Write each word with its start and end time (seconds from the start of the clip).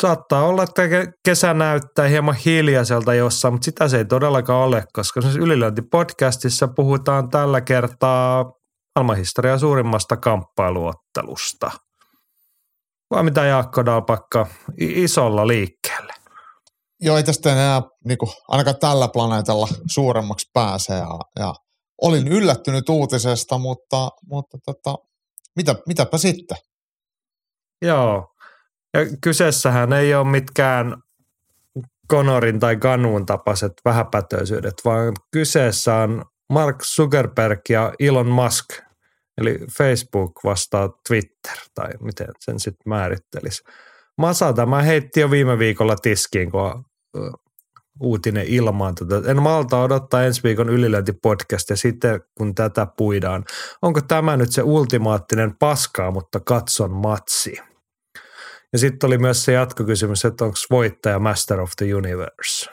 Saattaa 0.00 0.44
olla, 0.44 0.62
että 0.62 0.82
kesä 1.24 1.54
näyttää 1.54 2.08
hieman 2.08 2.34
hiljaiselta 2.34 3.14
jossain, 3.14 3.54
mutta 3.54 3.64
sitä 3.64 3.88
se 3.88 3.98
ei 3.98 4.04
todellakaan 4.04 4.64
ole, 4.64 4.84
koska 4.92 5.20
siis 5.20 5.36
ylilyöntipodcastissa 5.36 6.68
puhutaan 6.68 7.30
tällä 7.30 7.60
kertaa 7.60 8.44
maailmanhistorian 8.94 9.60
suurimmasta 9.60 10.16
kamppailuottelusta. 10.16 11.70
Vai 13.10 13.22
mitä 13.22 13.44
Jaakko 13.44 13.84
Dalpakka 13.84 14.46
isolla 14.78 15.46
liikkeelle? 15.46 16.12
Joo, 17.00 17.16
ei 17.16 17.24
tästä 17.24 17.52
enää 17.52 17.82
niin 18.04 18.18
kuin, 18.18 18.30
ainakaan 18.48 18.78
tällä 18.80 19.08
planeetalla 19.08 19.68
suuremmaksi 19.94 20.50
pääse 20.54 20.94
ja, 20.94 21.18
ja 21.38 21.54
olin 22.02 22.28
yllättynyt 22.28 22.88
uutisesta, 22.88 23.58
mutta, 23.58 24.10
mutta 24.26 24.58
tota, 24.64 24.96
mitä, 25.56 25.74
mitäpä 25.86 26.18
sitten? 26.18 26.56
Joo, 27.82 28.26
ja 28.94 29.00
kyseessähän 29.20 29.92
ei 29.92 30.14
ole 30.14 30.30
mitkään 30.30 31.02
Konorin 32.08 32.60
tai 32.60 32.76
Ganuun 32.76 33.26
tapaiset 33.26 33.72
vähäpätöisyydet, 33.84 34.74
vaan 34.84 35.12
kyseessä 35.30 35.94
on 35.94 36.24
Mark 36.52 36.82
Zuckerberg 36.82 37.60
ja 37.68 37.92
Elon 37.98 38.26
Musk, 38.26 38.66
eli 39.38 39.58
Facebook 39.78 40.44
vastaa 40.44 40.88
Twitter, 41.08 41.56
tai 41.74 41.90
miten 42.00 42.28
sen 42.40 42.60
sitten 42.60 42.88
määrittelisi. 42.88 43.62
Masa 44.18 44.52
tämä 44.52 44.82
heitti 44.82 45.20
jo 45.20 45.30
viime 45.30 45.58
viikolla 45.58 45.96
tiskiin, 45.96 46.50
kun 46.50 46.84
uutinen 48.00 48.46
ilmaantui. 48.46 49.06
En 49.26 49.42
malta 49.42 49.82
odottaa 49.82 50.24
ensi 50.24 50.42
viikon 50.42 50.68
ylilöintipodcast 50.68 51.70
ja 51.70 51.76
sitten 51.76 52.20
kun 52.38 52.54
tätä 52.54 52.86
puidaan. 52.96 53.44
Onko 53.82 54.00
tämä 54.00 54.36
nyt 54.36 54.52
se 54.52 54.62
ultimaattinen 54.62 55.56
paskaa, 55.58 56.10
mutta 56.10 56.40
katson 56.40 56.90
matsi? 56.90 57.56
Ja 58.74 58.78
sitten 58.78 59.06
oli 59.06 59.18
myös 59.18 59.44
se 59.44 59.52
jatkokysymys, 59.52 60.24
että 60.24 60.44
onko 60.44 60.56
voittaja 60.70 61.18
Master 61.18 61.60
of 61.60 61.70
the 61.76 61.94
Universe? 61.94 62.70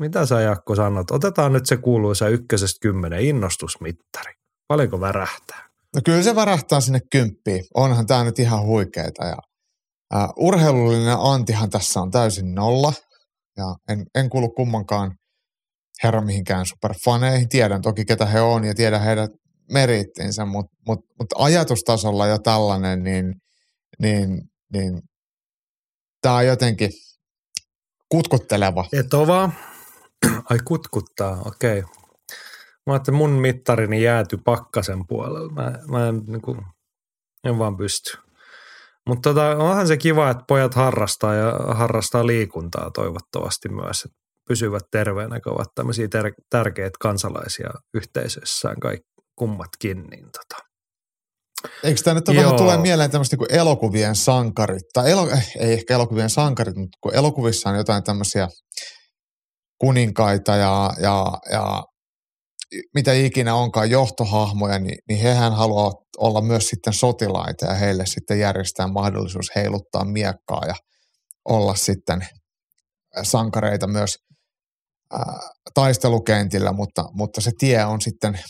Mitä 0.00 0.26
sä 0.26 0.40
Jakko 0.40 0.74
sanot? 0.74 1.10
Otetaan 1.10 1.52
nyt 1.52 1.66
se 1.66 1.76
kuuluisa 1.76 2.28
ykkösestä 2.28 2.78
kymmenen 2.82 3.20
innostusmittari. 3.20 4.32
Paljonko 4.68 5.00
värähtää? 5.00 5.68
No 5.96 6.02
kyllä 6.04 6.22
se 6.22 6.34
värähtää 6.34 6.80
sinne 6.80 7.00
kymppiin. 7.12 7.64
Onhan 7.74 8.06
tämä 8.06 8.24
nyt 8.24 8.38
ihan 8.38 8.62
huikeeta. 8.62 9.24
Ja, 9.24 9.36
uh, 10.14 10.46
urheilullinen 10.46 11.16
antihan 11.20 11.70
tässä 11.70 12.00
on 12.00 12.10
täysin 12.10 12.54
nolla. 12.54 12.92
Ja 13.56 13.76
en, 13.88 14.06
en 14.14 14.30
kuulu 14.30 14.48
kummankaan 14.48 15.14
herra 16.02 16.20
mihinkään 16.20 16.66
superfaneihin. 16.66 17.48
Tiedän 17.48 17.82
toki 17.82 18.04
ketä 18.04 18.26
he 18.26 18.40
on 18.40 18.64
ja 18.64 18.74
tiedän 18.74 19.02
heidän 19.02 19.28
merittinsä, 19.72 20.44
mutta 20.44 20.76
mut, 20.86 21.00
mut 21.18 21.28
ajatustasolla 21.38 22.26
jo 22.26 22.38
tällainen, 22.38 23.02
niin, 23.02 23.34
niin, 24.02 24.28
niin 24.72 25.07
tämä 26.22 26.34
on 26.34 26.46
jotenkin 26.46 26.90
kutkutteleva. 28.08 28.84
Etova. 28.92 29.50
Ai 30.50 30.58
kutkuttaa, 30.64 31.42
okei. 31.44 31.78
Okay. 31.78 31.92
Mä 32.86 32.92
ajattelin, 32.92 33.18
mun 33.18 33.30
mittarini 33.30 34.02
jääty 34.02 34.36
pakkasen 34.44 35.06
puolella. 35.06 35.52
Mä, 35.52 35.78
mä 35.90 36.08
en, 36.08 36.22
niin 36.26 36.42
kuin, 36.42 36.60
en 37.44 37.58
vaan 37.58 37.76
pysty. 37.76 38.18
Mutta 39.06 39.30
tota, 39.30 39.56
onhan 39.56 39.86
se 39.86 39.96
kiva, 39.96 40.30
että 40.30 40.44
pojat 40.48 40.74
harrastaa 40.74 41.34
ja 41.34 41.52
harrastaa 41.74 42.26
liikuntaa 42.26 42.90
toivottavasti 42.90 43.68
myös. 43.68 44.04
Että 44.04 44.18
pysyvät 44.48 44.82
terveenä, 44.90 45.40
kun 45.40 45.52
ovat 45.52 45.74
tämmöisiä 45.74 46.08
ter- 46.08 46.34
tärkeitä 46.50 46.96
kansalaisia 47.00 47.70
yhteisössään 47.94 48.80
kaikki 48.80 49.08
kummatkin. 49.36 50.04
Niin 50.04 50.24
tota. 50.32 50.67
Eikö 51.82 52.00
tämä 52.02 52.14
nyt 52.14 52.28
vähän 52.36 52.56
tulee 52.56 52.78
mieleen 52.78 53.10
tämmöistä 53.10 53.34
niin 53.34 53.48
kuin 53.48 53.54
elokuvien 53.54 54.16
sankarit, 54.16 54.82
tai 54.92 55.10
elo, 55.10 55.30
eh, 55.30 55.52
ei 55.58 55.72
ehkä 55.72 55.94
elokuvien 55.94 56.30
sankarit, 56.30 56.76
mutta 56.76 56.98
kun 57.00 57.14
elokuvissa 57.14 57.70
on 57.70 57.76
jotain 57.76 58.02
tämmöisiä 58.02 58.48
kuninkaita 59.80 60.56
ja, 60.56 60.90
ja, 61.00 61.32
ja 61.52 61.84
mitä 62.94 63.12
ikinä 63.12 63.54
onkaan 63.54 63.90
johtohahmoja, 63.90 64.78
niin, 64.78 64.98
niin 65.08 65.20
hehän 65.20 65.52
haluavat 65.52 65.96
olla 66.18 66.40
myös 66.40 66.68
sitten 66.68 66.92
sotilaita 66.92 67.66
ja 67.66 67.74
heille 67.74 68.06
sitten 68.06 68.38
järjestää 68.38 68.86
mahdollisuus 68.86 69.46
heiluttaa 69.56 70.04
miekkaa 70.04 70.62
ja 70.66 70.74
olla 71.48 71.74
sitten 71.74 72.26
sankareita 73.22 73.86
myös 73.86 74.16
ää, 75.12 75.40
taistelukentillä, 75.74 76.72
mutta, 76.72 77.04
mutta 77.12 77.40
se 77.40 77.50
tie 77.58 77.84
on 77.84 78.00
sitten 78.00 78.40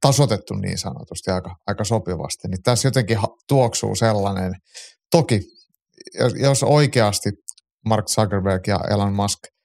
tasotettu 0.00 0.54
niin 0.54 0.78
sanotusti 0.78 1.30
aika, 1.30 1.56
aika 1.66 1.84
sopivasti. 1.84 2.48
Niin 2.48 2.62
tässä 2.62 2.88
jotenkin 2.88 3.18
tuoksuu 3.48 3.94
sellainen, 3.94 4.52
toki 5.10 5.40
jos, 6.40 6.62
oikeasti 6.62 7.30
Mark 7.86 8.06
Zuckerberg 8.06 8.66
ja 8.66 8.80
Elon 8.90 9.12
Musk– 9.12 9.38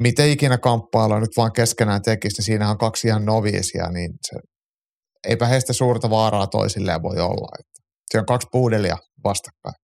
miten 0.00 0.30
ikinä 0.30 0.58
kamppailua 0.58 1.20
nyt 1.20 1.36
vaan 1.36 1.52
keskenään 1.52 2.02
tekisi, 2.02 2.36
niin 2.38 2.44
siinä 2.44 2.70
on 2.70 2.78
kaksi 2.78 3.08
ihan 3.08 3.24
noviisia, 3.24 3.90
niin 3.90 4.10
se, 4.26 4.40
eipä 5.28 5.46
heistä 5.46 5.72
suurta 5.72 6.10
vaaraa 6.10 6.46
toisilleen 6.46 7.02
voi 7.02 7.16
olla. 7.18 7.48
Että 7.58 7.72
se 8.10 8.18
on 8.18 8.26
kaksi 8.26 8.48
puudelia 8.52 8.96
vastakkain. 9.24 9.74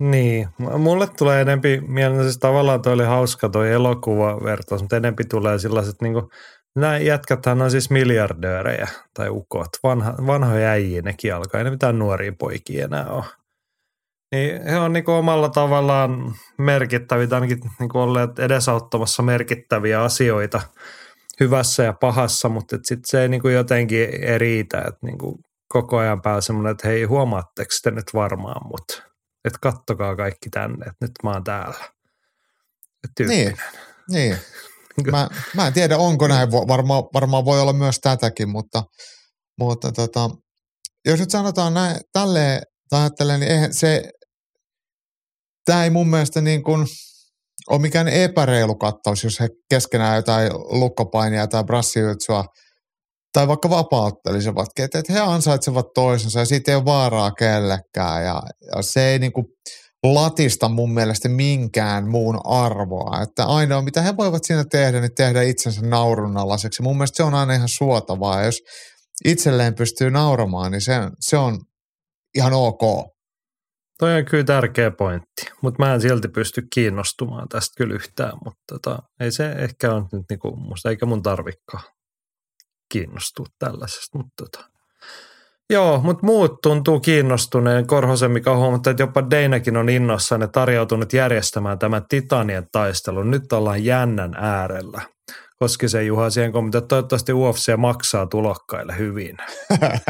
Niin, 0.00 0.48
mulle 0.78 1.08
tulee 1.18 1.40
enempi 1.40 1.80
mieleen, 1.80 2.22
siis 2.22 2.38
tavallaan 2.38 2.82
toi 2.82 2.92
oli 2.92 3.04
hauska 3.04 3.48
toi 3.48 3.72
elokuvavertaus, 3.72 4.80
mutta 4.80 4.96
enempi 4.96 5.24
tulee 5.24 5.58
sellaiset 5.58 5.94
niin 6.02 6.14
nämä 6.76 6.98
jätkäthän 6.98 7.62
on 7.62 7.70
siis 7.70 7.90
miljardöörejä 7.90 8.88
tai 9.14 9.28
ukot, 9.30 9.68
vanha, 9.82 10.14
vanhoja 10.26 10.68
äijiä 10.68 11.02
nekin 11.02 11.34
alkaa, 11.34 11.58
ei 11.58 11.64
ne 11.64 11.70
mitään 11.70 11.98
nuoria 11.98 12.32
poikia 12.38 12.84
enää 12.84 13.06
ole. 13.10 13.24
Niin 14.32 14.62
he 14.62 14.78
on 14.78 14.92
niin 14.92 15.10
omalla 15.10 15.48
tavallaan 15.48 16.34
merkittäviä, 16.58 17.28
ainakin 17.30 17.58
niin 17.78 17.88
kuin 17.88 18.02
olleet 18.02 18.38
edesauttamassa 18.38 19.22
merkittäviä 19.22 20.02
asioita 20.02 20.60
hyvässä 21.40 21.82
ja 21.82 21.92
pahassa, 21.92 22.48
mutta 22.48 22.76
sitten 22.76 23.02
se 23.06 23.22
ei 23.22 23.28
niin 23.28 23.42
kuin 23.42 23.54
jotenkin 23.54 24.24
ei 24.24 24.38
riitä, 24.38 24.78
että 24.78 25.06
niin 25.06 25.18
kuin 25.18 25.34
koko 25.68 25.98
ajan 25.98 26.22
pääsee 26.22 26.46
semmoinen, 26.46 26.70
että 26.70 26.88
hei 26.88 27.04
huomaatteko 27.04 27.70
te 27.82 27.90
nyt 27.90 28.14
varmaan 28.14 28.68
mut, 28.68 29.02
että 29.44 29.58
kattokaa 29.62 30.16
kaikki 30.16 30.50
tänne, 30.50 30.86
että 30.86 30.96
nyt 31.00 31.12
mä 31.24 31.30
oon 31.30 31.44
täällä. 31.44 31.84
Niin, 33.18 33.56
niin. 34.10 34.36
Mä, 35.10 35.28
mä 35.54 35.66
en 35.66 35.72
tiedä, 35.72 35.98
onko 35.98 36.28
näin, 36.28 36.50
varmaan, 36.52 37.02
varmaan 37.14 37.44
voi 37.44 37.60
olla 37.60 37.72
myös 37.72 37.98
tätäkin, 38.00 38.48
mutta, 38.48 38.82
mutta 39.58 39.92
tota, 39.92 40.30
jos 41.06 41.20
nyt 41.20 41.30
sanotaan 41.30 41.74
näin, 41.74 41.96
tälleen, 42.12 42.62
ajattelen, 42.92 43.40
niin 43.40 43.52
eihän 43.52 43.74
se 43.74 44.10
tämä 45.64 45.84
ei 45.84 45.90
mun 45.90 46.08
mielestä 46.08 46.40
niin 46.40 46.62
kuin 46.62 46.86
ole 47.70 47.80
mikään 47.80 48.08
epäreilu 48.08 48.74
kattaus, 48.74 49.24
jos 49.24 49.40
he 49.40 49.48
keskenään 49.70 50.16
jotain 50.16 50.52
lukkopainia 50.52 51.46
tai 51.46 51.64
brassiytsua 51.64 52.44
tai 53.32 53.48
vaikka 53.48 53.70
vapauttelisivatkin, 53.70 54.84
että, 54.84 54.98
että 54.98 55.12
he 55.12 55.20
ansaitsevat 55.20 55.86
toisensa 55.94 56.38
ja 56.38 56.44
siitä 56.44 56.70
ei 56.70 56.76
ole 56.76 56.84
vaaraa 56.84 57.30
kellekään 57.30 58.24
ja, 58.24 58.42
ja 58.76 58.82
se 58.82 59.08
ei 59.08 59.18
niin 59.18 59.32
kuin 59.32 59.46
latista 60.04 60.68
mun 60.68 60.94
mielestä 60.94 61.28
minkään 61.28 62.08
muun 62.08 62.40
arvoa. 62.44 63.22
Että 63.22 63.44
ainoa, 63.44 63.82
mitä 63.82 64.02
he 64.02 64.16
voivat 64.16 64.44
siinä 64.44 64.64
tehdä, 64.70 65.00
niin 65.00 65.14
tehdä 65.14 65.42
itsensä 65.42 65.80
naurunalaiseksi. 65.82 66.82
Mun 66.82 66.96
mielestä 66.96 67.16
se 67.16 67.22
on 67.22 67.34
aina 67.34 67.54
ihan 67.54 67.68
suotavaa. 67.68 68.42
Jos 68.42 68.58
itselleen 69.24 69.74
pystyy 69.74 70.10
nauramaan, 70.10 70.72
niin 70.72 70.80
se, 70.80 70.92
se 71.20 71.36
on 71.36 71.60
ihan 72.34 72.52
ok. 72.52 73.10
Toi 73.98 74.18
on 74.18 74.24
kyllä 74.24 74.44
tärkeä 74.44 74.90
pointti, 74.90 75.42
mutta 75.62 75.84
mä 75.84 75.94
en 75.94 76.00
silti 76.00 76.28
pysty 76.28 76.62
kiinnostumaan 76.74 77.48
tästä 77.48 77.74
kyllä 77.76 77.94
yhtään, 77.94 78.32
mutta 78.44 78.62
tota, 78.72 78.98
ei 79.20 79.32
se 79.32 79.52
ehkä 79.52 79.94
ole 79.94 80.04
nyt 80.12 80.24
niinku, 80.30 80.56
musta 80.56 80.90
eikä 80.90 81.06
mun 81.06 81.22
tarvikkaan 81.22 81.84
kiinnostua 82.92 83.46
tällaisesta, 83.58 84.18
mutta 84.18 84.44
tota. 84.44 84.70
Joo, 85.70 86.00
mutta 86.04 86.26
muut 86.26 86.60
tuntuu 86.62 87.00
kiinnostuneen. 87.00 87.86
Korhosen, 87.86 88.30
mikä 88.30 88.56
huomattu, 88.56 88.90
että 88.90 89.02
jopa 89.02 89.30
Deinakin 89.30 89.76
on 89.76 89.88
innossaan 89.88 90.40
ja 90.40 90.48
tarjoutunut 90.48 91.12
järjestämään 91.12 91.78
tämän 91.78 92.04
Titanien 92.08 92.66
taistelun. 92.72 93.30
Nyt 93.30 93.52
ollaan 93.52 93.84
jännän 93.84 94.34
äärellä. 94.34 95.00
Koskisen 95.58 96.06
Juha 96.06 96.30
siihen 96.30 96.52
kommentti, 96.52 96.80
toivottavasti 96.80 97.32
UFC 97.32 97.76
maksaa 97.76 98.26
tulokkaille 98.26 98.98
hyvin. 98.98 99.36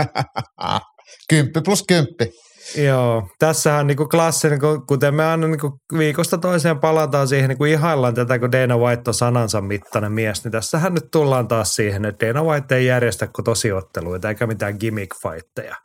Kymppi 1.30 1.60
plus 1.64 1.84
kymppi. 1.88 2.30
Joo, 2.76 3.28
tässähän 3.38 3.86
niin 3.86 3.96
klassinen, 3.96 4.58
kuten 4.86 5.14
me 5.14 5.24
aina 5.24 5.46
niin 5.46 5.98
viikosta 5.98 6.38
toiseen 6.38 6.78
palataan 6.78 7.28
siihen, 7.28 7.48
niin 7.48 7.58
kuin 7.58 7.72
ihaillaan 7.72 8.14
tätä, 8.14 8.38
kun 8.38 8.52
Dana 8.52 8.78
White 8.78 9.02
on 9.06 9.14
sanansa 9.14 9.60
mittainen 9.60 10.12
mies, 10.12 10.44
niin 10.44 10.52
tässähän 10.52 10.94
nyt 10.94 11.10
tullaan 11.10 11.48
taas 11.48 11.74
siihen, 11.74 12.04
että 12.04 12.26
Dana 12.26 12.42
White 12.42 12.76
ei 12.76 12.86
järjestä 12.86 13.26
kuin 13.26 13.44
tosiotteluita, 13.44 14.28
eikä 14.28 14.46
mitään 14.46 14.76
gimmick 14.80 15.16
fightteja, 15.22 15.76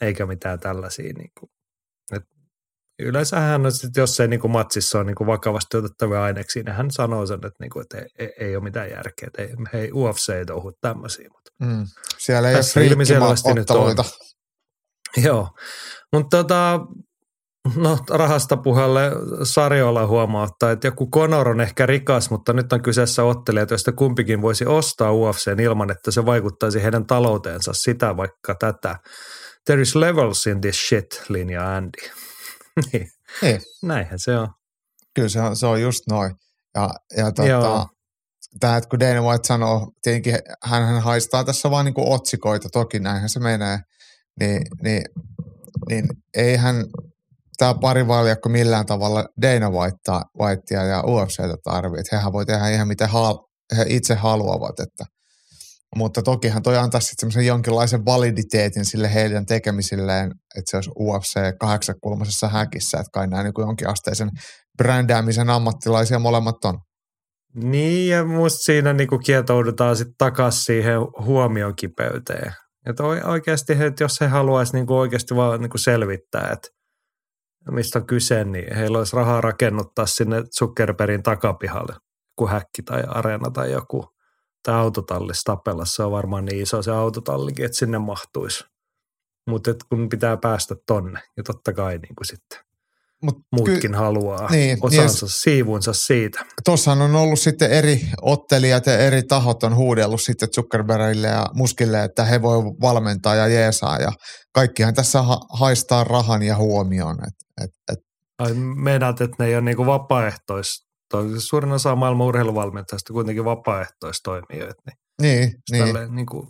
eikä 0.00 0.26
mitään 0.26 0.60
tällaisia. 0.60 1.12
Niin 1.12 1.30
kuin. 1.40 1.50
Et 2.12 2.22
yleensähän 2.98 3.66
on 3.66 3.72
sit, 3.72 3.96
jos 3.96 4.16
se 4.16 4.26
niin 4.26 4.40
kuin 4.40 4.50
matsissa 4.50 4.98
on 4.98 5.06
niin 5.06 5.16
kuin 5.16 5.26
vakavasti 5.26 5.76
otettavia 5.76 6.22
aineksia, 6.22 6.62
niin 6.62 6.74
hän 6.74 6.90
sanoo 6.90 7.26
sen, 7.26 7.36
että, 7.36 7.56
niin 7.60 7.70
kuin, 7.70 7.82
että 7.82 7.98
ei, 7.98 8.06
ei, 8.18 8.32
ei, 8.38 8.56
ole 8.56 8.64
mitään 8.64 8.90
järkeä, 8.90 9.26
että 9.26 9.42
ei, 9.42 9.48
hei 9.72 9.92
UFC 9.92 10.28
ei 10.28 10.46
touhu 10.46 10.72
tämmöisiä. 10.80 11.28
Mutta 11.32 11.50
mm. 11.60 11.86
Siellä 12.18 12.50
ei 12.50 12.54
ole 12.54 13.54
nyt 13.54 13.70
on. 13.70 13.96
Joo, 15.16 15.48
mutta 16.12 16.36
tota, 16.36 16.80
no, 17.76 17.98
rahasta 18.10 18.56
puheelle 18.56 19.10
Sarjolla 19.42 20.06
huomauttaa, 20.06 20.70
että 20.70 20.86
joku 20.86 21.10
Conor 21.10 21.48
on 21.48 21.60
ehkä 21.60 21.86
rikas, 21.86 22.30
mutta 22.30 22.52
nyt 22.52 22.72
on 22.72 22.82
kyseessä 22.82 23.24
ottelijat, 23.24 23.70
joista 23.70 23.92
kumpikin 23.92 24.42
voisi 24.42 24.66
ostaa 24.66 25.12
UFCn 25.12 25.60
ilman, 25.60 25.90
että 25.90 26.10
se 26.10 26.26
vaikuttaisi 26.26 26.82
heidän 26.82 27.06
talouteensa 27.06 27.72
sitä 27.74 28.16
vaikka 28.16 28.54
tätä. 28.54 28.96
There 29.66 29.82
is 29.82 29.94
levels 29.94 30.46
in 30.46 30.60
this 30.60 30.88
shit, 30.88 31.22
linja 31.28 31.76
Andy. 31.76 32.10
niin. 32.92 33.08
niin. 33.42 33.60
Näinhän 33.82 34.18
se 34.18 34.38
on. 34.38 34.48
Kyllä 35.14 35.28
se 35.28 35.40
on, 35.40 35.56
se 35.56 35.66
on 35.66 35.82
just 35.82 36.00
noin. 36.10 36.34
Ja, 36.74 36.90
ja 37.16 37.32
tota, 37.32 37.86
tämä, 38.60 38.76
että 38.76 38.88
kun 38.88 39.00
Dana 39.00 39.22
White 39.22 39.48
sanoo, 39.48 39.92
tietenkin 40.02 40.34
hän 40.64 41.02
haistaa 41.02 41.44
tässä 41.44 41.70
vaan 41.70 41.84
niin 41.84 41.94
otsikoita, 41.96 42.68
toki 42.72 43.00
näinhän 43.00 43.28
se 43.28 43.40
menee, 43.40 43.78
niin, 44.40 44.62
niin 44.82 45.02
niin 45.88 46.06
eihän 46.36 46.84
tämä 47.58 47.74
parivaljakko 47.74 48.48
millään 48.48 48.86
tavalla 48.86 49.24
Dana 49.42 49.70
Whitea, 49.70 50.22
Whitea 50.40 50.82
ja 50.82 51.02
UFCtä 51.06 51.56
tarvitse. 51.64 52.16
Hehän 52.16 52.32
voi 52.32 52.46
tehdä 52.46 52.68
ihan 52.68 52.88
mitä 52.88 53.08
he 53.76 53.84
itse 53.88 54.14
haluavat. 54.14 54.80
Että. 54.80 55.04
Mutta 55.96 56.22
tokihan 56.22 56.62
toi 56.62 56.78
antaa 56.78 57.00
sitten 57.00 57.46
jonkinlaisen 57.46 58.04
validiteetin 58.04 58.84
sille 58.84 59.14
heidän 59.14 59.46
tekemisilleen, 59.46 60.30
että 60.58 60.70
se 60.70 60.76
olisi 60.76 60.90
UFC 61.00 61.58
kahdeksankulmaisessa 61.60 62.48
häkissä, 62.48 62.98
että 62.98 63.10
kai 63.12 63.26
nämä 63.26 63.42
niin 63.42 63.52
jonkin 63.58 63.88
asteisen 63.88 64.30
brändäämisen 64.76 65.50
ammattilaisia 65.50 66.18
molemmat 66.18 66.64
on. 66.64 66.78
Niin, 67.54 68.10
ja 68.10 68.24
musta 68.24 68.58
siinä 68.58 68.92
niin 68.92 69.08
kietoudutaan 69.24 69.96
sitten 69.96 70.14
takaisin 70.18 70.62
siihen 70.64 71.00
huomion 71.24 71.76
kipeyteen. 71.76 72.52
Että 72.86 73.02
oikeasti, 73.04 73.72
että 73.72 74.04
jos 74.04 74.20
he 74.20 74.26
haluaisi 74.26 74.72
niin 74.72 74.92
oikeasti 74.92 75.36
vaan 75.36 75.60
niin 75.60 75.70
selvittää, 75.76 76.50
että 76.52 76.68
mistä 77.70 77.98
on 77.98 78.06
kyse, 78.06 78.44
niin 78.44 78.76
heillä 78.76 78.98
olisi 78.98 79.16
rahaa 79.16 79.40
rakennuttaa 79.40 80.06
sinne 80.06 80.42
Zuckerbergin 80.58 81.22
takapihalle, 81.22 81.96
kuin 82.36 82.50
häkki 82.50 82.82
tai 82.82 83.02
areena 83.08 83.50
tai 83.50 83.72
joku. 83.72 84.04
Tai 84.62 84.74
autotalli 84.74 85.34
Stapelassa 85.34 86.06
on 86.06 86.12
varmaan 86.12 86.44
niin 86.44 86.62
iso 86.62 86.82
se 86.82 86.90
autotallikin, 86.90 87.64
että 87.64 87.78
sinne 87.78 87.98
mahtuisi. 87.98 88.64
Mutta 89.46 89.74
kun 89.88 90.08
pitää 90.08 90.36
päästä 90.36 90.76
tonne, 90.86 91.20
ja 91.36 91.42
totta 91.42 91.72
kai 91.72 91.98
niin 91.98 92.14
kuin 92.14 92.26
sitten 92.26 92.71
Mut 93.22 93.36
muutkin 93.52 93.80
ky- 93.80 93.96
haluaa 93.96 94.50
niin, 94.50 94.78
osansa, 94.80 95.26
niin, 95.26 95.32
siivunsa 95.32 95.92
siitä. 95.92 96.44
Tuossahan 96.64 97.02
on 97.02 97.16
ollut 97.16 97.38
sitten 97.38 97.70
eri 97.70 98.00
ottelijat 98.22 98.86
ja 98.86 98.98
eri 98.98 99.22
tahot 99.22 99.62
on 99.62 99.76
huudellut 99.76 100.20
sitten 100.22 100.48
Zuckerbergille 100.54 101.26
ja 101.26 101.46
Muskille, 101.54 102.04
että 102.04 102.24
he 102.24 102.42
voi 102.42 102.62
valmentaa 102.62 103.34
ja 103.34 103.48
jeesaa 103.48 103.98
ja 103.98 104.12
kaikkihan 104.52 104.94
tässä 104.94 105.22
ha- 105.22 105.40
haistaa 105.50 106.04
rahan 106.04 106.42
ja 106.42 106.56
huomioon. 106.56 107.16
Et, 107.26 107.64
et, 107.64 107.70
et. 107.92 107.98
Ai 108.38 108.54
meinaat, 108.54 109.20
että 109.20 109.36
ne 109.38 109.46
ei 109.46 109.54
ole 109.54 109.62
niinku 109.62 109.86
vapaaehtois, 109.86 110.68
suurin 111.38 111.72
osa 111.72 111.96
maailman 111.96 112.26
urheiluvalmentajista 112.26 113.12
kuitenkin 113.12 113.44
vapaaehtoistoimijoita. 113.44 114.82
Niin, 115.22 115.52
niin. 115.70 115.84
niin. 115.84 116.14
niin 116.14 116.26
kuin, 116.26 116.48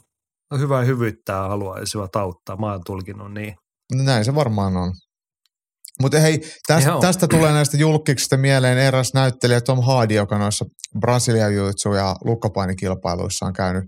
hyvää 0.59 0.83
hyvyyttää 0.83 1.49
haluaisivat 1.49 2.17
auttaa. 2.17 2.57
Mä 2.57 2.73
oon 2.73 2.81
tulkinut 2.87 3.33
niin. 3.33 3.55
Näin 3.95 4.25
se 4.25 4.35
varmaan 4.35 4.77
on. 4.77 4.93
Mutta 6.01 6.21
hei, 6.21 6.41
tästä, 6.67 6.91
tästä 7.01 7.29
tulee 7.29 7.53
näistä 7.53 7.77
julkiksista 7.77 8.37
mieleen 8.37 8.79
eräs 8.79 9.15
näyttelijä 9.15 9.61
Tom 9.61 9.83
Hardy, 9.83 10.15
joka 10.15 10.39
noissa 10.39 10.65
Brasilia 11.01 11.49
Jiu-Jitsu 11.49 11.95
ja 11.97 12.17
lukkopainikilpailuissa 12.25 13.47
on 13.47 13.53
käynyt 13.53 13.85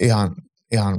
ihan, 0.00 0.34
ihan 0.72 0.98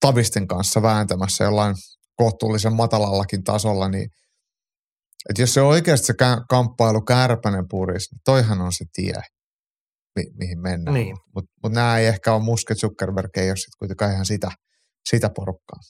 tavisten 0.00 0.46
kanssa 0.46 0.82
vääntämässä 0.82 1.44
jollain 1.44 1.74
kohtuullisen 2.16 2.74
matalallakin 2.74 3.44
tasolla, 3.44 3.88
niin 3.88 4.08
että 5.28 5.42
jos 5.42 5.54
se 5.54 5.60
oikeasti 5.60 6.06
se 6.06 6.14
kamppailu 6.48 7.00
kärpänen 7.00 7.64
puris, 7.70 8.12
niin 8.12 8.20
toihan 8.24 8.60
on 8.60 8.72
se 8.72 8.84
tie, 8.92 9.22
mi- 10.16 10.30
mihin 10.38 10.60
mennään. 10.60 10.94
Niin. 10.94 11.16
Mutta 11.34 11.50
mut 11.62 11.72
nämä 11.72 11.98
ei 11.98 12.06
ehkä 12.06 12.32
ole 12.32 12.42
Muske 12.42 12.74
Zuckerberg, 12.74 13.36
ei 13.36 13.50
ole 13.50 13.56
sitten 13.56 13.78
kuitenkaan 13.78 14.12
ihan 14.12 14.26
sitä, 14.26 14.50
sitä 15.10 15.30
porukkaa. 15.36 15.80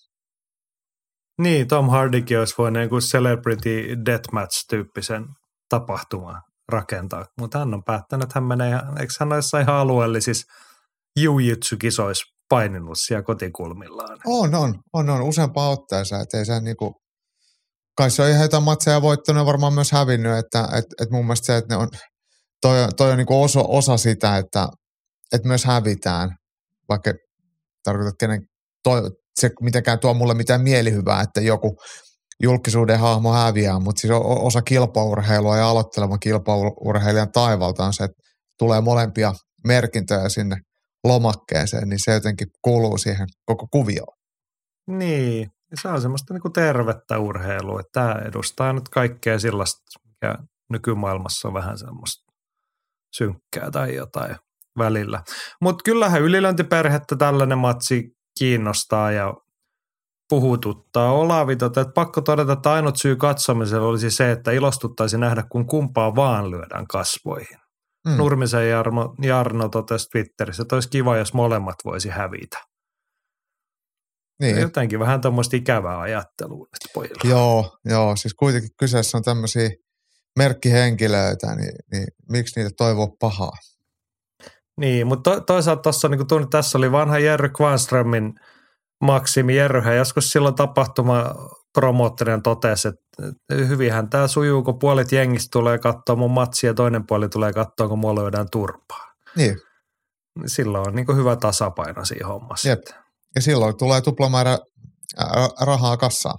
Niin, 1.40 1.68
Tom 1.68 1.88
Hardykin 1.88 2.38
olisi 2.38 2.54
voinut 2.58 2.80
niin 2.80 3.00
Celebrity 3.00 3.96
Deathmatch-tyyppisen 4.06 5.24
tapahtuman 5.68 6.42
rakentaa, 6.68 7.24
mutta 7.40 7.58
hän 7.58 7.74
on 7.74 7.84
päättänyt, 7.84 8.22
että 8.22 8.40
hän 8.40 8.44
menee, 8.44 8.74
eikö 9.00 9.12
hän 9.20 9.32
ole 9.32 9.62
ihan 9.62 9.74
alueellisissa 9.74 10.46
jiu-jitsu-kisoissa 11.20 12.24
paininut 12.48 12.98
siellä 12.98 13.22
kotikulmillaan? 13.22 14.18
On, 14.26 14.54
on, 14.54 14.74
on, 14.92 15.10
on 15.10 15.22
useampaa 15.22 15.70
otteeseen, 15.70 16.20
että 16.22 16.38
ei 16.38 16.44
se 16.44 16.60
niinku, 16.60 16.94
kai 17.96 18.10
se 18.10 18.22
on 18.22 18.28
ihan 18.28 18.42
jotain 18.42 18.62
matseja 18.62 19.02
voittanut 19.02 19.40
ja 19.40 19.46
varmaan 19.46 19.74
myös 19.74 19.92
hävinnyt, 19.92 20.38
että 20.38 20.68
et, 20.72 20.84
et 21.02 21.10
mun 21.10 21.24
mielestä 21.24 21.46
se, 21.46 21.56
että 21.56 21.74
ne 21.74 21.82
on, 21.82 21.88
toi, 22.60 22.88
toi 22.96 23.10
on 23.10 23.16
niinku 23.16 23.42
osa, 23.42 23.60
osa 23.60 23.96
sitä, 23.96 24.36
että 24.36 24.68
et 25.32 25.44
myös 25.44 25.64
hävitään, 25.64 26.30
vaikka 26.88 27.12
tarkoitat 27.84 28.14
kenen, 28.20 28.40
toi, 28.82 29.10
se 29.40 29.50
mitenkään 29.60 29.98
tuo 29.98 30.14
mulle 30.14 30.34
mitään 30.34 30.60
mielihyvää, 30.60 31.20
että 31.20 31.40
joku 31.40 31.76
julkisuuden 32.42 32.98
hahmo 32.98 33.32
häviää, 33.32 33.78
mutta 33.78 34.00
siis 34.00 34.12
osa 34.22 34.62
kilpaurheilua 34.62 35.56
ja 35.56 35.68
aloittelevan 35.68 36.20
kilpaurheilijan 36.20 37.32
taivalta 37.32 37.84
on 37.84 37.92
se, 37.92 38.04
että 38.04 38.22
tulee 38.58 38.80
molempia 38.80 39.32
merkintöjä 39.66 40.28
sinne 40.28 40.56
lomakkeeseen, 41.04 41.88
niin 41.88 41.98
se 42.04 42.12
jotenkin 42.12 42.48
kuuluu 42.62 42.98
siihen 42.98 43.26
koko 43.44 43.66
kuvioon. 43.70 44.16
Niin, 44.86 45.48
se 45.82 45.88
on 45.88 46.00
semmoista 46.00 46.34
niin 46.34 46.42
kuin 46.42 46.52
tervettä 46.52 47.18
urheilua, 47.18 47.80
että 47.80 47.90
tämä 47.92 48.14
edustaa 48.28 48.72
nyt 48.72 48.88
kaikkea 48.88 49.38
sellaista, 49.38 49.80
mikä 50.06 50.34
nykymaailmassa 50.70 51.48
on 51.48 51.54
vähän 51.54 51.78
semmoista 51.78 52.32
synkkää 53.16 53.70
tai 53.70 53.94
jotain 53.94 54.36
välillä. 54.78 55.22
Mutta 55.60 55.82
kyllähän 55.82 56.22
ylilöintiperhettä 56.22 57.16
tällainen 57.16 57.58
matsi 57.58 58.19
kiinnostaa 58.40 59.12
ja 59.12 59.34
puhututtaa. 60.28 61.12
Olavi, 61.12 61.56
tota, 61.56 61.80
että 61.80 61.92
pakko 61.92 62.20
todeta, 62.20 62.52
että 62.52 62.72
ainut 62.72 62.96
syy 62.96 63.16
katsomiselle 63.16 63.86
olisi 63.86 64.10
se, 64.10 64.30
että 64.32 64.50
ilostuttaisi 64.50 65.18
nähdä, 65.18 65.44
kun 65.50 65.66
kumpaa 65.66 66.16
vaan 66.16 66.50
lyödään 66.50 66.86
kasvoihin. 66.86 67.58
Mm. 68.08 68.16
Nurmisen 68.16 68.70
Jarno, 68.70 69.14
Jarno 69.22 69.68
totesi 69.68 70.08
Twitterissä, 70.08 70.62
että 70.62 70.76
olisi 70.76 70.88
kiva, 70.90 71.16
jos 71.16 71.34
molemmat 71.34 71.76
voisi 71.84 72.08
hävitä. 72.08 72.58
Niin. 74.40 74.60
Jotenkin 74.60 74.98
vähän 74.98 75.20
tämmöistä 75.20 75.56
ikävää 75.56 76.00
ajattelua 76.00 76.66
nyt 76.72 76.92
pojilla. 76.94 77.30
Joo, 77.30 77.78
joo, 77.84 78.16
siis 78.16 78.34
kuitenkin 78.34 78.70
kyseessä 78.78 79.18
on 79.18 79.24
tämmöisiä 79.24 79.70
merkkihenkilöitä, 80.38 81.54
niin, 81.54 81.74
niin 81.92 82.06
miksi 82.28 82.60
niitä 82.60 82.74
toivoo 82.76 83.16
pahaa? 83.20 83.56
Niin, 84.80 85.06
mutta 85.06 85.30
to, 85.30 85.40
toisaalta 85.40 85.82
tuossa 85.82 86.08
niin 86.08 86.26
tunnin, 86.26 86.50
tässä 86.50 86.78
oli 86.78 86.92
vanha 86.92 87.18
Jerry 87.18 87.48
Kvanströmin 87.48 88.34
Maksimi 89.00 89.56
Jerryhän 89.56 89.96
joskus 89.96 90.30
silloin 90.30 90.54
tapahtuma 90.54 91.34
promoottorina 91.74 92.40
totesi, 92.40 92.88
että 92.88 93.34
hyvinhän 93.54 94.10
tämä 94.10 94.28
sujuu, 94.28 94.62
kun 94.62 94.78
puolet 94.78 95.12
jengistä 95.12 95.48
tulee 95.52 95.78
katsoa 95.78 96.16
mun 96.16 96.30
matsia 96.30 96.70
ja 96.70 96.74
toinen 96.74 97.06
puoli 97.06 97.28
tulee 97.28 97.52
katsoa, 97.52 97.88
kun 97.88 97.98
mulla 97.98 98.20
lyödään 98.20 98.46
turpaa. 98.52 99.12
Niin. 99.36 99.60
Silloin 100.46 100.88
on 100.88 100.94
niin 100.94 101.16
hyvä 101.16 101.36
tasapaino 101.36 102.04
siinä 102.04 102.26
hommassa. 102.26 102.68
Jep. 102.68 102.82
Ja 103.34 103.42
silloin 103.42 103.76
tulee 103.76 104.00
tuplamäärä 104.00 104.58
rahaa 105.60 105.96
kassaan. 105.96 106.38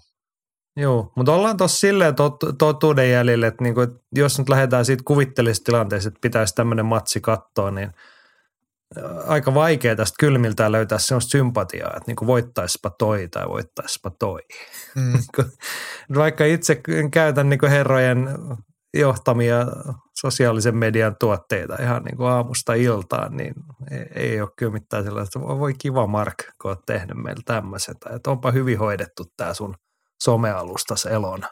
Joo, 0.78 1.12
mutta 1.16 1.34
ollaan 1.34 1.58
tuossa 1.58 1.80
silleen 1.80 2.14
tot- 2.14 2.56
totuuden 2.58 3.12
jäljellä, 3.12 3.48
että, 3.48 3.64
niinku, 3.64 3.82
että 3.82 4.00
jos 4.16 4.40
nyt 4.40 4.50
lähdetään 4.50 4.86
siitä 4.86 5.04
kuvitteellisesta 5.06 5.66
tilanteesta, 5.66 6.08
että 6.08 6.20
pitäisi 6.22 6.56
tämmöinen 6.56 6.86
matsi 6.86 7.22
katsoa, 7.22 7.72
niin– 7.72 7.92
aika 9.28 9.54
vaikea 9.54 9.96
tästä 9.96 10.16
kylmiltään 10.20 10.72
löytää 10.72 10.98
sellaista 10.98 11.30
sympatiaa, 11.30 11.94
että 11.98 12.04
niin 12.08 12.28
voittaisipa 12.28 12.90
toi 12.90 13.28
tai 13.28 13.48
voittaisipa 13.50 14.12
toi. 14.20 14.40
Mm. 14.96 15.20
Vaikka 16.16 16.46
itse 16.46 16.82
käytän 17.12 17.50
niin 17.50 17.70
herrojen 17.70 18.30
johtamia 18.94 19.58
sosiaalisen 20.22 20.78
median 20.78 21.16
tuotteita 21.20 21.78
ihan 21.82 22.04
niin 22.04 22.18
kuin 22.18 22.30
aamusta 22.30 22.74
iltaan, 22.74 23.38
niin 23.38 23.54
ei, 23.92 24.08
ei 24.16 24.42
ole 24.42 24.50
kyllä 24.56 24.72
mitään 24.72 25.04
sellaista, 25.04 25.40
että 25.40 25.60
voi 25.60 25.74
kiva 25.74 26.08
Mark, 26.08 26.36
kun 26.62 26.72
olet 26.72 26.86
tehnyt 26.86 27.18
meillä 27.18 27.42
tämmöisen, 27.46 27.96
tai 28.00 28.16
että 28.16 28.32
onpa 28.32 28.52
hyvin 28.52 28.80
hoidettu 28.80 29.24
tämä 29.38 29.54
sun 29.54 29.76
somealustas 30.24 31.06
elona. 31.06 31.48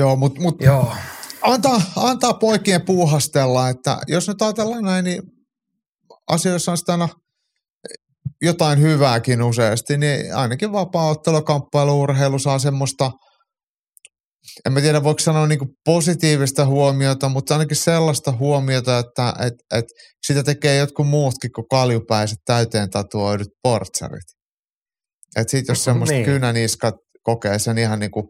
Joo, 0.00 0.16
mutta 0.16 0.40
mut, 0.40 0.60
Joo. 0.60 0.94
Antaa, 1.42 1.82
antaa 1.96 2.34
poikien 2.34 2.84
puuhastella, 2.84 3.68
että 3.68 3.98
jos 4.06 4.28
nyt 4.28 4.42
ajatellaan 4.42 4.84
näin, 4.84 5.04
niin 5.04 5.22
asioissa 6.28 6.70
on 6.70 6.78
sitä 6.78 6.92
aina 6.92 7.08
jotain 8.42 8.80
hyvääkin 8.80 9.42
useasti, 9.42 9.98
niin 9.98 10.34
ainakin 10.34 10.72
vapaa-ottelu, 10.72 11.42
kamppailu, 11.42 12.00
urheilu 12.00 12.38
saa 12.38 12.58
semmoista, 12.58 13.10
en 14.66 14.72
mä 14.72 14.80
tiedä 14.80 15.04
voiko 15.04 15.18
sanoa 15.18 15.46
niin 15.46 15.58
positiivista 15.84 16.66
huomiota, 16.66 17.28
mutta 17.28 17.54
ainakin 17.54 17.76
sellaista 17.76 18.32
huomiota, 18.32 18.98
että 18.98 19.34
et, 19.46 19.54
et 19.74 19.84
sitä 20.26 20.42
tekee 20.42 20.76
jotkut 20.76 21.08
muutkin 21.08 21.52
kuin 21.52 21.68
kaljupäiset 21.70 22.38
täyteen 22.44 22.90
tatuoidut 22.90 23.48
portsarit. 23.62 24.28
Että 25.36 25.50
sit 25.50 25.68
jos 25.68 25.84
semmoista 25.84 26.14
niin. 26.14 26.24
kynäniskat 26.24 26.94
kokee 27.22 27.58
sen 27.58 27.78
ihan 27.78 27.98
niin 27.98 28.10
kuin 28.10 28.26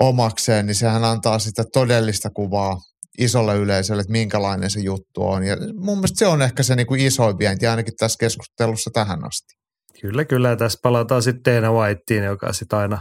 omakseen, 0.00 0.66
niin 0.66 0.74
sehän 0.74 1.04
antaa 1.04 1.38
sitä 1.38 1.64
todellista 1.72 2.30
kuvaa 2.30 2.76
isolle 3.18 3.56
yleisölle, 3.56 4.00
että 4.00 4.12
minkälainen 4.12 4.70
se 4.70 4.80
juttu 4.80 5.22
on. 5.22 5.44
Ja 5.44 5.56
mun 5.74 5.98
mielestä 5.98 6.18
se 6.18 6.26
on 6.26 6.42
ehkä 6.42 6.62
se 6.62 6.76
niin 6.76 6.86
kuin 6.86 7.00
isoin 7.00 7.38
vienti 7.38 7.66
ainakin 7.66 7.94
tässä 7.98 8.16
keskustelussa 8.20 8.90
tähän 8.94 9.24
asti. 9.26 9.54
Kyllä, 10.00 10.24
kyllä. 10.24 10.48
Ja 10.48 10.56
tässä 10.56 10.78
palataan 10.82 11.22
sitten 11.22 11.62
Dana 11.62 11.72
Whiteen, 11.72 12.24
joka 12.24 12.52
sitten 12.52 12.78
aina 12.78 13.00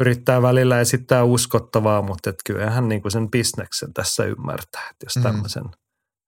yrittää 0.00 0.42
välillä 0.42 0.80
esittää 0.80 1.24
uskottavaa, 1.24 2.02
mutta 2.02 2.30
et 2.30 2.36
kyllähän 2.46 2.88
niin 2.88 3.02
kuin 3.02 3.12
sen 3.12 3.30
bisneksen 3.30 3.92
tässä 3.92 4.24
ymmärtää, 4.24 4.88
että 4.90 5.06
jos 5.06 5.16
mm. 5.16 5.22
tämmöisen 5.22 5.64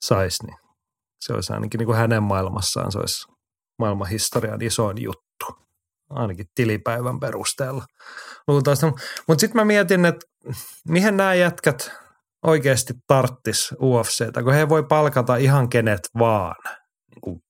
saisi, 0.05 0.47
niin 0.47 0.57
se 1.21 1.33
olisi 1.33 1.53
ainakin 1.53 1.79
niin 1.79 1.87
kuin 1.87 1.99
hänen 1.99 2.23
maailmassaan, 2.23 2.93
se 2.93 2.99
olisi 2.99 3.27
maailman 3.79 4.09
historian 4.09 4.63
isoin 4.63 5.03
juttu 5.03 5.47
ainakin 6.15 6.47
tilipäivän 6.55 7.21
perusteella. 7.21 7.85
Mutta 8.49 8.75
sitten 9.39 9.61
mä 9.61 9.65
mietin, 9.65 10.05
että 10.05 10.27
mihin 10.89 11.17
nämä 11.17 11.35
jätkät 11.35 11.93
oikeasti 12.47 12.95
tarttis 13.07 13.75
UFCtä, 13.83 14.43
kun 14.43 14.53
he 14.53 14.69
voi 14.69 14.83
palkata 14.83 15.37
ihan 15.37 15.69
kenet 15.69 16.01
vaan 16.19 16.55
niin 17.11 17.21
kuin, 17.21 17.41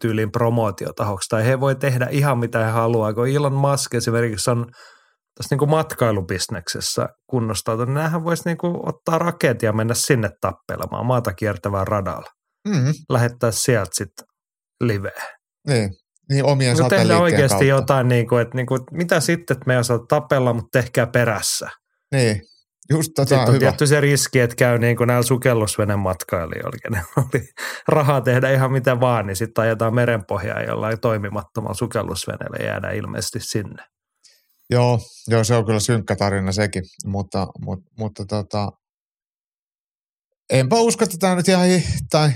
tyyliin 0.00 0.32
promootiotahoksi, 0.32 1.28
tai 1.28 1.46
he 1.46 1.60
voi 1.60 1.76
tehdä 1.76 2.06
ihan 2.10 2.38
mitä 2.38 2.64
he 2.64 2.70
haluaa, 2.70 3.14
kun 3.14 3.28
Elon 3.28 3.52
Musk 3.52 3.94
esimerkiksi 3.94 4.50
on 4.50 4.66
tässä 5.34 5.52
niin 5.54 5.58
kuin 5.58 5.70
matkailubisneksessä 5.70 7.08
kunnostautunut, 7.30 7.88
niin 7.88 7.94
näähän 7.94 8.24
voisi 8.24 8.42
niin 8.44 8.58
kuin 8.58 8.76
ottaa 8.88 9.18
raketia 9.18 9.68
ja 9.68 9.72
mennä 9.72 9.94
sinne 9.94 10.30
tappelemaan 10.40 11.06
maata 11.06 11.32
kiertävään 11.32 11.86
radalla. 11.86 12.30
Mm-hmm. 12.68 12.92
Lähettää 13.10 13.50
sieltä 13.50 13.90
sitten 13.92 14.26
liveä. 14.80 15.22
Niin, 15.68 15.90
niin 16.28 16.44
omien 16.44 16.76
niin 16.76 16.88
tehdään 16.88 17.20
oikeasti 17.20 17.48
kautta. 17.48 17.64
jotain, 17.64 18.08
niin 18.08 18.28
kuin, 18.28 18.42
että, 18.42 18.56
niin 18.56 18.66
kuin, 18.66 18.80
mitä 18.92 19.20
sitten, 19.20 19.56
että 19.56 19.66
me 19.66 19.72
ei 19.72 19.78
osaa 19.78 19.98
tapella, 19.98 20.52
mutta 20.52 20.80
tehkää 20.80 21.06
perässä. 21.06 21.68
Niin, 22.12 22.42
just 22.90 23.12
tota 23.16 23.28
Sitten 23.28 23.48
on 23.48 23.54
hyvä. 23.54 23.58
tietty 23.58 23.86
se 23.86 24.00
riski, 24.00 24.40
että 24.40 24.56
käy 24.56 24.78
niin 24.78 24.96
kuin 24.96 25.06
näillä 25.06 25.22
sukellusvenen 25.22 25.98
matkailijoilla, 25.98 26.90
ne 26.90 27.02
oli 27.22 27.48
rahaa 27.88 28.20
tehdä 28.20 28.50
ihan 28.50 28.72
mitä 28.72 29.00
vaan, 29.00 29.26
niin 29.26 29.36
sitten 29.36 29.62
ajetaan 29.62 29.94
merenpohjaa 29.94 30.62
jollain 30.62 31.00
toimimattomalla 31.00 31.74
sukellusveneellä 31.74 32.56
ja 32.60 32.66
jäädään 32.66 32.96
ilmeisesti 32.96 33.40
sinne. 33.40 33.82
Joo, 34.70 35.00
joo, 35.28 35.44
se 35.44 35.54
on 35.54 35.66
kyllä 35.66 35.80
synkkä 35.80 36.16
tarina 36.16 36.52
sekin, 36.52 36.82
mutta, 37.04 37.46
mutta, 37.64 37.90
mutta 37.98 38.24
tota, 38.26 38.72
enpä 40.50 40.76
usko, 40.76 41.04
että 41.04 41.16
tämä 41.20 41.34
nyt 41.34 41.48
ihan, 41.48 41.68
tai 42.10 42.30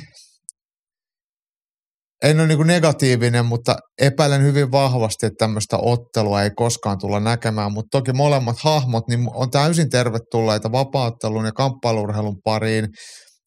en 2.25 2.41
ole 2.41 2.47
niin 2.47 2.67
negatiivinen, 2.67 3.47
mutta 3.47 3.77
epäilen 3.99 4.43
hyvin 4.43 4.73
vahvasti, 4.73 5.27
että 5.27 5.37
tämmöistä 5.39 5.77
ottelua 5.83 6.43
ei 6.43 6.51
koskaan 6.57 6.99
tulla 6.99 7.21
näkemään, 7.21 7.73
mutta 7.73 7.99
toki 7.99 8.13
molemmat 8.13 8.57
hahmot 8.65 9.09
niin 9.09 9.29
on 9.35 9.51
täysin 9.51 9.91
tervetulleita 9.91 10.73
vapaattelun 10.73 11.45
ja 11.45 11.53
kamppailurheilun 11.53 12.41
pariin 12.45 12.89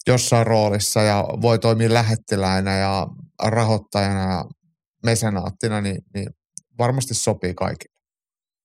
jossain 0.08 0.48
roolissa 0.48 1.02
ja 1.02 1.26
voi 1.42 1.60
toimia 1.60 1.94
lähettiläinä 1.94 2.78
ja 2.78 3.08
rahoittajana 3.44 4.34
ja 4.34 4.46
mesenaattina, 5.06 5.82
niin, 5.82 6.02
niin 6.14 6.28
varmasti 6.78 7.14
sopii 7.14 7.54
kaikille. 7.54 7.94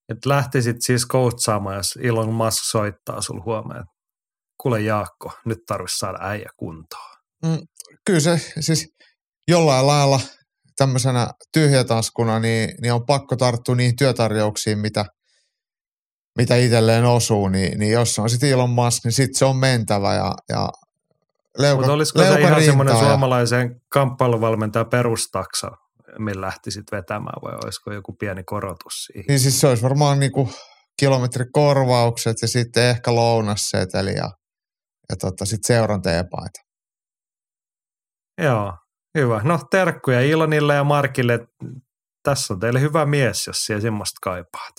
Et 0.09 0.27
lähtisit 0.27 0.77
siis 0.81 1.07
coachaamaan, 1.07 1.77
jos 1.77 1.99
Elon 2.03 2.35
Musk 2.35 2.59
soittaa 2.71 3.21
sul 3.21 3.41
huomenna. 3.45 3.85
Kuule 4.63 4.81
Jaakko, 4.81 5.33
nyt 5.47 5.59
tarvitsisi 5.67 5.99
saada 5.99 6.19
äijä 6.21 6.49
kuntoon. 6.57 7.17
Mm, 7.45 7.59
kyllä 8.07 8.21
se, 8.21 8.41
siis 8.61 8.87
jollain 9.49 9.87
lailla 9.87 10.21
tämmöisenä 10.77 11.29
tyhjätaskuna, 11.53 12.41
niin, 12.41 12.75
niin 12.83 12.93
on 12.93 13.07
pakko 13.07 13.37
tarttua 13.37 13.75
niihin 13.75 13.97
työtarjouksiin, 13.97 14.79
mitä, 14.79 15.05
mitä 16.39 16.57
itselleen 16.57 17.05
osuu, 17.05 17.49
niin, 17.49 17.79
niin 17.79 17.93
jos 17.93 18.19
on 18.19 18.31
sitten 18.31 18.51
Elon 18.51 18.71
Musk, 18.71 19.05
niin 19.05 19.13
sitten 19.13 19.39
se 19.39 19.45
on 19.45 19.57
mentävä 19.57 20.15
ja, 20.15 20.35
ja 20.49 20.69
leuka, 21.59 21.81
Mutta 21.81 21.93
olisiko 21.93 22.19
leuka 22.19 22.35
se 22.35 22.41
ihan 22.41 22.63
semmoinen 22.63 22.95
ja... 22.95 23.01
suomalaisen 23.01 23.81
kamppailuvalmentaja 23.89 24.85
perustaksa, 24.85 25.71
millä 26.19 26.47
lähtisit 26.47 26.85
vetämään 26.93 27.43
vai 27.43 27.55
olisiko 27.65 27.93
joku 27.93 28.13
pieni 28.13 28.45
korotus 28.45 28.93
siihen? 28.93 29.25
Niin 29.29 29.41
siis 29.41 29.61
se 29.61 29.67
olisi 29.67 29.83
varmaan 29.83 30.21
niinku 30.21 30.51
kilometrikorvaukset 30.99 32.37
ja 32.43 32.49
sitten 32.49 32.85
ehkä 32.85 33.15
lounasseteli 33.15 34.15
ja, 34.15 34.31
ja 35.09 35.17
tota, 35.21 35.45
sitten 35.45 35.77
seuran 35.77 36.03
teepaita. 36.03 36.61
Joo, 38.43 38.73
Hyvä. 39.15 39.41
No 39.45 39.61
terkkuja 39.71 40.21
Ilonille 40.21 40.75
ja 40.75 40.85
Markille. 40.85 41.49
Tässä 42.23 42.55
on 42.55 42.61
teille 42.61 42.81
hyvä 42.81 43.07
mies, 43.07 43.47
jos 43.47 43.57
siellä 43.57 43.81
semmoista 43.81 44.19
kaipaat. 44.23 44.75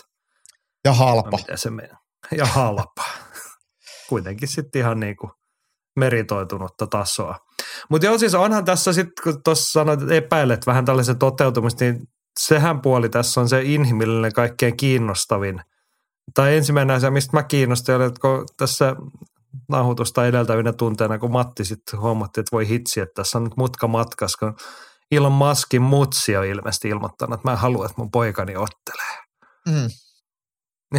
Ja 0.86 0.94
halpa. 0.94 1.38
No, 1.50 1.58
se 1.58 1.70
menee? 1.70 1.96
Ja 2.32 2.46
halpa. 2.46 3.04
Kuitenkin 4.10 4.48
sitten 4.48 4.80
ihan 4.80 5.00
niin 5.00 5.18
kuin 5.18 5.32
meritoitunutta 5.96 6.88
tasoa. 6.88 7.36
Mutta 7.90 8.06
joo, 8.06 8.18
siis 8.18 8.36
onhan 8.36 8.66
tässä 8.66 8.94
sitten, 8.94 9.24
kun 9.24 9.44
tuossa 9.44 9.72
sanoit, 9.72 10.02
että 10.02 10.16
epäilet 10.16 10.68
vähän 10.68 10.86
tällaisen 10.86 11.20
toteutumista, 11.20 11.84
niin 11.84 12.08
sehän 12.40 12.82
puoli 12.82 13.10
tässä 13.10 13.42
on 13.42 13.50
se 13.50 13.62
inhimillinen 13.64 14.34
kaikkein 14.34 14.78
kiinnostavin. 14.78 15.62
Tai 16.34 16.58
ensimmäinen 16.58 16.96
asia, 16.96 17.12
mistä 17.12 17.38
mä 17.38 17.44
kiinnostin, 17.44 18.02
että 18.02 18.22
kun 18.22 18.46
tässä 18.58 18.96
nauhoitusta 19.70 20.26
edeltävinä 20.26 20.74
tunteina, 20.74 21.20
kun 21.20 21.32
Matti 21.32 21.66
sitten 21.66 22.00
huomatti, 22.00 22.40
että 22.40 22.52
voi 22.52 22.68
hitsi, 22.68 23.00
että 23.00 23.14
tässä 23.14 23.38
on 23.38 23.44
nyt 23.44 23.58
mutka 23.58 23.88
matkas, 23.88 24.36
kun 24.36 24.56
Elon 25.12 25.32
Muskin 25.32 25.82
mutsi 25.82 26.38
on 26.38 26.46
ilmeisesti 26.46 26.90
ilmoittanut, 26.90 27.40
että 27.40 27.50
mä 27.50 27.56
haluan, 27.56 27.86
että 27.86 28.02
mun 28.02 28.12
poikani 28.12 28.56
ottelee. 28.56 29.18
Mm. 29.68 29.90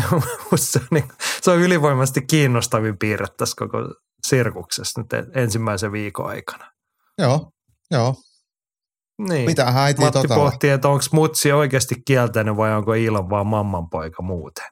se, 0.57 0.79
on 0.79 0.87
niin, 0.91 1.09
se 1.43 1.51
on 1.51 1.59
ylivoimaisesti 1.59 2.23
kiinnostavin 2.23 2.99
piirre 2.99 3.27
tässä 3.37 3.55
koko 3.59 3.79
sirkuksessa 4.27 5.01
nyt 5.01 5.37
ensimmäisen 5.37 5.93
viikon 5.93 6.27
aikana. 6.27 6.71
Joo, 7.19 7.51
joo. 7.91 8.15
Niin. 9.29 9.47
Mitä 9.47 9.73
äiti 9.75 10.01
Matti 10.01 10.19
totalla. 10.19 10.51
pohti, 10.51 10.69
että 10.69 10.89
onko 10.89 11.05
mutsi 11.13 11.53
oikeasti 11.53 11.95
kieltänyt 12.07 12.57
vai 12.57 12.75
onko 12.75 12.95
Ilon 12.95 13.31
vaan 13.31 13.47
mamman 13.47 13.91
poika 13.91 14.23
muuten. 14.23 14.65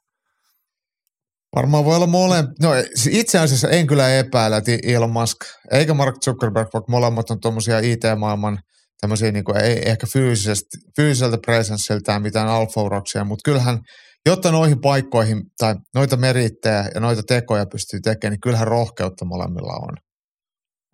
Varmaan 1.57 1.85
voi 1.85 1.97
olla 1.97 2.07
molemmat. 2.07 2.51
No 2.63 2.71
itse 3.11 3.39
asiassa 3.39 3.69
en 3.69 3.87
kyllä 3.87 4.19
epäile, 4.19 4.57
että 4.57 4.73
Elon 4.83 5.11
Musk 5.11 5.37
eikä 5.73 5.95
Mark 5.95 6.15
Zuckerberg, 6.25 6.69
vaikka 6.75 6.91
molemmat 6.91 7.31
on 7.31 7.41
tuommoisia 7.41 7.79
IT-maailman 7.79 8.59
tämmöisiä 9.01 9.33
niin 9.33 9.45
kuin, 9.45 9.57
ei 9.57 9.83
ehkä 9.89 10.07
fyysisesti, 10.13 10.77
fyysiseltä 10.97 11.39
presenssiiltään 11.47 12.23
mitään 12.23 12.49
alfauroksia, 12.49 13.25
mutta 13.25 13.51
kyllähän, 13.51 13.79
jotta 14.27 14.53
noihin 14.53 14.81
paikkoihin 14.81 15.43
tai 15.59 15.75
noita 15.95 16.17
merittejä 16.17 16.89
ja 16.95 17.01
noita 17.01 17.23
tekoja 17.23 17.67
pystyy 17.67 18.01
tekemään, 18.01 18.33
niin 18.33 18.41
kyllähän 18.41 18.69
rohkeutta 18.69 19.25
molemmilla 19.25 19.73
on. 19.73 19.97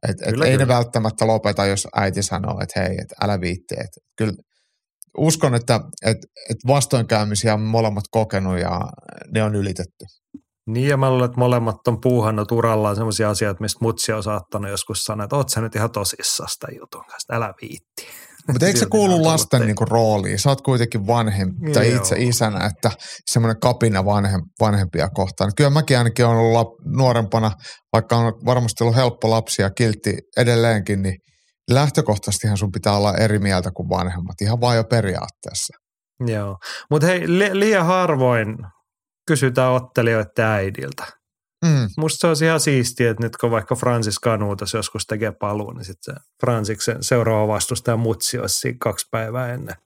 Et, 0.08 0.16
et 0.22 0.30
kyllä, 0.30 0.44
ei 0.44 0.52
kyllä. 0.52 0.64
ne 0.64 0.68
välttämättä 0.68 1.26
lopeta, 1.26 1.66
jos 1.66 1.88
äiti 1.96 2.22
sanoo, 2.22 2.60
että 2.62 2.80
hei, 2.80 2.96
et 3.00 3.12
älä 3.22 3.40
viitti. 3.40 3.74
Et, 3.78 3.90
kyllä 4.18 4.32
uskon, 5.18 5.54
että 5.54 5.80
et, 6.06 6.18
et 6.50 6.56
vastoinkäymisiä 6.66 7.54
on 7.54 7.60
molemmat 7.60 8.04
kokenut 8.10 8.58
ja 8.58 8.80
ne 9.34 9.42
on 9.42 9.54
ylitetty. 9.54 10.04
Niin 10.66 10.88
ja 10.88 10.96
mä 10.96 11.10
luulen, 11.10 11.24
että 11.24 11.38
molemmat 11.38 11.88
on 11.88 12.00
puuhannut 12.00 12.52
urallaan 12.52 12.96
sellaisia 12.96 13.30
asioita, 13.30 13.60
mistä 13.60 13.78
mutsi 13.80 14.12
on 14.12 14.22
saattanut 14.22 14.70
joskus 14.70 15.04
sanoa, 15.04 15.24
että 15.24 15.36
oot 15.36 15.48
sä 15.48 15.60
nyt 15.60 15.76
ihan 15.76 15.90
tosissaan 15.90 16.48
sitä 16.48 16.66
jutun 16.80 17.04
kanssa, 17.04 17.34
älä 17.34 17.54
viitti. 17.62 18.06
Mutta 18.52 18.66
eikö 18.66 18.78
se 18.78 18.86
kuulu 18.86 19.24
lasten 19.24 19.60
niinku 19.60 19.84
rooliin? 19.84 20.38
Sä 20.38 20.48
oot 20.48 20.60
kuitenkin 20.60 21.06
vanhempi 21.06 21.72
tai 21.72 21.94
itse 21.94 22.16
isänä, 22.18 22.66
että 22.66 22.90
semmoinen 23.30 23.60
kapina 23.60 24.04
vanhem, 24.04 24.40
vanhempia 24.60 25.08
kohtaan. 25.14 25.52
Kyllä 25.56 25.70
mäkin 25.70 25.98
ainakin 25.98 26.26
olen 26.26 26.38
ollut 26.38 26.68
nuorempana, 26.96 27.50
vaikka 27.92 28.16
on 28.16 28.32
varmasti 28.46 28.84
ollut 28.84 28.96
helppo 28.96 29.30
lapsi 29.30 29.62
ja 29.62 29.70
kiltti 29.70 30.16
edelleenkin, 30.36 31.02
niin 31.02 31.14
lähtökohtaisestihan 31.70 32.56
sun 32.56 32.72
pitää 32.72 32.96
olla 32.96 33.14
eri 33.14 33.38
mieltä 33.38 33.70
kuin 33.74 33.88
vanhemmat, 33.88 34.40
ihan 34.42 34.60
vain 34.60 34.76
jo 34.76 34.84
periaatteessa. 34.84 35.74
Joo, 36.26 36.56
mutta 36.90 37.06
hei, 37.06 37.38
li- 37.38 37.60
liian 37.60 37.86
harvoin 37.86 38.56
kysytään 39.26 39.72
ottelijoiden 39.72 40.44
äidiltä. 40.44 41.04
Mm. 41.64 41.88
Musta 41.96 42.20
se 42.20 42.26
olisi 42.26 42.44
ihan 42.44 42.60
siistiä, 42.60 43.10
että 43.10 43.22
nyt 43.22 43.36
kun 43.36 43.50
vaikka 43.50 43.74
Francis 43.74 44.18
Kanuutas 44.18 44.74
joskus 44.74 45.06
tekee 45.06 45.32
paluun, 45.32 45.76
niin 45.76 45.84
sitten 45.84 46.16
Fransiksen 46.40 47.02
seuraava 47.02 47.48
vastustaja 47.48 47.96
Mutsi 47.96 48.38
olisi 48.38 48.58
siinä 48.58 48.78
kaksi 48.80 49.08
päivää 49.10 49.52
ennen 49.52 49.76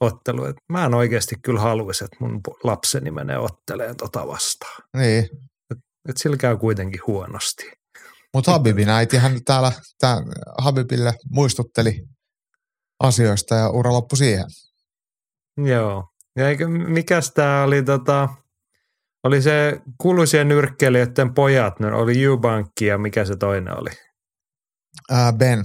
ottelu. 0.00 0.44
Et 0.44 0.56
mä 0.68 0.84
en 0.84 0.94
oikeasti 0.94 1.34
kyllä 1.42 1.60
haluaisi, 1.60 2.04
että 2.04 2.16
mun 2.20 2.40
lapseni 2.64 3.10
menee 3.10 3.38
otteleen 3.38 3.96
tota 3.96 4.26
vastaan. 4.26 4.82
Niin. 4.96 5.24
Et, 5.70 5.78
et 6.08 6.16
sillä 6.16 6.36
käy 6.36 6.56
kuitenkin 6.56 7.00
huonosti. 7.06 7.70
Mutta 8.34 8.50
Habibin 8.50 8.88
äitihän 8.88 9.44
täällä 9.44 9.72
tää 9.98 10.16
Habibille 10.58 11.14
muistutteli 11.30 12.08
asioista 13.00 13.54
ja 13.54 13.70
ura 13.70 13.92
loppui 13.92 14.16
siihen. 14.16 14.44
Joo. 15.56 16.08
Ja 16.36 16.48
eikö, 16.48 16.68
mikäs 16.68 17.30
tämä 17.30 17.62
oli 17.62 17.82
tota, 17.82 18.28
oli 19.28 19.42
se 19.42 19.80
kuuluisien 19.98 20.48
nyrkkeilijöiden 20.48 21.34
pojat, 21.34 21.80
ne 21.80 21.92
oli 21.92 22.24
Eubankki 22.24 22.86
ja 22.86 22.98
mikä 22.98 23.24
se 23.24 23.36
toinen 23.36 23.80
oli? 23.80 23.90
Ää, 25.10 25.32
ben. 25.32 25.64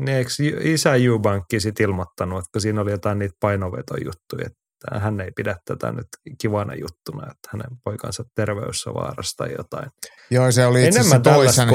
Niin 0.00 0.16
eikö 0.16 0.30
isä 0.60 0.94
Eubankki 0.94 1.60
sitten 1.60 1.84
ilmoittanut, 1.84 2.44
että 2.44 2.60
siinä 2.60 2.80
oli 2.80 2.90
jotain 2.90 3.18
niitä 3.18 3.34
painovetojuttuja, 3.40 4.46
että 4.46 5.00
hän 5.00 5.20
ei 5.20 5.30
pidä 5.36 5.56
tätä 5.64 5.92
nyt 5.92 6.06
kivana 6.40 6.74
juttuna, 6.74 7.22
että 7.22 7.48
hänen 7.52 7.78
poikansa 7.84 8.24
terveys 8.34 8.86
on 8.86 8.94
vaarassa 8.94 9.36
tai 9.36 9.52
jotain. 9.58 9.90
Joo, 10.30 10.52
se 10.52 10.66
oli 10.66 10.86
itse 10.86 11.00
Enemmän 11.00 11.22
toisen, 11.22 11.68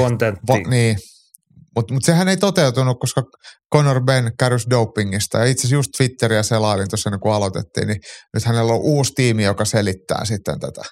Va, 0.48 0.70
niin, 0.70 0.96
mutta 1.78 1.94
mut 1.94 2.04
sehän 2.04 2.28
ei 2.28 2.36
toteutunut, 2.36 3.00
koska 3.00 3.22
Conor 3.74 4.00
Ben 4.04 4.32
kärsi 4.38 4.70
dopingista. 4.70 5.38
Ja 5.38 5.44
itse 5.44 5.60
asiassa 5.60 5.74
just 5.74 5.90
Twitteriä 5.96 6.42
selailin 6.42 6.88
tuossa 6.90 7.18
kun 7.22 7.34
aloitettiin, 7.34 7.88
niin 7.88 8.00
nyt 8.34 8.44
hänellä 8.44 8.72
on 8.72 8.80
uusi 8.80 9.12
tiimi, 9.14 9.44
joka 9.44 9.64
selittää 9.64 10.24
sitten 10.24 10.60
tätä, 10.60 10.82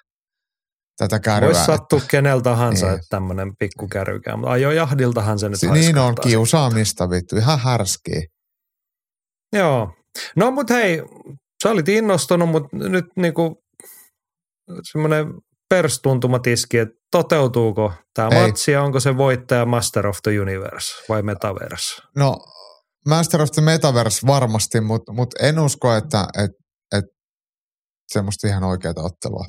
tätä 0.97 1.21
kärryä. 1.21 1.47
Voisi 1.49 1.65
sattua 1.65 1.97
että, 1.97 2.09
kenellä 2.09 2.43
tahansa, 2.43 2.87
niin. 2.87 2.95
että 2.95 3.07
tämmöinen 3.11 3.53
pikku 3.59 3.89
kärykää, 3.89 4.37
mutta 4.37 4.51
ajo 4.51 4.71
jahdiltahan 4.71 5.39
se 5.39 5.49
nyt 5.49 5.61
si- 5.61 5.71
Niin 5.71 5.99
on, 5.99 6.15
kiusaamista 6.23 7.11
vittu, 7.11 7.37
ihan 7.37 7.59
härskiä. 7.59 8.23
Joo. 9.53 9.93
No 10.37 10.51
mutta 10.51 10.75
hei, 10.75 11.03
sä 11.63 11.71
olit 11.71 11.89
innostunut, 11.89 12.49
mutta 12.49 12.77
nyt 12.77 13.05
niinku 13.17 13.63
semmoinen 14.93 15.27
perstuntumatiski, 15.69 16.79
että 16.79 16.95
toteutuuko 17.11 17.93
tämä 18.15 18.31
matsi 18.41 18.73
ja 18.73 18.83
onko 18.83 19.01
se 19.01 19.17
voittaja 19.17 19.67
Master 19.67 20.07
of 20.07 20.19
the 20.23 20.41
Universe 20.41 21.05
vai 21.09 21.23
Metaverse? 21.23 22.03
No 22.17 22.37
Master 23.09 23.43
of 23.43 23.51
the 23.51 23.63
Metaverse 23.63 24.27
varmasti, 24.27 24.81
mutta 24.81 25.13
mut 25.13 25.35
en 25.41 25.59
usko, 25.59 25.95
että 25.95 26.27
et, 26.39 26.51
et 26.93 27.05
semmoista 28.13 28.47
ihan 28.47 28.65
oikeaa 28.65 28.95
ottelua 28.97 29.45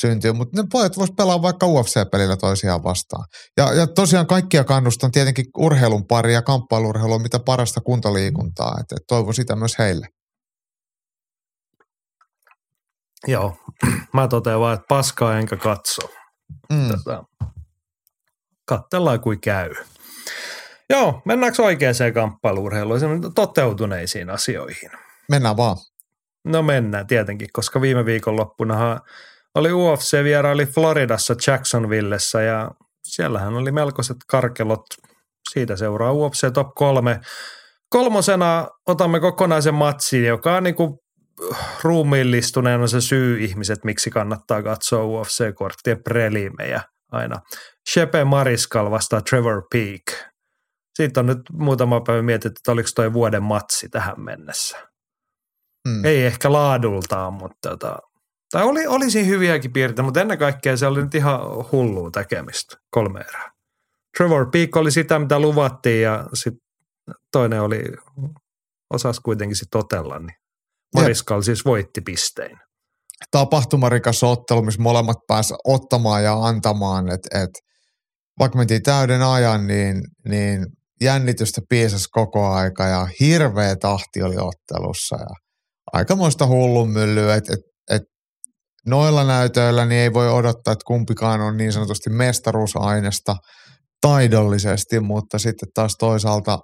syntyy, 0.00 0.32
mutta 0.32 0.62
ne 0.62 0.68
pojat 0.72 0.96
vois 0.96 1.10
pelaa 1.16 1.42
vaikka 1.42 1.66
UFC-pelillä 1.66 2.36
toisiaan 2.36 2.84
vastaan. 2.84 3.24
Ja, 3.56 3.72
ja 3.72 3.86
tosiaan 3.86 4.26
kaikkia 4.26 4.64
kannustan 4.64 5.10
tietenkin 5.10 5.46
urheilun 5.58 6.06
pari 6.06 6.34
ja 6.34 6.42
kamppailurheilua, 6.42 7.18
mitä 7.18 7.38
parasta 7.38 7.80
kuntoliikuntaa, 7.80 8.76
että 8.80 8.94
et 8.96 9.06
toivon 9.08 9.34
sitä 9.34 9.56
myös 9.56 9.78
heille. 9.78 10.06
Joo, 13.26 13.56
mä 14.14 14.28
totean 14.28 14.60
vaan, 14.60 14.74
että 14.74 14.86
paskaa 14.88 15.38
enkä 15.38 15.56
katso. 15.56 16.02
Mm. 16.72 16.88
Tätä. 16.88 17.22
Kattellaan 18.64 19.20
kuin 19.20 19.40
käy. 19.40 19.74
Joo, 20.90 21.22
mennäänkö 21.24 21.62
oikeaan 21.62 21.94
kamppailuurheiluun, 22.14 23.34
toteutuneisiin 23.34 24.30
asioihin? 24.30 24.90
Mennään 25.28 25.56
vaan. 25.56 25.76
No 26.44 26.62
mennään 26.62 27.06
tietenkin, 27.06 27.48
koska 27.52 27.80
viime 27.80 28.04
viikonloppunahan 28.04 29.00
oli 29.54 29.72
UFC 29.72 30.24
vieraili 30.24 30.66
Floridassa 30.66 31.34
Jacksonvillessä 31.46 32.42
ja 32.42 32.70
siellähän 33.04 33.54
oli 33.54 33.72
melkoiset 33.72 34.16
karkelot. 34.26 34.84
Siitä 35.50 35.76
seuraa 35.76 36.12
UFC 36.12 36.52
Top 36.52 36.74
3. 36.74 37.20
Kolmosena 37.88 38.68
otamme 38.86 39.20
kokonaisen 39.20 39.74
matsin, 39.74 40.24
joka 40.24 40.56
on 40.56 40.62
niin 40.62 40.74
kuin 40.74 40.98
ruumiillistuneen 41.82 42.80
on 42.80 42.88
se 42.88 43.00
syy 43.00 43.44
ihmiset, 43.44 43.84
miksi 43.84 44.10
kannattaa 44.10 44.62
katsoa 44.62 45.04
UFC-korttien 45.04 46.02
prelimejä 46.04 46.82
aina. 47.12 47.40
Shepe 47.92 48.24
Mariskal 48.24 48.90
vastaa 48.90 49.20
Trevor 49.20 49.62
Peak. 49.72 50.32
Siitä 50.94 51.20
on 51.20 51.26
nyt 51.26 51.38
muutama 51.52 52.00
päivä 52.00 52.22
mietitty, 52.22 52.58
että 52.60 52.72
oliko 52.72 52.88
toi 52.94 53.12
vuoden 53.12 53.42
matsi 53.42 53.88
tähän 53.88 54.20
mennessä. 54.20 54.88
Hmm. 55.88 56.04
Ei 56.04 56.26
ehkä 56.26 56.52
laadultaan, 56.52 57.32
mutta 57.32 57.68
tota, 57.68 57.98
tai 58.52 58.64
oli, 58.64 58.86
olisi 58.86 59.26
hyviäkin 59.26 59.72
piirteitä, 59.72 60.02
mutta 60.02 60.20
ennen 60.20 60.38
kaikkea 60.38 60.76
se 60.76 60.86
oli 60.86 61.02
nyt 61.02 61.14
ihan 61.14 61.40
hullua 61.72 62.10
tekemistä, 62.10 62.76
kolme 62.90 63.20
erää. 63.20 63.50
Trevor 64.16 64.50
Peak 64.50 64.76
oli 64.76 64.90
sitä, 64.90 65.18
mitä 65.18 65.38
luvattiin 65.38 66.02
ja 66.02 66.26
sitten 66.34 66.64
toinen 67.32 67.62
oli, 67.62 67.82
osas 68.94 69.20
kuitenkin 69.20 69.56
sitten 69.56 69.80
totella, 69.80 70.18
niin 70.18 70.39
Mariskal 70.94 71.42
siis 71.42 71.64
voitti 71.64 72.00
pistein. 72.00 72.56
Tapahtumarikas 73.30 74.22
ottelu, 74.22 74.62
missä 74.62 74.82
molemmat 74.82 75.16
pääsivät 75.26 75.60
ottamaan 75.64 76.24
ja 76.24 76.32
antamaan, 76.34 77.08
että 77.08 77.42
et, 77.42 77.50
vaikka 78.38 78.58
mentiin 78.58 78.82
täyden 78.82 79.22
ajan, 79.22 79.66
niin, 79.66 80.02
niin 80.28 80.66
jännitystä 81.00 81.60
piisasi 81.68 82.08
koko 82.10 82.48
aika 82.48 82.86
ja 82.86 83.08
hirveä 83.20 83.76
tahti 83.76 84.22
oli 84.22 84.36
ottelussa 84.36 85.16
ja 85.16 85.34
aikamoista 85.92 86.46
hullunmyllyä, 86.46 87.34
että 87.34 87.52
et, 87.52 87.60
et 87.90 88.02
noilla 88.86 89.24
näytöillä 89.24 89.86
niin 89.86 90.00
ei 90.00 90.12
voi 90.12 90.28
odottaa, 90.28 90.72
että 90.72 90.84
kumpikaan 90.86 91.40
on 91.40 91.56
niin 91.56 91.72
sanotusti 91.72 92.10
mestaruusainesta 92.10 93.36
taidollisesti, 94.00 95.00
mutta 95.00 95.38
sitten 95.38 95.68
taas 95.74 95.96
toisaalta 95.98 96.58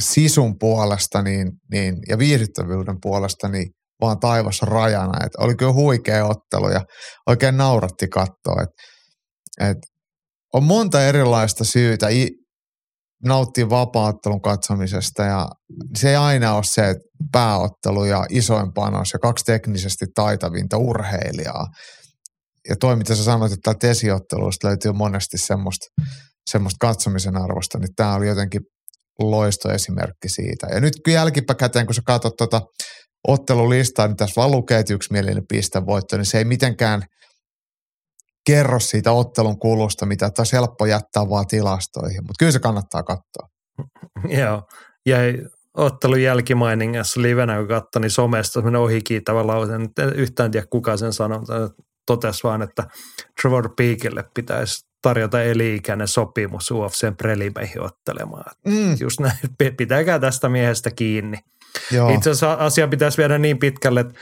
sisun 0.00 0.58
puolesta 0.58 1.22
niin, 1.22 1.52
niin, 1.72 1.96
ja 2.08 2.18
viihdyttävyyden 2.18 2.96
puolesta 3.02 3.48
niin 3.48 3.70
vaan 4.00 4.20
taivas 4.20 4.62
rajana. 4.62 5.26
Et 5.26 5.32
oli 5.38 5.54
kyllä 5.54 5.72
huikea 5.72 6.26
ottelu 6.26 6.68
ja 6.68 6.80
oikein 7.26 7.56
nauratti 7.56 8.08
katsoa. 8.08 8.62
Et, 8.62 8.68
et 9.70 9.78
on 10.54 10.64
monta 10.64 11.06
erilaista 11.06 11.64
syytä 11.64 12.08
i, 12.08 12.28
nauttia 13.24 13.70
vapaattelun 13.70 14.42
katsomisesta 14.42 15.22
ja 15.22 15.48
se 15.98 16.10
ei 16.10 16.16
aina 16.16 16.54
ole 16.54 16.64
se 16.64 16.90
että 16.90 17.04
pääottelu 17.32 18.04
ja 18.04 18.26
isoin 18.30 18.72
panos 18.72 19.12
ja 19.12 19.18
kaksi 19.18 19.44
teknisesti 19.44 20.06
taitavinta 20.14 20.76
urheilijaa. 20.76 21.66
Ja 22.68 22.76
toi, 22.80 22.96
mitä 22.96 23.14
sä 23.14 23.24
sanoit, 23.24 23.52
että 23.52 23.60
täältä 23.64 23.88
esiottelusta 23.88 24.68
löytyy 24.68 24.92
monesti 24.92 25.38
semmoista, 25.38 25.86
semmoista 26.50 26.86
katsomisen 26.86 27.36
arvosta, 27.36 27.78
niin 27.78 27.94
tämä 27.96 28.14
oli 28.14 28.26
jotenkin 28.26 28.60
loistoesimerkki 29.18 30.28
siitä. 30.28 30.66
Ja 30.66 30.80
nyt 30.80 30.94
jälkipäkäteen, 31.08 31.86
kun 31.86 31.94
sä 31.94 32.02
katsot 32.06 32.36
tuota 32.36 32.60
ottelulistaa, 33.28 34.06
niin 34.06 34.16
tässä 34.16 34.40
vaan 34.40 34.50
lukee, 34.50 34.78
että 34.78 34.94
yksimielinen 34.94 35.46
pistevoitto, 35.48 36.16
niin 36.16 36.26
se 36.26 36.38
ei 36.38 36.44
mitenkään 36.44 37.02
kerro 38.46 38.80
siitä 38.80 39.12
ottelun 39.12 39.58
kulusta, 39.58 40.06
mitä 40.06 40.30
taas 40.30 40.52
helppo 40.52 40.86
jättää 40.86 41.28
vaan 41.30 41.46
tilastoihin, 41.46 42.22
mutta 42.22 42.34
kyllä 42.38 42.52
se 42.52 42.58
kannattaa 42.58 43.02
katsoa. 43.02 43.48
Joo, 44.40 44.62
ja 45.06 45.18
ottelun 45.76 46.22
jälkimainingassa 46.22 47.22
livenä, 47.22 47.58
kun 47.58 47.68
katsoin, 47.68 48.00
niin 48.00 48.10
somesta 48.10 48.52
semmoinen 48.52 48.80
ohikiitävä 48.80 49.46
lause, 49.46 49.74
en 49.74 49.88
yhtään 50.14 50.50
tiedä 50.50 50.66
kuka 50.70 50.96
sen 50.96 51.12
sanoi, 51.12 51.40
totesi 52.06 52.42
vaan, 52.42 52.62
että 52.62 52.84
Trevor 53.42 53.74
Peakille 53.76 54.24
pitäisi 54.34 54.91
tarjota 55.02 55.42
eli-ikäinen 55.42 56.08
sopimus 56.08 56.70
UFCn 56.70 57.16
prelimeihin 57.16 57.82
ottelemaan. 57.82 58.54
Mm. 58.66 58.96
Just 59.00 59.20
näin, 59.20 59.36
pitäkää 59.76 60.18
tästä 60.18 60.48
miehestä 60.48 60.90
kiinni. 60.90 61.38
Joo. 61.90 62.14
Itse 62.14 62.30
asiassa 62.30 62.52
asia 62.52 62.88
pitäisi 62.88 63.18
viedä 63.18 63.38
niin 63.38 63.58
pitkälle, 63.58 64.00
että 64.00 64.14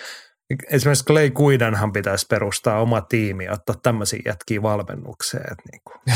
esimerkiksi 0.71 1.05
Clay 1.05 1.31
Kuidanhan 1.31 1.93
pitäisi 1.93 2.27
perustaa 2.31 2.81
oma 2.81 3.01
tiimi 3.01 3.45
ja 3.45 3.53
ottaa 3.53 3.77
tämmöisiä 3.83 4.21
jätkiä 4.27 4.63
valmennukseen. 4.63 5.53
Että 5.53 5.65
niin 5.73 5.81
kuin. 5.85 6.01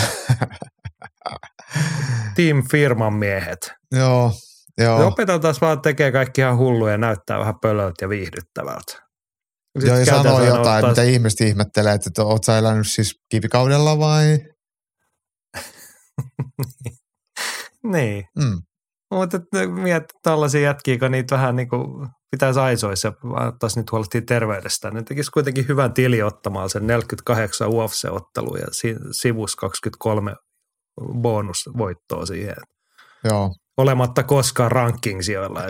Team 2.37 2.63
firman 2.71 3.15
miehet. 3.15 3.73
Joo, 3.93 4.33
joo. 4.79 5.07
opeteltaisiin 5.07 5.61
vaan 5.61 5.81
tekee 5.81 6.13
kaikki 6.13 6.41
ihan 6.41 6.59
hulluja 6.59 6.93
ja 6.93 6.99
näyttää 6.99 7.39
vähän 7.39 7.55
pölöltä 7.63 8.05
ja 8.05 8.09
viihdyttävältä. 8.09 9.05
Sitten 9.79 9.89
Joo, 9.89 9.99
ja 9.99 10.05
sanoo 10.05 10.45
jotain, 10.45 10.67
ottaa... 10.67 10.89
mitä 10.89 11.03
ihmiset 11.03 11.41
ihmettelee, 11.41 11.95
että 11.95 12.25
oot 12.25 12.45
sä 12.45 12.59
elänyt 12.59 12.87
siis 12.87 13.21
kivikaudella 13.29 13.99
vai? 13.99 14.39
niin. 17.93 18.25
Mm. 18.39 18.63
Mutta 19.11 19.41
mietit 19.67 20.11
tällaisia 20.23 20.61
jätkiä, 20.61 20.99
kun 20.99 21.11
niitä 21.11 21.35
vähän 21.35 21.57
niin 21.57 21.69
kuin 21.69 22.09
pitäisi 22.31 22.61
aisoissa 22.61 23.09
ja 23.09 23.53
taas 23.59 23.77
nyt 23.77 23.93
huolehtia 23.93 24.23
terveydestä. 24.27 24.91
Ne 24.91 25.03
tekisi 25.03 25.31
kuitenkin 25.31 25.69
hyvän 25.69 25.93
tili 25.93 26.23
ottamaan 26.23 26.71
sen 26.71 26.87
48 26.87 27.69
UFC-ottelua 27.69 28.59
ja 28.59 28.67
sivus 29.13 29.57
23 29.57 30.35
bonusvoittoa 31.13 32.27
siihen. 32.27 32.57
Joo. 33.25 33.55
Olematta 33.77 34.23
koskaan 34.23 34.73
ranking-sijoilla 34.73 35.61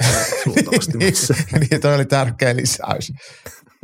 missä. 0.99 1.35
niin, 1.61 1.81
toi 1.81 1.95
oli 1.95 2.05
tärkeä 2.05 2.57
lisäys. 2.57 3.13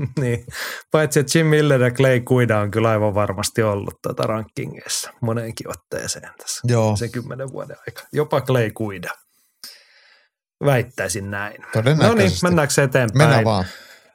niin, 0.21 0.47
Paitsi 0.91 1.21
että 1.21 1.39
Jim 1.39 1.47
Miller 1.47 1.83
ja 1.83 1.91
Clay 1.91 2.21
Guida 2.21 2.59
on 2.59 2.71
kyllä 2.71 2.91
aivan 2.91 3.15
varmasti 3.15 3.63
ollut 3.63 3.95
tuota 4.03 4.23
rankingeissa 4.23 5.11
moneenkin 5.21 5.69
otteeseen 5.69 6.31
tässä 6.39 6.61
Joo. 6.69 6.97
se 6.97 7.09
kymmenen 7.09 7.53
vuoden 7.53 7.77
aika. 7.87 8.03
Jopa 8.13 8.41
Clay 8.41 8.71
Guida. 8.71 9.11
Väittäisin 10.65 11.31
näin. 11.31 11.63
No 11.75 12.15
niin, 12.15 12.31
mennäänkö 12.43 12.83
eteenpäin? 12.83 13.19
Mennään 13.19 13.45
vaan. 13.45 13.65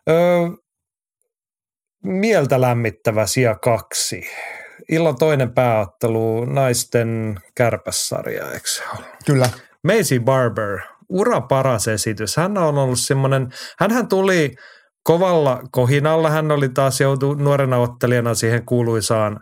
Öö, 0.09 0.49
mieltä 2.03 2.61
lämmittävä 2.61 3.25
sija 3.25 3.55
kaksi. 3.55 4.27
Illan 4.91 5.15
toinen 5.15 5.53
pääottelu 5.53 6.45
naisten 6.45 7.39
kärpässarja, 7.55 8.51
eikö 8.51 8.67
se 8.67 8.83
ole? 8.97 9.05
Kyllä. 9.25 9.49
Maisie 9.83 10.19
Barber, 10.19 10.79
ura 11.09 11.41
paras 11.41 11.87
esitys. 11.87 12.37
Hän 12.37 12.57
on 12.57 12.77
ollut 12.77 12.99
semmoinen, 12.99 13.49
hänhän 13.79 14.07
tuli 14.07 14.55
kovalla 15.05 15.63
kohinalla, 15.71 16.29
hän 16.29 16.51
oli 16.51 16.69
taas 16.69 17.01
joutu 17.01 17.33
nuorena 17.33 17.77
ottelijana 17.77 18.33
siihen 18.33 18.65
kuuluisaan 18.65 19.39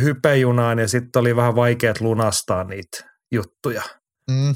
hypejunaan 0.00 0.78
ja 0.78 0.88
sitten 0.88 1.20
oli 1.20 1.36
vähän 1.36 1.56
vaikeat 1.56 2.00
lunastaa 2.00 2.64
niitä 2.64 3.10
juttuja. 3.32 3.82
Mm. 4.30 4.54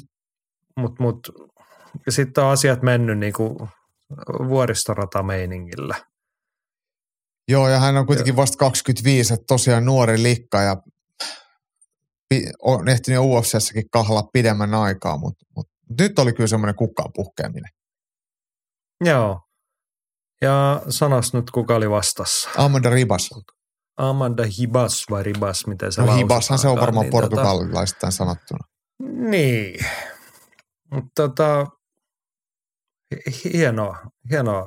Mutta 0.77 1.03
mut, 1.03 1.29
sitten 2.09 2.45
on 2.45 2.51
asiat 2.51 2.83
mennyt 2.83 3.19
niin 3.19 3.33
kuin 3.33 3.57
vuoristoratameiningillä. 4.49 5.95
Joo, 7.49 7.69
ja 7.69 7.79
hän 7.79 7.97
on 7.97 8.07
kuitenkin 8.07 8.37
vasta 8.37 8.59
25, 8.59 9.35
että 9.35 9.45
tosiaan 9.49 9.85
nuori 9.85 10.23
likka 10.23 10.63
ja 10.63 10.77
on 12.63 12.89
ehtinyt 12.89 13.15
jo 13.17 13.25
UFCssäkin 13.25 13.91
kahlaa 13.91 14.29
pidemmän 14.33 14.75
aikaa, 14.75 15.19
mutta, 15.19 15.47
mutta 15.57 15.73
nyt 16.01 16.19
oli 16.19 16.33
kyllä 16.33 16.47
semmoinen 16.47 16.75
kukkaan 16.75 17.11
puhkeaminen. 17.15 17.71
Joo. 19.05 19.48
Ja 20.43 20.83
sanos 20.89 21.35
nyt, 21.35 21.51
kuka 21.51 21.75
oli 21.77 21.91
vastassa. 21.91 22.51
Amanda 22.57 22.91
Ribas. 22.91 23.31
Amanda 23.97 24.45
Hibas 24.59 25.05
vai 25.11 25.23
Ribas, 25.23 25.67
miten 25.67 25.93
se 25.93 26.03
No 26.03 26.17
Hibashan 26.17 26.59
se 26.59 26.69
on 26.69 26.81
varmaan 26.81 27.05
niin 27.05 27.11
portugalilaisittain 27.11 28.13
sanottuna. 28.13 28.59
Tota, 28.59 29.31
niin. 29.31 29.87
Mutta 30.91 31.11
tota, 31.15 31.67
hi- 33.27 33.53
hienoa, 33.53 33.99
hienoa 34.31 34.67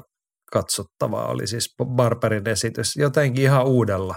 katsottavaa 0.52 1.28
oli 1.28 1.48
siis 1.48 1.76
Barberin 1.86 2.50
esitys. 2.50 2.96
Jotenkin 2.96 3.44
ihan 3.44 3.66
uudella 3.66 4.16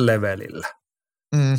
levelillä. 0.00 0.68
Mm. 1.36 1.56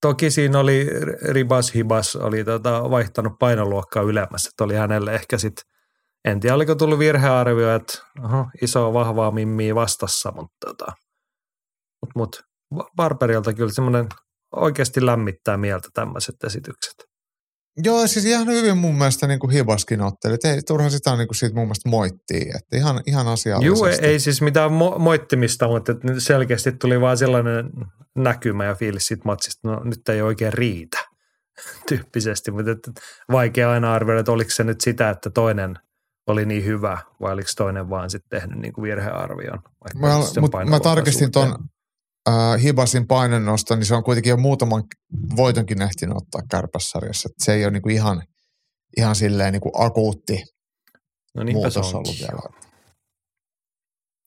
Toki 0.00 0.30
siinä 0.30 0.58
oli 0.58 0.86
Ribas 1.32 1.74
Hibas 1.74 2.16
oli 2.16 2.44
tota 2.44 2.90
vaihtanut 2.90 3.32
painoluokkaa 3.38 4.02
ylemmässä, 4.02 4.48
että 4.48 4.64
oli 4.64 4.74
hänelle 4.74 5.14
ehkä 5.14 5.38
sitten, 5.38 5.64
en 6.24 6.40
tiedä 6.40 6.54
oliko 6.54 6.74
tullut 6.74 6.98
virhearvio, 6.98 7.74
että 7.74 7.98
oho, 8.24 8.46
iso 8.62 8.92
vahvaa 8.92 9.30
mimmiä 9.30 9.74
vastassa, 9.74 10.32
mutta 10.36 10.56
tota, 10.66 10.92
mut, 12.02 12.10
mut, 12.14 12.42
Barberilta 12.96 13.52
kyllä 13.52 13.72
semmoinen 13.72 14.06
oikeasti 14.56 15.06
lämmittää 15.06 15.56
mieltä 15.56 15.88
tämmöiset 15.94 16.44
esitykset. 16.44 16.94
Joo, 17.76 18.06
siis 18.06 18.24
ihan 18.24 18.46
hyvin 18.46 18.76
mun 18.76 18.94
mielestä 18.94 19.26
niin 19.26 19.38
kuin 19.38 19.50
Hibaskin 19.50 20.00
otteli. 20.00 20.36
Ei 20.44 20.62
turha 20.66 20.90
sitä 20.90 21.16
niin 21.16 21.28
kuin 21.28 21.36
siitä 21.36 21.54
mun 21.54 21.64
mielestä 21.64 21.88
moittii. 21.88 22.50
Että 22.54 22.76
ihan, 22.76 23.00
ihan 23.06 23.28
asiallisesti. 23.28 23.66
Juu, 23.66 23.84
ei, 23.84 23.98
ei 24.02 24.20
siis 24.20 24.42
mitään 24.42 24.70
mo- 24.70 24.98
moittimista, 24.98 25.68
mutta 25.68 25.92
selkeästi 26.18 26.72
tuli 26.72 27.00
vaan 27.00 27.18
sellainen 27.18 27.70
näkymä 28.16 28.64
ja 28.64 28.74
fiilis 28.74 29.06
siitä 29.06 29.22
matsista, 29.24 29.68
no 29.68 29.84
nyt 29.84 30.08
ei 30.08 30.22
oikein 30.22 30.52
riitä 30.52 30.98
tyyppisesti, 31.88 32.50
mutta 32.50 32.70
et, 32.70 32.90
vaikea 33.32 33.70
aina 33.70 33.94
arvioida, 33.94 34.20
että 34.20 34.32
oliko 34.32 34.50
se 34.50 34.64
nyt 34.64 34.80
sitä, 34.80 35.10
että 35.10 35.30
toinen 35.30 35.76
oli 36.26 36.46
niin 36.46 36.64
hyvä 36.64 36.98
vai 37.20 37.32
oliko 37.32 37.48
toinen 37.56 37.90
vaan 37.90 38.10
sitten 38.10 38.40
tehnyt 38.40 38.58
niin 38.58 38.72
kuin 38.72 38.82
virhearvion. 38.82 39.58
Mä, 39.98 40.08
mut 40.40 40.52
mä 40.68 40.80
tarkistin 40.80 41.30
ton 41.30 41.48
suhteen. 41.48 41.68
äh, 42.28 42.62
Hibasin 42.62 43.06
painonnosto, 43.06 43.76
niin 43.76 43.84
se 43.84 43.94
on 43.94 44.04
kuitenkin 44.04 44.30
jo 44.30 44.36
muutaman 44.36 44.84
voitonkin 45.36 45.82
ehtinyt 45.82 46.16
ottaa 46.16 46.42
kärpässarjassa. 46.50 47.28
Et 47.32 47.44
se 47.44 47.54
ei 47.54 47.64
ole 47.64 47.70
niin 47.70 47.82
kuin 47.82 47.94
ihan, 47.94 48.22
ihan 48.96 49.16
silleen 49.16 49.52
niin 49.52 49.60
kuin 49.60 49.72
akuutti 49.74 50.42
no 51.34 51.44
muutos 51.44 51.76
onkin. 51.76 51.96
ollut 51.96 52.16
vielä. 52.20 52.40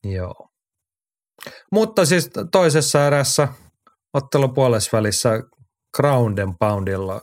Joo. 0.04 0.48
Mutta 1.72 2.06
siis 2.06 2.30
toisessa 2.52 3.06
erässä 3.06 3.48
ottelun 4.14 4.54
puolesvälissä 4.54 5.30
ground 5.96 6.38
and 6.38 6.54
poundilla 6.60 7.20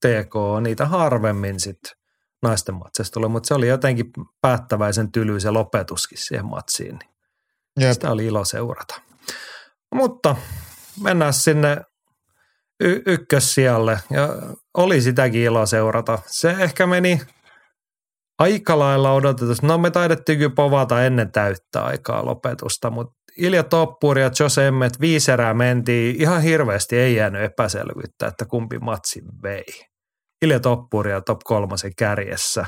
TK 0.00 0.36
on 0.36 0.62
niitä 0.62 0.86
harvemmin 0.86 1.60
sitten 1.60 1.99
naisten 2.42 2.74
matseista 2.74 3.14
tulee, 3.14 3.28
mutta 3.28 3.46
se 3.46 3.54
oli 3.54 3.68
jotenkin 3.68 4.12
päättäväisen 4.40 5.12
tyly 5.12 5.40
se 5.40 5.50
lopetuskin 5.50 6.18
siihen 6.18 6.46
matsiin. 6.46 6.98
Niin 6.98 7.86
Jep. 7.86 7.92
sitä 7.92 8.10
oli 8.10 8.26
ilo 8.26 8.44
seurata. 8.44 9.00
Mutta 9.94 10.36
mennään 11.02 11.32
sinne 11.32 11.80
y- 12.80 13.02
ykkössijalle 13.06 13.98
ja 14.10 14.28
oli 14.74 15.00
sitäkin 15.00 15.40
ilo 15.42 15.66
seurata. 15.66 16.18
Se 16.26 16.50
ehkä 16.50 16.86
meni 16.86 17.20
aika 18.38 18.78
lailla 18.78 19.12
odotetusti. 19.12 19.66
No 19.66 19.78
me 19.78 19.90
taidettiin 19.90 20.38
kyllä 20.38 20.54
povata 20.56 21.04
ennen 21.04 21.32
täyttä 21.32 21.84
aikaa 21.84 22.24
lopetusta, 22.24 22.90
mutta 22.90 23.20
Ilja 23.36 23.62
Toppuri 23.62 24.22
ja 24.22 24.30
Jos 24.40 24.58
Emmet 24.58 25.00
viisi 25.00 25.32
erää 25.32 25.54
mentiin. 25.54 26.22
Ihan 26.22 26.42
hirveästi 26.42 26.96
ei 26.96 27.14
jäänyt 27.14 27.42
epäselvyyttä, 27.42 28.26
että 28.26 28.44
kumpi 28.44 28.78
matsi 28.78 29.22
vei. 29.42 29.89
Ilja 30.42 30.60
Toppuri 30.60 31.10
ja 31.10 31.20
top 31.20 31.40
kolmosen 31.44 31.92
kärjessä. 31.96 32.66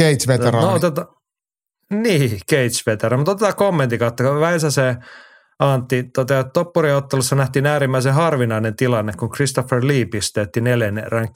Cage-veteraani. 0.00 0.66
No, 0.66 0.74
oteta, 0.74 1.06
niin, 1.90 2.40
cage 2.50 2.82
veteran. 2.86 3.20
Mutta 3.20 3.32
otetaan 3.32 3.56
kommentti 3.56 3.98
kautta. 3.98 4.40
Väisä 4.40 4.70
se 4.70 4.96
Antti 5.60 6.02
toteaa, 6.14 6.40
että 6.40 6.52
toppuriottelussa 6.52 7.36
nähtiin 7.36 7.66
äärimmäisen 7.66 8.14
harvinainen 8.14 8.76
tilanne, 8.76 9.12
kun 9.18 9.30
Christopher 9.30 9.86
Lee 9.86 10.04
pisteetti 10.04 10.60
neljän 10.60 10.98
erän 10.98 11.28
10-7. 11.28 11.30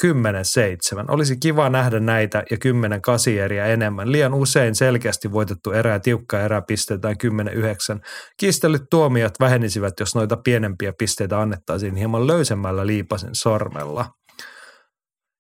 Olisi 1.09 1.37
kiva 1.37 1.69
nähdä 1.69 2.01
näitä 2.01 2.43
ja 2.51 2.57
10 2.59 3.01
eriä 3.43 3.67
enemmän. 3.67 4.13
Liian 4.13 4.35
usein 4.35 4.75
selkeästi 4.75 5.33
voitettu 5.33 5.71
erä 5.71 5.93
ja 5.93 6.01
tiukka 6.01 6.41
erä 6.41 6.63
pistetään 6.63 7.17
10-9. 7.25 8.01
Kiistellyt 8.37 8.83
tuomiot 8.91 9.35
vähenisivät, 9.41 9.95
jos 10.01 10.15
noita 10.15 10.37
pienempiä 10.37 10.93
pisteitä 10.99 11.41
annettaisiin 11.41 11.97
hieman 11.97 12.27
löysemmällä 12.27 12.87
liipasen 12.87 13.35
sormella. 13.35 14.07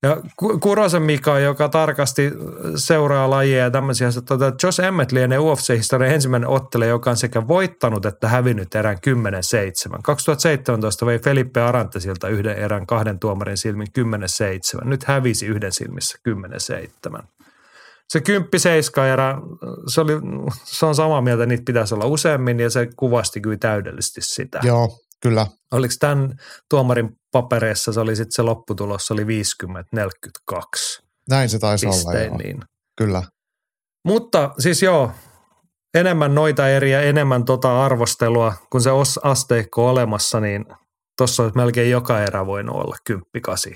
Ja 0.04 0.16
Ku- 0.36 0.58
Kurosen 0.58 1.02
Mika, 1.02 1.38
joka 1.38 1.68
tarkasti 1.68 2.32
seuraa 2.76 3.30
lajia 3.30 3.58
ja 3.58 3.70
tämmöisiä, 3.70 4.08
että 4.08 4.34
Josh 4.62 4.80
Emmett 4.80 5.12
lienee 5.12 5.38
UFC-historian 5.38 6.14
ensimmäinen 6.14 6.48
ottelija, 6.48 6.88
joka 6.88 7.10
on 7.10 7.16
sekä 7.16 7.48
voittanut 7.48 8.06
että 8.06 8.28
hävinnyt 8.28 8.74
erän 8.74 8.96
10-7. 8.96 9.98
2017 10.02 11.06
vei 11.06 11.18
Felipe 11.18 11.60
Arantesilta 11.60 12.28
yhden 12.28 12.56
erän 12.56 12.86
kahden 12.86 13.18
tuomarin 13.18 13.56
silmin 13.56 13.86
10-7. 14.82 14.84
Nyt 14.84 15.04
hävisi 15.04 15.46
yhden 15.46 15.72
silmissä 15.72 16.18
10-7. 17.18 17.22
Se 18.08 18.18
10-7 19.00 19.02
erä, 19.12 19.38
se, 19.86 20.00
oli, 20.00 20.12
se 20.64 20.86
on 20.86 20.94
samaa 20.94 21.20
mieltä, 21.20 21.46
niitä 21.46 21.62
pitäisi 21.66 21.94
olla 21.94 22.06
useammin 22.06 22.60
ja 22.60 22.70
se 22.70 22.88
kuvasti 22.96 23.40
kyllä 23.40 23.56
täydellisesti 23.56 24.20
sitä 24.20 24.60
Joo, 24.62 24.98
kyllä. 25.24 25.46
oliko 25.72 25.94
tämän 26.00 26.34
tuomarin 26.70 27.10
papereissa, 27.32 27.92
se 27.92 28.00
oli 28.00 28.16
sitten 28.16 28.32
se 28.32 28.42
lopputulos, 28.42 29.06
se 29.06 29.12
oli 29.12 29.24
50-42 29.24 31.04
Näin 31.30 31.48
se 31.48 31.58
taisi 31.58 31.87
olla, 31.87 32.18
joo. 32.18 32.37
Niin. 32.37 32.60
Kyllä. 32.96 33.22
Mutta 34.04 34.50
siis 34.58 34.82
joo, 34.82 35.10
enemmän 35.94 36.34
noita 36.34 36.68
eriä, 36.68 37.02
enemmän 37.02 37.44
tota 37.44 37.84
arvostelua, 37.84 38.54
kun 38.70 38.80
se 38.82 38.90
os- 38.90 39.20
asteikko 39.22 39.88
olemassa, 39.88 40.40
niin 40.40 40.64
tuossa 41.18 41.42
olisi 41.42 41.56
melkein 41.56 41.90
joka 41.90 42.22
erä 42.22 42.46
voinut 42.46 42.76
olla 42.76 42.96
10-8. 43.10 43.14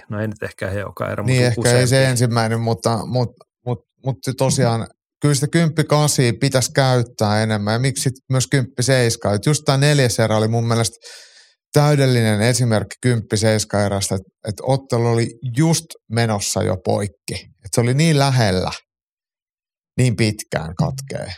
No 0.09 0.21
ei 0.21 0.29
nyt 0.29 0.43
ehkä 0.43 0.71
joka 0.71 1.11
erä, 1.11 1.23
Niin 1.23 1.45
mutta 1.45 1.69
ehkä 1.69 1.81
ei 1.81 1.87
se 1.87 2.05
ensimmäinen, 2.05 2.61
mutta, 2.61 3.07
mutta, 3.07 3.45
mutta, 3.67 3.87
mutta 4.07 4.33
tosiaan 4.39 4.87
kyllä 5.23 5.35
sitä 5.35 5.47
10 5.47 5.75
pitäisi 6.41 6.73
käyttää 6.73 7.43
enemmän 7.43 7.73
ja 7.73 7.79
miksi 7.79 8.03
sit 8.03 8.15
myös 8.33 8.47
10 8.47 8.73
7 8.81 9.39
Just 9.47 9.63
tämä 9.65 9.79
neljäs 9.79 10.19
erä 10.19 10.37
oli 10.37 10.49
mun 10.49 10.69
mielestä 10.69 10.97
täydellinen 11.73 12.41
esimerkki 12.41 12.97
10 13.03 13.27
7 13.35 13.87
erästä, 13.87 14.15
että, 14.15 14.29
että 14.49 14.63
ottelu 14.67 15.07
oli 15.07 15.27
just 15.57 15.87
menossa 16.11 16.63
jo 16.63 16.77
poikki. 16.85 17.35
Että 17.35 17.69
se 17.75 17.81
oli 17.81 17.95
niin 17.95 18.19
lähellä, 18.19 18.71
niin 19.97 20.17
pitkään 20.17 20.75
katkee. 20.75 21.33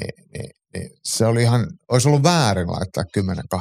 Niin, 0.00 0.30
niin, 0.32 0.50
niin 0.74 0.90
se 1.04 1.26
oli 1.26 1.42
ihan, 1.42 1.66
olisi 1.92 2.08
ollut 2.08 2.22
väärin 2.22 2.66
laittaa 2.66 3.04
10-8. 3.56 3.60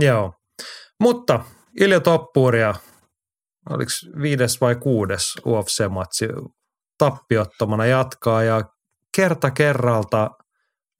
Joo, 0.00 0.32
mutta 1.00 1.44
Ilja 1.80 2.00
Toppuria, 2.00 2.74
oliko 3.70 3.90
viides 4.22 4.60
vai 4.60 4.76
kuudes 4.76 5.22
UFC-matsi 5.46 6.28
tappiottomana 6.98 7.86
jatkaa 7.86 8.42
ja 8.42 8.62
kerta 9.16 9.50
kerralta 9.50 10.30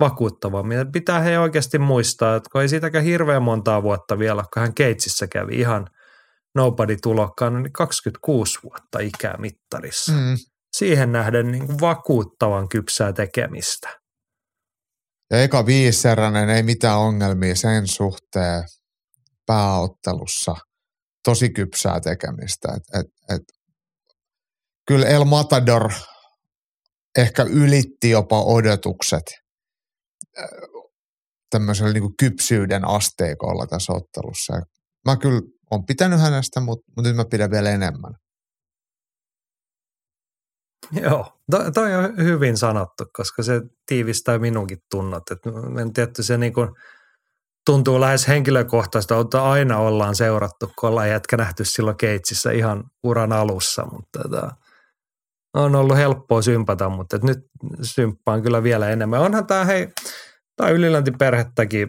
vakuuttavammin. 0.01 0.93
Pitää 0.93 1.21
he 1.21 1.39
oikeasti 1.39 1.79
muistaa, 1.79 2.37
että 2.37 2.51
kun 2.53 2.63
ei 2.63 2.69
siitäkään 2.69 3.05
hirveän 3.05 3.43
montaa 3.43 3.83
vuotta 3.83 4.19
vielä, 4.19 4.45
kun 4.55 4.61
hän 4.61 4.75
Keitsissä 4.75 5.27
kävi 5.27 5.61
ihan 5.61 5.91
nobody 6.55 6.97
tulokkaan, 7.03 7.63
niin 7.63 7.73
26 7.73 8.59
vuotta 8.63 8.99
ikää 8.99 9.37
mittarissa. 9.39 10.13
Mm. 10.13 10.37
Siihen 10.77 11.13
nähden 11.13 11.51
niin 11.53 11.67
kuin 11.67 11.81
vakuuttavan 11.81 12.69
kypsää 12.69 13.13
tekemistä. 13.13 13.89
Ja 15.31 15.43
eka 15.43 15.67
viiseräinen, 15.67 16.49
ei 16.49 16.63
mitään 16.63 16.99
ongelmia 16.99 17.55
sen 17.55 17.87
suhteen 17.87 18.65
pääottelussa. 19.47 20.55
Tosi 21.25 21.51
kypsää 21.51 22.01
tekemistä. 22.01 22.69
Et, 22.77 23.01
et, 23.01 23.07
et, 23.35 23.43
kyllä 24.87 25.07
El 25.07 25.25
Matador 25.25 25.91
ehkä 27.19 27.43
ylitti 27.43 28.11
jopa 28.11 28.43
odotukset 28.43 29.25
tämmöisellä 31.51 31.93
niin 31.93 32.17
kypsyyden 32.17 32.89
asteikolla 32.89 33.67
tässä 33.67 33.93
ottelussa. 33.93 34.55
Ja 34.55 34.63
mä 35.05 35.17
kyllä 35.17 35.41
on 35.71 35.87
pitänyt 35.87 36.21
hänestä, 36.21 36.61
mutta, 36.61 36.93
mutta 36.97 37.09
nyt 37.09 37.17
mä 37.17 37.25
pidän 37.25 37.51
vielä 37.51 37.71
enemmän. 37.71 38.15
Joo, 40.93 41.39
toi, 41.51 41.73
toi 41.73 41.95
on 41.95 42.17
hyvin 42.17 42.57
sanottu, 42.57 43.05
koska 43.13 43.43
se 43.43 43.63
tiivistää 43.87 44.39
minunkin 44.39 44.79
tunnot. 44.91 45.31
Et 45.31 45.39
en 45.81 45.93
tiedä, 45.93 46.11
se 46.21 46.39
niin 46.39 46.53
kuin 46.53 46.69
tuntuu 47.67 48.01
lähes 48.01 48.29
henkilökohtaista, 48.29 49.21
että 49.21 49.45
aina 49.45 49.79
ollaan 49.79 50.17
seurattu, 50.17 50.73
kun 50.79 50.89
ollaan 50.89 51.11
jätkä 51.11 51.37
nähty 51.37 51.65
silloin 51.65 51.97
Keitsissä 51.97 52.51
ihan 52.51 52.85
uran 53.03 53.33
alussa, 53.33 53.87
mutta 53.93 54.19
tota, 54.23 54.51
on 55.55 55.75
ollut 55.75 55.97
helppoa 55.97 56.43
sympata, 56.43 56.89
mutta 56.89 57.19
nyt 57.23 57.39
symppaan 57.83 58.43
kyllä 58.43 58.63
vielä 58.63 58.91
enemmän. 58.91 59.21
Onhan 59.21 59.47
tämä 59.47 59.65
hei, 59.65 59.89
tämä 60.59 60.71
Ylilänti-perhettäkin 60.71 61.89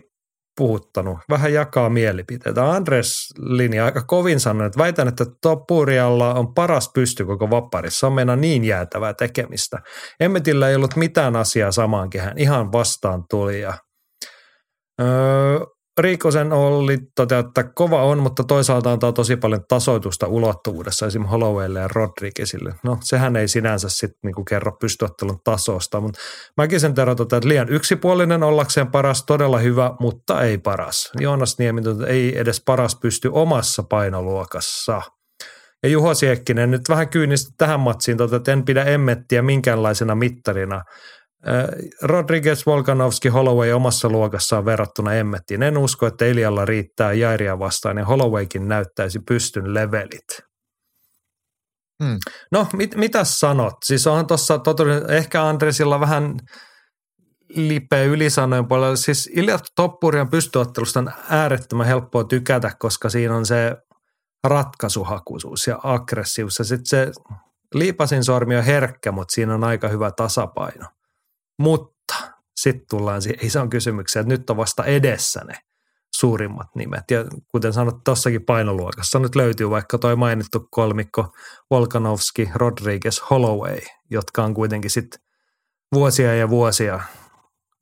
puhuttanut, 0.58 1.18
vähän 1.30 1.54
jakaa 1.54 1.90
mielipiteitä. 1.90 2.72
Andres 2.72 3.34
linja 3.40 3.86
aika 3.86 4.04
kovin 4.08 4.40
sanoi, 4.40 4.68
että 4.68 4.80
väitän, 4.80 5.08
että 5.08 5.26
Toppurialla 5.42 6.34
on 6.34 6.54
paras 6.54 6.92
pysty 6.94 7.26
koko 7.26 7.50
vapparissa. 7.50 8.08
On 8.08 8.14
meidän 8.14 8.42
niin 8.42 8.66
jäätävää 8.66 9.14
tekemistä. 9.14 9.78
Emmetillä 10.20 10.70
ei 10.70 10.76
ollut 10.76 10.96
mitään 10.96 11.36
asiaa 11.36 11.72
samaan 11.72 12.10
kehään, 12.10 12.38
ihan 12.38 12.72
vastaan 12.72 13.24
tuli. 13.30 13.62
Ja, 13.62 13.74
öö, 15.02 15.60
Riikosen 16.02 16.54
Olli 16.54 16.98
toteuttaa, 17.16 17.62
että 17.62 17.74
kova 17.76 18.04
on, 18.04 18.20
mutta 18.20 18.44
toisaalta 18.44 18.92
antaa 18.92 19.12
tosi 19.12 19.36
paljon 19.36 19.64
tasoitusta 19.68 20.28
ulottuvuudessa 20.28 21.06
esim. 21.06 21.26
Hollowaylle 21.26 21.80
ja 21.80 21.88
Rodriguezille. 21.88 22.76
No 22.84 22.98
sehän 23.02 23.36
ei 23.36 23.48
sinänsä 23.48 23.90
sitten 23.90 24.20
niinku 24.24 24.44
kerro 24.44 24.72
pystyottelun 24.72 25.40
tasosta, 25.44 26.02
mutta 26.02 26.20
mäkin 26.58 26.80
sen 26.80 26.94
Tero 26.94 27.16
toteaa, 27.16 27.38
että 27.38 27.50
liian 27.50 27.70
yksipuolinen 27.70 28.44
ollakseen 28.44 28.88
paras, 28.88 29.26
todella 29.26 29.58
hyvä, 29.58 29.92
mutta 30.00 30.42
ei 30.42 30.58
paras. 30.58 31.12
Joonas 31.20 31.60
Niemi 31.60 31.82
ei 32.08 32.40
edes 32.40 32.62
paras 32.66 32.96
pysty 32.96 33.30
omassa 33.34 33.84
painoluokassa. 33.84 35.02
Ja 35.84 35.90
Juho 35.90 36.14
Siekkinen 36.14 36.72
nyt 36.72 36.90
vähän 36.90 37.10
kyynistä 37.10 37.52
tähän 37.58 37.80
matsiin, 37.80 38.18
että 38.36 38.52
en 38.52 38.66
pidä 38.66 38.84
emmettiä 38.84 39.42
minkäänlaisena 39.42 40.16
mittarina– 40.16 40.84
Rodriguez, 42.02 42.66
Volkanovski, 42.66 43.30
Holloway 43.30 43.72
omassa 43.72 44.10
luokassaan 44.10 44.66
verrattuna 44.66 45.14
Emmettiin. 45.14 45.64
En 45.64 45.78
usko, 45.78 46.08
että 46.08 46.26
Elialla 46.26 46.66
riittää 46.66 47.14
Jairia 47.14 47.60
vastaan 47.60 47.98
ja 47.98 48.06
Hollowaykin 48.06 48.68
näyttäisi 48.68 49.20
pystyn 49.20 49.74
levelit. 49.74 50.50
Hmm. 52.04 52.18
No, 52.52 52.68
mit, 52.74 52.96
mitä 52.96 53.24
sanot? 53.24 53.74
Siis 53.86 54.08
onhan 54.08 54.28
tuossa 54.28 54.60
ehkä 55.08 55.44
Andresilla 55.44 56.00
vähän 56.00 56.40
lipeä 57.50 58.04
ylisanojen 58.04 58.68
puolella. 58.68 58.96
Siis 58.96 59.30
Ilja 59.34 59.60
Toppurian 59.76 60.30
pystyottelusta 60.30 61.00
on 61.00 61.12
äärettömän 61.30 61.88
helppoa 61.88 62.24
tykätä, 62.24 62.72
koska 62.80 63.10
siinä 63.10 63.36
on 63.36 63.46
se 63.46 63.78
ratkaisuhakuisuus 64.44 65.68
ja 65.68 65.80
aggressiivisuus. 65.84 66.68
Sitten 66.68 66.86
se 66.86 67.12
liipasin 67.74 68.24
sormi 68.24 68.58
on 68.58 68.64
herkkä, 68.64 69.12
mutta 69.12 69.34
siinä 69.34 69.54
on 69.54 69.64
aika 69.64 69.88
hyvä 69.88 70.12
tasapaino. 70.12 70.86
Mutta 71.60 72.16
sitten 72.56 72.86
tullaan 72.90 73.22
siihen 73.22 73.46
ison 73.46 73.70
kysymykseen, 73.70 74.22
että 74.22 74.34
nyt 74.34 74.50
on 74.50 74.58
vasta 74.58 74.86
edessä 74.86 75.42
ne 75.48 75.54
suurimmat 76.16 76.68
nimet. 76.76 77.12
Ja 77.12 77.26
kuten 77.48 77.74
sanot, 77.74 78.04
tuossakin 78.04 78.46
painoluokassa 78.46 79.20
nyt 79.20 79.36
löytyy 79.36 79.70
vaikka 79.70 79.98
toi 79.98 80.16
mainittu 80.16 80.68
kolmikko 80.72 81.36
Volkanovski, 81.72 82.50
Rodriguez, 82.56 83.22
Holloway, 83.30 83.80
jotka 84.10 84.44
on 84.44 84.54
kuitenkin 84.54 84.92
sitten 84.92 85.22
vuosia 85.94 86.36
ja 86.36 86.50
vuosia 86.50 87.00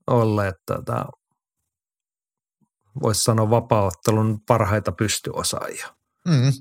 olleet 0.08 0.56
tota, 0.66 1.06
voisi 3.04 3.22
sanoa 3.22 3.50
vapauttelun 3.50 4.40
parhaita 4.48 4.92
pystyosaajia. 4.92 5.88
Mm. 6.28 6.54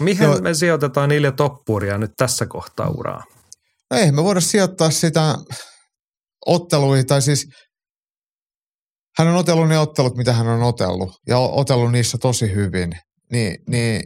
Mihin 0.00 0.24
Joo. 0.24 0.40
me 0.40 0.54
sijoitetaan 0.54 1.12
Ilja 1.12 1.32
Toppuria 1.32 1.98
nyt 1.98 2.12
tässä 2.16 2.46
kohtaa 2.46 2.88
uraa? 2.88 3.24
Ei 3.96 4.12
me 4.12 4.24
voida 4.24 4.40
sijoittaa 4.40 4.90
sitä 4.90 5.34
otteluihin, 6.46 7.06
tai 7.06 7.22
siis 7.22 7.46
hän 9.18 9.28
on 9.28 9.36
otellut 9.36 9.68
ne 9.68 9.78
ottelut, 9.78 10.16
mitä 10.16 10.32
hän 10.32 10.46
on 10.46 10.62
otellut, 10.62 11.10
ja 11.28 11.38
otellut 11.38 11.92
niissä 11.92 12.18
tosi 12.18 12.54
hyvin. 12.54 12.92
Niin, 13.32 13.56
niin, 13.68 14.02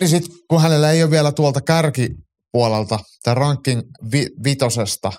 niin 0.00 0.08
sitten 0.08 0.36
kun 0.48 0.62
hänellä 0.62 0.90
ei 0.90 1.02
ole 1.02 1.10
vielä 1.10 1.32
tuolta 1.32 1.60
kärkipuolelta 1.60 2.98
tai 3.24 3.34
ranking 3.34 3.80
vi, 4.12 4.26
vitosesta 4.44 5.12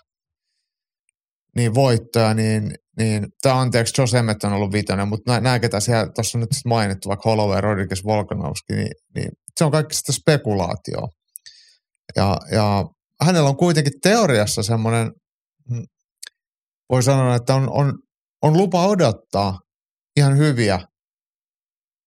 niin 1.55 1.73
voittoja, 1.73 2.33
niin, 2.33 2.75
niin 2.97 3.27
tämä 3.41 3.59
anteeksi, 3.59 4.01
Josh 4.01 4.15
Emmett 4.15 4.43
on 4.43 4.53
ollut 4.53 4.73
vitonen, 4.73 5.07
mutta 5.07 5.39
nämä, 5.39 5.59
ketä 5.59 5.79
siellä, 5.79 6.11
tuossa 6.15 6.37
nyt 6.37 6.49
mainittu, 6.65 7.09
vaikka 7.09 7.29
Holloway, 7.29 7.61
Rodriguez, 7.61 8.03
Volkanovski, 8.03 8.73
niin, 8.73 8.91
niin 9.15 9.29
se 9.57 9.65
on 9.65 9.71
kaikki 9.71 9.95
sitä 9.95 10.11
spekulaatioa. 10.11 11.07
Ja, 12.15 12.37
ja 12.51 12.85
hänellä 13.21 13.49
on 13.49 13.57
kuitenkin 13.57 13.93
teoriassa 14.03 14.63
semmoinen, 14.63 15.11
mm, 15.69 15.83
voi 16.89 17.03
sanoa, 17.03 17.35
että 17.35 17.55
on, 17.55 17.69
on, 17.71 17.93
on 18.41 18.57
lupa 18.57 18.87
odottaa 18.87 19.59
ihan 20.17 20.37
hyviä 20.37 20.79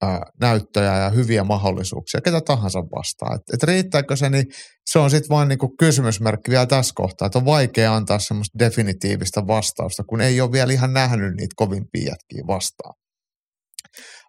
ää, 0.03 0.23
näyttöjä 0.41 0.99
ja 0.99 1.11
hyviä 1.11 1.45
mahdollisuuksia, 1.45 2.21
ketä 2.21 2.41
tahansa 2.41 2.79
vastaan. 2.81 3.35
Että 3.35 3.55
et 3.55 3.63
riittääkö 3.63 4.17
se, 4.17 4.31
niin 4.31 4.45
se 4.87 4.99
on 4.99 5.11
sitten 5.11 5.29
vain 5.29 5.49
niinku 5.49 5.75
kysymysmerkki 5.79 6.51
vielä 6.51 6.67
tässä 6.67 6.93
kohtaa, 6.95 7.27
että 7.27 7.39
on 7.39 7.45
vaikea 7.45 7.95
antaa 7.95 8.19
semmoista 8.19 8.59
definitiivistä 8.59 9.47
vastausta, 9.47 10.05
kun 10.05 10.21
ei 10.21 10.41
ole 10.41 10.53
vielä 10.53 10.73
ihan 10.73 10.93
nähnyt 10.93 11.35
niitä 11.35 11.55
kovin 11.57 11.85
jätkiä 11.95 12.43
vastaan. 12.47 12.95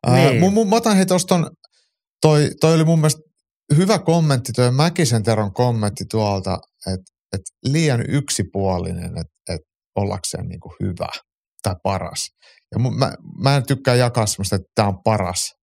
Niin. 0.07 0.43
Ää, 0.43 0.51
mun, 0.51 0.69
mä 0.69 0.75
otan 0.75 0.95
hei 0.95 1.05
tuosta 1.05 1.51
toi, 2.21 2.49
toi 2.61 2.75
oli 2.75 2.85
mun 2.85 2.99
mielestä 2.99 3.21
hyvä 3.75 3.99
kommentti, 3.99 4.51
tuo 4.53 4.71
Mäkisen 4.71 5.23
Teron 5.23 5.53
kommentti 5.53 6.05
tuolta, 6.11 6.57
että 6.93 7.11
et 7.33 7.41
liian 7.63 8.03
yksipuolinen, 8.09 9.17
että 9.17 9.53
et 9.53 9.61
ollakseen 9.95 10.47
niin 10.47 10.59
kuin 10.59 10.73
hyvä 10.83 11.09
tai 11.63 11.75
paras. 11.83 12.27
Ja 12.71 12.79
mä, 12.79 13.13
mä 13.43 13.55
en 13.55 13.65
tykkää 13.65 13.95
jakaa 13.95 14.25
semmoista, 14.25 14.55
että 14.55 14.67
tämä 14.75 14.87
on 14.87 15.03
paras 15.03 15.53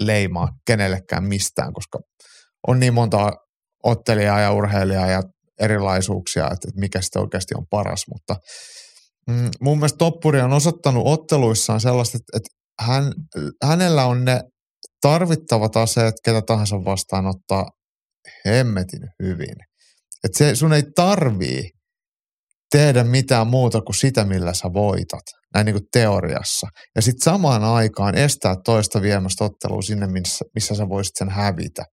leimaa 0.00 0.48
kenellekään 0.66 1.24
mistään, 1.24 1.72
koska 1.72 1.98
on 2.66 2.80
niin 2.80 2.94
monta 2.94 3.32
ottelijaa 3.82 4.40
ja 4.40 4.52
urheilijaa 4.52 5.06
ja 5.06 5.22
erilaisuuksia, 5.60 6.44
että, 6.44 6.68
että 6.68 6.80
mikä 6.80 7.00
sitten 7.00 7.22
oikeasti 7.22 7.54
on 7.54 7.66
paras. 7.70 8.04
Mutta 8.12 8.36
mm, 9.28 9.50
mun 9.60 9.78
mielestä 9.78 9.98
Toppuri 9.98 10.40
on 10.40 10.52
osoittanut 10.52 11.02
otteluissaan 11.06 11.80
sellaista, 11.80 12.18
että, 12.18 12.36
että 12.36 12.50
hän, 12.80 13.12
hänellä 13.64 14.04
on 14.04 14.24
ne 14.24 14.40
tarvittavat 15.00 15.76
aseet, 15.76 16.14
ketä 16.24 16.42
tahansa 16.42 16.76
vastaan 16.84 17.26
ottaa 17.26 17.70
hemmetin 18.46 19.00
hyvin. 19.22 19.56
Että 20.24 20.38
se, 20.38 20.54
sun 20.54 20.72
ei 20.72 20.82
tarvii 20.94 21.70
tehdä 22.72 23.04
mitään 23.04 23.46
muuta 23.46 23.80
kuin 23.80 23.96
sitä, 23.96 24.24
millä 24.24 24.54
sä 24.54 24.68
voitat, 24.72 25.22
näin 25.54 25.66
niin 25.66 25.74
kuin 25.74 25.88
teoriassa. 25.92 26.66
Ja 26.96 27.02
sitten 27.02 27.24
samaan 27.24 27.64
aikaan 27.64 28.14
estää 28.14 28.56
toista 28.64 29.02
viemästä 29.02 29.44
ottelua 29.44 29.82
sinne, 29.82 30.06
missä, 30.06 30.44
missä 30.54 30.74
sä 30.74 30.88
voisit 30.88 31.16
sen 31.18 31.28
hävitä. 31.28 31.84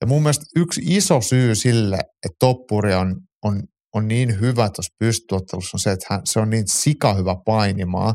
Ja 0.00 0.06
mun 0.06 0.22
mielestä 0.22 0.44
yksi 0.56 0.80
iso 0.84 1.20
syy 1.20 1.54
sille, 1.54 1.96
että 1.96 2.36
toppuri 2.40 2.94
on, 2.94 3.16
on, 3.44 3.62
on 3.94 4.08
niin 4.08 4.40
hyvä 4.40 4.70
tuossa 4.70 4.94
pystyottelussa 4.98 5.76
on 5.76 5.80
se, 5.80 5.92
että 5.92 6.06
hän, 6.10 6.20
se 6.24 6.40
on 6.40 6.50
niin 6.50 6.64
sika 6.68 7.14
hyvä 7.14 7.36
painimaa, 7.46 8.14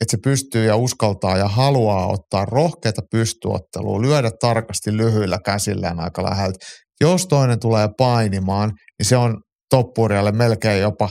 että 0.00 0.10
se 0.10 0.18
pystyy 0.24 0.66
ja 0.66 0.76
uskaltaa 0.76 1.36
ja 1.36 1.48
haluaa 1.48 2.06
ottaa 2.06 2.44
rohkeita 2.44 3.02
pystyottelua, 3.10 4.02
lyödä 4.02 4.30
tarkasti 4.40 4.96
lyhyillä 4.96 5.38
käsillään 5.44 6.00
aika 6.00 6.22
läheltä. 6.22 6.58
Jos 7.00 7.26
toinen 7.26 7.60
tulee 7.60 7.88
painimaan, 7.98 8.72
niin 8.98 9.06
se 9.06 9.16
on 9.16 9.40
toppurialle 9.70 10.32
melkein 10.32 10.82
jopa 10.82 11.08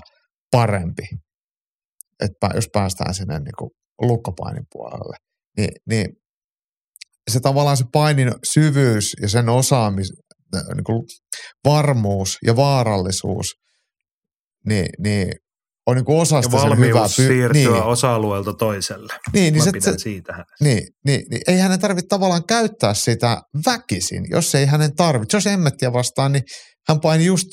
parempi, 0.51 1.03
että 2.19 2.49
jos 2.55 2.69
päästään 2.73 3.13
sinne 3.13 3.39
niin 3.39 3.55
kuin 3.57 3.71
lukkopainin 4.01 4.65
puolelle. 4.71 5.17
Ni, 5.57 5.67
niin 5.89 6.07
se 7.31 7.39
tavallaan 7.39 7.77
se 7.77 7.85
painin 7.91 8.31
syvyys 8.43 9.15
ja 9.21 9.29
sen 9.29 9.49
osaamis, 9.49 10.13
niin 10.75 10.83
kuin 10.83 11.03
varmuus 11.65 12.37
ja 12.45 12.55
vaarallisuus, 12.55 13.53
niin, 14.67 14.89
niin 14.99 15.31
on 15.85 15.95
niin 15.95 16.05
osa 16.07 16.41
sitä 16.41 16.57
ja 16.57 16.75
hyvää 16.75 17.05
py- 17.05 17.09
siirtyä 17.09 17.71
niin. 17.71 17.83
osa-alueelta 17.83 18.53
toiselle. 18.53 19.13
Niin, 19.33 19.53
niin 19.53 19.65
Mä 19.65 19.71
pidän 19.71 19.93
se, 19.93 20.03
siitä 20.03 20.45
Niin, 20.59 20.87
niin, 21.05 21.25
niin, 21.29 21.41
ei 21.47 21.57
hänen 21.57 21.79
tarvitse 21.79 22.07
tavallaan 22.07 22.45
käyttää 22.45 22.93
sitä 22.93 23.41
väkisin, 23.65 24.25
jos 24.29 24.55
ei 24.55 24.65
hänen 24.65 24.95
tarvitse. 24.95 25.37
Jos 25.37 25.47
emmettiä 25.47 25.93
vastaan, 25.93 26.31
niin 26.31 26.43
hän 26.87 26.99
paini 26.99 27.25
just 27.25 27.47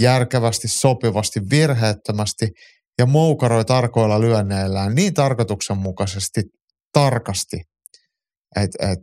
järkevästi, 0.00 0.68
sopivasti, 0.68 1.40
virheettömästi 1.50 2.48
ja 2.98 3.06
moukaroi 3.06 3.64
tarkoilla 3.64 4.20
lyönneillään 4.20 4.94
niin 4.94 5.14
tarkoituksenmukaisesti, 5.14 6.42
tarkasti, 6.92 7.56
että 8.56 8.90
et, 8.90 8.98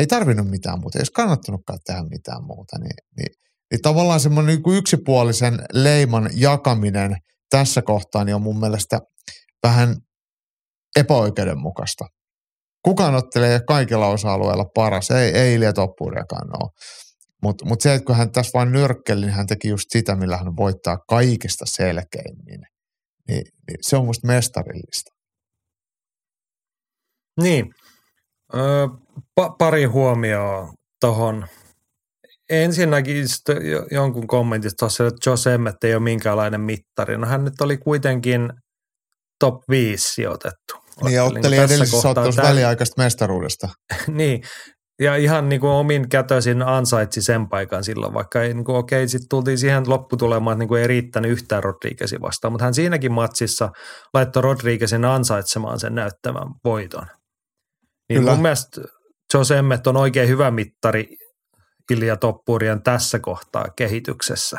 ei 0.00 0.06
tarvinnut 0.06 0.50
mitään 0.50 0.80
muuta, 0.80 0.98
ei 0.98 1.00
olisi 1.00 1.12
kannattanutkaan 1.12 1.78
tehdä 1.86 2.02
mitään 2.10 2.44
muuta, 2.44 2.78
niin, 2.78 2.96
niin, 3.16 3.34
niin 3.70 3.82
tavallaan 3.82 4.20
semmoinen 4.20 4.56
niin 4.56 4.76
yksipuolisen 4.78 5.58
leiman 5.72 6.30
jakaminen 6.34 7.16
tässä 7.58 7.82
kohtaa 7.82 8.24
niin 8.24 8.34
on 8.34 8.42
mun 8.42 8.60
mielestä 8.60 9.00
vähän 9.62 9.96
epäoikeudenmukaista. 10.96 12.04
Kukaan 12.82 13.14
ottelee 13.14 13.60
kaikilla 13.66 14.06
osa-alueilla 14.06 14.64
paras, 14.74 15.10
ei, 15.10 15.30
ei 15.30 15.54
Ilja 15.54 15.72
Toppuriakaan 15.72 16.48
ole. 16.62 16.70
Mutta 17.42 17.66
mut 17.66 17.80
se, 17.80 17.94
että 17.94 18.06
kun 18.06 18.16
hän 18.16 18.32
tässä 18.32 18.50
vain 18.54 18.72
nyrkkeli, 18.72 19.20
niin 19.20 19.32
hän 19.32 19.46
teki 19.46 19.68
just 19.68 19.86
sitä, 19.88 20.16
millä 20.16 20.36
hän 20.36 20.56
voittaa 20.56 20.98
kaikista 21.08 21.64
selkeimmin. 21.66 22.60
Niin, 23.28 23.44
niin 23.68 23.78
se 23.80 23.96
on 23.96 24.04
musta 24.04 24.26
mestarillista. 24.26 25.10
Niin. 27.40 27.74
Öö, 28.54 28.86
pa- 29.40 29.56
pari 29.58 29.84
huomioa 29.84 30.72
tuohon. 31.00 31.46
Ensinnäkin 32.50 33.24
jonkun 33.90 34.26
kommentista 34.26 34.76
tuossa, 34.78 35.06
että 35.06 35.30
Joe 35.30 35.54
Emmett 35.54 35.84
ei 35.84 35.94
ole 35.94 36.02
minkäänlainen 36.02 36.60
mittari. 36.60 37.18
No 37.18 37.26
hän 37.26 37.44
nyt 37.44 37.60
oli 37.60 37.76
kuitenkin 37.76 38.52
top 39.40 39.54
5 39.68 40.14
sijoitettu. 40.14 40.74
Niin 41.02 41.14
ja 41.14 41.24
otteli 41.24 41.56
edellisessä 41.56 42.08
ottelussa 42.08 42.42
väliaikaista 42.42 43.02
mestaruudesta. 43.02 43.68
niin, 44.08 44.42
ja 45.00 45.16
ihan 45.16 45.48
niin 45.48 45.60
kuin 45.60 45.70
omin 45.70 46.08
kätöisin 46.08 46.62
ansaitsi 46.62 47.22
sen 47.22 47.48
paikan 47.48 47.84
silloin, 47.84 48.14
vaikka 48.14 48.42
ei, 48.42 48.54
niin 48.54 48.64
kuin, 48.64 48.76
okei, 48.76 49.08
sitten 49.08 49.28
tultiin 49.28 49.58
siihen 49.58 49.88
lopputulemaan, 49.88 50.54
että 50.54 50.58
niin 50.58 50.68
kuin 50.68 50.80
ei 50.80 50.86
riittänyt 50.86 51.30
yhtään 51.30 51.64
Rodriguezin 51.64 52.20
vastaan, 52.20 52.52
mutta 52.52 52.64
hän 52.64 52.74
siinäkin 52.74 53.12
matsissa 53.12 53.70
laittoi 54.14 54.42
Rodriguezin 54.42 55.04
ansaitsemaan 55.04 55.80
sen 55.80 55.94
näyttämän 55.94 56.48
voiton. 56.64 57.06
Niin 58.08 58.20
Kyllä. 58.20 58.30
mun 58.30 58.42
mielestä 58.42 58.80
Jose 59.34 59.58
Emmet 59.58 59.86
on 59.86 59.96
oikein 59.96 60.28
hyvä 60.28 60.50
mittari 60.50 61.06
Ilja 61.90 62.16
Toppurien 62.16 62.82
tässä 62.82 63.18
kohtaa 63.18 63.64
kehityksessä. 63.76 64.58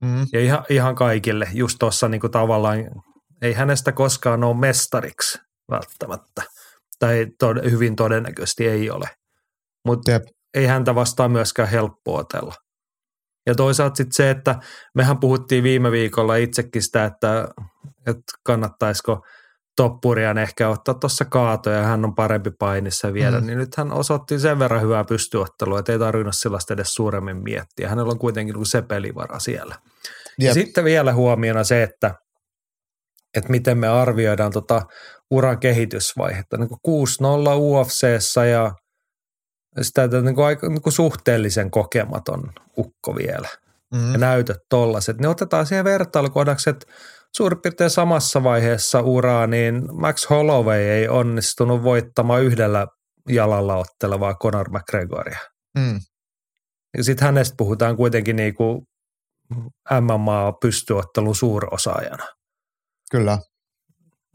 Mm. 0.00 0.26
Ja 0.32 0.40
ihan, 0.40 0.64
ihan 0.68 0.94
kaikille, 0.94 1.48
just 1.52 1.76
tuossa 1.78 2.08
niin 2.08 2.20
tavallaan, 2.32 2.78
ei 3.42 3.52
hänestä 3.52 3.92
koskaan 3.92 4.44
ole 4.44 4.56
mestariksi 4.56 5.38
välttämättä. 5.70 6.42
Tai 6.98 7.26
tod- 7.44 7.70
hyvin 7.70 7.96
todennäköisesti 7.96 8.68
ei 8.68 8.90
ole 8.90 9.08
mutta 9.86 10.20
ei 10.54 10.66
häntä 10.66 10.94
vastaan 10.94 11.30
myöskään 11.30 11.68
helppo 11.68 12.16
otella. 12.16 12.54
Ja 13.46 13.54
toisaalta 13.54 13.96
sitten 13.96 14.12
se, 14.12 14.30
että 14.30 14.58
mehän 14.94 15.20
puhuttiin 15.20 15.64
viime 15.64 15.90
viikolla 15.90 16.36
itsekin 16.36 16.82
sitä, 16.82 17.04
että, 17.04 17.48
että 18.06 18.22
kannattaisiko 18.44 19.26
toppurian 19.76 20.38
ehkä 20.38 20.68
ottaa 20.68 20.94
tuossa 20.94 21.24
kaatoja 21.24 21.76
ja 21.76 21.82
hän 21.82 22.04
on 22.04 22.14
parempi 22.14 22.50
painissa 22.58 23.12
vielä, 23.12 23.40
mm. 23.40 23.46
niin 23.46 23.58
nyt 23.58 23.76
hän 23.76 23.92
osoitti 23.92 24.38
sen 24.38 24.58
verran 24.58 24.82
hyvää 24.82 25.04
pystyottelua, 25.04 25.78
että 25.78 25.92
ei 25.92 25.98
tarvinnut 25.98 26.36
sellaista 26.36 26.74
edes 26.74 26.94
suuremmin 26.94 27.36
miettiä. 27.36 27.88
Hänellä 27.88 28.12
on 28.12 28.18
kuitenkin 28.18 28.66
se 28.66 28.82
pelivara 28.82 29.38
siellä. 29.38 29.74
Jep. 30.38 30.48
Ja 30.48 30.54
sitten 30.54 30.84
vielä 30.84 31.12
huomiona 31.12 31.64
se, 31.64 31.82
että, 31.82 32.14
että 33.36 33.50
miten 33.50 33.78
me 33.78 33.88
arvioidaan 33.88 34.52
tota 34.52 34.82
uran 35.30 35.58
kehitysvaihetta. 35.58 36.56
Niin 36.56 36.68
6-0 36.70 36.72
UFCssä 37.56 38.44
ja 38.44 38.72
sitä 39.82 40.06
niin 40.06 40.34
kuin 40.34 40.44
aika 40.44 40.68
niin 40.68 40.82
kuin 40.82 40.92
suhteellisen 40.92 41.70
kokematon 41.70 42.52
ukko 42.78 43.16
vielä. 43.16 43.48
Mm. 43.94 44.12
Ja 44.12 44.18
näytöt 44.18 44.58
tollaset. 44.68 45.18
Ne 45.18 45.28
otetaan 45.28 45.66
siihen 45.66 45.84
vertailukohdaksi, 45.84 46.70
että 46.70 46.86
suurin 47.36 47.60
piirtein 47.62 47.90
samassa 47.90 48.42
vaiheessa 48.42 49.00
uraa, 49.00 49.46
niin 49.46 50.00
Max 50.00 50.30
Holloway 50.30 50.80
ei 50.80 51.08
onnistunut 51.08 51.82
voittamaan 51.82 52.42
yhdellä 52.42 52.86
jalalla 53.28 53.76
ottelevaa 53.76 54.34
Conor 54.34 54.70
McGregoria. 54.70 55.38
Mm. 55.78 56.00
Ja 56.96 57.04
sitten 57.04 57.26
hänestä 57.26 57.54
puhutaan 57.58 57.96
kuitenkin 57.96 58.36
niin 58.36 58.54
kuin 58.54 58.86
MMA-pystyottelun 60.00 61.34
suurosaajana. 61.34 62.24
Kyllä. 63.10 63.38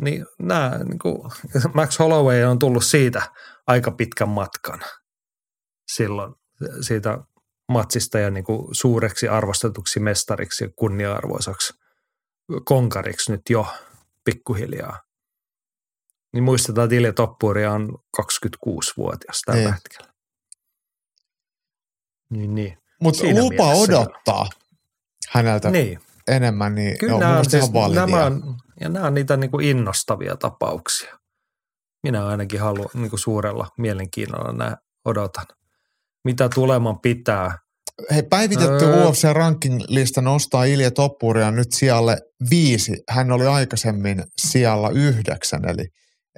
Niin 0.02 0.26
nämä, 0.40 0.80
niin 0.84 1.00
kuin 1.00 1.32
Max 1.74 2.00
Holloway 2.00 2.44
on 2.44 2.60
tullut 2.60 2.86
siitä 2.86 3.22
aika 3.68 3.92
pitkän 3.92 4.30
matkan 4.30 4.80
silloin 5.96 6.34
siitä 6.82 7.18
matsista 7.72 8.20
ja 8.20 8.30
niin 8.32 8.44
kuin 8.44 8.76
suureksi 8.76 9.28
arvostetuksi 9.28 10.00
mestariksi 10.00 10.64
ja 10.64 10.70
kunnia-arvoisaksi 10.76 11.74
konkariksi 12.66 13.32
nyt 13.32 13.42
jo 13.50 13.68
pikkuhiljaa. 14.24 15.00
Niin 16.34 16.44
muistetaan, 16.44 16.86
että 16.86 16.96
Ilja 16.96 17.14
Toppuri 17.14 17.66
on 17.66 17.98
26-vuotias 18.22 19.42
tällä 19.46 19.62
niin. 19.62 19.74
hetkellä. 19.74 20.14
Niin, 22.30 22.56
niin. 22.56 22.78
Mutta 23.02 23.24
lupa 23.40 23.74
odottaa 23.74 24.46
se. 24.46 25.30
häneltä 25.30 25.70
niin. 25.70 26.00
enemmän, 26.28 26.76
niin 26.76 26.98
Kyllä 26.98 27.14
on 27.14 27.20
nämä 27.20 27.38
on, 27.40 27.50
siis, 27.50 27.72
nämä 27.94 28.26
on, 28.26 28.58
ja 28.80 28.90
nämä 28.90 29.08
on 29.08 29.14
niitä 29.14 29.38
niin 29.38 29.52
kuin 29.52 29.66
innostavia 29.66 30.36
tapauksia. 30.36 31.20
Minä 32.04 32.28
ainakin 32.28 32.60
haluan 32.60 32.90
niin 32.94 33.10
kuin 33.10 33.20
suurella 33.20 33.68
mielenkiinnolla 33.78 34.52
nämä 34.52 34.78
odotan 35.06 35.46
mitä 36.24 36.50
tuleman 36.56 37.00
pitää. 37.00 37.58
Hei, 38.12 38.24
päivitetty 38.24 38.86
öö. 38.86 39.06
UFC 39.06 39.24
ranking-lista 39.34 40.22
nostaa 40.22 40.64
Ilja 40.64 40.92
Toppuria 40.92 41.52
nyt 41.52 41.72
sijalle 41.72 42.18
viisi. 42.50 42.94
Hän 43.10 43.32
oli 43.32 43.48
aikaisemmin 43.48 44.24
sijalla 44.42 44.90
yhdeksän, 44.90 45.70
eli, 45.70 45.86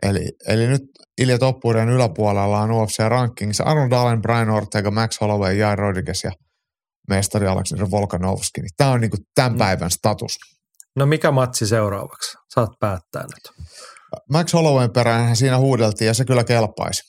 eli, 0.01 0.29
eli 0.47 0.67
nyt 0.67 0.81
Ilja 1.21 1.39
Toppurian 1.39 1.89
yläpuolella 1.89 2.59
on 2.59 2.71
UFC 2.71 2.99
rankingissa 3.07 3.63
Arnold 3.63 3.91
Allen, 3.91 4.21
Brian 4.21 4.49
Ortega, 4.49 4.91
Max 4.91 5.21
Holloway, 5.21 5.55
Jair 5.55 5.79
Rodriguez 5.79 6.23
ja 6.23 6.31
mestari 7.09 7.47
Alexander 7.47 7.91
Volkanovski. 7.91 8.61
Niin 8.61 8.69
Tämä 8.77 8.91
on 8.91 9.01
niin 9.01 9.11
kuin 9.11 9.21
tämän 9.35 9.51
mm. 9.51 9.57
päivän 9.57 9.91
status. 9.91 10.37
No 10.95 11.05
mikä 11.05 11.31
matsi 11.31 11.67
seuraavaksi? 11.67 12.37
Saat 12.53 12.69
päättää 12.79 13.23
nyt. 13.23 13.67
Max 14.29 14.53
Hollowayn 14.53 14.91
perään 14.91 15.35
siinä 15.35 15.57
huudeltiin 15.57 16.07
ja 16.07 16.13
se 16.13 16.25
kyllä 16.25 16.43
kelpaisi. 16.43 17.01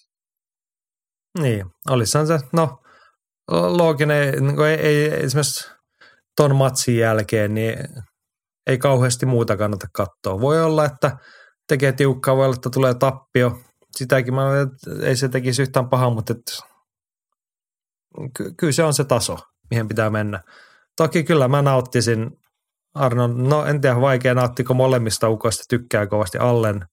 Niin, 1.38 1.64
olisihan 1.90 2.26
se, 2.26 2.38
no 2.52 2.81
looginen, 3.50 4.46
niin 4.46 4.60
ei, 4.60 4.74
ei 4.74 5.24
esimerkiksi 5.24 5.70
ton 6.36 6.56
matsin 6.56 6.98
jälkeen, 6.98 7.54
niin 7.54 7.78
ei 8.66 8.78
kauheasti 8.78 9.26
muuta 9.26 9.56
kannata 9.56 9.86
katsoa. 9.92 10.40
Voi 10.40 10.62
olla, 10.62 10.84
että 10.84 11.16
tekee 11.68 11.92
tiukkaa, 11.92 12.36
voi 12.36 12.44
olla, 12.44 12.54
että 12.54 12.70
tulee 12.70 12.94
tappio. 12.94 13.60
Sitäkin 13.90 14.34
mä, 14.34 14.50
ei 15.02 15.16
se 15.16 15.28
tekisi 15.28 15.62
yhtään 15.62 15.88
pahaa, 15.88 16.10
mutta 16.10 16.32
et, 16.32 16.42
ky- 18.36 18.52
kyllä 18.56 18.72
se 18.72 18.84
on 18.84 18.94
se 18.94 19.04
taso, 19.04 19.38
mihin 19.70 19.88
pitää 19.88 20.10
mennä. 20.10 20.42
Toki 20.96 21.24
kyllä 21.24 21.48
mä 21.48 21.62
nauttisin 21.62 22.30
Arnon, 22.94 23.48
no 23.48 23.66
en 23.66 23.80
tiedä 23.80 24.00
vaikea 24.00 24.34
nauttiko 24.34 24.74
molemmista 24.74 25.28
ukoista, 25.28 25.64
tykkää 25.68 26.06
kovasti 26.06 26.38
Allen 26.38 26.84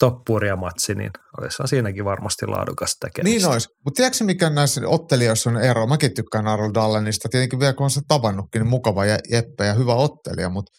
toppuria 0.00 0.56
matsi, 0.56 0.94
niin 0.94 1.10
olisi 1.40 1.56
siinäkin 1.66 2.04
varmasti 2.04 2.46
laadukas 2.46 2.96
tekemistä. 3.00 3.38
Niin 3.38 3.52
olisi, 3.52 3.68
mutta 3.84 3.96
tiedätkö 3.96 4.24
mikä 4.24 4.50
näissä 4.50 4.80
ottelijoissa 4.86 5.50
on 5.50 5.56
ero? 5.56 5.86
Mäkin 5.86 6.14
tykkään 6.14 6.46
Arnold 6.46 6.76
Allenista, 6.76 7.28
tietenkin 7.28 7.60
vielä 7.60 7.72
kun 7.72 7.84
on 7.84 7.90
se 7.90 8.00
tavannutkin, 8.08 8.60
niin 8.60 8.70
mukava 8.70 9.04
Jeppe 9.06 9.66
ja 9.66 9.74
hyvä 9.74 9.94
ottelija, 9.94 10.48
mutta 10.48 10.72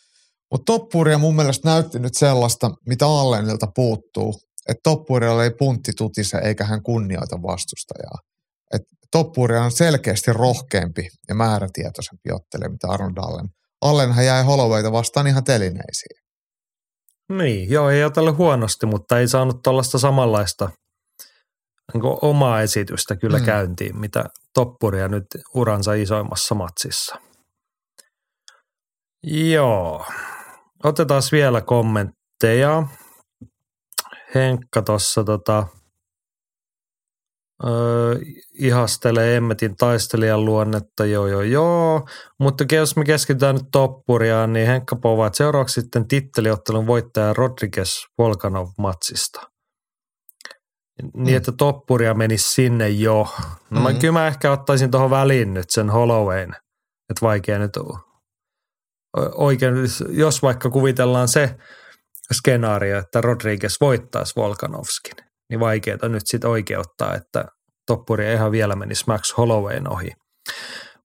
mutta 0.51 0.73
toppuria 0.73 1.17
mun 1.17 1.35
mielestä 1.35 1.69
näytti 1.69 1.99
nyt 1.99 2.17
sellaista, 2.17 2.71
mitä 2.87 3.05
Allenilta 3.05 3.67
puuttuu. 3.75 4.33
Että 4.69 4.81
toppurilla 4.83 5.43
ei 5.43 5.51
puntti 5.59 5.91
tutise 5.97 6.37
eikä 6.37 6.65
hän 6.65 6.83
kunnioita 6.83 7.41
vastustajaa. 7.41 8.17
Et 8.73 8.81
toppuria 9.11 9.63
on 9.63 9.71
selkeästi 9.71 10.33
rohkeampi 10.33 11.07
ja 11.29 11.35
määrätietoisempi 11.35 12.31
ottelija, 12.31 12.69
mitä 12.69 12.87
Arnold 12.87 13.17
Allen. 13.17 13.47
Allenhan 13.81 14.25
jäi 14.25 14.43
Hollowayta 14.43 14.91
vastaan 14.91 15.27
ihan 15.27 15.43
telineisiin. 15.43 16.20
Niin, 17.37 17.69
joo, 17.69 17.89
ei 17.89 18.03
otellut 18.03 18.37
huonosti, 18.37 18.85
mutta 18.85 19.19
ei 19.19 19.27
saanut 19.27 19.63
tuollaista 19.63 19.99
samanlaista 19.99 20.69
niin 21.93 22.03
omaa 22.21 22.61
esitystä 22.61 23.15
kyllä 23.15 23.39
mm. 23.39 23.45
käyntiin, 23.45 23.99
mitä 23.99 24.23
toppuria 24.53 25.07
nyt 25.07 25.25
uransa 25.53 25.93
isoimmassa 25.93 26.55
matsissa. 26.55 27.15
Joo, 29.23 30.05
otetaan 30.83 31.21
vielä 31.31 31.61
kommentteja. 31.61 32.83
Henkka 34.35 34.81
tuossa 34.81 35.23
tota, 35.23 35.67
Öö, 37.63 38.15
ihastelee 38.59 39.37
Emmetin 39.37 39.75
taistelijan 39.75 40.45
luonnetta, 40.45 41.05
joo 41.05 41.27
joo 41.27 41.41
joo. 41.41 42.07
Mutta 42.39 42.65
jos 42.71 42.95
me 42.95 43.03
keskitytään 43.03 43.55
nyt 43.55 43.65
toppuriaan, 43.71 44.53
niin 44.53 44.67
Henkka 44.67 44.95
povaa, 44.95 45.27
että 45.27 45.37
seuraavaksi 45.37 45.81
sitten 45.81 46.07
titteliottelun 46.07 46.87
voittaja 46.87 47.33
Rodriguez 47.33 47.89
Volkanov 48.17 48.67
matsista. 48.77 49.41
Niin, 51.13 51.27
mm. 51.27 51.37
että 51.37 51.51
toppuria 51.51 52.13
menisi 52.13 52.53
sinne 52.53 52.89
jo. 52.89 53.27
No 53.69 53.79
mm-hmm. 53.79 53.83
mä, 53.83 53.99
kyllä 53.99 54.13
mä 54.13 54.27
ehkä 54.27 54.51
ottaisin 54.51 54.91
tuohon 54.91 55.09
väliin 55.09 55.53
nyt 55.53 55.69
sen 55.69 55.89
Hollowayn. 55.89 56.55
Että 57.09 57.21
vaikea 57.21 57.59
nyt 57.59 57.71
oikein, 59.35 59.73
jos 60.09 60.41
vaikka 60.41 60.69
kuvitellaan 60.69 61.27
se, 61.27 61.55
skenaario, 62.33 62.99
että 62.99 63.21
Rodriguez 63.21 63.75
voittaisi 63.81 64.35
Volkanovskin, 64.35 65.25
niin 65.51 65.59
vaikeaa 65.59 66.07
nyt 66.07 66.21
sitten 66.25 66.49
oikeuttaa, 66.49 67.15
että 67.15 67.45
toppuri 67.87 68.25
ei 68.25 68.33
ihan 68.33 68.51
vielä 68.51 68.75
menisi 68.75 69.03
Max 69.07 69.37
Hollowayn 69.37 69.91
ohi. 69.91 70.11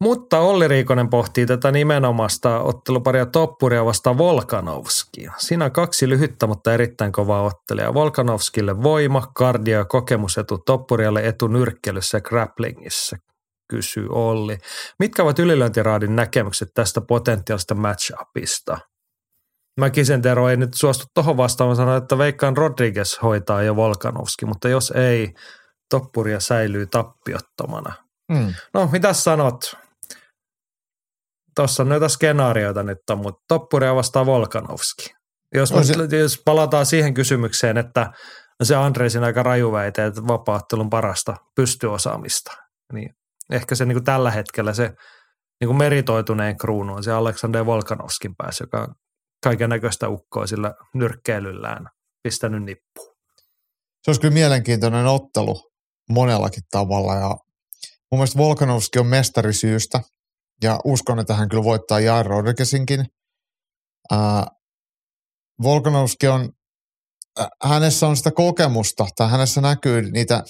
Mutta 0.01 0.39
Olli 0.39 0.69
Riikonen 0.69 1.11
pohtii 1.11 1.47
tätä 1.47 1.73
nimenomaista 1.73 2.61
otteluparia 2.61 3.27
Toppuria 3.27 3.85
vasta 3.85 4.19
Volkanovskia. 4.19 5.33
Siinä 5.37 5.65
on 5.65 5.73
kaksi 5.73 6.09
lyhyttä, 6.09 6.47
mutta 6.47 6.75
erittäin 6.75 7.13
kovaa 7.13 7.43
ottelia. 7.43 7.95
Volkanovskille 7.95 8.83
voima, 8.83 9.27
kardio 9.35 9.79
ja 9.79 9.85
kokemusetu, 9.85 10.59
Toppurialle 10.59 11.27
etu 11.27 11.47
nyrkkelyssä 11.47 12.17
ja 12.17 12.23
grapplingissa, 12.23 13.17
kysyy 13.71 14.09
Olli. 14.11 14.59
Mitkä 14.99 15.23
ovat 15.23 15.39
ylilöintiraadin 15.39 16.17
näkemykset 16.17 16.69
tästä 16.75 17.01
potentiaalista 17.01 17.75
match-upista? 17.75 18.79
Mäkisen 19.81 20.23
Tero 20.23 20.49
ei 20.49 20.57
nyt 20.57 20.75
suostu 20.75 21.05
tuohon 21.15 21.37
vastaamaan 21.37 21.77
sanoa, 21.77 21.97
että 21.97 22.19
veikkaan 22.19 22.57
Rodriguez 22.57 23.19
hoitaa 23.23 23.63
jo 23.63 23.77
Volkanovski, 23.77 24.47
mutta 24.47 24.69
jos 24.69 24.91
ei, 24.91 25.35
Toppuria 25.91 26.41
säilyy 26.41 26.87
tappiottomana. 26.87 27.93
Mm. 28.33 28.55
No, 28.75 28.89
mitä 28.93 29.13
sanot? 29.13 29.77
Tuossa 31.57 31.83
on 31.83 31.89
noita 31.89 32.09
skenaarioita 32.09 32.83
nyt, 32.83 32.99
mutta 33.17 33.45
Toppuria 33.49 33.95
vastaa 33.95 34.27
Volkanovski. 34.27 35.15
Jos, 35.55 35.73
no 35.73 35.83
se... 35.85 36.17
jos 36.17 36.43
palataan 36.45 36.87
siihen 36.87 37.15
kysymykseen, 37.15 37.77
että 37.79 38.13
se 38.63 38.77
Andresin 38.77 39.25
aika 39.25 39.43
raju 39.43 39.73
väite, 39.73 40.07
että 40.07 40.27
vapaattelun 40.27 40.91
parasta 40.91 41.37
pystyosaamista, 41.57 42.53
niin 42.93 43.15
ehkä 43.53 43.75
se 43.75 43.85
niin 43.85 43.97
kuin 43.97 44.05
tällä 44.05 44.31
hetkellä 44.31 44.73
se 44.73 44.93
niin 45.61 45.69
kuin 45.69 45.77
meritoituneen 45.77 46.57
kruunu 46.57 46.95
on 46.95 47.05
se 47.05 47.13
Aleksander 47.13 47.67
Volkanovskin 47.67 48.37
päässä, 48.37 48.65
joka 48.65 48.95
kaiken 49.43 49.71
näköistä 49.71 50.09
ukkoa 50.09 50.47
sillä 50.47 50.75
nyrkkeilyllään 50.95 51.89
pistänyt 52.23 52.63
nippuun. 52.63 53.17
Se 54.03 54.11
olisi 54.11 54.21
kyllä 54.21 54.35
mielenkiintoinen 54.35 55.07
ottelu 55.07 55.71
monellakin 56.11 56.63
tavalla 56.71 57.15
ja 57.15 57.29
mun 58.11 58.19
mielestä 58.19 58.39
Volkanovski 58.39 58.99
on 58.99 59.07
mestari 59.07 59.53
syystä 59.53 60.01
ja 60.63 60.81
uskon, 60.85 61.19
että 61.19 61.35
hän 61.35 61.49
kyllä 61.49 61.65
voittaa 61.65 62.01
Jair 62.01 62.27
Rodriguezinkin. 62.27 63.07
Äh, 64.13 64.47
Volkanovski 65.63 66.29
on, 66.29 66.53
äh, 67.41 67.47
hänessä 67.63 68.07
on 68.07 68.17
sitä 68.17 68.31
kokemusta 68.31 69.07
tai 69.17 69.31
hänessä 69.31 69.61
näkyy 69.61 70.11
niitä 70.11 70.45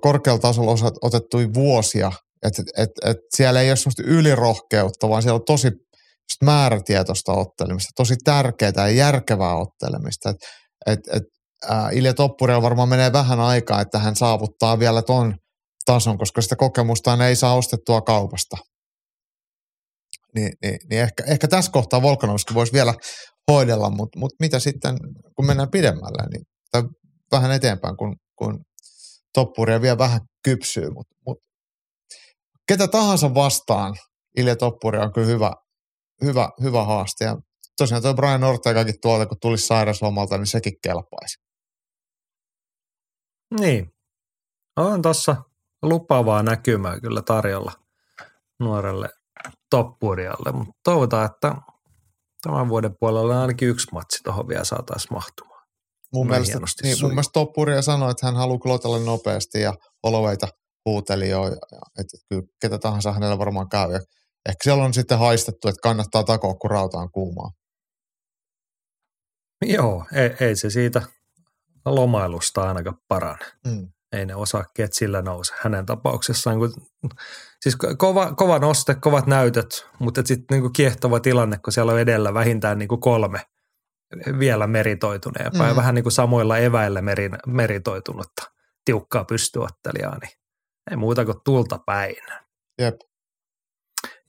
korkealla 0.00 0.38
tasolla 0.40 0.90
otettuja 1.02 1.54
vuosia, 1.54 2.12
että 2.46 2.62
et, 2.76 2.90
et 3.04 3.16
siellä 3.36 3.60
ei 3.60 3.70
ole 3.70 3.76
sellaista 3.76 4.02
ylirohkeutta, 4.06 5.08
vaan 5.08 5.22
siellä 5.22 5.36
on 5.36 5.44
tosi 5.46 5.70
määrätietoista 6.44 7.32
ottelemista, 7.32 7.90
tosi 7.96 8.16
tärkeää 8.24 8.72
ja 8.76 8.88
järkevää 8.88 9.56
ottelemista. 9.56 10.30
Et, 10.30 10.36
et, 10.86 11.00
et, 11.12 11.22
ää, 11.68 11.90
Ilja 11.90 12.14
Toppurilla 12.14 12.62
varmaan 12.62 12.88
menee 12.88 13.12
vähän 13.12 13.40
aikaa, 13.40 13.80
että 13.80 13.98
hän 13.98 14.16
saavuttaa 14.16 14.78
vielä 14.78 15.02
ton 15.02 15.34
tason, 15.84 16.18
koska 16.18 16.42
sitä 16.42 16.56
kokemusta 16.56 17.26
ei 17.28 17.36
saa 17.36 17.54
ostettua 17.54 18.00
kaupasta. 18.00 18.56
Niin, 20.34 20.52
niin, 20.62 20.78
niin 20.90 21.02
ehkä, 21.02 21.24
ehkä 21.26 21.48
tässä 21.48 21.72
kohtaa 21.72 22.02
Volkanovski 22.02 22.54
voisi 22.54 22.72
vielä 22.72 22.94
hoidella, 23.50 23.90
mutta 23.90 24.18
mut 24.18 24.32
mitä 24.40 24.58
sitten, 24.58 24.96
kun 25.36 25.46
mennään 25.46 25.70
pidemmälle, 25.70 26.22
niin, 26.32 26.44
vähän 27.32 27.50
eteenpäin, 27.50 27.96
kun, 27.96 28.16
kun 28.38 28.64
toppuria 29.34 29.82
vielä 29.82 29.98
vähän 29.98 30.20
kypsyy, 30.44 30.90
mutta 30.90 31.14
mut, 31.26 31.38
ketä 32.68 32.88
tahansa 32.88 33.34
vastaan 33.34 33.94
Ilja 34.36 34.56
Toppuri 34.56 34.98
on 34.98 35.12
kyllä 35.12 35.26
hyvä, 35.26 35.52
hyvä, 36.24 36.50
hyvä 36.62 36.84
haaste. 36.84 37.24
Ja 37.24 37.36
tosiaan 37.78 38.02
tuo 38.02 38.14
Brian 38.14 38.44
Ortegakin 38.44 39.00
tuolta, 39.02 39.26
kun 39.26 39.40
tulisi 39.40 39.66
sairauslomalta, 39.66 40.38
niin 40.38 40.46
sekin 40.46 40.72
kelpaisi. 40.82 41.38
Niin. 43.60 43.92
On 44.76 45.02
tuossa 45.02 45.36
lupaavaa 45.82 46.42
näkymää 46.42 47.00
kyllä 47.00 47.22
tarjolla 47.22 47.72
nuorelle 48.60 49.08
toppurialle, 49.70 50.52
mutta 50.52 50.80
toivotaan, 50.84 51.26
että 51.26 51.54
tämän 52.42 52.68
vuoden 52.68 52.96
puolella 53.00 53.40
ainakin 53.40 53.68
yksi 53.68 53.86
matsi 53.92 54.22
tuohon 54.24 54.48
vielä 54.48 54.64
saataisiin 54.64 55.12
mahtumaan. 55.12 55.66
Mun 56.12 56.26
mielestä, 56.26 56.58
niin, 56.82 56.96
mun 57.02 57.10
mielestä 57.10 57.32
Toppuria 57.32 57.82
sanoi, 57.82 58.10
että 58.10 58.26
hän 58.26 58.36
haluaa 58.36 58.58
klotella 58.58 58.98
nopeasti 58.98 59.60
ja 59.60 59.74
oloveita 60.02 60.48
huuteli 60.86 61.28
jo, 61.28 61.46
että 61.98 62.16
kyllä 62.28 62.42
ketä 62.60 62.78
tahansa 62.78 63.12
hänellä 63.12 63.38
varmaan 63.38 63.68
käy. 63.68 63.92
Ja 63.92 64.00
ehkä 64.48 64.64
siellä 64.64 64.84
on 64.84 64.94
sitten 64.94 65.18
haistettu, 65.18 65.68
että 65.68 65.80
kannattaa 65.82 66.24
takoa, 66.24 66.54
kun 66.54 66.70
rauta 66.70 66.98
on 66.98 67.10
kuumaa. 67.10 67.50
Joo, 69.64 70.04
ei, 70.12 70.36
ei 70.40 70.56
se 70.56 70.70
siitä 70.70 71.02
lomailusta 71.84 72.62
ainakaan 72.62 72.98
parane. 73.08 73.46
Mm. 73.66 73.88
Ei 74.12 74.26
ne 74.26 74.34
osakkeet 74.34 74.92
sillä 74.92 75.22
nouse 75.22 75.54
hänen 75.60 75.86
tapauksessaan. 75.86 76.58
Kun, 76.58 76.72
siis 77.60 77.76
kova, 77.98 78.34
kova 78.34 78.58
noste, 78.58 78.94
kovat 78.94 79.26
näytöt, 79.26 79.86
mutta 79.98 80.22
sitten 80.24 80.62
niin 80.62 80.72
kiehtova 80.72 81.20
tilanne, 81.20 81.58
kun 81.64 81.72
siellä 81.72 81.92
on 81.92 82.00
edellä 82.00 82.34
vähintään 82.34 82.78
niin 82.78 82.88
kuin 82.88 83.00
kolme 83.00 83.40
vielä 84.38 84.66
meritoituneempaa 84.66 85.62
mm. 85.62 85.68
ja 85.68 85.76
vähän 85.76 85.94
niin 85.94 86.02
kuin 86.02 86.12
samoilla 86.12 86.58
eväillä 86.58 87.02
merin, 87.02 87.38
meritoitunutta 87.46 88.42
tiukkaa 88.84 89.24
pystyottelijaa, 89.24 90.18
niin 90.18 90.45
ei 90.90 90.96
muuta 90.96 91.24
kuin 91.24 91.36
tulta 91.44 91.78
päin. 91.86 92.16
Jep. 92.78 92.94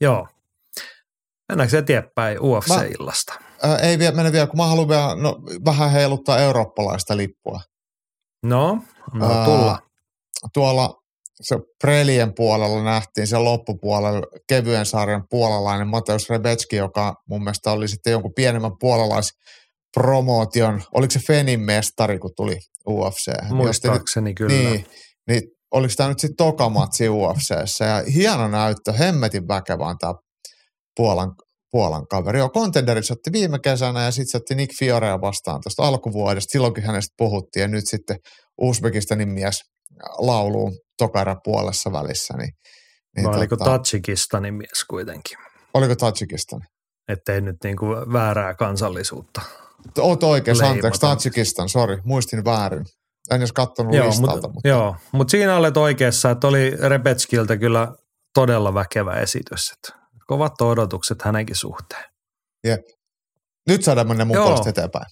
Joo. 0.00 0.28
Mennäänkö 1.48 1.70
se 1.70 1.78
eteenpäin 1.78 2.38
UFC-illasta? 2.38 3.34
Mä, 3.40 3.46
ää, 3.62 3.78
ei 3.78 3.98
vielä, 3.98 4.16
mene 4.16 4.32
vielä, 4.32 4.46
kun 4.46 4.56
mä 4.56 4.66
haluan 4.66 4.88
vielä 4.88 5.14
no, 5.14 5.38
vähän 5.64 5.90
heiluttaa 5.90 6.38
eurooppalaista 6.38 7.16
lippua. 7.16 7.60
No, 8.42 8.82
no 9.12 9.44
tulla. 9.44 9.72
Ää, 9.72 9.78
tuolla 10.54 10.94
se 11.40 11.56
Prelien 11.82 12.34
puolella 12.34 12.82
nähtiin 12.82 13.26
se 13.26 13.38
loppupuolella 13.38 14.26
kevyen 14.48 14.86
sarjan 14.86 15.24
puolalainen 15.30 15.88
Mateus 15.88 16.30
Rebetski, 16.30 16.76
joka 16.76 17.14
mun 17.28 17.44
mielestä 17.44 17.70
oli 17.70 17.88
sitten 17.88 18.10
jonkun 18.10 18.34
pienemmän 18.34 18.72
puolalaispromootion, 18.80 20.82
oliko 20.94 21.10
se 21.10 21.20
Fenin 21.26 21.60
mestari, 21.60 22.18
kun 22.18 22.30
tuli 22.36 22.58
UFC? 22.88 23.32
Muistaakseni 23.50 24.34
kyllä. 24.34 24.54
Niin, 24.54 24.86
niin 25.28 25.42
oliko 25.70 25.94
tämä 25.96 26.08
nyt 26.08 26.18
sitten 26.18 26.36
toka 26.36 26.68
matsi 26.68 27.08
UFCssä 27.08 27.84
ja 27.84 28.02
hieno 28.14 28.48
näyttö, 28.48 28.92
hemmetin 28.92 29.48
väkevään 29.48 29.98
tämä 29.98 30.14
Puolan, 30.96 31.32
Puolan 31.70 32.06
kaveri. 32.06 32.38
Joo, 32.38 32.50
Contenderit 32.50 33.10
otti 33.10 33.32
viime 33.32 33.58
kesänä 33.58 34.04
ja 34.04 34.10
sitten 34.10 34.30
se 34.30 34.36
otti 34.36 34.54
Nick 34.54 34.78
Fiorea 34.78 35.20
vastaan 35.20 35.60
tuosta 35.64 35.82
alkuvuodesta. 35.82 36.52
Silloinkin 36.52 36.84
hänestä 36.84 37.14
puhuttiin 37.18 37.60
ja 37.60 37.68
nyt 37.68 37.88
sitten 37.88 38.16
Uzbekistanin 38.60 39.28
mies 39.28 39.60
lauluun 40.18 40.72
tokara 40.98 41.36
puolessa 41.44 41.92
välissä. 41.92 42.34
Niin, 42.36 42.50
niin 43.16 43.26
Vai 43.26 43.36
oliko 43.36 43.56
tota, 43.56 43.78
Tajikistanin 43.78 44.54
mies 44.54 44.84
kuitenkin? 44.90 45.38
Oliko 45.74 45.96
Tajikistan? 45.96 46.60
Ettei 47.08 47.40
nyt 47.40 47.56
niinku 47.64 47.86
väärää 47.86 48.54
kansallisuutta. 48.54 49.40
Oot 49.98 50.22
oikein, 50.22 50.64
anteeksi, 50.64 51.00
Tajikistan, 51.00 51.68
sori, 51.68 51.98
muistin 52.04 52.44
väärin. 52.44 52.84
En 53.30 53.36
edes 53.36 53.52
katsonut 53.52 53.94
joo, 53.94 54.06
listalta. 54.06 54.48
Mut, 54.48 54.54
mutta. 54.54 54.68
Joo, 54.68 54.96
mutta 55.12 55.30
siinä 55.30 55.56
olet 55.56 55.76
oikeassa, 55.76 56.30
että 56.30 56.46
oli 56.46 56.70
Rebetskiltä 56.70 57.56
kyllä 57.56 57.92
todella 58.34 58.74
väkevä 58.74 59.14
esitys. 59.14 59.70
Että 59.72 60.00
kovat 60.26 60.60
odotukset 60.60 61.22
hänenkin 61.22 61.56
suhteen. 61.56 62.04
Jep. 62.64 62.80
Nyt 63.68 63.84
saadaan 63.84 64.08
mennä 64.08 64.24
mun 64.24 64.36
puolesta 64.36 64.70
eteenpäin. 64.70 65.06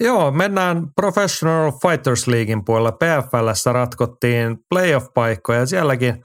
Joo, 0.00 0.30
mennään 0.30 0.86
Professional 0.96 1.72
Fighters 1.72 2.26
Leaguein 2.26 2.64
puolella. 2.64 2.92
PFLssä 2.92 3.72
ratkottiin 3.72 4.58
playoff-paikkoja 4.74 5.58
ja 5.58 5.66
sielläkin 5.66 6.24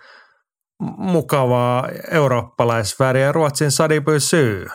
mukavaa 0.97 1.89
eurooppalaisväriä. 2.11 3.32
Ruotsin 3.32 3.71
Sadi 3.71 4.01
Syy 4.17 4.65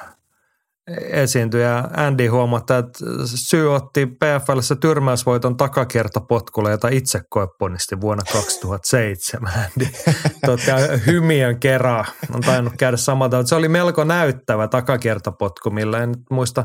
esiintyjä 1.11 1.85
Andy 1.97 2.27
huomata, 2.27 2.79
että 2.79 2.99
syy 3.25 3.75
otti 3.75 4.07
PFLssä 4.07 4.77
tyrmäysvoiton 4.77 5.57
takakiertopotkulle, 5.57 6.71
jota 6.71 6.89
itse 6.89 7.21
koeponnisti 7.31 8.01
vuonna 8.01 8.25
2007. 8.33 9.53
Andy 9.53 9.93
totta, 10.47 10.73
hymiön 11.07 11.61
kerran 11.61 12.05
on 12.35 12.41
tainnut 12.41 12.75
käydä 12.79 12.97
samalta. 12.97 13.47
Se 13.47 13.55
oli 13.55 13.69
melko 13.69 14.05
näyttävä 14.05 14.69
takakiertopotku, 14.69 15.71
millä 15.71 16.03
en 16.03 16.09
nyt 16.09 16.21
muista 16.31 16.65